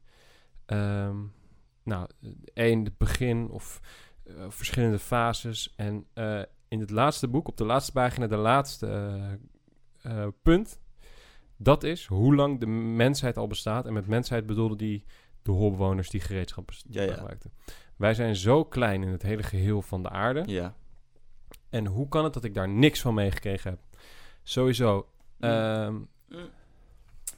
Ehm, 0.66 1.16
nou, 1.82 2.08
één, 2.54 2.84
het 2.84 2.98
begin 2.98 3.50
of 3.50 3.80
eh, 4.24 4.34
verschillende 4.48 4.98
fases. 4.98 5.74
En 5.76 6.06
eh, 6.12 6.40
in 6.68 6.80
het 6.80 6.90
laatste 6.90 7.28
boek, 7.28 7.48
op 7.48 7.56
de 7.56 7.64
laatste 7.64 7.92
pagina, 7.92 8.26
de 8.26 8.36
laatste 8.36 9.20
eh, 10.02 10.26
punt. 10.42 10.80
Dat 11.56 11.82
is 11.82 12.06
hoe 12.06 12.34
lang 12.34 12.60
de 12.60 12.66
mensheid 12.66 13.36
al 13.36 13.46
bestaat. 13.46 13.86
En 13.86 13.92
met 13.92 14.06
mensheid 14.06 14.46
bedoelde 14.46 14.76
die 14.76 15.04
de 15.42 15.50
holbewoners 15.50 16.10
die 16.10 16.20
gereedschap 16.20 16.70
ja. 16.88 17.12
gebruikten. 17.12 17.52
Wij 17.96 18.14
zijn 18.14 18.36
zo 18.36 18.64
klein 18.64 19.02
in 19.02 19.08
het 19.08 19.22
hele 19.22 19.42
geheel 19.42 19.82
van 19.82 20.02
de 20.02 20.08
aarde. 20.08 20.42
Ja. 20.46 20.74
En 21.70 21.86
hoe 21.86 22.08
kan 22.08 22.24
het 22.24 22.34
dat 22.34 22.44
ik 22.44 22.54
daar 22.54 22.68
niks 22.68 23.00
van 23.00 23.14
meegekregen 23.14 23.70
heb? 23.70 23.80
Sowieso. 24.42 25.08
Ehm, 25.38 25.96
Ja, 26.28 26.48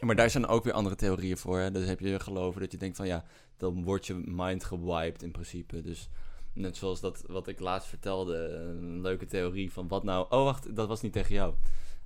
Maar 0.01 0.17
daar 0.17 0.31
zijn 0.31 0.47
ook 0.47 0.65
weer 0.65 0.73
andere 0.73 0.95
theorieën 0.95 1.37
voor. 1.37 1.59
Hè? 1.59 1.71
Dus 1.71 1.87
heb 1.87 2.01
je 2.01 2.21
geloven 2.21 2.61
dat 2.61 2.73
je 2.73 2.79
denkt 2.79 2.97
van 2.97 3.07
ja, 3.07 3.25
dan 3.57 3.85
wordt 3.85 4.07
je 4.07 4.15
mind 4.15 4.65
gewiped 4.65 5.23
in 5.23 5.31
principe. 5.31 5.83
Dus 5.83 6.09
net 6.53 6.77
zoals 6.77 7.01
dat 7.01 7.25
wat 7.27 7.49
ik 7.49 7.61
laatst 7.61 7.89
vertelde, 7.89 8.49
een 8.49 9.01
leuke 9.01 9.27
theorie 9.27 9.73
van 9.73 9.89
wat 9.89 10.05
nou... 10.05 10.27
Oh 10.29 10.45
wacht, 10.45 10.77
dat 10.77 10.89
was 10.89 11.01
niet 11.01 11.13
tegen 11.13 11.35
jou. 11.35 11.55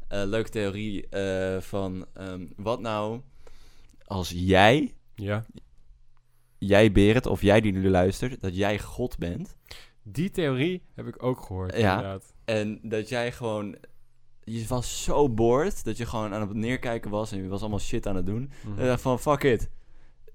Eh 0.09 0.23
leuke 0.25 0.51
theorie 0.51 1.09
eh, 1.09 1.61
van 1.61 2.07
ehm, 2.15 2.47
wat 2.57 2.81
nou 2.81 3.21
als 4.13 4.33
jij, 4.35 4.95
ja. 5.15 5.45
jij 6.59 6.93
Berend 6.93 7.27
of 7.27 7.43
jij 7.43 7.61
die 7.61 7.73
nu 7.73 7.91
luistert, 7.91 8.41
dat 8.41 8.57
jij 8.57 8.79
God 8.79 9.19
bent. 9.19 9.57
Die 10.03 10.31
theorie 10.31 10.83
heb 10.95 11.07
ik 11.07 11.23
ook 11.23 11.41
gehoord. 11.41 11.77
Ja. 11.77 11.97
Inderdaad. 11.97 12.35
En 12.45 12.81
dat 12.83 13.09
jij 13.09 13.33
gewoon... 13.33 13.77
Je 14.45 14.65
was 14.69 15.05
zo 15.05 15.29
bored 15.29 15.85
dat 15.85 15.97
je 15.97 16.07
gewoon 16.07 16.35
aan 16.35 16.41
het 16.41 16.55
neerkijken 16.55 17.11
was 17.11 17.33
en 17.33 17.43
je 17.43 17.49
was 17.49 17.61
allemaal 17.61 17.79
shit 17.79 18.07
aan 18.07 18.17
het 18.17 18.27
doen. 18.27 18.51
En 18.77 18.87
dacht 18.87 19.03
van, 19.03 19.19
fuck 19.19 19.43
it. 19.43 19.69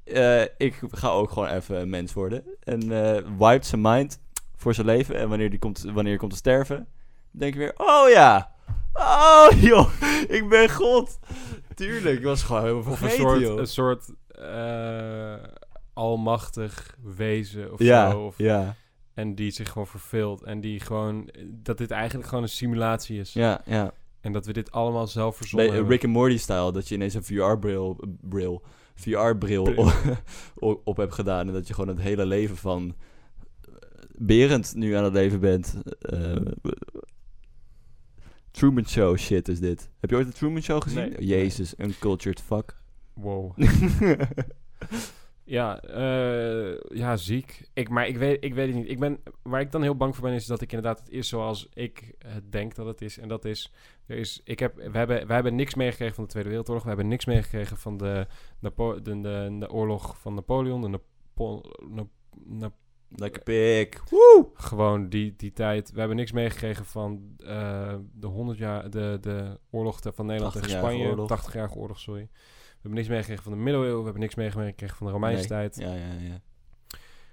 Eh, 0.04 0.42
ik 0.42 0.80
ga 0.92 1.10
ook 1.10 1.32
gewoon 1.32 1.48
even 1.50 1.82
een 1.82 1.90
mens 1.90 2.14
worden. 2.14 2.44
En 2.64 2.92
eh 2.92 3.24
wiped 3.38 3.66
zijn 3.66 3.82
mind 3.82 4.20
voor 4.56 4.74
zijn 4.74 4.88
leven. 4.88 5.16
En 5.16 5.30
wanneer 5.30 5.50
die 5.50 5.60
komt, 5.60 5.82
wanneer 5.94 6.18
komt 6.18 6.32
te 6.32 6.38
sterven, 6.38 6.88
denk 7.32 7.54
je 7.54 7.60
weer, 7.60 7.74
oh 7.78 8.10
ja. 8.10 8.52
Oh 8.94 9.48
joh, 9.70 9.90
ik 10.28 10.50
ben 10.50 10.70
God. 10.70 11.20
Tuurlijk, 11.76 12.18
ik 12.18 12.24
was 12.24 12.44
gewoon 12.44 12.62
helemaal 12.62 12.92
Of 12.92 13.02
een 13.02 13.10
soort, 13.10 13.40
joh. 13.40 13.60
een 13.60 13.68
soort 13.68 14.10
eh, 14.28 15.36
almachtig 15.94 16.96
wezen 17.04 17.74
of 17.74 17.80
ja, 17.80 18.12
zo. 18.12 18.20
Of, 18.20 18.38
ja, 18.38 18.76
En 19.18 19.36
die 19.36 19.52
zich 19.52 19.70
gewoon 19.70 19.88
verveelt. 19.88 20.44
En 20.44 20.60
die 20.62 20.80
gewoon... 20.80 21.30
Dat 21.48 21.78
dit 21.78 21.92
eigenlijk 21.92 22.28
gewoon 22.28 22.44
een 22.44 22.50
simulatie 22.50 23.20
is. 23.20 23.34
ja, 23.34 23.62
ja. 23.66 23.94
En 24.22 24.32
dat 24.32 24.46
we 24.46 24.54
dit 24.54 24.72
allemaal 24.72 25.08
zelf 25.08 25.38
verzonnen 25.38 25.72
hebben. 25.72 25.90
Rick 25.90 26.04
and 26.04 26.14
Morty 26.14 26.38
style, 26.38 26.72
dat 26.72 26.88
je 26.88 26.96
ineens 26.96 27.14
een 27.14 27.24
VR-bril 27.24 28.00
bril 28.22 28.64
VR-bril 28.94 29.64
Bril. 29.64 29.92
op, 30.70 30.82
op 30.84 30.98
hebt 30.98 31.14
gedaan. 31.14 31.48
En 31.48 31.54
dat 31.54 31.68
je 31.68 31.74
gewoon 31.74 31.96
het 31.96 32.04
hele 32.04 32.26
leven 32.26 32.58
van 32.58 32.96
eh, 33.62 33.72
Berend 34.16 34.76
nu 34.76 34.94
aan 34.94 35.04
het 35.04 35.14
leven 35.14 35.40
bent. 35.40 35.76
Eh, 36.00 36.36
Truman 38.52 38.88
Show 38.88 39.18
shit 39.18 39.48
is 39.48 39.60
dit. 39.60 39.90
Heb 40.00 40.10
je 40.10 40.16
ooit 40.16 40.28
de 40.28 40.34
Truman 40.34 40.62
Show 40.62 40.82
gezien? 40.82 41.10
Nee. 41.10 41.26
Jezus, 41.26 41.74
uncultured 41.78 42.42
fuck. 42.42 42.76
Wow. 43.14 43.58
Ja, 45.50 45.82
eh, 45.82 46.78
ja, 46.98 47.16
ziek. 47.16 47.68
Ik, 47.74 47.90
maar 47.90 48.08
ik 48.08 48.18
weet, 48.18 48.44
ik 48.44 48.54
weet 48.54 48.68
het 48.68 48.76
niet. 48.76 48.90
Ik 48.90 49.00
ben, 49.00 49.20
waar 49.42 49.62
ik 49.62 49.72
dan 49.72 49.82
heel 49.82 49.96
bang 49.96 50.16
voor 50.16 50.24
ben, 50.24 50.34
is 50.34 50.46
dat 50.46 50.62
ik 50.62 50.72
inderdaad 50.72 51.00
het 51.00 51.10
is 51.10 51.28
zoals 51.28 51.68
ik 51.74 52.14
het 52.20 52.52
denk 52.52 52.76
dat 52.76 52.86
het 52.86 53.02
is. 53.02 53.18
En 53.18 53.28
dat 53.28 53.46
is, 53.46 53.74
er 54.06 54.18
is 54.18 54.42
ik 54.44 54.60
heb, 54.60 54.76
we, 54.76 54.98
hebben, 54.98 55.28
we 55.28 55.34
hebben 55.34 55.56
niks 55.56 55.76
meegekregen 55.76 56.16
van 56.16 56.24
de 56.24 56.30
Tweede 56.30 56.50
Wereldoorlog. 56.50 56.84
We 56.84 56.90
hebben 56.90 57.08
niks 57.08 57.26
meegekregen 57.26 57.78
van 57.78 57.98
de, 57.98 58.28
Napo 58.60 59.02
de, 59.02 59.22
de, 59.22 59.56
de 59.60 59.70
oorlog 59.72 60.18
van 60.20 60.34
Napoleon. 60.34 60.82
De 60.82 60.88
Napo 60.88 61.62
Na- 61.90 62.08
Na- 62.46 62.72
Lekker 63.10 63.44
pik. 63.44 64.02
gewoon 64.54 65.10
die, 65.10 65.34
die 65.38 65.54
tijd. 65.54 65.92
We 65.92 66.00
hebben 66.00 66.18
niks 66.18 66.32
meegekregen 66.32 66.86
van 66.86 67.34
eh, 67.38 67.96
de 68.14 68.28
100 68.28 68.58
jaar, 68.58 68.90
de, 68.90 69.18
de 69.22 69.60
oorlog 69.72 70.00
van 70.14 70.26
Nederland 70.26 70.54
tegen 70.54 70.70
80-jarige 70.70 70.88
Spanje. 70.96 71.10
oorlog. 71.10 71.50
80-jarige 71.50 71.76
oorlog, 71.76 72.00
sorry. 72.00 72.30
We 72.88 72.94
hebben 72.94 73.00
niks 73.00 73.08
meegekregen 73.08 73.44
van 73.44 73.52
de 73.52 73.58
middeleeuwen. 73.64 73.98
We 73.98 74.04
hebben 74.04 74.22
niks 74.22 74.36
meegekregen 74.36 74.98
van 74.98 75.08
de 75.08 75.14
Romeinse 75.14 75.40
Nee. 75.40 75.48
tijd. 75.48 75.76
Ja, 75.76 75.94
ja, 75.94 76.14
ja. 76.28 76.42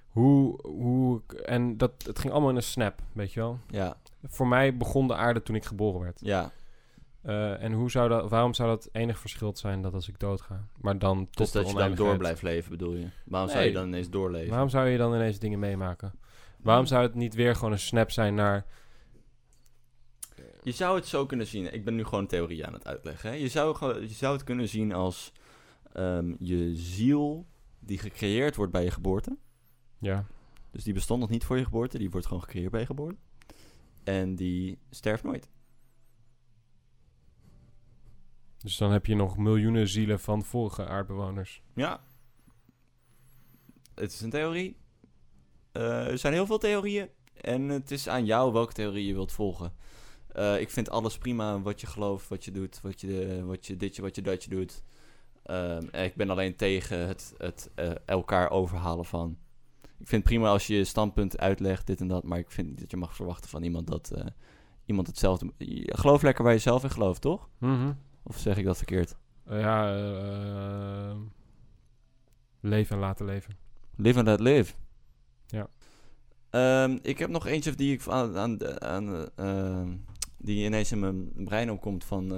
Hoe, 0.09 0.59
hoe, 0.67 1.23
en 1.45 1.77
dat, 1.77 1.93
het 2.07 2.19
ging 2.19 2.33
allemaal 2.33 2.51
in 2.51 2.57
een 2.57 2.63
snap, 2.63 3.01
weet 3.13 3.33
je 3.33 3.41
wel. 3.41 3.59
Ja, 3.71 3.97
Voor 4.25 4.49
mij 4.49 4.77
begon 4.77 5.07
de 5.07 5.15
aarde 5.15 5.43
toen 5.43 5.55
ik 5.57 5.65
geboren 5.65 6.01
werd. 6.01 6.19
ja. 6.23 6.51
Eh, 7.23 7.63
en 7.63 7.73
hoe 7.73 7.91
zou 7.91 8.09
dat, 8.09 8.31
waarom 8.31 8.55
zou 8.55 8.69
dat 8.69 8.89
enig 8.93 9.19
verschil 9.19 9.57
zijn 9.57 9.83
dat 9.83 9.95
als 9.95 10.09
ik 10.09 10.19
dood 10.19 10.41
ga? 10.41 10.69
Maar 10.81 10.99
dan 10.99 11.19
tot 11.25 11.37
Dus 11.37 11.51
dat 11.53 11.69
je 11.69 11.75
dan 11.77 11.95
door 11.95 12.17
blijft 12.17 12.43
leven, 12.43 12.71
bedoel 12.71 12.95
je? 12.95 13.07
Waarom 13.25 13.51
zou 13.51 13.65
je 13.65 13.73
dan 13.73 13.87
ineens 13.87 14.11
doorleven? 14.11 14.51
Waarom 14.51 14.69
zou 14.69 14.89
je 14.89 14.99
dan 14.99 15.15
ineens 15.15 15.39
dingen 15.39 15.59
meemaken? 15.59 16.13
Waarom 16.63 16.87
zou 16.87 17.03
het 17.03 17.15
niet 17.15 17.35
weer 17.35 17.55
gewoon 17.55 17.73
een 17.73 17.79
snap 17.79 18.11
zijn 18.11 18.35
naar... 18.35 18.67
Je 20.63 20.73
zou 20.73 20.97
het 20.97 21.07
zo 21.07 21.27
kunnen 21.27 21.47
zien. 21.47 21.75
Ik 21.75 21.85
ben 21.85 21.95
nu 21.95 22.05
gewoon 22.05 22.27
theorie 22.27 22.67
aan 22.67 22.73
het 22.73 22.87
uitleggen. 22.87 23.31
Hè? 23.31 23.37
Je, 23.37 23.49
zou, 23.49 24.01
je 24.01 24.09
zou 24.09 24.33
het 24.35 24.45
kunnen 24.45 24.69
zien 24.69 24.93
als 24.93 25.33
ehm, 25.95 26.35
je 26.39 26.77
ziel 26.77 27.47
die 27.79 27.99
gecreëerd 27.99 28.57
wordt 28.57 28.73
bij 28.73 28.85
je 28.85 28.91
geboorte. 28.91 29.37
Ja, 29.99 30.27
Dus 30.71 30.85
die 30.85 30.95
bestond 30.95 31.21
nog 31.21 31.31
niet 31.31 31.45
voor 31.45 31.57
je 31.57 31.65
geboorte. 31.65 31.99
Die 31.99 32.11
wordt 32.11 32.27
gewoon 32.27 32.43
gecreëerd 32.43 32.71
bij 32.71 32.81
je 32.81 32.87
geboorte. 32.87 33.19
En 34.05 34.35
die 34.35 34.79
sterft 34.91 35.23
nooit. 35.23 35.49
dus 38.65 38.77
dan 38.77 38.93
heb 38.93 39.07
je 39.07 39.15
nog 39.15 39.37
miljoenen 39.37 39.89
zielen 39.89 40.21
van 40.21 40.45
vorige 40.45 40.87
aardbewoners. 40.87 41.63
Ja. 41.75 42.05
Het 43.95 44.13
is 44.13 44.21
een 44.21 44.31
theorie. 44.31 44.77
Eh, 45.73 46.07
er 46.07 46.19
zijn 46.19 46.33
heel 46.33 46.47
veel 46.47 46.59
theorieën. 46.59 47.09
En 47.41 47.69
het 47.69 47.91
is 47.91 48.09
aan 48.09 48.25
jou 48.25 48.53
welke 48.53 48.73
theorie 48.73 49.07
je 49.07 49.15
wilt 49.15 49.33
volgen. 49.33 49.73
Eh, 50.29 50.61
ik 50.61 50.71
vind 50.71 50.91
alles 50.91 51.19
prima 51.19 51.61
wat 51.61 51.81
je 51.81 51.87
gelooft, 51.87 52.29
wat 52.29 52.45
je 52.45 52.51
doet, 52.51 52.81
wat 52.81 53.01
je, 53.01 53.43
wat 53.45 53.67
je 53.67 53.77
ditje, 53.77 54.03
wat 54.03 54.15
je 54.15 54.23
datje 54.23 54.51
doet. 54.51 54.83
Ehm, 55.45 55.87
en 55.91 56.05
ik 56.05 56.15
ben 56.15 56.31
alleen 56.31 56.57
tegen 56.57 57.07
het, 57.07 57.35
het 57.37 57.71
eh, 57.75 57.91
elkaar 58.05 58.51
overhalen 58.51 59.05
van. 59.05 59.37
Ik 59.83 60.09
vind 60.11 60.23
het 60.23 60.33
prima 60.33 60.49
als 60.49 60.67
je 60.67 60.75
je 60.77 60.85
standpunt 60.85 61.39
uitlegt, 61.39 61.87
dit 61.87 62.01
en 62.01 62.09
dat. 62.09 62.25
Maar 62.25 62.39
ik 62.39 62.51
vind 62.51 62.69
niet 62.69 62.81
dat 62.81 62.91
je 62.91 62.97
mag 62.97 63.15
verwachten 63.17 63.51
van 63.51 63.63
iemand 63.63 63.87
dat 63.87 64.11
eh, 64.11 64.27
iemand 64.85 65.07
hetzelfde. 65.07 65.53
Je- 65.59 65.93
Geloof 65.97 66.23
lekker 66.23 66.45
waar 66.45 66.53
je 66.53 66.59
zelf 66.59 66.83
in 66.83 66.91
gelooft, 66.91 67.21
toch? 67.21 67.49
Of 68.23 68.39
zeg 68.39 68.57
ik 68.57 68.65
dat 68.65 68.77
verkeerd? 68.77 69.17
Eh, 69.45 69.61
ja, 69.61 69.95
leven 72.61 72.95
en 72.97 73.03
laten 73.03 73.27
leven. 73.27 73.57
Live 73.97 74.19
and 74.19 74.27
let 74.29 74.41
live. 74.41 74.75
Ja. 75.47 75.69
Ehm, 76.51 76.99
ik 77.03 77.19
heb 77.19 77.31
nog 77.31 77.47
eentje 77.47 77.75
die 77.75 77.93
ik 77.93 78.07
aan, 78.09 78.37
aan, 78.39 78.59
aan 78.81 80.05
die 80.39 80.65
ineens 80.65 80.93
in 80.93 80.99
mijn 80.99 81.33
brein 81.45 81.71
opkomt 81.71 82.05
van 82.05 82.33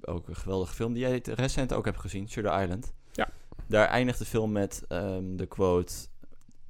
ook 0.00 0.28
een 0.28 0.36
geweldige 0.36 0.74
film 0.74 0.92
die 0.92 1.02
jij 1.02 1.20
recent 1.24 1.72
ook 1.72 1.84
hebt 1.84 1.98
gezien, 2.00 2.28
Shutter 2.28 2.62
Island. 2.62 2.92
Ja. 3.12 3.28
Daar 3.66 3.86
eindigt 3.86 4.18
de 4.18 4.24
film 4.24 4.52
met 4.52 4.84
ehm, 4.88 5.36
de 5.36 5.46
quote: 5.46 5.94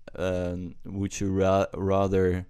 ehm, 0.04 0.70
Would 0.82 1.14
you 1.14 1.38
ra- 1.40 1.68
rather 1.70 2.46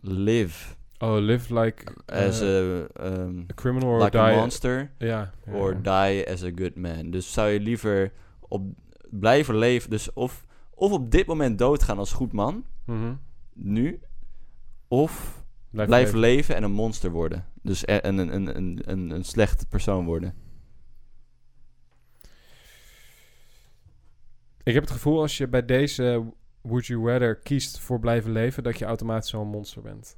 live 0.00 0.74
Oh, 1.02 1.16
live 1.18 1.54
like 1.60 1.92
as 2.06 2.40
eh, 2.40 2.48
a, 2.48 2.86
ehm, 2.92 3.38
a 3.50 3.54
criminal 3.54 3.88
or 3.88 3.98
like 3.98 4.10
die... 4.10 4.20
a 4.20 4.34
monster? 4.36 4.90
Ja. 4.98 5.32
or 5.46 5.82
die 5.82 6.28
as 6.30 6.42
a 6.44 6.50
good 6.54 6.74
man. 6.76 7.10
Dus 7.10 7.32
zou 7.32 7.48
je 7.48 7.60
liever 7.60 8.12
op 8.40 8.62
blijven 9.10 9.56
leven, 9.56 9.90
dus 9.90 10.12
of, 10.12 10.44
of 10.70 10.92
op 10.92 11.10
dit 11.10 11.26
moment 11.26 11.58
doodgaan 11.58 11.98
als 11.98 12.12
goed 12.12 12.32
man, 12.32 12.64
Mhm. 12.84 13.14
nu, 13.54 14.00
of 14.88 15.39
Blijf 15.70 15.88
blijven 15.88 16.18
leven. 16.18 16.36
leven 16.36 16.56
en 16.56 16.62
een 16.62 16.72
monster 16.72 17.10
worden. 17.10 17.46
Dus 17.62 17.86
e- 17.86 17.98
een, 18.02 18.18
een, 18.18 18.34
een, 18.34 18.56
een, 18.56 18.80
een, 18.84 19.10
een 19.10 19.24
slechte 19.24 19.66
persoon 19.66 20.04
worden. 20.04 20.34
Ik 24.62 24.74
heb 24.74 24.82
het 24.82 24.92
gevoel 24.92 25.20
als 25.20 25.36
je 25.36 25.48
bij 25.48 25.64
deze 25.64 26.32
Would 26.60 26.86
You 26.86 27.10
Rather 27.10 27.36
kiest 27.36 27.78
voor 27.78 28.00
blijven 28.00 28.32
leven, 28.32 28.62
dat 28.62 28.78
je 28.78 28.84
automatisch 28.84 29.30
zo'n 29.30 29.48
monster 29.48 29.82
bent. 29.82 30.16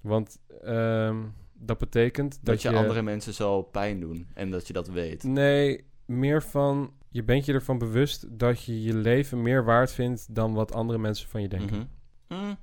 Want 0.00 0.38
ehm, 0.62 1.22
dat 1.52 1.78
betekent 1.78 2.32
dat, 2.32 2.44
Dat, 2.44 2.62
je, 2.62 2.76
andere 2.76 3.02
mensen 3.02 3.34
zo 3.34 3.62
pijn 3.62 4.00
doen 4.00 4.26
en 4.34 4.50
dat 4.50 4.66
je 4.66 4.72
dat 4.72 4.88
weet. 4.88 5.22
Nee, 5.22 5.84
meer 6.04 6.42
van... 6.42 6.92
Je 7.08 7.24
bent 7.24 7.44
je 7.44 7.52
ervan 7.52 7.78
bewust 7.78 8.38
dat 8.38 8.64
je 8.64 8.82
je 8.82 8.94
leven 8.94 9.42
meer 9.42 9.64
waard 9.64 9.92
vindt 9.92 10.34
dan 10.34 10.54
wat 10.54 10.72
andere 10.72 10.98
mensen 10.98 11.28
van 11.28 11.42
je 11.42 11.48
denken. 11.48 11.90
Mhm. 12.28 12.42
Mm. 12.42 12.56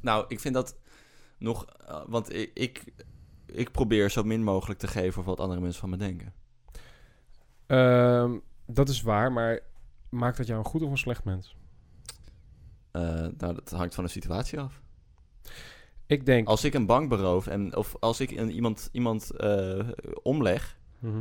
Nou, 0.00 0.24
ik 0.28 0.40
vind 0.40 0.54
dat 0.54 0.76
nog, 1.38 1.64
eh, 1.66 2.02
want 2.06 2.34
ik, 2.34 2.50
ik, 2.54 2.84
ik 3.46 3.70
probeer 3.70 4.10
zo 4.10 4.22
min 4.22 4.42
mogelijk 4.42 4.78
te 4.78 4.86
geven 4.88 5.08
over 5.08 5.24
wat 5.24 5.40
andere 5.40 5.60
mensen 5.60 5.80
van 5.80 5.90
me 5.90 5.96
denken. 5.96 6.32
Ehm, 7.66 8.38
dat 8.66 8.88
is 8.88 9.02
waar, 9.02 9.32
maar 9.32 9.60
maakt 10.08 10.36
dat 10.36 10.46
jou 10.46 10.58
een 10.58 10.64
goed 10.64 10.82
of 10.82 10.90
een 10.90 10.98
slecht 10.98 11.24
mens? 11.24 11.56
Eh, 12.90 13.02
nou, 13.36 13.54
dat 13.54 13.70
hangt 13.70 13.94
van 13.94 14.04
de 14.04 14.10
situatie 14.10 14.60
af. 14.60 14.82
Ik 16.06 16.26
denk... 16.26 16.48
Als 16.48 16.64
ik 16.64 16.74
een 16.74 16.86
bank 16.86 17.08
beroof 17.08 17.46
en 17.46 17.76
of 17.76 17.96
als 18.00 18.20
ik 18.20 18.30
een, 18.30 18.50
iemand, 18.50 18.88
iemand 18.92 19.30
eh, 19.30 19.88
omleg 20.22 20.78
Mhm. 20.98 21.20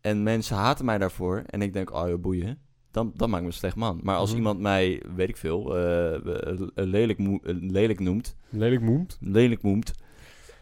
en 0.00 0.22
mensen 0.22 0.56
haten 0.56 0.84
mij 0.84 0.98
daarvoor 0.98 1.42
en 1.46 1.62
ik 1.62 1.72
denk, 1.72 1.92
oh 1.92 2.08
ja, 2.08 2.16
boeien, 2.16 2.58
dan, 2.92 3.12
dan 3.14 3.28
maak 3.30 3.38
ik 3.38 3.44
me 3.46 3.50
een 3.52 3.56
slecht 3.58 3.76
man. 3.76 4.00
Maar 4.02 4.16
als 4.16 4.28
Mhm. 4.28 4.38
iemand 4.38 4.60
mij, 4.60 5.02
weet 5.16 5.28
ik 5.28 5.36
veel, 5.36 5.76
eh, 5.76 6.14
eh, 6.14 6.68
lelijk, 6.74 7.18
eh, 7.18 7.36
lelijk 7.60 8.00
noemt, 8.00 8.36
Lelijk 8.48 8.80
moemt. 8.80 9.18
lelijk 9.20 9.62
noemt, 9.62 9.92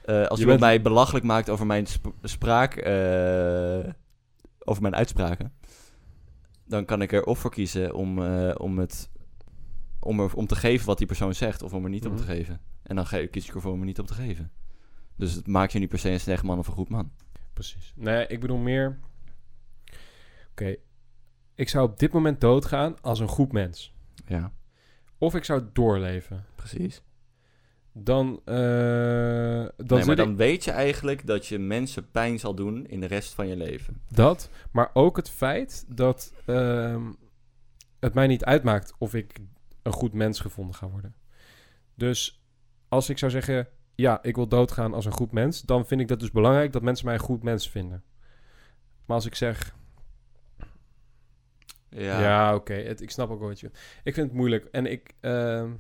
eh, 0.05 0.15
als 0.27 0.39
Je 0.39 0.45
iemand 0.45 0.47
bent- 0.47 0.61
mij 0.61 0.83
belachelijk 0.83 1.25
maakt 1.25 1.51
over 1.51 1.67
mijn 1.67 1.87
sp- 1.87 2.13
spraak, 2.23 2.77
over 4.65 4.83
mijn 4.83 4.95
uitspraken, 4.97 5.53
dan 6.65 6.85
kan 6.85 7.03
ik 7.03 7.13
er 7.13 7.25
of 7.25 7.39
voor 7.39 7.51
kiezen 7.51 7.95
om, 7.95 8.19
om 8.55 8.79
het 8.79 9.11
om, 10.03 10.21
er, 10.21 10.35
om 10.35 10.47
te 10.47 10.55
geven 10.57 10.87
wat 10.87 10.99
die 10.99 11.07
persoon 11.07 11.35
zegt, 11.35 11.63
of 11.63 11.73
om 11.75 11.85
er 11.85 11.91
niet 11.91 12.07
om 12.07 12.13
Mhm. 12.13 12.21
te 12.21 12.27
geven. 12.27 12.61
En 12.83 12.97
dan 12.97 13.07
ge- 13.07 13.27
kies 13.31 13.49
ik 13.49 13.55
ervoor 13.55 13.73
om 13.73 13.79
er 13.81 13.87
niet 13.87 13.99
op 13.99 14.07
te 14.07 14.15
geven. 14.15 14.51
Dus 15.17 15.33
het 15.35 15.47
maakt 15.47 15.73
je 15.73 15.79
niet 15.79 15.89
per 15.89 15.99
se 15.99 16.11
een 16.11 16.21
slecht 16.21 16.43
man 16.43 16.59
of 16.59 16.67
een 16.67 16.73
goed 16.75 16.89
man. 16.89 17.11
Precies. 17.53 17.93
Nee, 17.97 18.27
ik 18.27 18.41
bedoel 18.41 18.57
meer... 18.57 18.99
Oké, 20.51 20.77
ik 21.55 21.69
zou 21.69 21.89
op 21.89 21.99
dit 21.99 22.13
moment 22.13 22.41
doodgaan 22.41 23.01
als 23.01 23.21
een 23.21 23.29
goed 23.29 23.53
mens. 23.53 23.95
Ja, 24.27 24.53
Of 25.19 25.35
ik 25.35 25.45
zou 25.45 25.63
doorleven. 25.73 26.45
precies. 26.55 27.03
Dan, 27.93 28.41
eh 28.45 28.55
dan 29.77 29.99
nee, 29.99 30.05
maar 30.05 30.17
dan 30.17 30.31
ik- 30.31 30.37
weet 30.37 30.65
je 30.65 30.71
eigenlijk 30.71 31.27
dat 31.27 31.47
je 31.47 31.59
mensen 31.59 32.11
pijn 32.11 32.39
zal 32.39 32.55
doen 32.55 32.87
in 32.87 33.01
de 33.01 33.07
rest 33.07 33.35
van 33.35 33.49
je 33.49 33.57
leven. 33.57 34.03
dat, 34.09 34.51
maar 34.73 34.91
ook 34.93 35.17
het 35.17 35.31
feit 35.31 35.85
dat 35.89 36.33
ehm, 36.47 37.03
het 38.01 38.15
mij 38.15 38.27
niet 38.27 38.45
uitmaakt 38.45 38.95
of 38.99 39.15
ik 39.15 39.39
een 39.83 39.93
goed 39.93 40.13
mens 40.13 40.41
gevonden 40.41 40.75
ga 40.75 40.89
worden. 40.89 41.15
Dus 41.95 42.43
als 42.89 43.09
ik 43.09 43.19
zou 43.19 43.31
zeggen, 43.31 43.69
ja, 43.95 44.23
ik 44.23 44.35
wil 44.37 44.49
doodgaan 44.49 44.95
als 44.95 45.05
een 45.05 45.13
goed 45.13 45.33
mens, 45.33 45.61
dan 45.63 45.87
vind 45.87 46.01
ik 46.01 46.09
dat 46.09 46.21
dus 46.21 46.31
belangrijk 46.31 46.73
dat 46.73 46.83
mensen 46.83 47.05
mij 47.07 47.15
een 47.15 47.21
goed 47.21 47.43
mens 47.43 47.71
vinden. 47.71 48.03
Maar 49.07 49.17
als 49.17 49.27
ik 49.27 49.35
zeg, 49.35 49.77
Ja, 51.91 52.01
ja, 52.01 52.21
ja. 52.21 52.55
oké, 52.55 52.75
ik 52.75 53.11
snap 53.11 53.31
ook 53.31 53.39
wel 53.39 53.49
wat 53.49 53.61
je... 53.61 53.71
Ik 54.03 54.15
vind 54.15 54.27
het 54.27 54.37
moeilijk 54.37 54.65
en 54.65 54.87
ik, 54.87 55.15
ehm, 55.21 55.71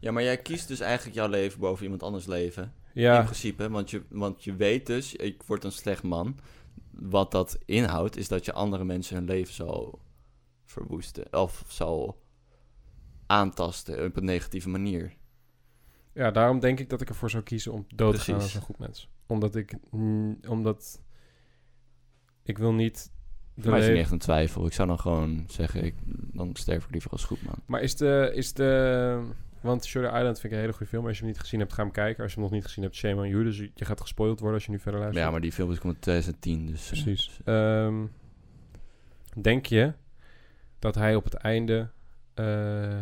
maar 0.00 0.22
jij 0.22 0.38
kiest 0.38 0.68
dus 0.68 0.80
eigenlijk 0.80 1.16
jouw 1.16 1.28
leven 1.28 1.60
boven 1.60 1.82
iemand 1.82 2.02
anders 2.02 2.26
leven. 2.26 2.74
In 2.94 3.02
ja, 3.02 3.22
principe, 3.22 3.70
want 3.70 3.90
je, 3.90 4.02
want 4.08 4.44
je 4.44 4.56
weet 4.56 4.86
dus, 4.86 5.14
ik 5.14 5.42
word 5.42 5.64
een 5.64 5.72
slecht 5.72 6.02
man. 6.02 6.38
Wat 6.90 7.30
dat 7.30 7.58
inhoudt, 7.64 8.16
is 8.16 8.28
dat 8.28 8.44
je 8.44 8.52
andere 8.52 8.84
mensen 8.84 9.16
hun 9.16 9.24
leven 9.24 9.54
zal 9.54 9.98
verwoesten. 10.64 11.32
Of 11.32 11.64
zal 11.68 12.22
aantasten 13.26 14.04
op 14.04 14.16
een 14.16 14.24
negatieve 14.24 14.68
manier. 14.68 15.14
ja, 16.12 16.30
daarom 16.30 16.60
denk 16.60 16.80
ik 16.80 16.90
dat 16.90 17.00
ik 17.00 17.08
ervoor 17.08 17.30
zou 17.30 17.42
kiezen 17.42 17.72
om 17.72 17.86
dood 17.94 18.14
te 18.14 18.20
gaan 18.20 18.34
als 18.34 18.54
een 18.54 18.60
goed 18.60 18.78
mens. 18.78 19.10
Omdat 19.26 19.54
ik, 19.54 19.76
mm, 19.90 20.38
omdat 20.48 21.00
Ik 22.42 22.58
wil 22.58 22.72
niet... 22.72 23.10
Voor 23.58 23.70
mij 23.70 23.80
is 23.80 23.88
niet 23.88 23.96
echt 23.96 24.10
een 24.10 24.18
twijfel. 24.18 24.66
Ik 24.66 24.72
zou 24.72 24.88
dan 24.88 24.98
gewoon 24.98 25.44
zeggen, 25.48 25.84
ik, 25.84 25.94
dan 26.32 26.50
sterf 26.52 26.84
ik 26.84 26.90
liever 26.90 27.10
als 27.10 27.24
goed 27.24 27.42
man. 27.42 27.54
Maar 27.66 27.80
is 27.80 27.96
de, 27.96 28.30
is 28.34 28.52
de... 28.52 29.22
Want 29.60 29.84
Shutter 29.84 30.16
Island 30.16 30.40
vind 30.40 30.44
ik 30.44 30.50
een 30.52 30.58
hele 30.64 30.72
goede 30.72 30.86
film. 30.86 31.06
Als 31.06 31.16
je 31.16 31.22
hem 31.22 31.30
niet 31.32 31.40
gezien 31.40 31.60
hebt, 31.60 31.72
ga 31.72 31.82
hem 31.82 31.92
kijken. 31.92 32.22
Als 32.22 32.32
je 32.32 32.40
hem 32.40 32.48
nog 32.48 32.54
niet 32.58 32.64
gezien 32.66 32.84
hebt, 32.84 32.96
shame 32.96 33.20
on 33.20 33.28
you. 33.28 33.44
Dus 33.44 33.56
je 33.58 33.84
gaat 33.84 34.00
gespoild 34.00 34.38
worden 34.38 34.54
als 34.56 34.64
je 34.66 34.70
nu 34.70 34.78
verder 34.78 35.00
luistert. 35.00 35.24
Ja, 35.26 35.30
maar 35.32 35.40
die 35.40 35.52
film 35.52 35.70
is 35.72 35.78
komt 35.78 35.94
in 35.94 36.00
2010, 36.00 36.66
dus... 36.66 36.84
eh, 36.92 37.02
Precies. 37.02 37.40
Ehm, 37.44 38.04
denk 39.40 39.66
je 39.66 39.92
dat 40.78 40.94
hij 40.94 41.14
op 41.14 41.24
het 41.24 41.34
einde... 41.34 41.90
eh, 42.34 43.00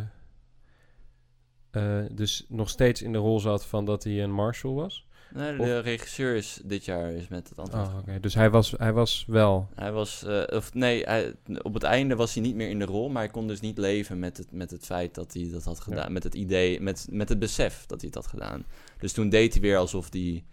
eh, 1.71 2.05
dus 2.11 2.45
nog 2.49 2.69
steeds 2.69 3.01
in 3.01 3.11
de 3.11 3.17
rol 3.17 3.39
zat 3.39 3.65
van 3.65 3.85
dat 3.85 4.03
hij 4.03 4.23
een 4.23 4.31
marshal 4.31 4.73
was? 4.75 5.04
Nee, 5.33 5.57
de 5.57 5.79
regisseur 5.79 6.35
is 6.35 6.61
dit 6.63 6.85
jaar 6.85 7.11
is 7.11 7.27
met 7.27 7.49
het 7.49 7.59
antwoord. 7.59 7.87
Oh, 7.87 7.97
oké. 7.97 8.19
Dus 8.19 8.33
hij 8.33 8.49
was, 8.49 8.73
hij 8.77 8.93
was 8.93 9.25
wel... 9.27 9.69
Hij 9.75 9.91
was, 9.91 10.23
eh, 10.23 10.43
of 10.57 10.73
nee, 10.73 11.03
hij, 11.03 11.33
op 11.61 11.73
het 11.73 11.83
einde 11.83 12.15
was 12.15 12.33
hij 12.33 12.43
niet 12.43 12.55
meer 12.55 12.69
in 12.69 12.79
de 12.79 12.85
rol, 12.85 13.09
maar 13.09 13.21
hij 13.21 13.31
kon 13.31 13.47
dus 13.47 13.59
niet 13.59 13.77
leven 13.77 14.19
met 14.19 14.37
het, 14.37 14.51
met 14.51 14.71
het 14.71 14.85
feit 14.85 15.15
dat 15.15 15.33
hij 15.33 15.49
dat 15.51 15.63
had 15.63 15.79
gedaan. 15.79 16.13
Met 16.13 16.23
het 16.23 16.35
idee, 16.35 16.81
met, 16.81 17.07
met 17.09 17.29
het 17.29 17.39
besef 17.39 17.85
dat 17.85 18.01
hij 18.01 18.09
het 18.13 18.23
had 18.23 18.27
gedaan. 18.27 18.65
Dus 18.97 19.13
toen 19.13 19.29
deed 19.29 19.53
hij 19.53 19.61
weer 19.61 19.77
alsof 19.77 20.07
hij 20.11 20.45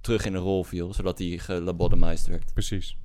terug 0.00 0.24
in 0.24 0.32
de 0.32 0.38
rol 0.38 0.64
viel, 0.64 0.94
zodat 0.94 1.18
hij 1.18 1.38
gelobotomized 1.38 2.26
werd. 2.26 2.52
Precies. 2.52 2.96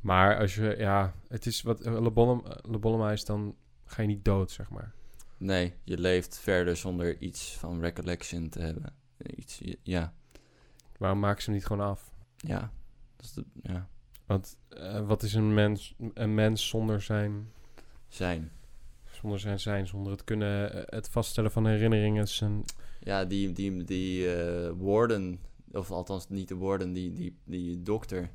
Maar 0.00 0.38
als 0.38 0.54
je... 0.54 0.74
Ja, 0.78 1.14
het 1.28 1.46
is 1.46 1.62
wat... 1.62 1.84
Lobollum 1.84 3.08
is, 3.08 3.24
dan 3.24 3.54
ga 3.84 4.02
je 4.02 4.08
niet 4.08 4.24
dood, 4.24 4.50
zeg 4.50 4.70
maar. 4.70 4.92
Nee, 5.38 5.74
je 5.84 5.98
leeft 5.98 6.38
verder 6.38 6.76
zonder 6.76 7.18
iets 7.18 7.56
van 7.58 7.80
recollection 7.80 8.48
te 8.48 8.60
hebben. 8.60 8.94
Iets, 9.34 9.60
ja, 9.82 10.12
Waarom 10.98 11.18
maken 11.18 11.42
ze 11.42 11.50
hem 11.50 11.58
niet 11.58 11.66
gewoon 11.66 11.86
af? 11.86 12.14
ja. 12.36 12.72
Dat 13.16 13.24
is 13.26 13.32
de, 13.32 13.44
ja, 13.62 13.88
Want 14.26 14.58
eh, 14.68 15.06
wat 15.06 15.22
is 15.22 15.34
een 15.34 15.54
mens, 15.54 15.94
een 16.14 16.34
mens 16.34 16.68
zonder 16.68 17.02
zijn, 17.02 17.50
zijn. 18.08 18.50
zonder 19.10 19.40
zijn 19.40 19.60
zijn, 19.60 19.86
zonder 19.86 20.12
het 20.12 20.24
kunnen, 20.24 20.72
eh, 20.72 20.82
het 20.98 21.08
vaststellen 21.08 21.50
van 21.50 21.66
herinneringen, 21.66 22.28
zijn, 22.28 22.64
Ja, 23.00 23.24
die, 23.24 23.52
die, 23.52 23.84
die 23.84 24.34
eh, 24.34 24.72
warden, 24.78 25.40
of 25.72 25.90
althans 25.90 26.28
niet 26.28 26.48
de 26.48 26.56
warden, 26.56 26.92
die, 26.92 27.12
die, 27.12 27.36
die 27.44 27.82
dokter, 27.82 28.30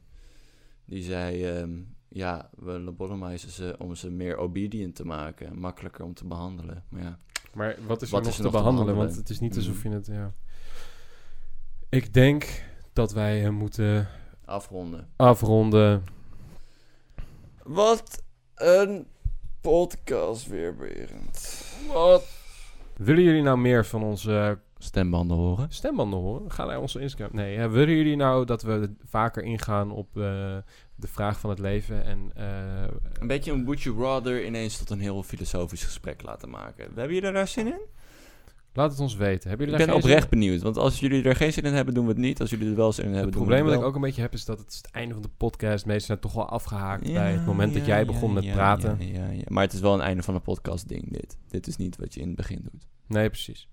die 0.85 1.03
zei, 1.03 1.45
ehm, 1.45 1.79
ja, 2.07 2.49
we 2.57 2.71
lobotomizen 2.79 3.49
ze 3.51 3.75
om 3.79 3.95
ze 3.95 4.09
meer 4.11 4.37
obedient 4.37 4.95
te 4.95 5.05
maken, 5.05 5.59
makkelijker 5.59 6.05
om 6.05 6.13
te 6.13 6.25
behandelen. 6.27 6.83
Maar 6.89 7.01
ja, 7.03 7.19
Maar 7.53 7.77
wat 7.87 8.01
is 8.01 8.07
er 8.07 8.13
Wat 8.15 8.23
nog 8.23 8.31
is 8.31 8.37
er 8.39 8.43
te 8.45 8.51
nog 8.51 8.51
te 8.51 8.57
behandelen? 8.57 8.85
behandelen? 8.85 8.95
Want 8.95 9.15
het 9.15 9.29
is 9.29 9.39
niet 9.39 9.55
alsof 9.55 9.77
Mhm. 9.83 9.87
je 9.87 9.93
het... 9.95 10.05
Ja. 10.05 10.33
Ik 11.91 12.13
denk 12.13 12.63
dat 12.93 13.11
wij 13.13 13.39
hem 13.39 13.53
moeten 13.53 14.07
afronden. 14.45 15.07
afronden. 15.15 16.03
Wat 17.63 18.23
een 18.55 19.07
podcast 19.61 20.47
weer, 20.47 20.75
Berend. 20.75 21.65
Wat? 21.93 22.27
Willen 22.97 23.23
jullie 23.23 23.41
nou 23.41 23.57
meer 23.57 23.85
van 23.85 24.03
onze 24.03 24.59
Stembanden 24.77 25.37
horen? 25.37 25.67
stembanden 25.71 26.19
horen? 26.19 26.51
Ga 26.51 26.65
naar 26.65 26.79
onze 26.79 26.99
Instagram. 26.99 27.29
Nee, 27.35 27.57
hè, 27.57 27.69
willen 27.69 27.95
jullie 27.95 28.15
nou 28.15 28.45
dat 28.45 28.61
we 28.61 28.93
vaker 29.05 29.43
ingaan 29.43 29.91
op 29.91 30.07
eh, 30.17 30.21
de 30.95 31.07
vraag 31.07 31.39
van 31.39 31.49
het 31.49 31.59
leven 31.59 32.03
en... 32.05 32.31
eh, 32.35 32.87
Een 33.19 33.27
beetje 33.27 33.51
een 33.51 33.63
would 33.65 33.81
you 33.81 33.99
rather 34.01 34.45
ineens 34.45 34.77
tot 34.77 34.89
een 34.89 34.99
heel 34.99 35.23
filosofisch 35.23 35.83
gesprek 35.83 36.21
laten 36.23 36.49
maken. 36.49 36.83
Hebben 36.85 37.13
jullie 37.15 37.31
daar 37.31 37.47
zin 37.47 37.67
in? 37.67 37.79
Laat 38.73 38.91
het 38.91 38.99
ons 38.99 39.15
weten. 39.15 39.49
Hebben 39.49 39.67
Ik 39.67 39.71
jullie 39.73 39.85
daar 39.85 39.95
ben 39.95 40.05
oprecht 40.05 40.29
benieuwd, 40.29 40.61
want 40.61 40.77
als 40.77 40.99
jullie 40.99 41.23
er 41.23 41.35
geen 41.35 41.53
zin 41.53 41.63
in 41.63 41.73
hebben, 41.73 41.93
doen 41.93 42.03
we 42.05 42.09
het 42.11 42.19
niet. 42.19 42.41
Als 42.41 42.49
jullie 42.49 42.69
er 42.69 42.75
wel 42.75 42.91
zin 42.91 43.05
in 43.05 43.11
hebben, 43.11 43.29
Het 43.29 43.37
doen 43.37 43.45
probleem 43.47 43.65
we 43.65 43.71
wat 43.71 43.79
het 43.79 43.79
ik 43.79 43.81
wel. 43.81 43.89
ook 43.89 43.95
een 44.03 44.07
beetje 44.09 44.21
heb 44.21 44.33
is 44.33 44.45
dat 44.45 44.59
het 44.59 44.75
het 44.83 44.91
einde 44.91 45.13
van 45.13 45.23
de 45.23 45.29
podcast. 45.37 45.85
Meestal 45.85 46.05
zijn 46.05 46.19
toch 46.19 46.33
wel 46.33 46.49
afgehaakt 46.49 47.07
Ja, 47.07 47.13
bij 47.13 47.31
het 47.31 47.45
moment 47.45 47.73
dat 47.73 47.85
jij 47.85 47.99
ja, 47.99 48.05
begon 48.05 48.33
met 48.33 48.51
praten. 48.51 48.97
Ja, 48.99 49.19
ja, 49.19 49.29
ja. 49.29 49.43
Maar 49.47 49.63
het 49.63 49.73
is 49.73 49.79
wel 49.79 49.93
een 49.93 50.01
einde 50.01 50.23
van 50.23 50.35
een 50.35 50.41
podcast 50.41 50.87
ding, 50.87 51.11
dit. 51.11 51.37
Dit 51.47 51.67
is 51.67 51.75
niet 51.77 51.97
wat 51.97 52.13
je 52.13 52.19
in 52.19 52.27
het 52.27 52.35
begin 52.35 52.67
doet. 52.71 52.87
Nee, 53.07 53.29
precies. 53.29 53.67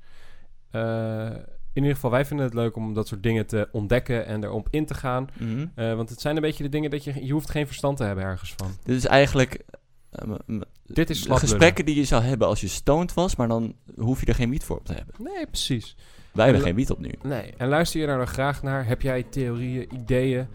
Eh, 0.70 1.30
in 1.72 1.82
ieder 1.84 1.94
geval, 1.94 2.10
wij 2.10 2.24
vinden 2.24 2.46
het 2.46 2.54
leuk 2.54 2.76
om 2.76 2.94
dat 2.94 3.08
soort 3.08 3.22
dingen 3.22 3.46
te 3.46 3.68
ontdekken 3.72 4.26
en 4.26 4.44
erop 4.44 4.68
in 4.70 4.86
te 4.86 4.94
gaan. 4.94 5.26
Mhm. 5.38 5.66
Eh, 5.74 5.94
want 5.94 6.08
het 6.10 6.20
zijn 6.20 6.36
een 6.36 6.42
beetje 6.42 6.62
de 6.62 6.68
dingen 6.68 6.90
dat 6.90 7.04
je... 7.04 7.24
Je 7.26 7.32
hoeft 7.32 7.50
geen 7.50 7.66
verstand 7.66 7.96
te 7.96 8.04
hebben 8.04 8.24
ergens 8.24 8.54
van. 8.56 8.70
Dit 8.84 8.96
is 8.96 9.06
eigenlijk... 9.06 9.64
eh, 10.10 10.60
Dit 10.86 11.10
is 11.10 11.26
gesprekken 11.28 11.85
die 11.85 11.94
je 11.97 12.05
zou 12.05 12.22
hebben 12.22 12.48
als 12.48 12.60
je 12.60 12.68
stoned 12.68 13.14
was, 13.14 13.36
maar 13.36 13.48
dan 13.48 13.74
hoef 13.97 14.20
je 14.20 14.26
er 14.26 14.35
geen 14.35 14.51
wiet 14.51 14.64
voor 14.64 14.76
op 14.76 14.85
te 14.85 14.93
hebben. 14.93 15.14
Nee, 15.18 15.47
precies. 15.47 15.97
Wij 16.32 16.44
hebben 16.44 16.62
En- 16.62 16.68
geen 16.68 16.76
wiet 16.78 16.90
op 16.90 16.98
nu. 16.98 17.10
Nee. 17.22 17.55
En 17.56 17.68
luister 17.68 18.01
je 18.01 18.06
daar 18.06 18.16
dan 18.16 18.26
graag 18.26 18.62
naar? 18.62 18.86
Heb 18.86 19.02
jij 19.02 19.22
theorieën, 19.22 19.94
ideeën? 19.94 20.47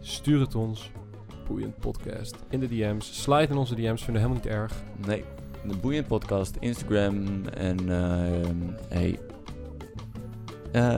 Stuur 0.00 0.40
het 0.40 0.54
ons. 0.54 0.90
Boeiend 1.46 1.78
podcast. 1.78 2.36
In 2.50 2.60
de 2.60 2.68
DM's. 2.68 3.22
Slide 3.22 3.48
in 3.52 3.56
onze 3.56 3.74
DM's. 3.74 4.04
Vinden 4.04 4.22
we 4.22 4.28
helemaal 4.28 4.42
niet 4.44 4.46
erg. 4.46 4.72
Nee. 5.06 5.24
De 5.66 5.76
Boeiend 5.76 6.06
Podcast, 6.06 6.56
Instagram 6.60 7.46
en... 7.46 7.88
ehm 7.88 8.56
hey. 8.88 9.18
Eh, 10.72 10.94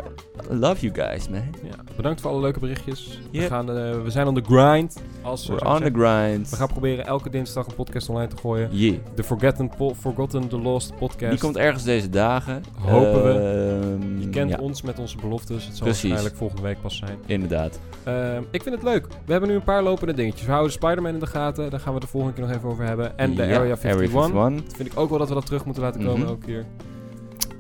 love 0.49 0.91
you 0.91 0.95
guys, 1.09 1.29
man. 1.29 1.43
Ja. 1.63 1.71
Bedankt 1.97 2.21
voor 2.21 2.31
alle 2.31 2.41
leuke 2.41 2.59
berichtjes. 2.61 3.21
We, 3.33 3.41
gaan, 3.41 3.69
eh, 3.71 4.03
we 4.03 4.11
zijn 4.11 4.27
on 4.27 4.35
the 4.35 4.43
grind. 4.43 5.03
Als, 5.23 5.47
We're 5.47 5.59
zoals 5.59 5.81
on 5.81 5.93
the 5.93 5.99
grind. 6.01 6.51
We 6.51 6.57
gaan 6.57 6.69
proberen 6.69 7.07
elke 7.07 7.31
dinsdag 7.31 7.67
een 7.67 7.75
podcast 7.75 8.09
online 8.09 8.27
te 8.29 8.37
gooien. 8.37 8.69
Yeah. 8.73 8.95
De 9.15 9.23
Forgotten, 9.25 9.71
po- 9.77 9.95
Forgotten 9.95 10.49
The 10.49 10.59
Lost 10.59 10.97
podcast. 10.97 11.31
Die 11.31 11.41
komt 11.41 11.57
ergens 11.57 11.85
deze 11.85 12.09
dagen. 12.09 12.63
Hopen 12.81 13.23
we. 13.25 13.31
Ehm, 13.31 14.21
Je 14.21 14.29
kent 14.29 14.51
ja, 14.51 14.57
ons 14.61 14.83
met 14.83 14.99
onze 14.99 15.17
beloftes. 15.17 15.65
Het 15.67 15.77
zal 15.77 15.87
Precies. 15.87 16.03
waarschijnlijk 16.03 16.37
volgende 16.37 16.63
week 16.63 16.81
pas 16.81 16.97
zijn. 16.97 17.19
Inderdaad. 17.27 17.81
Ehm, 18.05 18.43
ik 18.51 18.63
vind 18.63 18.75
het 18.75 18.85
leuk. 18.85 19.07
We 19.25 19.33
hebben 19.33 19.49
nu 19.51 19.55
een 19.57 19.65
paar 19.65 19.83
lopende 19.83 20.13
dingetjes. 20.15 20.45
We 20.47 20.51
houden 20.53 20.73
Spider-Man 20.73 21.13
in 21.15 21.21
de 21.21 21.27
gaten. 21.27 21.71
Daar 21.71 21.81
gaan 21.81 21.95
we 21.95 22.01
de 22.01 22.07
volgende 22.07 22.35
keer 22.37 22.47
nog 22.47 22.57
even 22.57 22.69
over 22.69 22.85
hebben. 22.85 23.19
En 23.19 23.35
de 23.35 23.43
Ja, 23.43 23.57
Area 23.59 23.77
51. 23.77 24.01
51. 24.01 24.65
Dat 24.65 24.77
vind 24.77 24.93
ik 24.93 24.99
ook 24.99 25.09
wel 25.11 25.19
dat 25.19 25.29
we 25.29 25.35
dat 25.35 25.47
terug 25.47 25.65
moeten 25.65 25.83
laten 25.83 26.01
komen 26.05 26.19
Mhm. 26.21 26.29
elke 26.29 26.47
keer. 26.47 26.65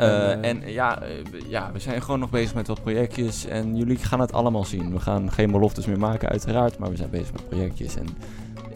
Eh, 0.00 0.30
En, 0.30 0.42
eh, 0.42 0.48
en 0.50 0.72
ja, 0.72 1.02
eh, 1.02 1.10
ja, 1.48 1.70
we 1.72 1.78
zijn 1.78 2.02
gewoon 2.02 2.20
nog 2.20 2.30
bezig 2.30 2.54
met 2.54 2.66
wat 2.66 2.82
projectjes. 2.82 3.46
En 3.46 3.76
jullie 3.76 3.96
gaan 3.96 4.20
het 4.20 4.32
allemaal 4.32 4.64
zien. 4.64 4.92
We 4.92 5.00
gaan 5.00 5.32
geen 5.32 5.50
beloftes 5.50 5.86
meer 5.86 5.98
maken, 5.98 6.28
uiteraard. 6.28 6.78
Maar 6.78 6.90
we 6.90 6.96
zijn 6.96 7.10
bezig 7.10 7.32
met 7.32 7.48
projectjes. 7.48 7.96
En 7.96 8.06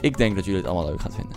ik 0.00 0.16
denk 0.16 0.34
dat 0.34 0.44
jullie 0.44 0.60
het 0.60 0.70
allemaal 0.70 0.90
leuk 0.90 1.00
gaan 1.00 1.12
vinden. 1.12 1.36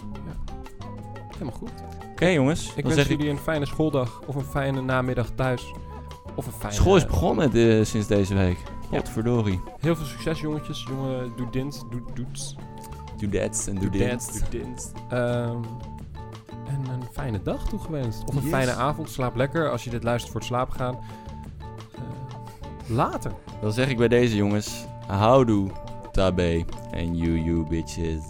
Helemaal 1.32 1.54
goed. 1.54 1.72
Oké, 2.12 2.28
jongens. 2.28 2.74
Ik 2.76 2.84
wens 2.84 2.96
zeg 2.96 3.10
ik, 3.10 3.18
jullie 3.18 3.30
een 3.30 3.38
fijne 3.38 3.66
schooldag. 3.66 4.22
Of 4.26 4.36
een 4.36 4.44
fijne 4.44 4.82
namiddag 4.82 5.30
thuis. 5.36 5.74
Of 6.36 6.46
een 6.46 6.52
fijne... 6.52 6.76
school 6.76 6.96
is 6.96 7.06
begonnen 7.06 7.52
eh, 7.54 7.86
sinds 7.86 8.08
deze 8.08 8.34
week. 8.34 8.58
Ja. 8.92 8.98
Potverdorie. 8.98 9.62
Heel 9.80 9.96
veel 9.96 10.06
succes 10.06 10.40
jongetjes. 10.40 10.86
Jongen, 10.90 11.32
doe 11.36 11.50
dit, 11.52 11.84
doe 11.90 12.02
doets. 12.14 12.56
Doe 13.18 13.30
dat 13.30 13.66
en 13.70 13.76
doe 13.76 13.90
Doe 13.90 14.00
dit. 14.00 14.34
dit, 14.34 14.52
doe 14.52 14.62
dit. 14.62 14.92
En 16.68 16.90
een 16.94 17.04
fijne 17.12 17.42
dag 17.42 17.68
toegewenst. 17.70 18.24
Of 18.24 18.36
een 18.36 18.42
Yes. 18.42 18.50
fijne 18.52 18.72
avond. 18.74 19.10
Slaap 19.10 19.36
lekker 19.36 19.72
als 19.72 19.84
je 19.84 19.90
dit 19.90 20.04
luistert 20.04 20.32
voor 20.32 20.40
het 20.42 20.50
slapen 20.50 20.74
gaan. 20.76 20.98
Eh, 21.96 22.96
later. 22.96 23.32
Dan 23.62 23.72
zeg 23.72 23.90
ik 23.90 23.98
bij 23.98 24.08
deze 24.08 24.36
jongens. 24.36 24.86
Houdoe, 25.08 25.70
tabé 26.12 26.66
en 26.92 27.16
you 27.18 27.40
you 27.44 27.68
bitches. 27.70 28.22